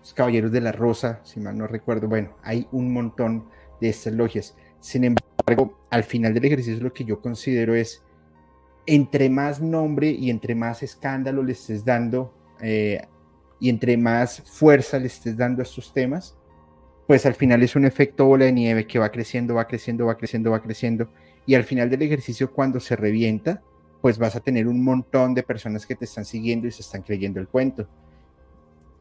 Los 0.00 0.14
Caballeros 0.14 0.52
de 0.52 0.60
la 0.60 0.72
Rosa, 0.72 1.20
si 1.24 1.40
mal 1.40 1.56
no 1.56 1.66
recuerdo. 1.66 2.08
Bueno, 2.08 2.36
hay 2.42 2.66
un 2.72 2.92
montón 2.92 3.48
de 3.80 3.88
estas 3.88 4.12
logias. 4.12 4.56
Sin 4.80 5.04
embargo, 5.04 5.78
al 5.90 6.04
final 6.04 6.34
del 6.34 6.44
ejercicio 6.44 6.82
lo 6.82 6.92
que 6.92 7.04
yo 7.04 7.20
considero 7.20 7.74
es, 7.74 8.02
entre 8.86 9.28
más 9.28 9.60
nombre 9.60 10.10
y 10.10 10.30
entre 10.30 10.54
más 10.54 10.82
escándalo 10.82 11.42
le 11.42 11.52
estés 11.52 11.84
dando 11.84 12.32
eh, 12.60 13.02
y 13.60 13.68
entre 13.68 13.96
más 13.98 14.42
fuerza 14.46 14.98
le 14.98 15.08
estés 15.08 15.36
dando 15.36 15.60
a 15.60 15.64
estos 15.64 15.92
temas, 15.92 16.36
pues 17.06 17.26
al 17.26 17.34
final 17.34 17.62
es 17.62 17.76
un 17.76 17.84
efecto 17.84 18.26
bola 18.26 18.46
de 18.46 18.52
nieve 18.52 18.86
que 18.86 18.98
va 18.98 19.10
creciendo, 19.10 19.54
va 19.54 19.66
creciendo, 19.66 20.06
va 20.06 20.16
creciendo, 20.16 20.50
va 20.50 20.62
creciendo. 20.62 21.08
Y 21.46 21.54
al 21.54 21.64
final 21.64 21.88
del 21.90 22.02
ejercicio, 22.02 22.52
cuando 22.52 22.80
se 22.80 22.96
revienta, 22.96 23.62
pues 24.00 24.18
vas 24.18 24.36
a 24.36 24.40
tener 24.40 24.68
un 24.68 24.82
montón 24.82 25.34
de 25.34 25.42
personas 25.42 25.86
que 25.86 25.94
te 25.94 26.04
están 26.04 26.24
siguiendo 26.24 26.66
y 26.66 26.72
se 26.72 26.82
están 26.82 27.02
creyendo 27.02 27.40
el 27.40 27.48
cuento. 27.48 27.88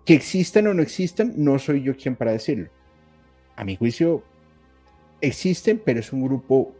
Que 0.06 0.14
existan 0.14 0.68
o 0.68 0.74
no 0.74 0.82
existan, 0.82 1.34
no 1.36 1.60
soy 1.60 1.84
yo 1.84 1.95
quien 1.95 2.15
para 2.15 2.32
decirlo. 2.32 2.69
A 3.56 3.64
mi 3.64 3.76
juicio, 3.76 4.24
existen, 5.22 5.82
pero 5.84 5.99
es 5.99 6.14
un 6.14 6.24
grupo 6.24 6.74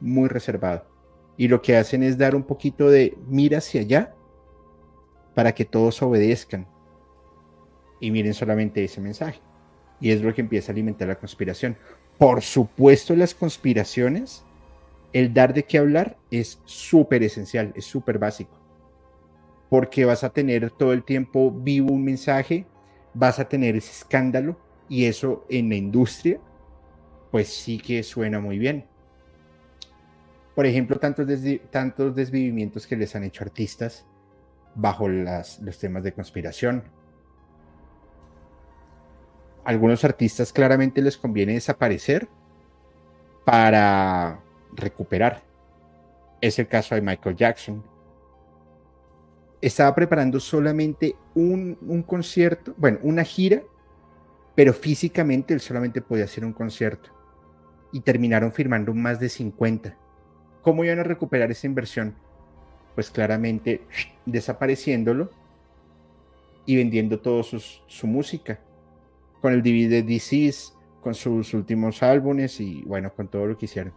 muy 0.00 0.28
reservado. 0.28 0.86
Y 1.36 1.48
lo 1.48 1.62
que 1.62 1.76
hacen 1.76 2.02
es 2.02 2.18
dar 2.18 2.34
un 2.34 2.42
poquito 2.42 2.90
de 2.90 3.16
mira 3.26 3.58
hacia 3.58 3.80
allá 3.82 4.14
para 5.34 5.54
que 5.54 5.64
todos 5.64 6.02
obedezcan 6.02 6.66
y 8.00 8.10
miren 8.10 8.34
solamente 8.34 8.82
ese 8.82 9.00
mensaje. 9.00 9.40
Y 10.00 10.10
es 10.10 10.22
lo 10.22 10.34
que 10.34 10.40
empieza 10.40 10.72
a 10.72 10.74
alimentar 10.74 11.08
la 11.08 11.18
conspiración. 11.18 11.76
Por 12.18 12.42
supuesto, 12.42 13.14
las 13.14 13.34
conspiraciones, 13.34 14.44
el 15.12 15.34
dar 15.34 15.54
de 15.54 15.64
qué 15.64 15.78
hablar 15.78 16.18
es 16.30 16.60
súper 16.64 17.22
esencial, 17.22 17.72
es 17.74 17.84
súper 17.84 18.18
básico. 18.18 18.58
Porque 19.68 20.04
vas 20.04 20.24
a 20.24 20.30
tener 20.30 20.70
todo 20.70 20.92
el 20.92 21.04
tiempo 21.04 21.50
vivo 21.50 21.92
un 21.92 22.04
mensaje, 22.04 22.66
vas 23.14 23.38
a 23.38 23.48
tener 23.48 23.76
ese 23.76 23.92
escándalo 23.92 24.58
y 24.88 25.04
eso 25.04 25.44
en 25.48 25.68
la 25.68 25.76
industria, 25.76 26.40
pues 27.30 27.48
sí 27.48 27.78
que 27.78 28.02
suena 28.02 28.40
muy 28.40 28.58
bien. 28.58 28.86
Por 30.54 30.66
ejemplo, 30.66 30.98
tantos, 30.98 31.26
tantos 31.70 32.14
desvivimientos 32.14 32.86
que 32.86 32.96
les 32.96 33.14
han 33.14 33.24
hecho 33.24 33.44
artistas 33.44 34.04
bajo 34.74 35.08
las, 35.08 35.60
los 35.60 35.78
temas 35.78 36.02
de 36.02 36.12
conspiración 36.12 36.84
algunos 39.64 40.04
artistas 40.04 40.52
claramente 40.52 41.02
les 41.02 41.16
conviene 41.16 41.54
desaparecer 41.54 42.28
para 43.44 44.40
recuperar. 44.72 45.42
Es 46.40 46.58
el 46.58 46.68
caso 46.68 46.94
de 46.94 47.02
Michael 47.02 47.36
Jackson. 47.36 47.84
Estaba 49.60 49.94
preparando 49.94 50.40
solamente 50.40 51.16
un, 51.34 52.04
concierto, 52.06 52.74
bueno, 52.78 52.98
una 53.02 53.24
gira, 53.24 53.62
pero 54.54 54.72
físicamente 54.72 55.52
él 55.52 55.60
solamente 55.60 56.00
podía 56.00 56.24
hacer 56.24 56.44
un 56.44 56.52
concierto. 56.52 57.10
Y 57.92 58.00
terminaron 58.00 58.52
firmando 58.52 58.94
más 58.94 59.20
de 59.20 59.28
50. 59.28 59.96
¿Cómo 60.62 60.84
iban 60.84 61.00
a 61.00 61.04
recuperar 61.04 61.50
esa 61.50 61.66
inversión? 61.66 62.14
Pues 62.94 63.10
claramente 63.10 63.82
desapareciéndolo 64.26 65.30
y 66.66 66.76
vendiendo 66.76 67.20
toda 67.20 67.42
su 67.42 68.06
música 68.06 68.60
con 69.40 69.52
el 69.52 69.62
DVD 69.62 70.04
Disease, 70.04 70.72
con 71.00 71.14
sus 71.14 71.54
últimos 71.54 72.02
álbumes 72.02 72.60
y 72.60 72.82
bueno, 72.82 73.12
con 73.14 73.28
todo 73.28 73.46
lo 73.46 73.56
que 73.56 73.66
hicieron. 73.66 73.92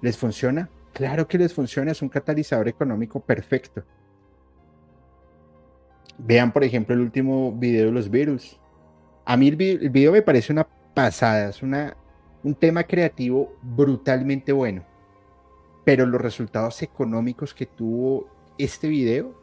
¿Les 0.00 0.16
funciona? 0.16 0.68
Claro 0.92 1.26
que 1.28 1.38
les 1.38 1.52
funciona, 1.52 1.92
es 1.92 2.02
un 2.02 2.08
catalizador 2.08 2.68
económico 2.68 3.20
perfecto. 3.20 3.84
Vean, 6.18 6.52
por 6.52 6.64
ejemplo, 6.64 6.94
el 6.94 7.02
último 7.02 7.52
video 7.52 7.86
de 7.86 7.92
los 7.92 8.10
Beatles. 8.10 8.58
A 9.24 9.36
mí 9.36 9.48
el, 9.48 9.56
video 9.56 10.12
me 10.12 10.22
parece 10.22 10.52
una 10.52 10.66
pasada, 10.94 11.50
es 11.50 11.62
una, 11.62 11.96
un 12.42 12.54
tema 12.54 12.84
creativo 12.84 13.54
brutalmente 13.62 14.52
bueno. 14.52 14.84
Pero 15.84 16.06
los 16.06 16.20
resultados 16.20 16.82
económicos 16.82 17.52
que 17.52 17.66
tuvo 17.66 18.28
este 18.58 18.88
video 18.88 19.34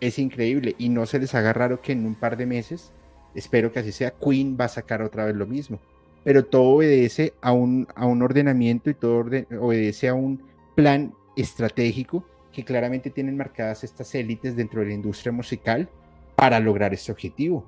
es 0.00 0.18
increíble 0.18 0.74
y 0.78 0.88
no 0.88 1.06
se 1.06 1.20
les 1.20 1.34
haga 1.34 1.52
raro 1.52 1.80
que 1.80 1.92
en 1.92 2.04
un 2.04 2.16
par 2.16 2.36
de 2.36 2.46
meses 2.46 2.92
espero 3.34 3.72
que 3.72 3.78
así 3.78 3.92
sea, 3.92 4.10
Queen 4.10 4.56
va 4.60 4.64
a 4.66 4.68
sacar 4.68 5.02
otra 5.02 5.24
vez 5.24 5.36
lo 5.36 5.46
mismo. 5.46 5.78
Pero 6.24 6.44
todo 6.44 6.76
obedece 6.76 7.34
a 7.40 7.52
un, 7.52 7.88
a 7.94 8.06
un 8.06 8.22
ordenamiento 8.22 8.90
y 8.90 8.94
todo 8.94 9.24
obedece 9.60 10.08
a 10.08 10.14
un 10.14 10.42
plan 10.74 11.12
estratégico 11.36 12.24
que 12.52 12.64
claramente 12.64 13.10
tienen 13.10 13.36
marcadas 13.36 13.82
estas 13.82 14.14
élites 14.14 14.54
dentro 14.54 14.80
de 14.80 14.88
la 14.88 14.94
industria 14.94 15.32
musical 15.32 15.88
para 16.36 16.60
lograr 16.60 16.92
este 16.92 17.10
objetivo. 17.10 17.64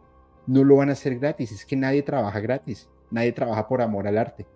No 0.47 0.63
lo 0.63 0.77
van 0.77 0.91
a 0.91 0.93
hacer 0.93 1.19
gratis, 1.19 1.53
es 1.53 1.65
que 1.65 1.77
nadie 1.77 2.03
trabaja 2.03 2.39
gratis, 2.41 2.89
nadie 3.11 3.33
trabaja 3.33 3.67
por 3.67 3.81
amor 3.81 4.07
al 4.07 4.19
arte. 4.19 4.47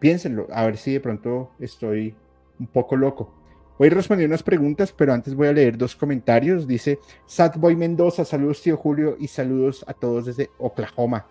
Piénsenlo, 0.00 0.48
a 0.52 0.64
ver 0.66 0.76
si 0.76 0.92
de 0.92 1.00
pronto 1.00 1.52
estoy 1.58 2.14
un 2.58 2.66
poco 2.66 2.96
loco. 2.96 3.32
Voy 3.78 3.88
a 3.88 3.90
responder 3.90 4.26
unas 4.26 4.42
preguntas, 4.42 4.92
pero 4.92 5.12
antes 5.12 5.34
voy 5.34 5.48
a 5.48 5.52
leer 5.52 5.76
dos 5.76 5.94
comentarios. 5.94 6.66
Dice 6.66 6.98
Satboy 7.26 7.76
Mendoza, 7.76 8.24
saludos 8.24 8.62
tío 8.62 8.76
Julio 8.76 9.16
y 9.20 9.28
saludos 9.28 9.84
a 9.86 9.92
todos 9.92 10.26
desde 10.26 10.50
Oklahoma. 10.58 11.26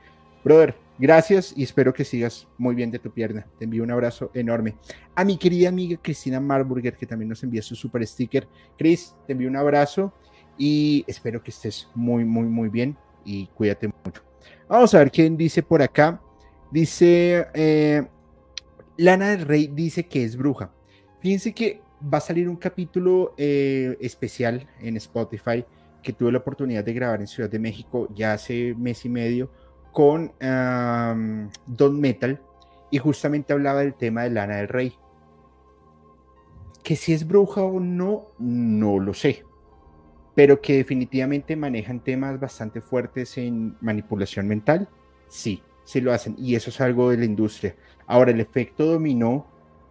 Brother, 0.46 0.76
gracias 1.00 1.54
y 1.58 1.64
espero 1.64 1.92
que 1.92 2.06
sigas 2.06 2.48
muy 2.60 2.76
bien 2.76 2.92
de 2.92 3.00
tu 3.00 3.10
pierna. 3.10 3.48
Te 3.58 3.64
envío 3.64 3.82
un 3.82 3.90
abrazo 3.90 4.30
enorme. 4.36 4.76
A 5.16 5.26
mi 5.26 5.38
querida 5.38 5.70
amiga 5.70 5.98
Cristina 6.00 6.40
Marburger, 6.40 6.96
que 6.96 7.08
también 7.08 7.30
nos 7.30 7.42
envía 7.42 7.64
su 7.64 7.76
super 7.76 8.06
sticker. 8.06 8.48
Chris, 8.78 9.16
te 9.26 9.34
envío 9.34 9.50
un 9.50 9.56
abrazo 9.56 10.14
y 10.56 11.04
espero 11.08 11.42
que 11.42 11.50
estés 11.50 11.90
muy, 11.96 12.26
muy, 12.26 12.44
muy 12.44 12.70
bien 12.70 12.96
y 13.26 13.48
cuídate 13.56 13.88
mucho. 13.88 14.22
Vamos 14.70 14.94
a 14.94 15.00
ver 15.00 15.10
quién 15.10 15.36
dice 15.36 15.64
por 15.64 15.82
acá. 15.82 16.22
Dice 16.70 17.48
eh, 17.56 18.06
Lana 18.98 19.32
del 19.32 19.48
Rey, 19.48 19.72
dice 19.74 20.06
que 20.06 20.24
es 20.24 20.38
bruja. 20.38 20.72
Fíjense 21.22 21.56
que 21.56 21.82
va 22.14 22.20
a 22.20 22.22
salir 22.22 22.48
un 22.48 22.58
capítulo 22.58 23.34
eh, 23.36 23.98
especial 24.00 24.68
en 24.80 24.96
Spotify 24.98 25.66
que 26.04 26.14
tuve 26.14 26.32
la 26.32 26.38
oportunidad 26.38 26.84
de 26.84 26.94
grabar 26.94 27.20
en 27.20 27.26
Ciudad 27.26 27.50
de 27.50 27.58
México 27.58 28.08
ya 28.14 28.34
hace 28.34 28.76
mes 28.78 29.06
y 29.06 29.10
medio 29.10 29.50
con 29.96 30.34
Don 31.66 32.02
Metal 32.02 32.42
y 32.92 32.98
justamente 32.98 33.54
hablaba 33.54 33.80
del 33.80 33.94
tema 33.94 34.24
de 34.24 34.30
Lana 34.30 34.58
del 34.58 34.68
Rey. 34.68 34.94
Que 36.84 36.98
si 36.98 37.14
es 37.14 37.26
bruja 37.26 37.62
o 37.62 37.80
no, 37.80 38.28
no 38.38 39.00
lo 39.00 39.14
sé. 39.14 39.46
Pero 40.36 40.60
que 40.60 40.76
definitivamente 40.76 41.56
manejan 41.56 42.04
temas 42.04 42.38
bastante 42.42 42.82
fuertes 42.82 43.38
en 43.38 43.78
manipulación 43.80 44.50
mental, 44.50 44.90
sí, 45.30 45.64
sí 45.86 46.02
lo 46.02 46.12
hacen. 46.12 46.36
Y 46.38 46.56
eso 46.56 46.72
es 46.72 46.82
algo 46.82 47.10
de 47.10 47.18
la 47.18 47.26
industria. 47.26 47.78
Ahora, 48.06 48.32
el 48.32 48.42
efecto 48.42 48.86
dominó 48.86 49.48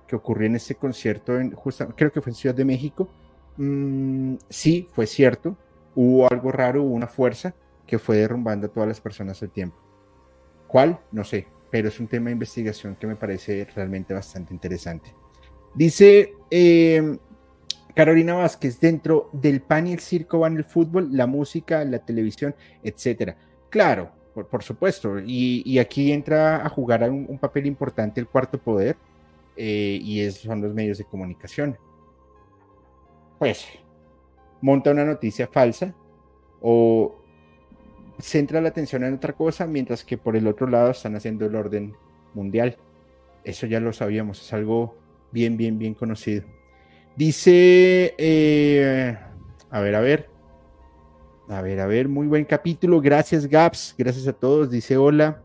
que 0.07 0.17
ocurrió 0.17 0.47
en 0.47 0.57
ese 0.57 0.75
concierto, 0.75 1.41
en, 1.41 1.57
creo 1.97 2.13
que 2.13 2.21
fue 2.21 2.31
en 2.31 2.37
Ciudad 2.37 2.55
de 2.55 2.67
México, 2.67 3.09
mm, 3.57 4.35
sí, 4.51 4.87
fue 4.93 5.07
cierto, 5.07 5.57
hubo 5.95 6.31
algo 6.31 6.53
raro, 6.53 6.83
hubo 6.83 6.95
una 6.95 7.07
fuerza 7.07 7.55
que 7.87 7.99
fue 7.99 8.19
derrumbando 8.19 8.67
a 8.67 8.71
todas 8.71 8.89
las 8.89 9.01
personas 9.01 9.43
al 9.43 9.51
tiempo. 9.51 9.84
¿Cuál? 10.67 11.01
No 11.13 11.25
sé, 11.25 11.47
pero 11.71 11.89
es 11.89 12.01
un 12.01 12.09
tema 12.09 12.27
de 12.27 12.33
investigación 12.33 12.97
que 12.97 13.07
me 13.07 13.17
parece 13.17 13.67
realmente 13.75 14.15
bastante 14.15 14.53
interesante. 14.53 15.15
Dice 15.75 16.35
em, 16.51 17.19
Carolina 17.95 18.35
Vázquez, 18.35 18.81
dentro 18.81 19.31
del 19.33 19.61
pan 19.61 19.87
y 19.87 19.93
el 19.93 20.01
circo 20.01 20.41
van 20.41 20.57
el 20.57 20.65
fútbol, 20.65 21.09
la 21.13 21.27
música, 21.27 21.85
la 21.85 21.99
televisión, 21.99 22.55
etcétera. 22.83 23.37
Claro, 23.71 24.11
por, 24.35 24.63
supuesto, 24.63 25.21
y, 25.21 25.79
aquí 25.79 26.11
entra 26.13 26.65
a 26.65 26.69
jugar 26.69 27.09
un, 27.09 27.27
un 27.29 27.39
papel 27.39 27.67
importante 27.67 28.21
el 28.21 28.27
cuarto 28.27 28.59
poder, 28.59 28.97
eh, 29.57 29.99
y 30.03 30.21
esos 30.21 30.43
son 30.43 30.61
los 30.61 30.75
medios 30.75 30.99
de 30.99 31.05
comunicación. 31.05 31.77
Pues 33.39 33.67
monta 34.61 34.91
una 34.91 35.05
noticia 35.05 35.47
falsa 35.47 35.95
o 36.61 37.15
centra 38.19 38.61
la 38.61 38.69
atención 38.69 39.05
en 39.05 39.15
otra 39.15 39.33
cosa, 39.33 39.67
mientras 39.67 40.05
que 40.05 40.19
por 40.19 40.37
el 40.37 40.47
otro 40.47 40.67
lado 40.67 40.91
están 40.91 41.17
haciendo 41.17 41.47
el 41.47 41.55
orden 41.55 41.95
mundial. 42.35 42.77
Eso 43.45 43.67
ya 43.67 43.81
lo 43.81 43.93
sabíamos, 43.93 44.41
es 44.41 44.53
algo 44.53 44.97
bien, 45.33 45.57
bien, 45.57 45.79
bien 45.79 45.95
conocido. 45.95 46.45
Dice, 47.17 48.15
eh, 48.19 49.17
a 49.71 49.81
ver, 49.81 49.95
a 49.95 50.01
ver, 50.01 50.31
a 51.49 51.61
ver, 51.61 51.81
a 51.81 51.87
ver, 51.87 52.09
muy 52.09 52.27
buen 52.27 52.45
capítulo. 52.45 53.01
Gracias, 53.01 53.47
Gaps. 53.47 53.95
Gracias 53.99 54.27
a 54.27 54.33
todos. 54.33 54.71
Dice 54.71 54.97
hola. 54.97 55.43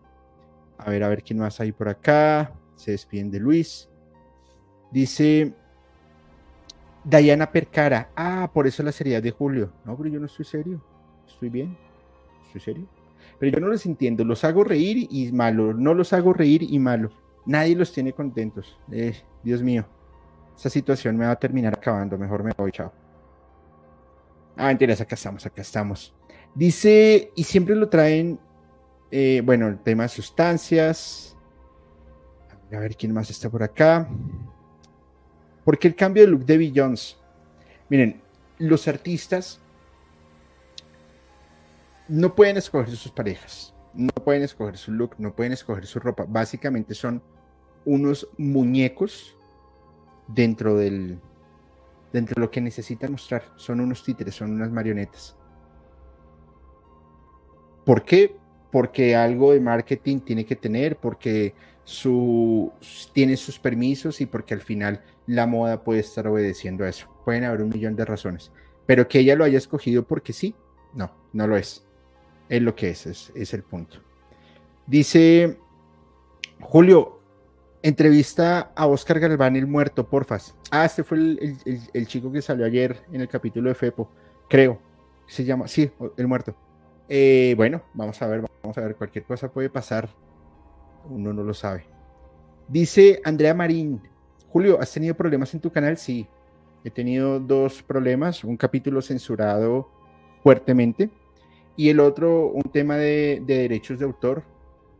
A 0.78 0.90
ver, 0.90 1.04
a 1.04 1.10
ver 1.10 1.22
quién 1.22 1.40
más 1.40 1.60
hay 1.60 1.72
por 1.72 1.90
acá. 1.90 2.54
Se 2.76 2.91
despiden 2.91 3.30
de 3.30 3.40
Luis. 3.40 3.90
Dice, 4.91 5.54
Diana 7.04 7.52
Percara. 7.52 8.10
Ah, 8.16 8.50
por 8.54 8.66
eso 8.66 8.82
la 8.82 8.91
seriedad 8.91 9.22
de 9.22 9.32
Julio. 9.32 9.74
No, 9.84 9.98
pero 9.98 10.10
yo 10.10 10.20
no 10.20 10.26
estoy 10.26 10.46
serio. 10.46 10.82
Estoy 11.28 11.50
bien. 11.50 11.89
Estoy 12.49 12.61
serio. 12.61 12.88
Pero 13.38 13.51
yo 13.51 13.59
no 13.59 13.67
los 13.67 13.85
entiendo. 13.85 14.26
Los 14.26 14.43
hago 14.43 14.63
reír 14.63 15.07
y 15.09 15.31
malo. 15.31 15.73
No 15.73 15.93
los 15.93 16.13
hago 16.13 16.34
reír 16.34 16.63
y 16.63 16.80
malo. 16.80 17.11
Nadie 17.45 17.76
los 17.76 17.93
tiene 17.93 18.11
contentos. 18.13 18.77
Eh, 18.91 19.15
Dios 19.43 19.61
mío. 19.61 19.85
Esa 20.57 20.69
situación 20.69 21.15
me 21.15 21.26
va 21.26 21.31
a 21.31 21.39
terminar 21.39 21.73
acabando. 21.77 22.17
Mejor 22.17 22.43
me 22.43 22.51
voy. 22.57 22.71
Chao. 22.71 22.91
Ah, 24.57 24.67
mentiras. 24.67 24.99
Acá 24.99 25.15
estamos. 25.15 25.45
Acá 25.45 25.61
estamos. 25.61 26.13
Dice, 26.55 27.31
y 27.35 27.43
siempre 27.43 27.76
lo 27.76 27.88
traen, 27.88 28.39
eh, 29.11 29.41
bueno, 29.45 29.67
el 29.67 29.80
tema 29.80 30.03
de 30.03 30.09
sustancias. 30.09 31.38
A 32.71 32.80
ver 32.80 32.95
quién 32.95 33.13
más 33.13 33.30
está 33.30 33.49
por 33.49 33.61
acá. 33.61 34.09
Porque 35.63 35.88
el 35.88 35.95
cambio 35.95 36.23
de 36.23 36.30
look 36.30 36.45
de 36.45 36.57
Beyoncé. 36.57 37.15
Miren, 37.89 38.21
los 38.57 38.88
artistas 38.88 39.61
no 42.10 42.36
pueden 42.36 42.57
escoger 42.57 42.90
sus 42.95 43.11
parejas, 43.11 43.73
no 43.94 44.10
pueden 44.10 44.44
escoger 44.44 44.77
su 44.77 44.91
look, 44.91 45.15
no 45.19 45.36
pueden 45.36 45.53
escoger 45.53 45.86
su 45.86 45.99
ropa. 45.99 46.26
Básicamente 46.27 46.94
son 46.95 47.22
unos 47.86 48.27
muñecos 48.38 49.38
dentro 50.27 50.76
del 50.76 51.19
dentro 52.11 52.36
de 52.36 52.41
lo 52.41 52.52
que 52.52 52.61
necesitan 52.61 53.11
mostrar. 53.11 53.44
Son 53.56 53.80
unos 53.80 54.03
títeres, 54.03 54.36
son 54.36 54.52
unas 54.52 54.72
marionetas. 54.72 55.38
¿Por 57.86 58.03
qué? 58.03 58.36
Porque 58.72 59.15
algo 59.15 59.53
de 59.53 59.60
marketing 59.60 60.19
tiene 60.19 60.45
que 60.45 60.56
tener, 60.56 60.98
porque 60.98 61.53
su, 61.84 62.72
tiene 63.14 63.38
sus 63.38 63.60
permisos 63.60 64.22
y 64.22 64.26
porque 64.26 64.53
al 64.53 64.61
final 64.61 65.03
la 65.26 65.48
moda 65.48 65.84
puede 65.84 66.02
estar 66.02 66.27
obedeciendo 66.27 66.84
a 66.84 66.90
eso. 66.90 67.07
Pueden 67.26 67.44
haber 67.44 67.61
un 67.61 67.69
millón 67.69 67.95
de 67.95 68.06
razones. 68.06 68.52
Pero 68.86 69.07
que 69.07 69.19
ella 69.19 69.36
lo 69.36 69.44
haya 69.44 69.57
escogido 69.57 70.03
porque 70.03 70.34
sí, 70.34 70.56
no, 70.94 71.11
no 71.34 71.48
lo 71.48 71.57
es. 71.57 71.89
Es 72.49 72.61
lo 72.63 72.76
que 72.76 72.89
es, 72.89 73.05
es, 73.05 73.53
el 73.53 73.61
punto. 73.61 73.99
Dice 74.88 75.59
Julio, 76.59 77.19
entrevista 77.84 78.71
a 78.76 78.88
Oscar 78.88 79.19
Galván, 79.19 79.55
el 79.55 79.67
muerto, 79.67 80.09
porfas. 80.09 80.55
Ah, 80.71 80.85
este 80.85 81.03
fue 81.03 81.19
el, 81.19 81.57
el, 81.93 82.07
chico 82.07 82.31
que 82.31 82.41
salió 82.41 82.65
ayer 82.65 82.97
en 83.11 83.21
el 83.21 83.27
capítulo 83.27 83.69
de 83.69 83.76
Fepo, 83.76 84.09
creo. 84.49 84.80
Se 85.27 85.45
llama, 85.45 85.67
sí, 85.67 85.91
el 86.17 86.27
muerto. 86.27 86.55
Eh, 87.07 87.53
bueno, 87.55 87.84
vamos 87.93 88.19
a 88.19 88.27
ver, 88.27 88.43
vamos 88.63 88.77
a 88.77 88.81
ver, 88.81 88.95
cualquier 88.95 89.26
cosa 89.26 89.51
puede 89.51 89.69
pasar. 89.69 90.09
Uno 91.07 91.31
no 91.31 91.43
lo 91.43 91.53
sabe. 91.53 91.85
Dice 92.67 93.21
Andrea 93.23 93.53
Marín, 93.53 94.01
Julio, 94.49 94.80
¿has 94.81 94.91
tenido 94.91 95.13
problemas 95.13 95.53
en 95.53 95.59
tu 95.59 95.71
canal? 95.71 95.97
Sí, 95.97 96.27
he 96.84 96.89
tenido 96.89 97.39
dos 97.39 97.84
problemas, 97.84 98.43
un 98.43 98.57
capítulo 98.57 99.03
censurado 99.03 99.91
fuertemente 100.41 101.11
y 101.80 101.88
el 101.88 102.01
otro 102.01 102.47
un 102.47 102.64
tema 102.64 102.97
de, 102.97 103.41
derechos 103.45 103.99
de 103.99 104.06
autor 104.06 104.43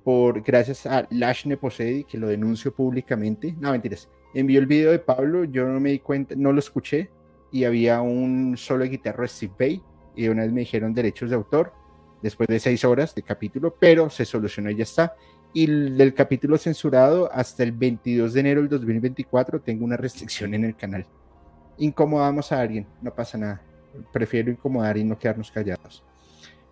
por 0.06 0.42
gracias 0.42 0.86
a 0.86 1.06
Lash 1.10 1.46
Neposedi 1.46 2.06
que 2.06 2.18
lo 2.18 2.30
denuncio 2.30 2.74
públicamente. 2.74 3.54
No, 3.60 3.72
mentiras. 3.72 4.08
Envió 4.34 4.62
el 4.62 4.66
video 4.66 4.92
de 4.92 5.00
Pablo, 5.00 5.44
yo 5.44 5.68
no 5.68 5.78
me 5.82 5.90
di 5.90 6.00
cuenta, 6.00 6.36
no 6.38 6.54
lo 6.54 6.60
escuché 6.60 7.10
y 7.52 7.66
había 7.66 8.00
un 8.00 8.56
solo 8.56 8.86
de 8.86 8.92
guitarra 8.92 9.28
Steve 9.28 9.52
Bay 9.60 9.84
y 10.16 10.30
una 10.30 10.44
vez 10.44 10.54
me 10.54 10.62
dijeron 10.62 10.94
derechos 10.94 11.30
de 11.30 11.36
autor 11.36 11.74
después 12.22 12.48
de 12.48 12.62
seis 12.62 12.86
horas 12.86 13.14
de 13.14 13.24
capítulo, 13.24 13.76
pero 13.78 14.10
se 14.10 14.24
solucionó 14.24 14.72
y 14.72 14.78
ya 14.78 14.84
está. 14.84 15.18
Y 15.54 15.66
del 15.68 16.14
capítulo 16.14 16.58
censurado 16.58 17.30
hasta 17.34 17.64
el 17.64 17.74
22 17.74 18.34
de 18.34 18.40
enero 18.40 18.62
del 18.62 18.70
2024 18.70 19.60
tengo 19.60 19.84
una 19.84 19.98
restricción 19.98 20.54
en 20.54 20.64
el 20.64 20.78
canal. 20.78 21.06
Incomodamos 21.78 22.54
a 22.54 22.62
alguien, 22.62 22.88
no 23.02 23.14
pasa 23.14 23.38
nada. 23.38 23.62
Prefiero 24.14 24.50
incomodar 24.50 24.96
y 24.96 25.04
no 25.04 25.20
quedarnos 25.20 25.52
callados. 25.52 26.06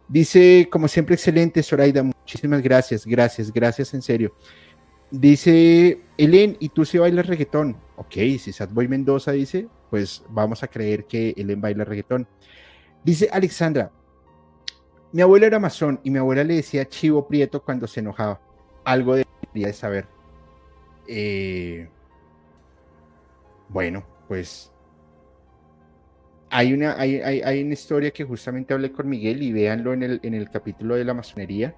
Dice, 0.07 0.69
como 0.71 0.87
siempre, 0.87 1.15
excelente, 1.15 1.61
Zoraida. 1.61 2.03
Muchísimas 2.03 2.61
gracias, 2.61 3.05
gracias, 3.05 3.51
gracias, 3.51 3.93
en 3.93 4.01
serio. 4.01 4.33
Dice, 5.11 6.01
Elen, 6.17 6.57
¿y 6.59 6.69
tú 6.69 6.85
si 6.85 6.97
bailas 6.97 7.27
reggaetón? 7.27 7.77
Ok, 7.95 8.13
si 8.39 8.51
Sadboy 8.51 8.87
Mendoza 8.87 9.31
dice, 9.31 9.67
pues 9.89 10.23
vamos 10.29 10.63
a 10.63 10.67
creer 10.67 11.05
que 11.05 11.33
Elen 11.37 11.61
baila 11.61 11.83
reggaetón. 11.83 12.27
Dice 13.03 13.29
Alexandra, 13.31 13.91
mi 15.11 15.21
abuela 15.21 15.45
era 15.45 15.59
masón 15.59 15.99
y 16.03 16.11
mi 16.11 16.19
abuela 16.19 16.43
le 16.43 16.55
decía 16.55 16.87
chivo 16.87 17.27
prieto 17.27 17.63
cuando 17.63 17.87
se 17.87 18.01
enojaba. 18.01 18.41
Algo 18.83 19.15
debería 19.15 19.67
de 19.67 19.73
saber. 19.73 20.07
Eh, 21.07 21.89
bueno, 23.69 24.05
pues 24.27 24.71
hay 26.49 26.73
una, 26.73 26.99
hay, 26.99 27.19
hay, 27.19 27.63
una 27.63 27.73
historia 27.73 28.11
que 28.11 28.23
justamente 28.23 28.73
hablé 28.73 28.91
con 28.91 29.09
Miguel 29.09 29.41
y 29.41 29.51
véanlo 29.51 29.93
en 29.93 30.03
el, 30.03 30.19
en 30.23 30.33
el 30.33 30.49
capítulo 30.49 30.95
de 30.95 31.05
la 31.05 31.13
masonería, 31.13 31.75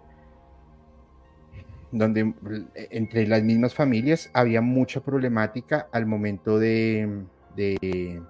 donde 1.91 2.34
entre 2.76 3.28
las 3.28 3.44
mismas 3.44 3.74
familias 3.74 4.30
había 4.34 4.62
mucha 4.62 5.02
problemática 5.02 5.88
al 5.91 6.06
momento 6.06 6.60
de, 6.60 7.24
de 7.56 8.22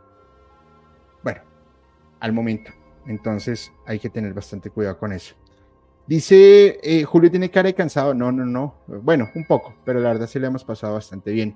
bueno, 1.24 1.42
al 2.20 2.32
momento 2.32 2.72
entonces 3.10 3.72
hay 3.86 4.00
que 4.00 4.10
tener 4.10 4.34
bastante 4.34 4.70
cuidado 4.70 4.98
con 4.98 5.12
eso. 5.12 5.36
Dice, 6.06 6.80
eh, 6.82 7.04
Julio 7.04 7.30
tiene 7.30 7.52
cara 7.52 7.68
de 7.68 7.76
cansado. 7.76 8.14
No, 8.14 8.32
no, 8.32 8.46
no. 8.46 8.76
Bueno, 8.88 9.30
un 9.36 9.46
poco, 9.46 9.76
pero 9.84 10.00
la 10.00 10.10
verdad 10.10 10.28
sí 10.28 10.40
le 10.40 10.48
hemos 10.48 10.64
pasado 10.64 10.94
bastante 10.94 11.32
bien. 11.32 11.56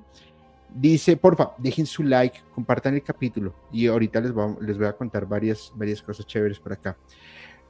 Dice, 0.76 1.18
porfa, 1.18 1.52
dejen 1.60 1.86
su 1.86 2.04
like, 2.04 2.40
compartan 2.54 2.96
el 2.96 3.04
capítulo 3.04 3.54
y 3.72 3.88
ahorita 3.88 4.20
les 4.22 4.32
voy, 4.32 4.56
les 4.62 4.78
voy 4.78 4.88
a 4.88 4.94
contar 4.94 5.28
varias, 5.28 5.72
varias 5.76 6.02
cosas 6.02 6.26
chéveres 6.26 6.60
por 6.60 6.74
acá. 6.74 6.98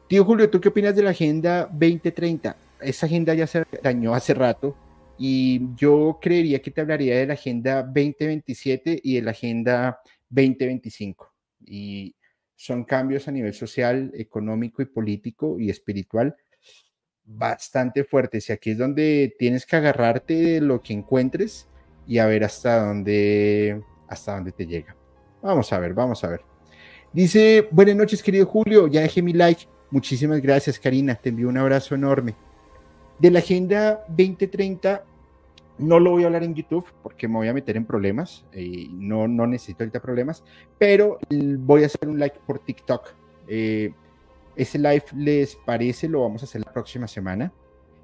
Tío 0.07 0.23
Julio, 0.23 0.49
¿tú 0.49 0.61
qué 0.61 0.69
opinas 0.69 0.95
de 0.95 1.03
la 1.03 1.09
Agenda 1.09 1.65
2030? 1.71 2.55
Esa 2.79 3.05
agenda 3.05 3.33
ya 3.33 3.47
se 3.47 3.65
dañó 3.81 4.13
hace 4.13 4.33
rato 4.33 4.77
y 5.17 5.73
yo 5.75 6.19
creería 6.21 6.61
que 6.61 6.71
te 6.71 6.81
hablaría 6.81 7.17
de 7.17 7.27
la 7.27 7.33
Agenda 7.33 7.83
2027 7.83 9.01
y 9.03 9.15
de 9.15 9.21
la 9.21 9.31
Agenda 9.31 9.99
2025. 10.29 11.33
Y 11.65 12.15
son 12.55 12.83
cambios 12.83 13.27
a 13.27 13.31
nivel 13.31 13.53
social, 13.53 14.11
económico 14.13 14.81
y 14.81 14.85
político 14.85 15.59
y 15.59 15.69
espiritual 15.69 16.35
bastante 17.25 18.03
fuertes. 18.03 18.49
Y 18.49 18.53
aquí 18.53 18.71
es 18.71 18.77
donde 18.77 19.35
tienes 19.37 19.65
que 19.65 19.75
agarrarte 19.75 20.33
de 20.33 20.61
lo 20.61 20.81
que 20.81 20.93
encuentres 20.93 21.67
y 22.07 22.17
a 22.17 22.25
ver 22.25 22.43
hasta 22.43 22.85
dónde, 22.85 23.81
hasta 24.07 24.35
dónde 24.35 24.51
te 24.51 24.65
llega. 24.65 24.95
Vamos 25.41 25.71
a 25.73 25.79
ver, 25.79 25.93
vamos 25.93 26.23
a 26.23 26.29
ver. 26.29 26.41
Dice, 27.11 27.67
buenas 27.71 27.95
noches 27.95 28.23
querido 28.23 28.45
Julio, 28.45 28.87
ya 28.87 29.01
dejé 29.01 29.21
mi 29.21 29.33
like. 29.33 29.67
Muchísimas 29.91 30.41
gracias 30.41 30.79
Karina, 30.79 31.15
te 31.15 31.29
envío 31.29 31.49
un 31.49 31.57
abrazo 31.57 31.95
enorme. 31.95 32.35
De 33.19 33.29
la 33.29 33.39
Agenda 33.39 34.03
2030 34.07 35.03
no 35.77 35.99
lo 35.99 36.11
voy 36.11 36.23
a 36.23 36.27
hablar 36.27 36.43
en 36.43 36.53
YouTube 36.53 36.85
porque 37.01 37.27
me 37.27 37.35
voy 37.35 37.47
a 37.47 37.53
meter 37.53 37.77
en 37.77 37.85
problemas 37.85 38.45
y 38.53 38.89
no, 38.93 39.27
no 39.27 39.47
necesito 39.47 39.83
ahorita 39.83 40.01
problemas, 40.01 40.43
pero 40.77 41.19
voy 41.29 41.83
a 41.83 41.87
hacer 41.87 42.07
un 42.07 42.19
like 42.19 42.39
por 42.45 42.59
TikTok. 42.59 43.09
Eh, 43.47 43.93
ese 44.55 44.77
live 44.77 45.05
les 45.15 45.55
parece, 45.55 46.07
lo 46.07 46.21
vamos 46.21 46.43
a 46.43 46.45
hacer 46.45 46.61
la 46.63 46.71
próxima 46.71 47.07
semana. 47.07 47.51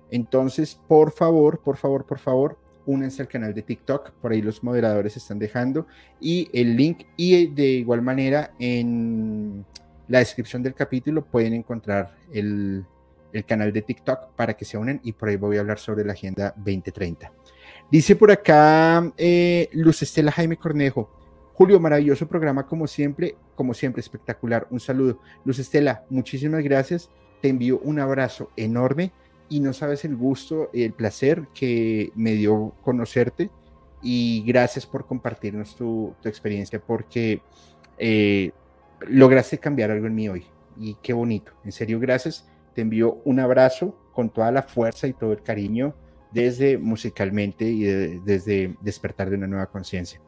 Entonces, 0.09 0.79
por 0.87 1.11
favor, 1.11 1.59
por 1.59 1.77
favor, 1.77 2.05
por 2.05 2.17
favor, 2.17 2.57
únanse 2.89 3.21
al 3.21 3.27
canal 3.27 3.53
de 3.53 3.61
TikTok, 3.61 4.11
por 4.13 4.31
ahí 4.31 4.41
los 4.41 4.63
moderadores 4.63 5.15
están 5.15 5.37
dejando 5.37 5.85
y 6.19 6.49
el 6.53 6.75
link 6.75 7.03
y 7.15 7.47
de 7.47 7.67
igual 7.67 8.01
manera 8.01 8.51
en 8.57 9.63
la 10.07 10.19
descripción 10.19 10.63
del 10.63 10.73
capítulo 10.73 11.23
pueden 11.23 11.53
encontrar 11.53 12.15
el, 12.33 12.83
el 13.31 13.45
canal 13.45 13.71
de 13.71 13.83
TikTok 13.83 14.31
para 14.35 14.55
que 14.55 14.65
se 14.65 14.77
unan 14.77 14.99
y 15.03 15.13
por 15.13 15.29
ahí 15.29 15.35
voy 15.35 15.57
a 15.57 15.59
hablar 15.59 15.77
sobre 15.77 16.03
la 16.03 16.13
Agenda 16.13 16.51
2030. 16.57 17.31
Dice 17.91 18.15
por 18.15 18.31
acá 18.31 19.13
eh, 19.17 19.69
Luz 19.73 20.01
Estela 20.01 20.31
Jaime 20.31 20.57
Cornejo. 20.57 21.11
Julio, 21.53 21.79
maravilloso 21.79 22.27
programa 22.27 22.65
como 22.65 22.87
siempre, 22.87 23.35
como 23.53 23.75
siempre, 23.75 23.99
espectacular. 23.99 24.65
Un 24.71 24.79
saludo. 24.79 25.19
Luz 25.45 25.59
Estela, 25.59 26.05
muchísimas 26.09 26.63
gracias. 26.63 27.09
Te 27.41 27.49
envío 27.49 27.79
un 27.83 27.99
abrazo 27.99 28.49
enorme 28.55 29.11
y 29.49 29.59
no 29.59 29.73
sabes 29.73 30.05
el 30.05 30.15
gusto 30.15 30.69
y 30.73 30.83
el 30.83 30.93
placer 30.93 31.47
que 31.53 32.11
me 32.15 32.33
dio 32.33 32.73
conocerte 32.81 33.49
y 34.01 34.43
gracias 34.45 34.85
por 34.85 35.05
compartirnos 35.05 35.75
tu, 35.75 36.13
experiencia 36.23 36.79
porque 36.79 37.41
eh, 37.97 38.51
lograste 39.07 39.57
cambiar 39.57 39.91
algo 39.91 40.07
en 40.07 40.15
mí 40.15 40.29
hoy 40.29 40.45
y 40.77 40.95
qué 41.01 41.13
bonito. 41.13 41.51
En 41.65 41.71
serio, 41.71 41.99
gracias. 41.99 42.47
Te 42.73 42.81
envío 42.81 43.19
un 43.25 43.39
abrazo 43.39 43.97
con 44.13 44.29
toda 44.29 44.51
la 44.51 44.63
fuerza 44.63 45.07
y 45.07 45.13
todo 45.13 45.33
el 45.33 45.41
cariño 45.41 45.93
desde 46.31 46.77
musicalmente 46.77 47.65
y 47.65 47.83
desde 47.83 48.75
despertar 48.81 49.29
de 49.29 49.35
una 49.35 49.47
nueva 49.47 49.65
conciencia. 49.65 50.21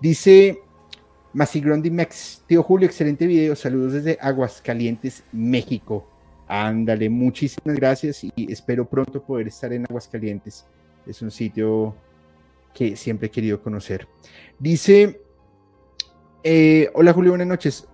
Dice 0.00 0.60
Masigrondi 1.32 1.90
Mex, 1.90 2.44
tío 2.46 2.62
Julio, 2.62 2.86
excelente 2.86 3.26
video, 3.26 3.56
saludos 3.56 3.94
desde 3.94 4.18
Aguascalientes, 4.20 5.24
México. 5.32 6.11
Ándale, 6.54 7.08
muchísimas 7.08 7.74
gracias 7.76 8.22
y 8.24 8.52
espero 8.52 8.86
pronto 8.86 9.22
poder 9.24 9.48
estar 9.48 9.72
en 9.72 9.86
Aguascalientes. 9.86 10.66
Es 11.06 11.22
un 11.22 11.30
sitio 11.30 11.96
que 12.74 12.94
siempre 12.94 13.28
he 13.28 13.30
querido 13.30 13.62
conocer. 13.62 14.06
Dice 14.58 15.22
Eh, 16.44 16.90
hola 16.92 17.14
Julio, 17.14 17.30
buenas 17.30 17.46
noches. 17.46 17.88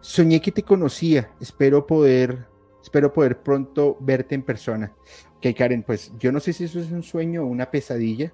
Soñé 0.00 0.40
que 0.40 0.52
te 0.52 0.62
conocía. 0.62 1.32
Espero 1.40 1.84
poder, 1.84 2.46
espero 2.80 3.12
poder 3.12 3.42
pronto 3.42 3.96
verte 3.98 4.36
en 4.36 4.42
persona. 4.42 4.92
Ok, 5.38 5.46
Karen, 5.56 5.82
pues 5.82 6.12
yo 6.16 6.30
no 6.30 6.38
sé 6.38 6.52
si 6.52 6.62
eso 6.62 6.78
es 6.78 6.92
un 6.92 7.02
sueño 7.02 7.42
o 7.42 7.46
una 7.46 7.72
pesadilla. 7.72 8.32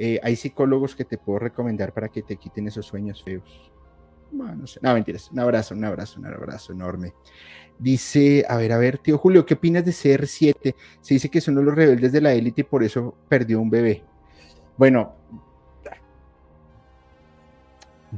Eh, 0.00 0.18
hay 0.20 0.34
psicólogos 0.34 0.96
que 0.96 1.04
te 1.04 1.16
puedo 1.16 1.38
recomendar 1.38 1.92
para 1.92 2.08
que 2.08 2.22
te 2.22 2.38
quiten 2.38 2.66
esos 2.66 2.86
sueños 2.86 3.22
feos. 3.22 3.71
No 4.32 4.66
sé. 4.66 4.80
Mentiras. 4.82 5.30
Un 5.30 5.40
abrazo, 5.40 5.74
un 5.74 5.84
abrazo, 5.84 6.20
un 6.20 6.26
abrazo 6.26 6.72
enorme. 6.72 7.12
Dice, 7.78 8.44
a 8.48 8.56
ver, 8.56 8.72
a 8.72 8.78
ver, 8.78 8.98
tío 8.98 9.18
Julio, 9.18 9.44
¿qué 9.44 9.54
opinas 9.54 9.84
de 9.84 9.92
CR7? 9.92 10.74
Se 11.00 11.14
dice 11.14 11.28
que 11.28 11.40
son 11.40 11.54
los 11.64 11.74
rebeldes 11.74 12.12
de 12.12 12.20
la 12.20 12.32
élite 12.32 12.60
y 12.60 12.64
por 12.64 12.82
eso 12.82 13.14
perdió 13.28 13.60
un 13.60 13.70
bebé. 13.70 14.04
Bueno, 14.76 15.14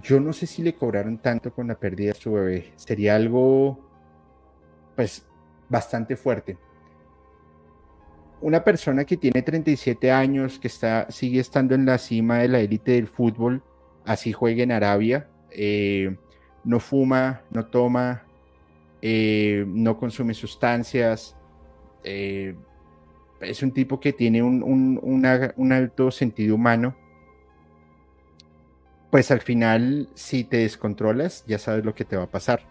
yo 0.03 0.20
no 0.20 0.32
sé 0.32 0.47
si 0.47 0.62
le 0.62 0.74
cobraron 0.74 1.19
tanto 1.19 1.53
con 1.53 1.69
la 1.69 1.78
pérdida 1.78 2.12
de 2.12 2.20
su 2.20 2.32
bebé. 2.32 2.73
Sería 2.77 3.15
algo, 3.15 3.78
pues, 4.97 5.27
bastante 5.69 6.16
fuerte. 6.16 6.59
Una 8.41 8.62
persona 8.62 9.05
que 9.05 9.16
tiene 9.16 9.43
37 9.43 10.11
años, 10.11 10.59
que 10.59 10.69
está, 10.69 11.11
sigue 11.11 11.41
estando 11.41 11.74
en 11.74 11.86
la 11.86 11.99
cima 11.99 12.39
de 12.39 12.49
la 12.49 12.61
élite 12.61 12.93
del 12.93 13.07
fútbol, 13.07 13.62
así 14.05 14.32
juega 14.32 14.62
en 14.62 14.73
Arabia, 14.73 15.31
eh, 15.55 16.16
no 16.64 16.81
fuma, 16.81 17.43
no 17.51 17.66
toma, 17.66 18.24
eh, 19.01 19.64
no 19.66 19.98
consume 19.98 20.35
sustancias. 20.35 21.36
Eh, 22.02 22.55
es 23.40 23.62
un 23.62 23.72
tipo 23.72 24.01
que 24.01 24.12
tiene 24.12 24.43
un, 24.43 25.72
alto 25.72 26.10
sentido 26.10 26.55
humano. 26.56 26.97
Pues 29.10 29.31
al 29.31 29.40
final, 29.40 30.09
si 30.14 30.44
te 30.44 30.59
descontrolas, 30.59 31.44
ya 31.47 31.59
sabes 31.59 31.85
lo 31.85 31.94
que 31.94 32.05
te 32.05 32.16
va 32.16 32.24
a 32.24 32.31
pasar. 32.31 32.62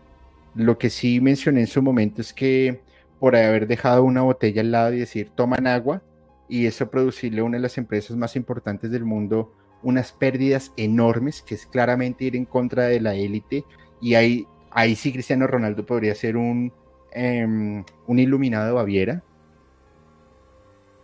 Lo 0.55 0.77
que 0.77 0.89
sí 0.89 1.22
mencioné 1.22 1.61
en 1.61 1.68
su 1.68 1.81
momento 1.81 2.22
es 2.22 2.34
que 2.34 2.81
por 3.19 3.35
haber 3.35 3.68
dejado 3.68 4.03
una 4.03 4.23
botella 4.23 4.61
al 4.61 4.72
lado 4.72 4.93
y 4.93 4.99
decir 4.99 5.30
toman 5.34 5.68
agua, 5.68 6.01
y 6.49 6.65
eso 6.65 6.91
producirle 6.91 7.41
una 7.41 7.57
de 7.57 7.61
las 7.61 7.77
empresas 7.77 8.18
más 8.18 8.35
importantes 8.35 8.91
del 8.91 9.05
mundo 9.05 9.53
unas 9.84 10.11
pérdidas 10.11 10.72
enormes, 10.77 11.41
que 11.41 11.55
es 11.55 11.65
claramente 11.65 12.26
ir 12.26 12.35
en 12.35 12.45
contra 12.45 12.85
de 12.85 12.99
la 12.99 13.15
élite. 13.15 13.65
Y 14.01 14.15
ahí, 14.15 14.47
ahí 14.72 14.95
sí 14.95 15.11
Cristiano 15.11 15.45
Ronaldo 15.47 15.85
podría 15.85 16.15
ser 16.15 16.38
un, 16.38 16.73
em, 17.11 17.84
un 18.07 18.19
iluminado 18.19 18.76
Baviera. 18.76 19.23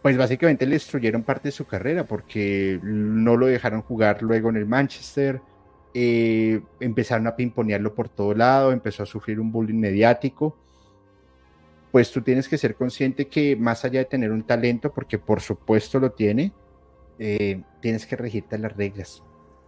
Pues 0.02 0.18
básicamente 0.18 0.66
le 0.66 0.76
destruyeron 0.76 1.24
parte 1.24 1.50
de 1.50 1.52
su 1.52 1.66
carrera 1.66 2.06
porque 2.06 2.80
no 2.82 3.36
lo 3.36 3.48
dejaron 3.48 3.82
jugar 3.82 4.24
luego 4.24 4.50
en 4.50 4.56
el 4.56 4.66
Manchester. 4.66 5.42
Eh, 5.94 6.62
empezaron 6.80 7.28
a 7.28 7.36
pimponearlo 7.36 7.94
por 7.94 8.08
todo 8.08 8.34
lado, 8.34 8.72
empezó 8.72 9.04
a 9.04 9.06
sufrir 9.06 9.40
un 9.40 9.52
bullying 9.52 9.80
mediático. 9.80 10.56
Pues 11.92 12.12
tú 12.12 12.22
tienes 12.22 12.48
que 12.48 12.58
ser 12.58 12.76
consciente 12.76 13.28
que 13.28 13.56
más 13.56 13.84
allá 13.84 14.00
de 14.00 14.06
tener 14.06 14.32
un 14.32 14.44
talento, 14.44 14.94
porque 14.94 15.18
por 15.18 15.42
supuesto 15.42 16.00
lo 16.00 16.12
tiene, 16.12 16.54
eh, 17.20 17.62
tienes 17.82 18.06
que 18.06 18.16
regirte 18.16 18.58
las 18.58 18.76
reglas. 18.76 19.24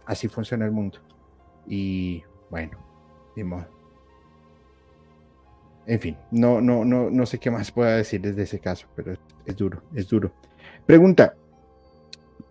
Así 0.06 0.26
funciona 0.28 0.64
el 0.64 0.72
mundo. 0.72 0.98
Y 1.66 2.24
bueno, 2.50 2.78
de. 3.36 3.66
En 5.86 6.00
fin, 6.00 6.16
no, 6.30 6.60
no, 6.60 6.84
no, 6.84 7.10
no 7.10 7.26
sé 7.26 7.38
qué 7.38 7.50
más 7.50 7.70
pueda 7.70 7.96
decir 7.96 8.20
desde 8.20 8.42
ese 8.42 8.60
caso, 8.60 8.86
pero 8.94 9.14
es, 9.44 9.56
duro, 9.56 9.82
es 9.94 10.08
duro. 10.08 10.32
Pregunta, 10.86 11.34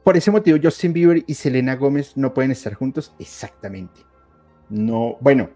por 0.03 0.17
ese 0.17 0.31
motivo 0.31 0.57
Justin 0.61 0.91
Bieber 0.91 1.23
y 1.25 1.33
Selena 1.33 1.75
Gómez 1.75 2.17
no 2.17 2.33
pueden 2.33 2.51
estar 2.51 2.73
juntos 2.73 3.13
exactamente. 3.19 4.01
No, 4.69 5.17
bueno, 5.21 5.49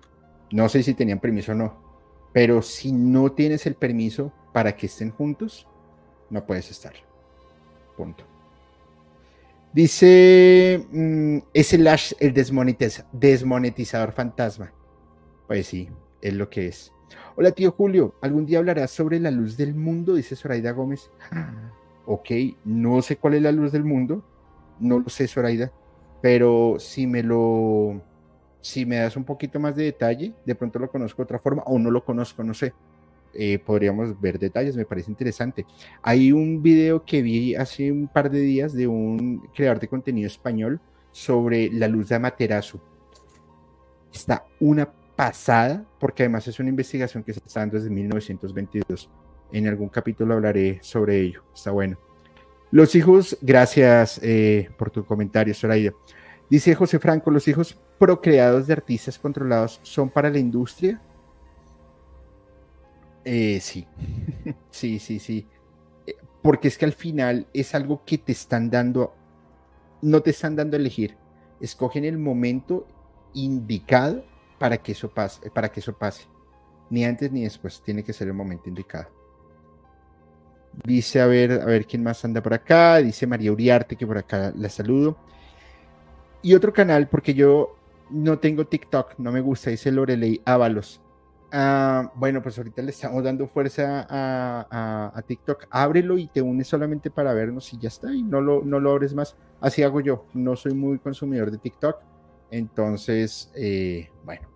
no 0.51 0.69
sé 0.69 0.83
si 0.83 0.93
tenían 0.93 1.19
permiso 1.19 1.51
o 1.51 1.55
no, 1.55 1.75
pero 2.33 2.61
si 2.61 2.93
no 2.93 3.31
tienes 3.33 3.65
el 3.65 3.75
permiso 3.75 4.31
para 4.53 4.75
que 4.75 4.85
estén 4.85 5.11
juntos, 5.11 5.67
no 6.29 6.45
puedes 6.45 6.71
estar. 6.71 6.93
Punto. 7.97 8.34
Dice, 9.75 10.87
mm, 10.89 11.39
es 11.53 11.73
el 11.73 11.85
el 12.21 12.33
desmonetizador 12.33 14.13
fantasma. 14.13 14.71
Pues 15.47 15.67
sí, 15.67 15.89
es 16.21 16.33
lo 16.33 16.49
que 16.49 16.67
es. 16.67 16.93
Hola 17.35 17.51
tío 17.51 17.73
Julio, 17.73 18.15
¿algún 18.21 18.45
día 18.45 18.59
hablarás 18.59 18.91
sobre 18.91 19.19
la 19.19 19.31
luz 19.31 19.57
del 19.57 19.75
mundo? 19.75 20.15
Dice 20.15 20.37
Zoraida 20.37 20.71
Gómez. 20.71 21.11
ok, 22.05 22.29
no 22.63 23.01
sé 23.01 23.17
cuál 23.17 23.33
es 23.33 23.41
la 23.41 23.51
luz 23.51 23.73
del 23.73 23.83
mundo, 23.83 24.23
no 24.79 24.99
lo 24.99 25.09
sé 25.09 25.27
Zoraida, 25.27 25.73
pero 26.21 26.77
si 26.79 27.05
me 27.05 27.21
lo, 27.21 28.01
si 28.61 28.85
me 28.85 28.95
das 28.95 29.17
un 29.17 29.25
poquito 29.25 29.59
más 29.59 29.75
de 29.75 29.83
detalle, 29.83 30.33
de 30.45 30.55
pronto 30.55 30.79
lo 30.79 30.89
conozco 30.89 31.17
de 31.17 31.25
otra 31.25 31.39
forma 31.39 31.63
o 31.65 31.77
no 31.79 31.91
lo 31.91 32.05
conozco, 32.05 32.45
no 32.45 32.53
sé. 32.53 32.73
Eh, 33.35 33.59
podríamos 33.59 34.19
ver 34.19 34.39
detalles, 34.39 34.75
me 34.75 34.85
parece 34.85 35.11
interesante. 35.11 35.65
Hay 36.01 36.31
un 36.31 36.61
video 36.61 37.03
que 37.03 37.21
vi 37.21 37.55
hace 37.55 37.91
un 37.91 38.07
par 38.07 38.29
de 38.29 38.39
días 38.39 38.73
de 38.73 38.87
un 38.87 39.47
creador 39.53 39.79
de 39.79 39.87
contenido 39.87 40.27
español 40.27 40.79
sobre 41.11 41.69
la 41.71 41.87
luz 41.87 42.09
de 42.09 42.15
Amaterasu. 42.15 42.79
Está 44.13 44.45
una 44.59 44.91
pasada, 45.15 45.85
porque 45.99 46.23
además 46.23 46.47
es 46.47 46.59
una 46.59 46.69
investigación 46.69 47.23
que 47.23 47.33
se 47.33 47.39
está 47.45 47.61
dando 47.61 47.77
desde 47.77 47.89
1922. 47.89 49.09
En 49.51 49.67
algún 49.67 49.89
capítulo 49.89 50.33
hablaré 50.33 50.79
sobre 50.81 51.21
ello, 51.21 51.43
está 51.53 51.71
bueno. 51.71 51.97
Los 52.71 52.95
hijos, 52.95 53.37
gracias 53.41 54.19
eh, 54.23 54.69
por 54.77 54.89
tu 54.89 55.05
comentario, 55.05 55.53
Soraya. 55.53 55.93
Dice 56.49 56.75
José 56.75 56.99
Franco, 56.99 57.31
los 57.31 57.47
hijos 57.47 57.79
procreados 57.97 58.67
de 58.67 58.73
artistas 58.73 59.17
controlados 59.17 59.79
son 59.83 60.09
para 60.09 60.29
la 60.29 60.39
industria 60.39 61.01
eh, 63.25 63.59
sí, 63.59 63.85
sí, 64.69 64.99
sí, 64.99 65.19
sí. 65.19 65.47
Eh, 66.07 66.15
porque 66.41 66.67
es 66.67 66.77
que 66.77 66.85
al 66.85 66.93
final 66.93 67.47
es 67.53 67.75
algo 67.75 68.03
que 68.05 68.17
te 68.17 68.31
están 68.31 68.69
dando, 68.69 69.13
no 70.01 70.21
te 70.21 70.29
están 70.29 70.55
dando 70.55 70.77
a 70.77 70.79
elegir. 70.79 71.17
Escogen 71.59 72.05
el 72.05 72.17
momento 72.17 72.87
indicado 73.33 74.23
para 74.59 74.77
que 74.77 74.93
eso 74.93 75.13
pase, 75.13 75.49
para 75.51 75.69
que 75.69 75.79
eso 75.79 75.97
pase. 75.97 76.25
Ni 76.89 77.03
antes 77.03 77.31
ni 77.31 77.43
después, 77.43 77.81
tiene 77.83 78.03
que 78.03 78.13
ser 78.13 78.27
el 78.27 78.33
momento 78.33 78.69
indicado. 78.69 79.09
Dice, 80.83 81.21
a 81.21 81.25
ver, 81.25 81.51
a 81.51 81.65
ver 81.65 81.85
quién 81.85 82.03
más 82.03 82.23
anda 82.23 82.41
por 82.43 82.53
acá. 82.53 82.97
Dice 82.97 83.25
María 83.25 83.51
Uriarte, 83.51 83.95
que 83.95 84.05
por 84.05 84.17
acá 84.17 84.53
la 84.55 84.69
saludo. 84.69 85.17
Y 86.41 86.53
otro 86.53 86.73
canal, 86.73 87.07
porque 87.09 87.33
yo 87.33 87.75
no 88.09 88.37
tengo 88.39 88.67
TikTok, 88.67 89.17
no 89.17 89.31
me 89.31 89.41
gusta, 89.41 89.71
dice 89.71 89.91
Lorelei 89.91 90.41
Ábalos. 90.45 91.01
Ah, 91.57 92.11
bueno, 92.15 92.43
pues 92.43 92.57
ahorita 92.57 92.81
le 92.81 92.91
estamos 92.91 93.23
dando 93.23 93.47
fuerza 93.47 94.05
a, 94.09 95.23
TikTok. 95.25 95.67
Ábrelo 95.69 96.17
y 96.17 96.27
te 96.27 96.41
unes 96.41 96.67
solamente 96.67 97.09
para 97.09 97.33
vernos 97.33 97.71
y 97.71 97.77
ya 97.77 97.87
está. 97.87 98.13
Y 98.13 98.23
no 98.23 98.41
lo, 98.41 98.61
no 98.65 98.81
lo 98.81 98.91
abres 98.91 99.13
más. 99.13 99.37
Así 99.61 99.81
hago 99.81 100.01
yo. 100.01 100.25
No 100.33 100.57
soy 100.57 100.73
muy 100.73 100.99
consumidor 100.99 101.51
de 101.51 101.57
TikTok. 101.57 101.95
Entonces, 102.51 103.53
eh, 103.55 104.09
bueno, 104.25 104.49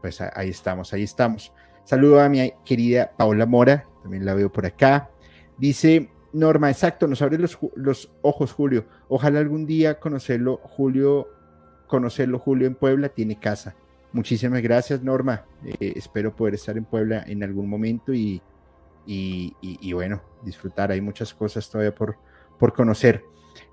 pues 0.00 0.20
ahí 0.20 0.50
estamos, 0.50 0.92
ahí 0.92 1.02
estamos. 1.02 1.52
Saludo 1.82 2.20
a 2.20 2.28
mi 2.28 2.52
querida 2.64 3.10
Paola 3.16 3.44
Mora. 3.44 3.84
También 4.02 4.24
la 4.24 4.34
veo 4.34 4.52
por 4.52 4.66
acá. 4.66 5.10
Dice 5.58 6.12
Norma, 6.32 6.70
exacto, 6.70 7.08
nos 7.08 7.22
abre 7.22 7.38
los, 7.38 7.58
los 7.74 8.12
ojos, 8.22 8.52
Julio. 8.52 8.84
Ojalá 9.08 9.40
algún 9.40 9.66
día 9.66 9.98
conocerlo, 9.98 10.60
Julio, 10.62 11.26
conocerlo, 11.88 12.38
Julio 12.38 12.68
en 12.68 12.76
Puebla, 12.76 13.08
tiene 13.08 13.40
casa. 13.40 13.74
Muchísimas 14.16 14.62
gracias, 14.62 15.02
Norma. 15.02 15.44
Eh, 15.62 15.92
espero 15.94 16.34
poder 16.34 16.54
estar 16.54 16.74
en 16.78 16.86
Puebla 16.86 17.22
en 17.26 17.42
algún 17.42 17.68
momento 17.68 18.14
y, 18.14 18.40
y, 19.04 19.92
bueno, 19.92 20.22
disfrutar. 20.42 20.90
Hay 20.90 21.02
muchas 21.02 21.34
cosas 21.34 21.68
todavía 21.68 21.94
por, 21.94 22.16
por 22.58 22.72
conocer. 22.72 23.22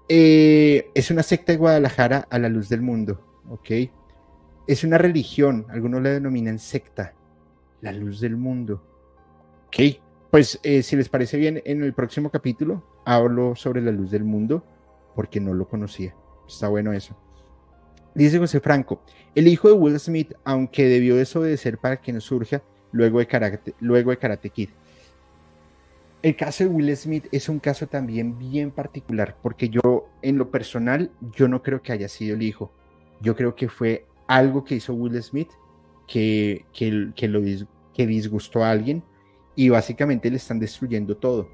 Eh, 0.10 0.91
es 0.94 1.11
una 1.11 1.24
secta 1.24 1.53
de 1.53 1.57
Guadalajara 1.60 2.28
a 2.30 2.40
la 2.40 2.49
luz 2.49 2.68
del 2.68 2.82
mundo, 2.82 3.41
¿ok? 3.49 3.90
Es 4.68 4.84
una 4.84 4.98
religión, 4.98 5.65
algunos 5.70 6.02
la 6.02 6.10
denominan 6.10 6.60
secta, 6.60 7.14
la 7.80 7.94
luz 7.94 8.20
del 8.20 8.36
mundo. 8.36 8.84
Ok, 9.68 9.78
pues 10.30 10.60
eh, 10.64 10.84
si 10.84 10.98
les 10.98 11.07
parece 11.07 11.38
bien, 11.38 11.61
en 11.64 11.84
el 11.84 11.94
próximo 11.94 12.30
capítulo 12.30 12.84
hablo 13.06 13.56
sobre 13.56 13.82
la 13.82 13.94
luz 13.94 14.11
del 14.11 14.26
mundo 14.26 14.65
porque 15.15 15.40
no 15.40 15.53
lo 15.53 15.70
conocía. 15.70 16.14
Está 16.45 16.68
bueno 16.68 16.91
eso. 16.91 17.15
Dice 18.15 18.38
José 18.38 18.60
Franco, 18.60 19.02
el 19.34 19.48
hijo 19.48 19.68
de 19.68 19.73
Will 19.73 19.99
Smith, 19.99 20.34
aunque 20.44 20.85
debió 20.85 21.15
desobedecer 21.15 21.80
para 21.80 21.98
que 21.98 22.14
no 22.14 22.22
surja 22.22 22.61
luego 22.91 23.19
de 23.19 23.27
Karate, 23.27 23.73
luego 23.80 24.11
de 24.11 24.18
Karate 24.18 24.49
Kid. 24.49 24.69
El 26.22 26.35
caso 26.35 26.64
de 26.64 26.69
Will 26.69 26.95
Smith 26.95 27.26
es 27.31 27.49
un 27.49 27.60
caso 27.60 27.88
también 27.88 28.38
bien 28.38 28.72
particular, 28.72 29.35
porque 29.41 29.68
yo, 29.68 30.07
en 30.22 30.38
lo 30.38 30.52
personal, 30.52 31.11
yo 31.35 31.48
no 31.48 31.64
creo 31.64 31.81
que 31.81 31.91
haya 31.91 32.07
sido 32.07 32.35
el 32.35 32.44
hijo. 32.44 32.72
Yo 33.19 33.35
creo 33.35 33.56
que 33.56 33.68
fue 33.68 34.06
algo 34.27 34.64
que 34.64 34.76
hizo 34.76 34.94
Will 34.94 35.22
Smith 35.22 35.49
que, 36.07 36.65
que, 36.72 37.27
lo 37.27 37.41
que 37.94 38.07
disgustó 38.07 38.64
a 38.64 38.72
alguien 38.72 39.03
y 39.56 39.69
básicamente 39.69 40.30
le 40.30 40.38
están 40.38 40.60
destruyendo 40.60 41.18
todo. 41.18 41.49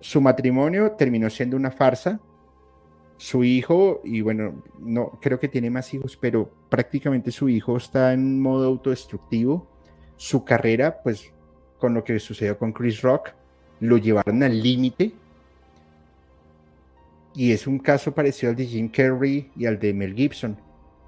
su 0.00 0.20
matrimonio 0.20 0.92
terminó 0.92 1.30
siendo 1.30 1.56
una 1.56 1.70
farsa 1.70 2.20
su 3.16 3.44
hijo, 3.44 4.00
y 4.04 4.20
bueno, 4.20 4.62
no 4.78 5.18
creo 5.20 5.38
que 5.38 5.48
tiene 5.48 5.70
más 5.70 5.92
hijos, 5.94 6.16
pero 6.20 6.50
prácticamente 6.68 7.30
su 7.30 7.48
hijo 7.48 7.76
está 7.76 8.12
en 8.12 8.40
modo 8.40 8.66
autodestructivo. 8.66 9.66
Su 10.16 10.44
carrera, 10.44 11.02
pues 11.02 11.32
con 11.78 11.94
lo 11.94 12.04
que 12.04 12.18
sucedió 12.18 12.58
con 12.58 12.72
Chris 12.72 13.02
Rock, 13.02 13.30
lo 13.80 13.98
llevaron 13.98 14.42
al 14.42 14.60
límite. 14.60 15.12
Y 17.34 17.52
es 17.52 17.66
un 17.66 17.78
caso 17.78 18.14
parecido 18.14 18.50
al 18.50 18.56
de 18.56 18.66
Jim 18.66 18.88
Carrey 18.88 19.50
y 19.56 19.66
al 19.66 19.78
de 19.78 19.92
Mel 19.92 20.14
Gibson. 20.14 20.56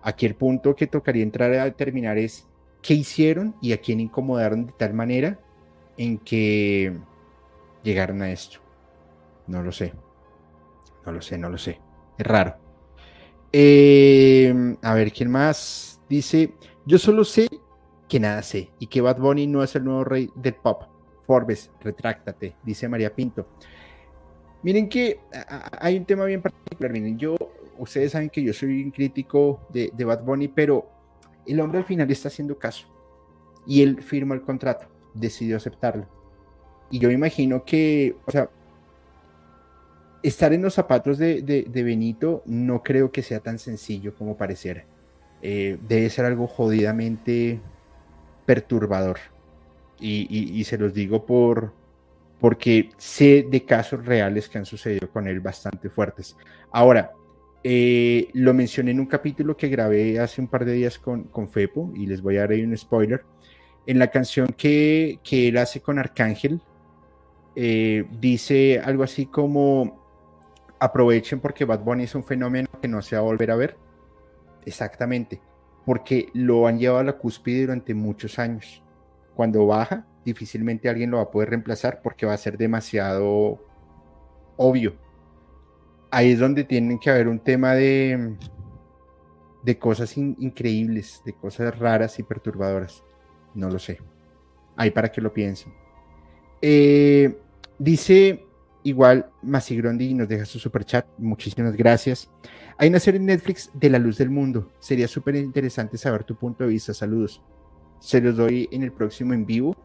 Aquí 0.03 0.27
el 0.27 0.35
punto 0.35 0.75
que 0.75 0.87
tocaría 0.87 1.23
entrar 1.23 1.53
a 1.53 1.65
determinar 1.65 2.19
es 2.19 2.47
qué 2.83 2.95
hicieron 2.95 3.55
y 3.61 3.73
a 3.73 3.81
quién 3.81 4.01
incomodaron 4.01 4.67
de 4.67 4.73
tal 4.73 4.95
manera 4.95 5.41
en 5.97 6.19
que 6.19 6.97
llegaron 7.83 8.23
a 8.23 8.31
esto. 8.31 8.59
No 9.47 9.63
lo 9.63 9.73
sé. 9.73 9.93
No 11.05 11.13
lo 11.13 11.23
sé, 11.23 11.39
no 11.39 11.49
lo 11.49 11.59
sé. 11.59 11.86
Es 12.19 12.27
raro. 12.27 12.57
Eh, 13.53 14.77
a 14.83 14.95
ver, 14.95 15.13
¿quién 15.13 15.31
más? 15.31 16.01
Dice, 16.09 16.55
yo 16.85 16.99
solo 16.99 17.25
sé 17.25 17.49
que 18.09 18.21
nada 18.21 18.43
sé 18.43 18.71
y 18.79 18.87
que 18.87 19.01
Bad 19.01 19.19
Bunny 19.19 19.47
no 19.47 19.63
es 19.63 19.75
el 19.75 19.85
nuevo 19.85 20.05
rey 20.05 20.31
del 20.35 20.55
pop. 20.55 20.85
Forbes, 21.27 21.71
retráctate, 21.81 22.55
dice 22.63 22.89
María 22.89 23.15
Pinto. 23.15 23.49
Miren 24.63 24.89
que 24.89 25.21
hay 25.81 25.97
un 25.97 26.05
tema 26.05 26.25
bien 26.25 26.41
particular. 26.41 26.93
Miren, 26.93 27.19
yo, 27.19 27.37
ustedes 27.79 28.13
saben 28.13 28.31
que 28.31 28.43
yo 28.43 28.53
soy 28.53 28.83
un 28.85 28.91
crítico 28.91 29.61
de, 29.71 29.91
de 29.93 30.05
Bad 30.05 30.23
Bunny, 30.23 30.49
pero 30.49 30.89
el 31.47 31.61
hombre 31.61 31.79
al 31.79 31.85
final 31.85 32.11
está 32.11 32.29
haciendo 32.29 32.59
caso 32.59 32.87
y 33.67 33.83
él 33.83 34.03
firma 34.03 34.35
el 34.35 34.43
contrato, 34.43 34.87
decidió 35.15 35.57
aceptarlo. 35.57 36.07
Y 36.91 37.01
yo 37.01 37.11
imagino 37.11 37.65
que, 37.65 38.17
o 38.27 38.31
sea, 38.31 38.49
estar 40.29 40.53
en 40.53 40.63
los 40.63 40.75
zapatos 40.75 41.19
de, 41.19 41.71
Benito 41.73 42.43
no 42.47 42.83
creo 42.83 43.11
que 43.11 43.23
sea 43.23 43.41
tan 43.41 43.59
sencillo 43.59 44.15
como 44.15 44.37
pareciera. 44.37 44.85
Eh, 45.43 45.79
debe 45.89 46.11
ser 46.11 46.25
algo 46.25 46.47
jodidamente 46.47 47.61
perturbador. 48.45 49.19
Y, 49.99 50.63
se 50.65 50.77
los 50.77 50.93
digo 50.93 51.25
por 51.25 51.73
porque 52.39 52.91
sé 52.99 53.47
de 53.51 53.65
casos 53.65 54.05
reales 54.05 54.47
que 54.49 54.59
han 54.59 54.67
sucedido 54.67 55.09
con 55.11 55.27
él 55.27 55.41
bastante 55.41 55.89
fuertes. 55.89 56.37
Ahora, 56.71 57.13
eh, 57.65 58.29
lo 58.35 58.53
mencioné 58.53 58.91
en 58.91 59.01
un 59.01 59.07
capítulo 59.07 59.57
que 59.57 59.69
grabé 59.69 60.21
hace 60.21 60.43
un 60.43 60.49
par 60.49 60.67
de 60.67 60.75
días 60.75 60.99
con, 60.99 61.25
con 61.25 61.49
Fepo 61.49 61.93
y 61.97 62.07
les 62.07 62.21
voy 62.21 62.37
a 62.37 62.41
dar 62.41 62.51
ahí 62.51 62.63
un 62.63 62.77
spoiler. 62.77 63.25
En 63.87 63.99
la 63.99 64.09
canción 64.09 64.49
que, 64.49 65.19
que 65.25 65.49
él 65.49 65.57
hace 65.57 65.81
con 65.81 65.99
Arcángel, 65.99 66.61
eh, 67.59 68.05
dice 68.21 68.81
algo 68.85 69.03
así 69.03 69.25
como 69.25 70.06
aprovechen 70.79 71.41
porque 71.41 71.65
Bad 71.65 71.81
Bunny 71.81 72.05
es 72.05 72.15
un 72.15 72.25
fenómeno 72.25 72.69
que 72.81 72.89
no 72.89 73.03
se 73.03 73.17
va 73.17 73.23
a 73.23 73.25
volver 73.25 73.51
a 73.51 73.57
ver. 73.57 73.77
Exactamente, 74.65 75.41
porque 75.85 76.29
lo 76.35 76.67
han 76.67 76.79
llevado 76.79 77.01
a 77.01 77.05
la 77.05 77.19
cúspide 77.19 77.63
durante 77.63 77.95
muchos 77.95 78.39
años. 78.39 78.83
Cuando 79.35 79.67
baja, 79.67 80.07
difícilmente 80.25 80.89
alguien 80.89 81.11
lo 81.11 81.19
va 81.19 81.25
a 81.25 81.31
poder 81.31 81.51
reemplazar 81.51 82.01
porque 82.03 82.27
va 82.27 82.35
a 82.35 82.39
ser 82.39 82.59
demasiado 82.59 83.61
obvio. 84.57 84.97
Ahí 86.11 86.33
es 86.33 86.39
donde 86.39 86.65
tienen 86.65 86.99
que 86.99 87.11
haber 87.11 87.29
un 87.29 87.39
tema 87.39 87.75
de, 87.75 88.37
de 89.63 89.79
cosas 89.79 90.17
increíbles, 90.17 91.23
de 91.25 91.33
cosas 91.35 91.79
raras 91.79 92.19
y 92.19 92.23
perturbadoras. 92.23 93.05
No 93.55 93.71
lo 93.71 93.79
sé. 93.79 93.99
Ahí 94.77 94.91
para 94.91 95.11
que 95.11 95.21
lo 95.21 95.33
piensen. 95.33 95.73
Eh, 96.63 97.39
dice 97.79 98.46
Igual, 98.87 99.29
Masigrondi 99.43 100.15
nos 100.15 100.29
deja 100.29 100.45
su 100.45 100.61
super 100.61 100.85
chat. 100.85 101.05
Muchísimas 101.19 101.75
gracias. 101.75 102.31
Hay 102.79 102.89
una 102.89 103.01
serie 103.01 103.19
en 103.19 103.27
Netflix 103.27 103.69
de 103.75 103.91
La 103.91 103.99
Luz 103.99 104.17
del 104.17 104.31
Mundo. 104.31 104.71
Sería 104.79 105.09
súper 105.09 105.35
interesante 105.35 105.99
saber 105.99 106.23
tu 106.23 106.37
punto 106.37 106.63
de 106.63 106.71
vista. 106.71 106.95
Saludos. 106.95 107.43
Se 107.99 108.21
los 108.21 108.37
doy 108.37 108.69
en 108.71 108.85
el 108.85 108.93
próximo 108.93 109.35
en 109.35 109.45
vivo, 109.45 109.77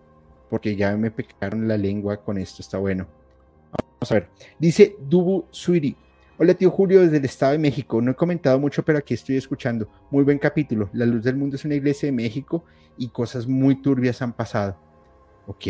porque 0.51 0.75
ya 0.75 0.95
me 0.97 1.09
pecaron 1.09 1.67
la 1.67 1.77
lengua 1.77 2.17
con 2.17 2.37
esto. 2.37 2.61
Está 2.61 2.77
bueno. 2.77 3.07
Vamos 3.71 4.11
a 4.11 4.13
ver. 4.13 4.29
Dice 4.59 4.95
Dubu 4.99 5.45
Suiri. 5.49 5.97
Hola, 6.37 6.53
tío 6.53 6.69
Julio, 6.69 7.01
desde 7.01 7.17
el 7.17 7.25
Estado 7.25 7.53
de 7.53 7.57
México. 7.57 8.03
No 8.03 8.11
he 8.11 8.15
comentado 8.15 8.59
mucho, 8.59 8.85
pero 8.85 8.99
aquí 8.99 9.15
estoy 9.15 9.35
escuchando. 9.35 9.89
Muy 10.11 10.23
buen 10.23 10.37
capítulo. 10.37 10.91
La 10.93 11.07
Luz 11.07 11.23
del 11.23 11.37
Mundo 11.37 11.55
es 11.55 11.65
una 11.65 11.73
iglesia 11.73 12.05
de 12.05 12.13
México 12.13 12.65
y 12.99 13.09
cosas 13.09 13.47
muy 13.47 13.81
turbias 13.81 14.21
han 14.21 14.33
pasado. 14.33 14.77
Ok, 15.47 15.65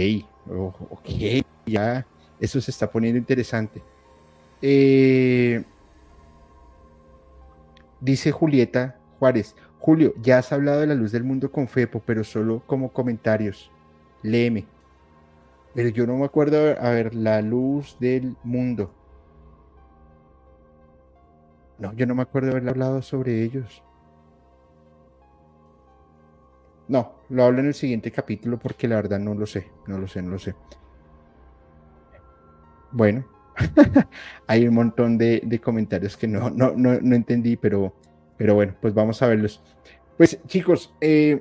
oh, 0.49 0.73
ok, 0.89 1.45
ya 1.65 2.05
eso 2.41 2.59
se 2.59 2.72
está 2.72 2.89
poniendo 2.89 3.19
interesante. 3.19 3.81
Eh, 4.61 5.63
dice 8.01 8.31
Julieta 8.31 8.97
Juárez. 9.19 9.55
Julio, 9.80 10.13
ya 10.22 10.39
has 10.39 10.51
hablado 10.51 10.81
de 10.81 10.88
la 10.88 10.95
luz 10.95 11.11
del 11.11 11.23
mundo 11.23 11.51
con 11.51 11.68
Fepo, 11.68 12.01
pero 12.05 12.23
solo 12.23 12.61
como 12.65 12.91
comentarios. 12.91 13.72
Léeme. 14.23 14.65
Pero 15.73 15.89
yo 15.89 16.05
no 16.05 16.18
me 16.18 16.26
acuerdo, 16.26 16.57
a 16.80 16.89
ver, 16.89 17.15
la 17.15 17.41
luz 17.41 17.97
del 17.99 18.35
mundo. 18.43 18.91
No, 21.77 21.93
yo 21.93 22.05
no 22.05 22.13
me 22.15 22.23
acuerdo 22.23 22.51
haber 22.51 22.68
hablado 22.68 23.01
sobre 23.01 23.43
ellos. 23.43 23.84
No, 26.88 27.13
lo 27.30 27.43
hablo 27.43 27.59
en 27.61 27.68
el 27.68 27.73
siguiente 27.73 28.11
capítulo 28.11 28.59
porque 28.59 28.88
la 28.88 28.97
verdad 28.97 29.19
no 29.19 29.34
lo 29.34 29.45
sé, 29.45 29.72
no 29.88 29.97
lo 29.97 30.07
sé, 30.07 30.22
no 30.22 30.31
lo 30.31 30.39
sé. 30.39 30.55
Bueno, 32.91 33.26
hay 34.47 34.68
un 34.68 34.76
montón 34.76 35.18
de, 35.18 35.61
comentarios 35.63 36.18
que 36.18 36.27
no, 36.27 36.49
no, 36.49 36.73
no, 36.76 37.15
entendí, 37.15 37.57
pero, 37.57 37.93
pero 38.38 38.55
bueno, 38.55 38.76
pues 38.81 38.93
vamos 38.93 39.22
a 39.22 39.27
verlos. 39.27 39.61
Pues 40.18 40.39
chicos, 40.47 40.93
eh, 41.01 41.39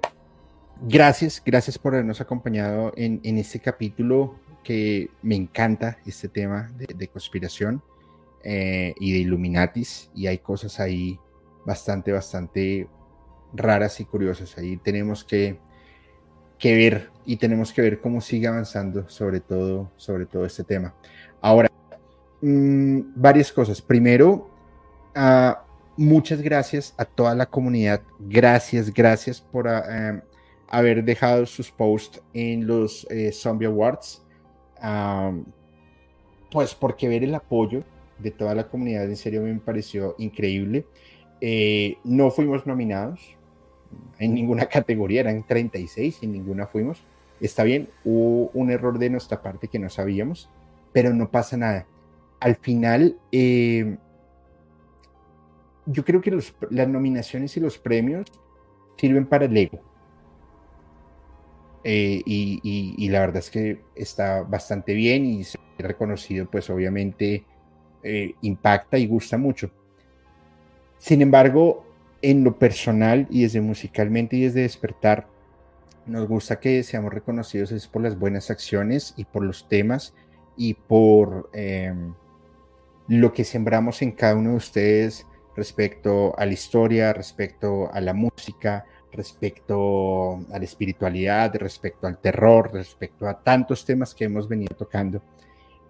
gracias, 0.82 1.42
gracias 1.44 1.78
por 1.78 1.94
habernos 1.94 2.20
acompañado 2.20 2.92
en, 2.96 3.20
este 3.38 3.60
capítulo 3.60 4.36
que 4.64 5.10
me 5.22 5.34
encanta, 5.34 5.98
este 6.06 6.28
tema 6.28 6.70
de, 6.76 7.08
conspiración 7.08 7.82
eh, 8.44 8.94
y 8.98 9.12
de 9.12 9.18
Illuminatis, 9.18 10.10
y 10.14 10.26
hay 10.26 10.38
cosas 10.38 10.80
ahí 10.80 11.18
bastante, 11.64 12.12
bastante 12.12 12.88
raras 13.52 14.00
y 14.00 14.04
curiosas. 14.04 14.56
Ahí 14.58 14.76
tenemos 14.76 15.24
que, 15.24 15.58
que 16.58 16.74
ver 16.74 17.10
y 17.24 17.36
tenemos 17.36 17.72
que 17.72 17.82
ver 17.82 18.00
cómo 18.00 18.20
sigue 18.20 18.46
avanzando 18.46 19.08
sobre 19.08 19.40
todo, 19.40 19.90
sobre 19.96 20.26
todo 20.26 20.44
este 20.44 20.64
tema. 20.64 20.94
Ahora, 21.40 21.70
mm, 22.42 23.00
varias 23.14 23.52
cosas. 23.52 23.80
Primero, 23.80 24.50
ah, 25.14 25.64
muchas 25.96 26.42
gracias 26.42 26.94
a 26.98 27.04
toda 27.04 27.34
la 27.34 27.46
comunidad. 27.46 28.02
Gracias, 28.18 28.92
gracias 28.92 29.40
por 29.40 29.68
ah, 29.68 30.08
em, 30.08 30.20
haber 30.68 31.04
dejado 31.04 31.46
sus 31.46 31.70
posts 31.70 32.22
en 32.34 32.66
los 32.66 33.06
eh, 33.10 33.32
Zombie 33.32 33.66
Awards. 33.66 34.22
pues 36.50 36.74
porque 36.74 37.08
ver 37.08 37.22
el 37.22 37.34
apoyo 37.34 37.84
de 38.18 38.30
toda 38.30 38.54
la 38.54 38.68
comunidad 38.68 39.04
en 39.04 39.16
serio 39.16 39.42
me 39.42 39.54
pareció 39.60 40.14
increíble. 40.18 40.86
Eh, 41.40 41.96
no 42.04 42.30
fuimos 42.30 42.66
nominados 42.66 43.20
en 44.18 44.34
ninguna 44.34 44.66
categoría, 44.68 45.20
eran 45.20 45.46
36 45.46 46.18
y 46.22 46.26
ninguna 46.26 46.66
fuimos. 46.66 47.02
Está 47.40 47.64
bien, 47.64 47.88
hubo 48.04 48.50
un 48.52 48.70
error 48.70 48.98
de 48.98 49.08
nuestra 49.08 49.40
parte 49.40 49.68
que 49.68 49.78
no 49.78 49.88
sabíamos 49.88 50.50
pero 50.92 51.12
no 51.14 51.30
pasa 51.30 51.56
nada. 51.56 51.86
Al 52.40 52.56
final, 52.56 53.18
eh, 53.32 53.96
yo 55.86 56.04
creo 56.04 56.20
que 56.20 56.38
las 56.70 56.88
nominaciones 56.88 57.56
y 57.56 57.60
los 57.60 57.78
premios 57.78 58.26
sirven 58.96 59.26
para 59.26 59.46
el 59.46 59.56
ego. 59.56 59.80
Eh, 61.82 62.22
y, 62.26 63.08
la 63.08 63.20
verdad 63.20 63.38
es 63.38 63.50
que 63.50 63.80
está 63.94 64.42
bastante 64.42 64.92
bien 64.92 65.24
y 65.24 65.44
ser 65.44 65.60
reconocido, 65.78 66.50
pues 66.50 66.68
obviamente 66.68 67.44
eh, 68.02 68.34
impacta 68.42 68.98
y 68.98 69.06
gusta 69.06 69.38
mucho. 69.38 69.70
Sin 70.98 71.22
embargo, 71.22 71.86
en 72.22 72.44
lo 72.44 72.58
personal 72.58 73.26
y 73.30 73.42
desde 73.42 73.62
musicalmente 73.62 74.36
y 74.36 74.42
desde 74.42 74.62
despertar, 74.62 75.26
nos 76.06 76.28
gusta 76.28 76.60
que 76.60 76.82
seamos 76.82 77.14
reconocidos 77.14 77.72
es 77.72 77.86
por 77.86 78.02
las 78.02 78.18
buenas 78.18 78.50
acciones 78.50 79.14
y 79.16 79.24
por 79.24 79.44
los 79.44 79.68
temas 79.68 80.14
y 80.60 80.74
por 80.74 81.48
em, 81.54 82.12
lo 83.08 83.32
que 83.32 83.44
sembramos 83.44 84.02
en 84.02 84.12
cada 84.12 84.36
uno 84.36 84.50
de 84.50 84.56
ustedes 84.56 85.26
respecto 85.56 86.38
a 86.38 86.44
la 86.44 86.52
historia, 86.52 87.14
respecto 87.14 87.90
a 87.90 87.98
la 88.02 88.12
música, 88.12 88.84
respecto 89.10 90.34
a 90.52 90.58
la 90.58 90.64
espiritualidad, 90.64 91.56
respecto 91.56 92.06
al 92.06 92.18
terror, 92.18 92.74
respecto 92.74 93.26
a 93.26 93.42
tantos 93.42 93.86
temas 93.86 94.14
que 94.14 94.26
hemos 94.26 94.50
venido 94.50 94.76
tocando. 94.76 95.22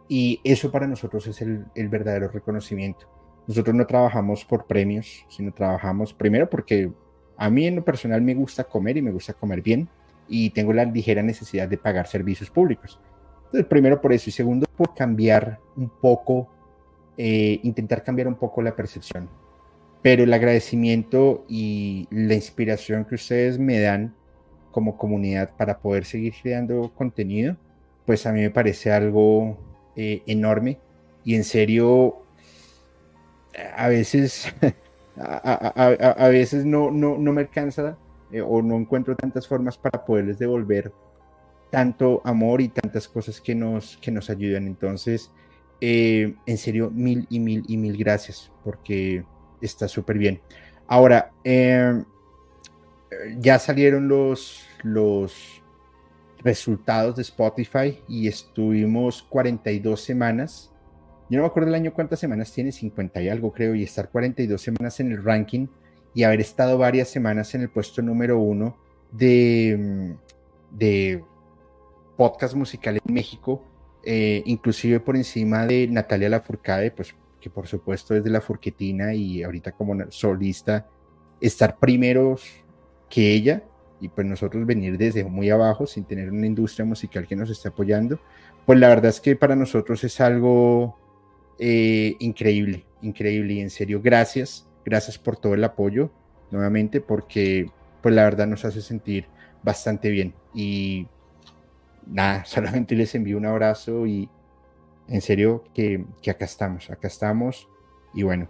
Y 0.06 0.40
eso 0.44 0.70
para 0.70 0.86
nosotros 0.86 1.26
es 1.26 1.42
el, 1.42 1.64
el 1.74 1.88
verdadero 1.88 2.28
reconocimiento. 2.28 3.08
Nosotros 3.48 3.74
no 3.74 3.88
trabajamos 3.88 4.44
por 4.44 4.68
premios, 4.68 5.26
sino 5.28 5.52
trabajamos 5.52 6.14
primero 6.14 6.48
porque 6.48 6.92
a 7.36 7.50
mí 7.50 7.66
en 7.66 7.74
lo 7.74 7.84
personal 7.84 8.22
me 8.22 8.36
gusta 8.36 8.62
comer 8.62 8.98
y 8.98 9.02
me 9.02 9.10
gusta 9.10 9.34
comer 9.34 9.62
bien 9.62 9.88
y 10.28 10.50
tengo 10.50 10.72
la 10.72 10.84
ligera 10.84 11.24
necesidad 11.24 11.66
de 11.66 11.76
pagar 11.76 12.06
servicios 12.06 12.50
públicos. 12.50 13.00
Entonces, 13.50 13.66
primero 13.66 14.00
por 14.00 14.12
eso 14.12 14.30
y 14.30 14.32
segundo 14.32 14.66
por 14.76 14.94
cambiar 14.94 15.58
un 15.76 15.88
poco 15.88 16.48
eh, 17.22 17.60
intentar 17.64 18.02
cambiar 18.02 18.28
un 18.28 18.36
poco 18.36 18.62
la 18.62 18.74
percepción. 18.74 19.28
Pero 20.00 20.22
el 20.22 20.32
agradecimiento 20.32 21.44
y 21.48 22.08
la 22.10 22.34
inspiración 22.34 23.04
que 23.04 23.16
ustedes 23.16 23.58
me 23.58 23.78
dan 23.78 24.14
como 24.70 24.96
comunidad 24.96 25.50
para 25.56 25.80
poder 25.80 26.06
seguir 26.06 26.32
creando 26.40 26.90
contenido, 26.94 27.56
pues 28.06 28.24
a 28.24 28.32
mí 28.32 28.40
me 28.40 28.50
parece 28.50 28.90
algo 28.90 29.58
eh, 29.96 30.22
enorme 30.26 30.78
y 31.24 31.34
en 31.34 31.44
serio, 31.44 32.22
a 33.76 33.88
veces, 33.88 34.46
a, 35.18 36.28
veces 36.28 36.64
no, 36.64 36.90
no, 36.90 37.18
no, 37.18 37.32
me 37.34 37.42
alcanza 37.42 37.98
eh, 38.32 38.40
o 38.40 38.62
no 38.62 38.76
encuentro 38.76 39.14
tantas 39.14 39.46
formas 39.46 39.76
para 39.76 40.06
poderles 40.06 40.38
devolver 40.38 40.90
tanto 41.70 42.20
amor 42.24 42.60
y 42.60 42.68
tantas 42.68 43.08
cosas 43.08 43.40
que 43.40 43.54
nos, 43.54 43.96
que 43.98 44.10
nos 44.10 44.30
ayudan. 44.30 44.66
Entonces, 44.66 45.30
eh, 45.80 46.34
en 46.46 46.58
serio, 46.58 46.90
mil 46.90 47.26
y 47.30 47.40
mil 47.40 47.64
y 47.66 47.76
mil 47.76 47.96
gracias 47.96 48.50
porque 48.64 49.24
está 49.60 49.88
súper 49.88 50.18
bien. 50.18 50.40
Ahora, 50.86 51.32
em, 51.44 52.04
ya 53.38 53.58
salieron 53.58 54.08
los, 54.08 54.64
los 54.82 55.62
resultados 56.42 57.16
de 57.16 57.22
Spotify 57.22 58.00
y 58.08 58.28
estuvimos 58.28 59.22
42 59.22 60.00
semanas. 60.00 60.72
Yo 61.28 61.38
no 61.38 61.44
me 61.44 61.48
acuerdo 61.48 61.68
el 61.68 61.74
año 61.74 61.94
cuántas 61.94 62.18
semanas 62.18 62.52
tiene, 62.52 62.72
50 62.72 63.22
y 63.22 63.28
algo 63.28 63.52
creo, 63.52 63.74
y 63.74 63.82
estar 63.82 64.10
42 64.10 64.60
semanas 64.60 65.00
en 65.00 65.12
el 65.12 65.22
ranking 65.22 65.68
y 66.12 66.24
haber 66.24 66.40
estado 66.40 66.76
varias 66.76 67.08
semanas 67.08 67.54
en 67.54 67.62
el 67.62 67.70
puesto 67.70 68.02
número 68.02 68.38
uno 68.38 68.76
de, 69.12 70.16
de 70.72 71.22
podcast 72.20 72.54
musical 72.54 73.00
en 73.02 73.14
México, 73.14 73.64
eh, 74.04 74.42
inclusive 74.44 75.00
por 75.00 75.16
encima 75.16 75.64
de 75.64 75.88
Natalia 75.88 76.28
Lafourcade, 76.28 76.90
pues 76.90 77.14
que 77.40 77.48
por 77.48 77.66
supuesto 77.66 78.14
es 78.14 78.22
de 78.22 78.28
la 78.28 78.42
Furquetina 78.42 79.14
y 79.14 79.42
ahorita 79.42 79.72
como 79.72 79.94
solista, 80.10 80.86
estar 81.40 81.78
primeros 81.78 82.44
que 83.08 83.32
ella 83.32 83.64
y 84.02 84.10
pues 84.10 84.26
nosotros 84.26 84.66
venir 84.66 84.98
desde 84.98 85.24
muy 85.24 85.48
abajo 85.48 85.86
sin 85.86 86.04
tener 86.04 86.30
una 86.30 86.46
industria 86.46 86.84
musical 86.84 87.26
que 87.26 87.36
nos 87.36 87.48
esté 87.48 87.68
apoyando, 87.68 88.20
pues 88.66 88.78
la 88.78 88.90
verdad 88.90 89.08
es 89.08 89.20
que 89.22 89.34
para 89.34 89.56
nosotros 89.56 90.04
es 90.04 90.20
algo 90.20 90.98
eh, 91.58 92.16
increíble, 92.18 92.84
increíble 93.00 93.54
y 93.54 93.60
en 93.60 93.70
serio 93.70 94.02
gracias, 94.02 94.68
gracias 94.84 95.16
por 95.16 95.38
todo 95.38 95.54
el 95.54 95.64
apoyo 95.64 96.10
nuevamente 96.50 97.00
porque 97.00 97.70
pues 98.02 98.14
la 98.14 98.24
verdad 98.24 98.46
nos 98.46 98.66
hace 98.66 98.82
sentir 98.82 99.24
bastante 99.62 100.10
bien 100.10 100.34
y 100.52 101.08
nada, 102.06 102.44
solamente 102.46 102.94
les 102.94 103.14
envío 103.14 103.36
un 103.36 103.46
abrazo 103.46 104.06
y 104.06 104.28
en 105.08 105.20
serio 105.20 105.64
que, 105.74 106.04
que 106.22 106.30
acá 106.30 106.44
estamos, 106.44 106.90
acá 106.90 107.08
estamos 107.08 107.68
y 108.14 108.22
bueno, 108.22 108.48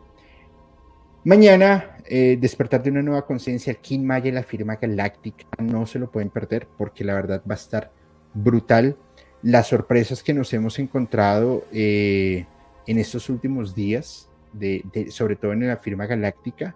Mañana, 1.22 1.98
eh, 2.06 2.38
despertar 2.40 2.82
de 2.82 2.90
una 2.90 3.02
nueva 3.02 3.26
conciencia, 3.26 3.74
King 3.74 4.00
Maya 4.00 4.28
y 4.30 4.32
la 4.32 4.42
firma 4.42 4.76
galáctica, 4.76 5.44
no 5.58 5.84
se 5.84 5.98
lo 5.98 6.10
pueden 6.10 6.30
perder 6.30 6.66
porque 6.78 7.04
la 7.04 7.12
verdad 7.12 7.42
va 7.48 7.56
a 7.56 7.58
estar 7.58 7.92
brutal. 8.32 8.96
Las 9.42 9.68
sorpresas 9.68 10.22
que 10.22 10.32
nos 10.32 10.50
hemos 10.54 10.78
encontrado 10.78 11.64
eh, 11.72 12.46
en 12.86 12.98
estos 12.98 13.28
últimos 13.28 13.74
días, 13.74 14.30
de, 14.54 14.82
sobre 15.10 15.36
todo 15.36 15.52
en 15.52 15.68
la 15.68 15.76
firma 15.76 16.06
galáctica, 16.06 16.74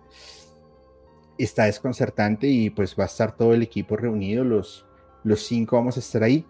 está 1.39 1.65
desconcertante 1.65 2.47
y 2.47 2.69
pues 2.69 2.95
va 2.99 3.05
a 3.05 3.07
estar 3.07 3.35
todo 3.35 3.55
el 3.55 3.63
equipo 3.63 3.97
reunido, 3.97 4.45
los, 4.45 4.85
los 5.23 5.43
cinco 5.43 5.77
vamos 5.77 5.97
a 5.97 6.01
estar 6.01 6.23
ahí. 6.23 6.45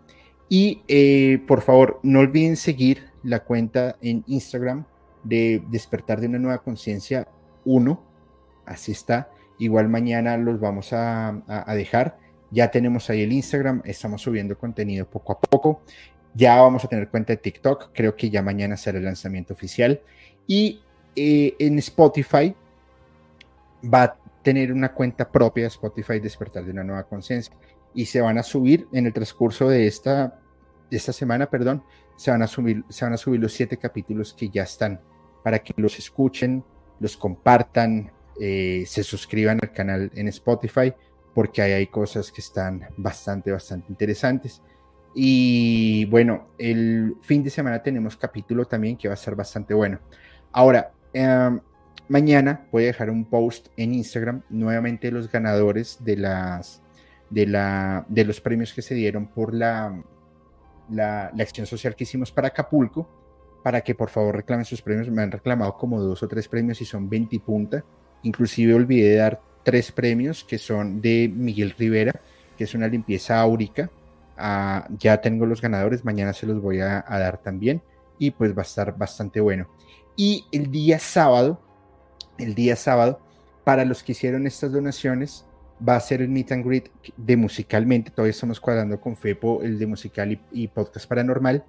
Y 0.49 0.83
eh, 0.89 1.43
por 1.47 1.63
favor, 1.63 2.01
no 2.03 2.21
olviden 2.21 2.57
seguir 2.57 3.11
la 3.23 3.41
cuenta 3.41 3.97
en 4.03 4.25
Instagram 4.27 4.85
de 5.23 5.63
Despertar 5.71 6.21
de 6.21 6.27
una 6.27 6.39
Nueva 6.39 6.63
Conciencia 6.63 7.29
uno, 7.65 8.03
Así 8.67 8.93
está. 8.93 9.31
Igual 9.59 9.89
mañana 9.89 10.37
los 10.37 10.61
vamos 10.61 10.93
a, 10.93 11.43
dejar. 11.69 12.19
Ya 12.51 12.71
tenemos 12.71 13.11
ahí 13.11 13.23
el 13.23 13.33
Instagram, 13.33 13.83
estamos 13.85 14.23
subiendo 14.23 14.57
contenido 14.57 15.07
poco 15.07 15.33
a 15.33 15.41
poco. 15.41 15.83
Ya 16.35 16.61
vamos 16.61 16.85
a 16.85 16.89
tener 16.89 17.09
cuenta 17.09 17.33
de 17.33 17.37
TikTok, 17.37 17.91
creo 17.93 18.17
que 18.17 18.31
ya 18.31 18.43
mañana 18.43 18.77
será 18.77 18.99
el 18.99 19.05
lanzamiento 19.05 19.55
oficial. 19.55 20.01
Y 20.47 20.83
eh, 21.15 21.55
en 21.59 21.79
Spotify 21.79 22.55
va 23.83 24.03
a 24.03 24.17
tener 24.43 24.73
una 24.73 24.93
cuenta 24.93 25.31
propia 25.31 25.65
de 25.65 25.69
Spotify 25.69 26.19
Despertar 26.21 26.65
de 26.65 26.73
una 26.73 26.85
Nueva 26.85 27.05
Conciencia. 27.05 27.55
Y 27.95 28.07
se 28.07 28.21
van 28.21 28.39
a 28.39 28.43
subir 28.43 28.89
en 28.93 29.07
el 29.07 29.13
transcurso 29.13 29.69
de 29.69 29.87
esta, 29.87 30.41
de 30.91 30.97
esta 30.97 31.13
semana, 31.13 31.49
perdón, 31.49 31.85
se 32.17 32.31
van, 32.31 32.43
a 32.43 32.47
subir, 32.47 32.85
se 32.89 33.05
van 33.05 33.15
a 33.15 33.17
subir 33.17 33.41
los 33.41 33.53
siete 33.53 33.77
capítulos 33.77 34.35
que 34.35 34.49
ya 34.49 34.63
están 34.63 35.01
para 35.43 35.59
que 35.59 35.75
los 35.77 35.99
escuchen, 35.99 36.65
los 37.01 37.17
compartan, 37.17 38.11
eh, 38.41 38.85
se 38.87 39.03
suscriban 39.05 39.59
al 39.63 39.73
canal 39.73 40.11
en 40.15 40.29
Spotify, 40.29 40.93
porque 41.35 41.63
ahí 41.63 41.73
hay 41.73 41.87
cosas 41.89 42.33
que 42.33 42.41
están 42.41 42.89
bastante, 42.97 43.53
bastante 43.53 43.87
interesantes. 43.91 44.63
Y 45.15 46.07
bueno, 46.07 46.49
el 46.59 47.17
fin 47.23 47.45
de 47.45 47.51
semana 47.51 47.83
tenemos 47.83 48.17
capítulo 48.17 48.65
también 48.65 48.97
que 48.97 49.09
va 49.09 49.15
a 49.15 49.19
ser 49.19 49.37
bastante 49.37 49.75
bueno. 49.75 50.01
Ahora, 50.51 50.93
em, 51.13 51.61
mañana 52.09 52.67
voy 52.73 52.85
a 52.85 52.87
dejar 52.87 53.11
un 53.11 53.25
post 53.25 53.69
en 53.77 53.95
Instagram 53.95 54.43
nuevamente 54.51 55.11
los 55.11 55.31
ganadores 55.31 55.99
de 56.05 56.17
las 56.17 56.83
de 57.31 57.47
la 57.47 58.05
de 58.09 58.25
los 58.25 58.41
premios 58.41 58.73
que 58.73 58.83
se 58.83 58.95
dieron 58.95 59.27
por 59.27 59.55
la, 59.55 60.03
la, 60.91 61.31
la 61.35 61.43
acción 61.43 61.67
social 61.67 61.97
que 61.97 62.05
hicimos 62.05 62.31
para 62.31 62.49
Acapulco 62.49 63.09
para 63.65 63.81
que 63.81 63.95
por 63.95 64.11
favor 64.11 64.37
reclamen 64.37 64.67
sus 64.67 64.83
premios. 64.83 65.09
Me 65.09 65.23
han 65.23 65.33
reclamado 65.33 65.75
como 65.79 65.99
dos 65.99 66.23
o 66.23 66.29
tres 66.29 66.47
premios 66.49 66.83
y 66.83 66.85
son 66.85 67.09
20 67.09 67.41
punta. 67.41 67.83
Inclusive 68.23 68.75
olvidé 68.75 69.17
dar 69.17 69.41
tres 69.63 69.91
premios 69.91 70.45
que 70.45 70.59
son 70.59 71.01
de 71.01 71.33
Miguel 71.35 71.71
Rivera, 71.71 72.21
que 72.59 72.65
es 72.65 72.75
una 72.75 72.87
limpieza 72.89 73.41
áurica. 73.41 73.91
Ah, 74.37 74.87
ya 74.99 75.19
tengo 75.23 75.47
los 75.47 75.63
ganadores, 75.63 76.05
mañana 76.05 76.35
se 76.35 76.47
los 76.47 76.61
voy 76.61 76.81
a, 76.81 77.05
dar 77.09 77.39
también 77.39 77.81
y 78.19 78.33
pues 78.33 78.55
va 78.55 78.61
a 78.61 78.67
estar 78.67 78.99
bastante 78.99 79.41
bueno. 79.41 79.67
Y 80.15 80.45
el 80.53 80.71
día 80.71 80.99
sábado, 80.99 81.59
el 82.37 82.55
día 82.55 82.77
sábado, 82.77 83.19
para 83.65 83.87
los 83.87 84.03
que 84.03 84.13
hicieron 84.13 84.47
estas 84.47 84.73
donaciones, 84.73 85.47
va 85.87 85.97
a 85.97 86.01
ser 86.01 86.23
el 86.23 86.29
meet 86.29 86.53
and 86.53 86.65
greet 86.67 86.91
de 87.17 87.37
musicalmente. 87.37 88.11
Todavía 88.11 88.31
estamos 88.31 88.61
cuadrando 88.61 89.01
con 89.01 89.17
Fepo 89.17 89.63
el 89.63 89.79
de 89.79 89.87
musical 89.87 90.41
y 90.53 90.69
podcast 90.69 91.09
paranormal 91.09 91.65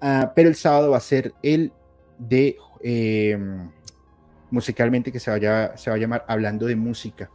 Ah, 0.00 0.32
pero 0.34 0.48
el 0.48 0.54
sábado 0.54 0.90
va 0.90 0.96
a 0.96 1.00
ser 1.00 1.34
el 1.42 1.72
de 2.18 2.56
em, 2.82 3.70
musicalmente 4.50 5.12
que 5.12 5.20
se, 5.20 5.30
vaya, 5.30 5.76
se 5.76 5.90
va 5.90 5.96
a 5.96 5.98
llamar 5.98 6.24
Hablando 6.26 6.66
de 6.66 6.76
Música. 6.76 7.30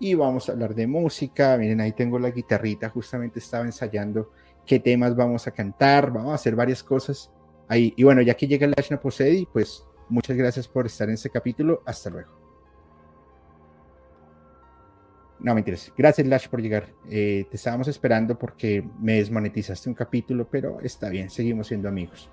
Y 0.00 0.14
vamos 0.14 0.48
a 0.48 0.52
hablar 0.52 0.74
de 0.74 0.86
música. 0.86 1.56
Miren, 1.58 1.80
ahí 1.80 1.92
tengo 1.92 2.18
la 2.18 2.30
guitarrita. 2.30 2.88
Justamente 2.88 3.40
estaba 3.40 3.64
ensayando 3.64 4.32
qué 4.66 4.78
temas 4.78 5.16
vamos 5.16 5.46
a 5.46 5.50
cantar. 5.50 6.12
Vamos 6.12 6.32
a 6.32 6.34
hacer 6.34 6.54
varias 6.54 6.82
cosas 6.82 7.32
ahí. 7.68 7.94
Y 7.96 8.04
bueno, 8.04 8.22
ya 8.22 8.34
que 8.34 8.46
llega 8.46 8.66
el 8.66 8.74
Lashna 8.76 9.00
Posedi, 9.00 9.48
pues 9.52 9.84
muchas 10.08 10.36
gracias 10.36 10.68
por 10.68 10.86
estar 10.86 11.08
en 11.08 11.14
este 11.14 11.30
capítulo. 11.30 11.82
Hasta 11.84 12.10
luego. 12.10 12.37
No, 15.40 15.54
me 15.54 15.60
interesa. 15.60 15.92
Gracias, 15.96 16.26
Lash, 16.26 16.48
por 16.48 16.60
llegar. 16.60 16.88
Eh, 17.08 17.46
te 17.50 17.56
estábamos 17.56 17.88
esperando 17.88 18.38
porque 18.38 18.84
me 19.00 19.14
desmonetizaste 19.14 19.88
un 19.88 19.94
capítulo, 19.94 20.48
pero 20.50 20.80
está 20.80 21.08
bien, 21.08 21.30
seguimos 21.30 21.68
siendo 21.68 21.88
amigos. 21.88 22.28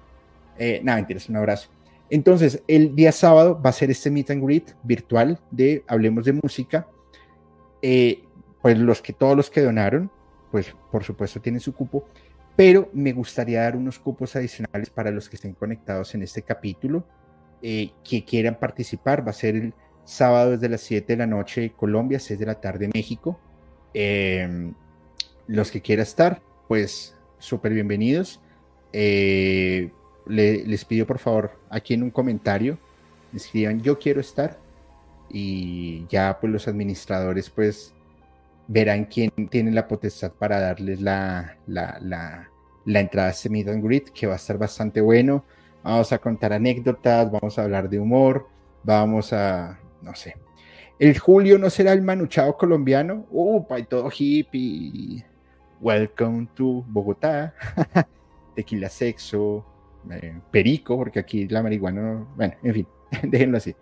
Eh, 0.57 0.81
nada, 0.83 1.05
me 1.07 1.17
Un 1.29 1.35
abrazo. 1.35 1.69
Entonces, 2.09 2.61
el 2.67 2.95
día 2.95 3.11
sábado 3.11 3.59
va 3.63 3.71
a 3.71 3.73
ser 3.73 3.89
este 3.89 4.11
meet 4.11 4.31
and 4.31 4.43
greet 4.43 4.75
virtual 4.83 5.39
de 5.51 5.83
Hablemos 5.87 6.25
de 6.25 6.33
Música. 6.33 6.87
Eh, 7.81 8.23
pues 8.61 8.77
los 8.77 9.01
que 9.01 9.13
todos 9.13 9.35
los 9.35 9.49
que 9.49 9.61
donaron, 9.61 10.09
pues 10.51 10.75
por 10.91 11.03
supuesto 11.03 11.39
tienen 11.41 11.59
su 11.59 11.73
cupo, 11.73 12.05
pero 12.55 12.89
me 12.93 13.11
gustaría 13.13 13.61
dar 13.61 13.75
unos 13.75 13.99
cupos 13.99 14.35
adicionales 14.35 14.89
para 14.89 15.11
los 15.11 15.29
que 15.29 15.35
estén 15.35 15.53
conectados 15.53 16.15
en 16.15 16.23
este 16.23 16.41
capítulo, 16.41 17.05
eh, 17.61 17.91
que 18.03 18.23
quieran 18.23 18.57
participar. 18.59 19.25
Va 19.25 19.31
a 19.31 19.33
ser 19.33 19.55
el 19.55 19.73
sábado 20.05 20.51
desde 20.51 20.69
las 20.69 20.81
7 20.81 21.13
de 21.13 21.17
la 21.17 21.27
noche 21.27 21.73
Colombia, 21.75 22.19
6 22.19 22.39
de 22.39 22.45
la 22.45 22.61
tarde 22.61 22.89
México. 22.93 23.39
Em, 23.93 24.73
los 25.47 25.71
que 25.71 25.81
quieran 25.81 26.03
estar, 26.03 26.41
pues 26.67 27.15
súper 27.39 27.73
bienvenidos. 27.73 28.39
Eh, 28.93 29.91
les 30.27 30.85
pido 30.85 31.05
por 31.05 31.19
favor 31.19 31.59
aquí 31.69 31.93
en 31.93 32.03
un 32.03 32.09
comentario, 32.09 32.79
escriban 33.33 33.81
yo 33.81 33.99
quiero 33.99 34.21
estar 34.21 34.57
y 35.29 36.05
ya 36.07 36.37
pues 36.39 36.51
los 36.51 36.67
administradores 36.67 37.49
pues 37.49 37.93
verán 38.67 39.05
quién 39.05 39.31
tiene 39.49 39.71
la 39.71 39.87
potestad 39.87 40.31
para 40.31 40.59
darles 40.59 41.01
la, 41.01 41.57
la, 41.67 41.99
la, 42.01 42.49
la 42.85 42.99
entrada 42.99 43.27
a 43.27 43.31
este 43.31 43.49
meet 43.49 43.67
and 43.67 43.83
greet 43.83 44.09
que 44.09 44.27
va 44.27 44.33
a 44.33 44.37
estar 44.37 44.57
bastante 44.57 45.01
bueno. 45.01 45.43
Vamos 45.83 46.11
a 46.11 46.17
contar 46.17 46.53
anécdotas, 46.53 47.31
vamos 47.31 47.59
a 47.59 47.63
hablar 47.63 47.89
de 47.89 47.99
humor, 47.99 48.47
vamos 48.83 49.33
a 49.33 49.77
no 50.05 50.15
sé. 50.15 50.35
El 50.97 51.17
Julio 51.19 51.57
no 51.57 51.69
será 51.69 51.91
el 51.91 52.01
manuchado 52.01 52.55
colombiano. 52.55 53.25
Upa, 53.29 53.79
y 53.79 53.83
todo 53.83 54.09
hippie. 54.09 55.25
Welcome 55.81 56.47
to 56.55 56.85
Bogotá. 56.87 57.53
Tequila 58.55 58.87
sexo. 58.87 59.65
eh, 60.11 60.39
perico, 60.51 60.95
porque 60.95 61.19
aquí 61.19 61.47
la 61.47 61.63
marihuana, 61.63 62.25
bueno, 62.35 62.53
en 62.63 62.73
fin, 62.73 62.87
déjenlo 63.23 63.57
así. 63.57 63.75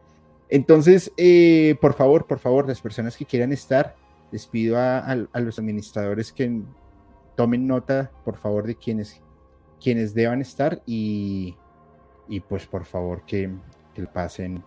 Entonces, 0.49 1.11
eh, 1.17 1.75
por 1.81 1.93
favor, 1.93 2.25
por 2.25 2.39
favor, 2.39 2.67
las 2.67 2.81
personas 2.81 3.17
que 3.17 3.25
quieran 3.25 3.51
estar, 3.51 3.95
les 4.31 4.47
pido 4.47 4.77
a, 4.79 5.15
los 5.35 5.59
administradores 5.59 6.31
que 6.31 6.61
tomen 7.35 7.67
nota, 7.67 8.11
por 8.23 8.37
favor, 8.37 8.65
de 8.65 8.75
quienes, 8.75 9.21
quienes 9.79 10.13
deban 10.13 10.41
estar 10.41 10.81
y, 10.85 11.55
y 12.27 12.39
pues 12.39 12.65
por 12.65 12.85
favor 12.85 13.23
que, 13.25 13.51
que 13.93 14.03
pasen 14.03 14.63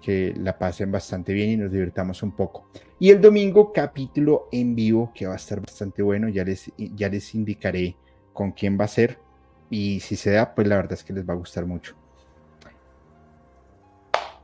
que 0.00 0.34
la 0.36 0.58
pasen 0.58 0.90
bastante 0.90 1.32
bien 1.32 1.50
y 1.50 1.56
nos 1.56 1.70
divirtamos 1.70 2.22
un 2.22 2.32
poco. 2.32 2.68
Y 2.98 3.10
el 3.10 3.20
domingo, 3.20 3.72
capítulo 3.72 4.48
en 4.52 4.74
vivo, 4.74 5.12
que 5.14 5.26
va 5.26 5.34
a 5.34 5.36
estar 5.36 5.60
bastante 5.60 6.02
bueno, 6.02 6.28
ya 6.28 6.44
les, 6.44 6.70
ya 6.76 7.08
les 7.08 7.34
indicaré 7.34 7.96
con 8.32 8.52
quién 8.52 8.78
va 8.78 8.84
a 8.84 8.88
ser. 8.88 9.18
Y 9.70 10.00
si 10.00 10.16
se 10.16 10.30
da, 10.30 10.54
pues 10.54 10.66
la 10.66 10.76
verdad 10.76 10.94
es 10.94 11.04
que 11.04 11.12
les 11.12 11.28
va 11.28 11.34
a 11.34 11.36
gustar 11.36 11.66
mucho. 11.66 11.94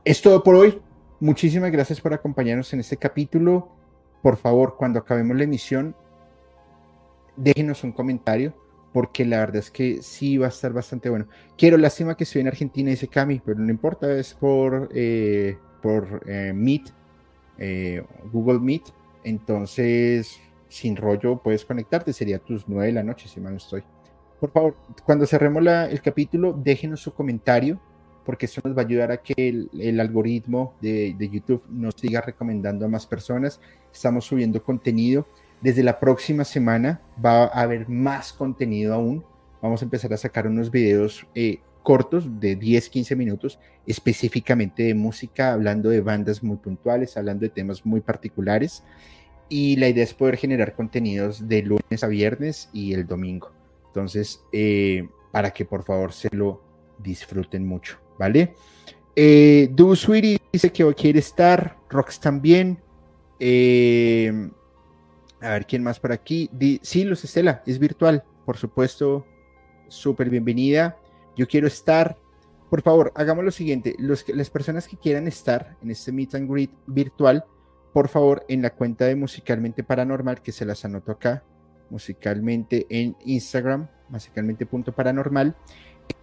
Es 0.03 0.21
todo 0.21 0.43
por 0.43 0.55
hoy. 0.55 0.81
Muchísimas 1.19 1.71
gracias 1.71 1.99
por 1.99 2.13
acompañarnos 2.13 2.71
en 2.73 2.81
este 2.81 2.97
capítulo. 2.97 3.69
Por 4.21 4.37
favor, 4.37 4.75
cuando 4.77 4.99
acabemos 4.99 5.35
la 5.37 5.43
emisión, 5.45 5.95
déjenos 7.35 7.83
un 7.83 7.91
comentario 7.91 8.53
porque 8.95 9.25
la 9.25 9.39
verdad 9.39 9.57
es 9.57 9.69
que 9.71 10.01
sí 10.01 10.37
va 10.37 10.45
a 10.45 10.49
estar 10.49 10.71
bastante 10.71 11.09
bueno. 11.09 11.27
Quiero, 11.57 11.75
lástima 11.75 12.15
que 12.15 12.23
estoy 12.23 12.39
en 12.39 12.47
Argentina, 12.47 12.89
dice 12.89 13.09
Cami, 13.09 13.41
pero 13.43 13.59
no 13.59 13.69
importa, 13.69 14.17
es 14.17 14.33
por, 14.33 14.87
eh, 14.95 15.57
por 15.81 16.23
eh, 16.25 16.53
Meet, 16.55 16.93
eh, 17.57 18.01
Google 18.31 18.61
Meet. 18.61 18.83
Entonces, 19.25 20.39
sin 20.69 20.95
rollo, 20.95 21.41
puedes 21.43 21.65
conectarte, 21.65 22.13
sería 22.13 22.39
tus 22.39 22.69
nueve 22.69 22.85
de 22.85 22.93
la 22.93 23.03
noche, 23.03 23.27
si 23.27 23.41
mal 23.41 23.51
no 23.51 23.57
estoy. 23.57 23.83
Por 24.39 24.51
favor, 24.51 24.77
cuando 25.03 25.25
cerremos 25.25 25.61
el 25.67 26.01
capítulo, 26.01 26.53
déjenos 26.53 27.01
su 27.01 27.13
comentario, 27.13 27.81
porque 28.23 28.45
eso 28.45 28.61
nos 28.63 28.77
va 28.77 28.83
a 28.83 28.85
ayudar 28.85 29.11
a 29.11 29.17
que 29.17 29.33
el, 29.35 29.69
el 29.77 29.99
algoritmo 29.99 30.73
de, 30.79 31.13
de 31.19 31.29
YouTube 31.29 31.65
nos 31.69 31.95
siga 31.95 32.21
recomendando 32.21 32.85
a 32.85 32.87
más 32.87 33.05
personas. 33.05 33.59
Estamos 33.91 34.23
subiendo 34.23 34.63
contenido 34.63 35.27
desde 35.65 35.81
la 35.81 35.99
próxima 35.99 36.43
semana 36.43 37.01
va 37.23 37.45
a 37.45 37.61
haber 37.61 37.89
más 37.89 38.31
contenido 38.31 38.93
aún. 38.93 39.25
Vamos 39.63 39.81
a 39.81 39.85
empezar 39.85 40.13
a 40.13 40.17
sacar 40.17 40.45
unos 40.45 40.69
videos 40.69 41.25
eh, 41.33 41.57
cortos 41.81 42.39
de 42.39 42.55
10, 42.55 42.87
15 42.87 43.15
minutos, 43.15 43.59
específicamente 43.87 44.83
de 44.83 44.93
música, 44.93 45.53
hablando 45.53 45.89
de 45.89 46.01
bandas 46.01 46.43
muy 46.43 46.57
puntuales, 46.57 47.17
hablando 47.17 47.41
de 47.41 47.49
temas 47.49 47.83
muy 47.83 47.99
particulares. 48.01 48.83
Y 49.49 49.77
la 49.77 49.89
idea 49.89 50.03
es 50.03 50.13
poder 50.13 50.37
generar 50.37 50.75
contenidos 50.75 51.47
de 51.47 51.63
lunes 51.63 52.03
a 52.03 52.07
viernes 52.07 52.69
y 52.71 52.93
el 52.93 53.07
domingo. 53.07 53.51
Entonces, 53.87 54.43
eh, 54.51 55.09
para 55.31 55.49
que 55.49 55.65
por 55.65 55.83
favor 55.83 56.13
se 56.13 56.29
lo 56.31 56.61
disfruten 56.99 57.65
mucho, 57.65 57.97
¿vale? 58.19 58.53
Eh, 59.15 59.69
Do 59.71 59.95
Sweetie 59.95 60.37
dice 60.53 60.71
que 60.71 60.83
hoy 60.83 60.93
quiere 60.93 61.17
estar, 61.17 61.75
Rox 61.89 62.19
también. 62.19 62.77
Eh, 63.39 64.51
a 65.41 65.49
ver, 65.49 65.65
¿quién 65.65 65.83
más 65.83 65.99
por 65.99 66.11
aquí? 66.11 66.49
sí, 66.81 67.03
Luz 67.03 67.23
Estela, 67.23 67.61
es 67.65 67.79
virtual, 67.79 68.23
por 68.45 68.57
supuesto, 68.57 69.25
súper 69.87 70.29
bienvenida. 70.29 70.97
Yo 71.35 71.47
quiero 71.47 71.67
estar. 71.67 72.17
Por 72.69 72.81
favor, 72.81 73.11
hagamos 73.15 73.45
lo 73.45 73.51
siguiente. 73.51 73.95
Las 73.99 74.49
personas 74.49 74.87
que 74.87 74.97
quieran 74.97 75.27
estar 75.27 75.77
en 75.81 75.91
este 75.91 76.11
meet 76.11 76.35
and 76.35 76.49
greet 76.49 76.71
virtual, 76.87 77.45
por 77.93 78.09
favor, 78.09 78.45
en 78.49 78.61
la 78.61 78.71
cuenta 78.71 79.05
de 79.05 79.15
Musicalmente 79.15 79.83
Paranormal, 79.83 80.41
que 80.41 80.51
se 80.51 80.65
las 80.65 80.83
anoto 80.83 81.11
acá, 81.11 81.43
musicalmente 81.89 82.87
en 82.89 83.15
Instagram, 83.23 83.87
musicalmente.paranormal, 84.09 85.55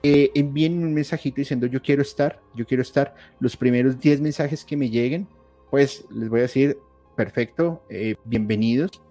eh, 0.03 0.31
envíen 0.35 0.85
un 0.85 0.95
mensajito 0.95 1.37
diciendo 1.37 1.67
yo 1.67 1.83
quiero 1.83 2.03
estar, 2.03 2.41
yo 2.55 2.67
quiero 2.67 2.83
estar. 2.83 3.15
Los 3.41 3.57
primeros 3.57 3.99
10 3.99 4.21
mensajes 4.21 4.65
que 4.65 4.77
me 4.77 4.91
lleguen, 4.91 5.29
pues 5.71 6.05
les 6.11 6.29
voy 6.29 6.41
a 6.41 6.43
decir, 6.43 6.79
perfecto, 7.15 7.83
eh, 7.89 8.17
bienvenidos. 8.25 9.03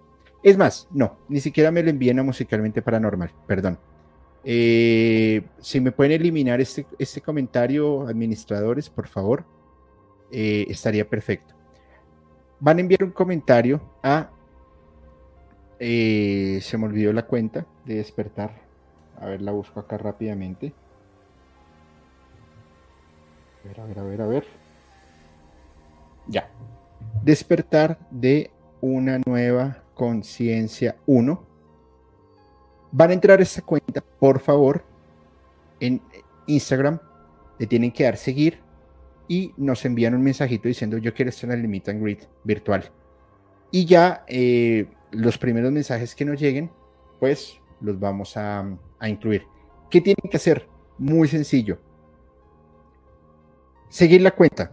Es 0.42 0.56
más, 0.56 0.88
no, 0.90 1.18
ni 1.28 1.40
siquiera 1.40 1.70
me 1.70 1.82
lo 1.82 1.90
envíen 1.90 2.18
a 2.18 2.22
Musicalmente 2.22 2.82
Paranormal, 2.82 3.32
perdón. 3.46 3.78
Eh, 4.44 5.42
si 5.60 5.80
me 5.80 5.92
pueden 5.92 6.12
eliminar 6.12 6.60
este, 6.60 6.86
este 6.98 7.20
comentario, 7.20 8.06
administradores, 8.08 8.90
por 8.90 9.06
favor, 9.06 9.44
eh, 10.30 10.66
estaría 10.68 11.08
perfecto. 11.08 11.54
Van 12.58 12.78
a 12.78 12.80
enviar 12.80 13.04
un 13.04 13.12
comentario 13.12 13.80
a... 14.02 14.30
Se 15.78 16.78
me 16.78 16.84
olvidó 16.84 17.12
la 17.12 17.26
cuenta 17.26 17.66
de 17.84 17.96
despertar. 17.96 18.62
A 19.20 19.26
ver, 19.26 19.42
la 19.42 19.50
busco 19.50 19.80
acá 19.80 19.98
rápidamente. 19.98 20.72
A 23.64 23.68
ver, 23.68 23.80
a 23.80 23.84
ver, 23.86 23.98
a 23.98 24.02
ver, 24.04 24.22
a 24.22 24.26
ver. 24.26 24.61
Despertar 27.24 28.00
de 28.10 28.50
una 28.80 29.20
nueva 29.24 29.84
Conciencia 29.94 30.96
1. 31.06 31.46
Van 32.90 33.10
a 33.10 33.12
entrar 33.12 33.38
a 33.38 33.44
esta 33.44 33.62
cuenta, 33.62 34.00
por 34.00 34.40
favor, 34.40 34.84
en 35.78 36.02
Instagram. 36.48 36.98
Le 37.60 37.68
tienen 37.68 37.92
que 37.92 38.02
dar 38.02 38.16
seguir 38.16 38.58
y 39.28 39.54
nos 39.56 39.84
envían 39.84 40.16
un 40.16 40.22
mensajito 40.22 40.66
diciendo 40.66 40.98
yo 40.98 41.14
quiero 41.14 41.28
estar 41.28 41.52
en 41.52 41.60
el 41.60 41.68
Meet 41.68 41.90
and 41.90 42.02
Greet 42.02 42.28
virtual. 42.42 42.90
Y 43.70 43.84
ya 43.84 44.24
eh, 44.26 44.88
los 45.12 45.38
primeros 45.38 45.70
mensajes 45.70 46.16
que 46.16 46.24
nos 46.24 46.40
lleguen, 46.40 46.72
pues 47.20 47.56
los 47.80 48.00
vamos 48.00 48.36
a, 48.36 48.66
a 48.98 49.08
incluir. 49.08 49.44
¿Qué 49.90 50.00
tienen 50.00 50.28
que 50.28 50.38
hacer? 50.38 50.68
Muy 50.98 51.28
sencillo. 51.28 51.78
Seguir 53.88 54.22
la 54.22 54.32
cuenta 54.32 54.72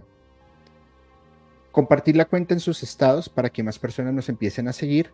compartir 1.72 2.16
la 2.16 2.26
cuenta 2.26 2.54
en 2.54 2.60
sus 2.60 2.84
estados 2.84 3.30
para 3.30 3.50
que 3.50 3.64
más 3.64 3.80
personas 3.80 4.14
nos 4.14 4.30
empiecen 4.30 4.68
a 4.68 4.74
seguir 4.74 5.12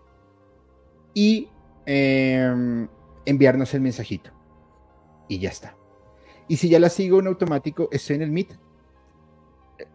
y 1.13 1.49
em, 1.85 2.87
enviarnos 3.25 3.73
el 3.73 3.81
mensajito. 3.81 4.31
Y 5.27 5.39
ya 5.39 5.49
está. 5.49 5.75
Y 6.47 6.57
si 6.57 6.69
ya 6.69 6.79
la 6.79 6.89
sigo 6.89 7.19
en 7.19 7.27
automático, 7.27 7.89
estoy 7.91 8.17
en 8.17 8.21
el 8.21 8.31
Meet. 8.31 8.57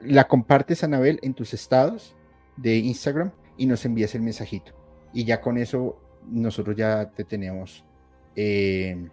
La 0.01 0.27
compartes, 0.27 0.85
Anabel, 0.85 1.19
en 1.23 1.35
tus 1.35 1.55
estados 1.55 2.15
de 2.57 2.77
Instagram 2.77 3.33
y 3.57 3.67
nos 3.67 3.85
envías 3.85 4.15
el 4.15 4.23
mensajito. 4.23 4.73
Y 5.13 5.25
ya 5.25 5.41
con 5.41 5.57
eso 5.57 5.97
nosotros 6.29 6.77
ya 6.77 7.11
te 7.11 7.25
tenemos, 7.25 7.85
em, 8.35 9.09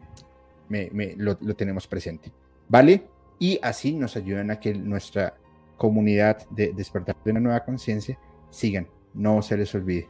lo, 1.17 1.37
lo 1.39 1.55
tenemos 1.55 1.87
presente. 1.87 2.31
¿Vale? 2.67 3.07
Y 3.39 3.59
así 3.61 3.93
nos 3.93 4.15
ayudan 4.15 4.51
a 4.51 4.59
que 4.59 4.73
nuestra 4.73 5.37
comunidad 5.77 6.47
de 6.49 6.73
despertar 6.73 7.15
de 7.23 7.31
una 7.31 7.39
nueva 7.39 7.63
conciencia, 7.63 8.19
sigan, 8.49 8.87
no 9.13 9.41
se 9.41 9.57
les 9.57 9.73
olvide. 9.75 10.09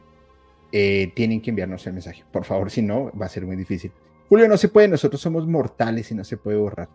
Eh, 0.72 1.12
tienen 1.14 1.40
que 1.40 1.50
enviarnos 1.50 1.86
el 1.86 1.94
mensaje, 1.94 2.24
por 2.30 2.44
favor, 2.44 2.70
si 2.70 2.82
no, 2.82 3.10
va 3.18 3.26
a 3.26 3.30
ser 3.30 3.46
muy 3.46 3.56
difícil. 3.56 3.92
Julio, 4.28 4.48
no 4.48 4.58
se 4.58 4.68
puede, 4.68 4.88
nosotros 4.88 5.20
somos 5.20 5.46
mortales 5.46 6.10
y 6.10 6.14
no 6.14 6.24
se 6.24 6.36
puede 6.36 6.58
borrar. 6.58 6.88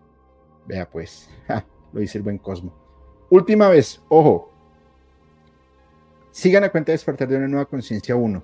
Vea 0.67 0.89
pues, 0.89 1.29
lo 1.93 1.99
dice 1.99 2.19
el 2.19 2.23
buen 2.23 2.37
Cosmo. 2.37 2.73
Última 3.29 3.69
vez, 3.69 4.01
ojo, 4.09 4.51
sigan 6.31 6.63
a 6.63 6.69
cuenta 6.69 6.91
de 6.91 6.93
despertar 6.93 7.27
de 7.27 7.37
una 7.37 7.47
nueva 7.47 7.65
conciencia 7.65 8.15
1. 8.15 8.43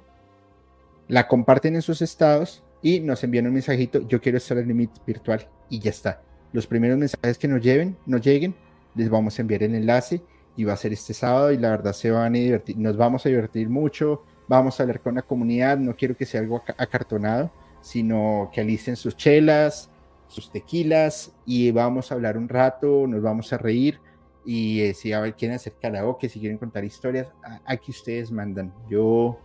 La 1.07 1.27
comparten 1.27 1.75
en 1.75 1.81
sus 1.81 2.01
estados 2.01 2.63
y 2.81 2.99
nos 2.99 3.23
envían 3.23 3.47
un 3.47 3.53
mensajito, 3.53 4.07
yo 4.07 4.21
quiero 4.21 4.37
estar 4.37 4.57
en 4.57 4.63
el 4.63 4.67
límite 4.69 4.99
virtual 5.05 5.47
y 5.69 5.79
ya 5.79 5.91
está. 5.91 6.21
Los 6.51 6.65
primeros 6.65 6.97
mensajes 6.97 7.37
que 7.37 7.47
nos 7.47 7.61
lleven, 7.61 7.97
nos 8.05 8.21
lleguen, 8.21 8.55
les 8.95 9.09
vamos 9.09 9.37
a 9.37 9.41
enviar 9.41 9.63
el 9.63 9.75
enlace 9.75 10.21
y 10.55 10.63
va 10.63 10.73
a 10.73 10.77
ser 10.77 10.93
este 10.93 11.13
sábado 11.13 11.51
y 11.51 11.57
la 11.57 11.69
verdad 11.69 11.93
se 11.93 12.11
van 12.11 12.35
a 12.35 12.37
divertir, 12.37 12.77
nos 12.77 12.97
vamos 12.97 13.25
a 13.25 13.29
divertir 13.29 13.69
mucho, 13.69 14.23
vamos 14.47 14.79
a 14.79 14.83
hablar 14.83 15.01
con 15.01 15.15
la 15.15 15.21
comunidad, 15.21 15.77
no 15.77 15.95
quiero 15.95 16.17
que 16.17 16.25
sea 16.25 16.41
algo 16.41 16.61
acartonado, 16.77 17.51
sino 17.81 18.49
que 18.53 18.61
alicen 18.61 18.95
sus 18.95 19.15
chelas, 19.15 19.89
sus 20.27 20.51
tequilas 20.51 21.33
y 21.45 21.71
vamos 21.71 22.11
a 22.11 22.15
hablar 22.15 22.37
un 22.37 22.49
rato, 22.49 23.07
nos 23.07 23.21
vamos 23.21 23.53
a 23.53 23.57
reír 23.57 23.99
y 24.45 24.81
eh, 24.81 24.93
si 24.93 25.13
a 25.13 25.19
ver, 25.19 25.35
quieren 25.35 25.55
hacer 25.55 25.73
karaoke, 25.79 26.29
si 26.29 26.39
quieren 26.39 26.57
contar 26.57 26.83
historias, 26.83 27.27
aquí 27.65 27.91
ustedes 27.91 28.31
mandan. 28.31 28.73
Yo 28.89 29.39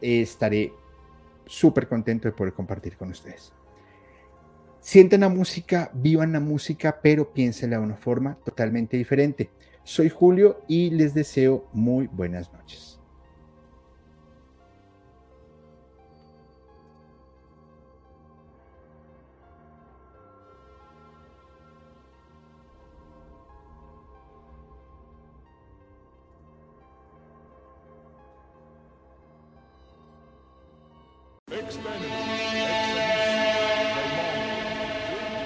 estaré 0.00 0.72
súper 1.46 1.88
contento 1.88 2.28
de 2.28 2.32
poder 2.32 2.52
compartir 2.52 2.96
con 2.96 3.10
ustedes. 3.10 3.52
Sienten 4.84 5.22
la 5.22 5.30
música, 5.30 5.90
vivan 5.94 6.32
la 6.32 6.40
música, 6.40 7.00
pero 7.02 7.32
piénsenla 7.32 7.78
de 7.78 7.82
una 7.84 7.96
forma 7.96 8.36
totalmente 8.44 8.98
diferente. 8.98 9.48
Soy 9.82 10.10
Julio 10.10 10.60
y 10.68 10.90
les 10.90 11.14
deseo 11.14 11.66
muy 11.72 12.06
buenas 12.06 12.52
noches. 12.52 12.93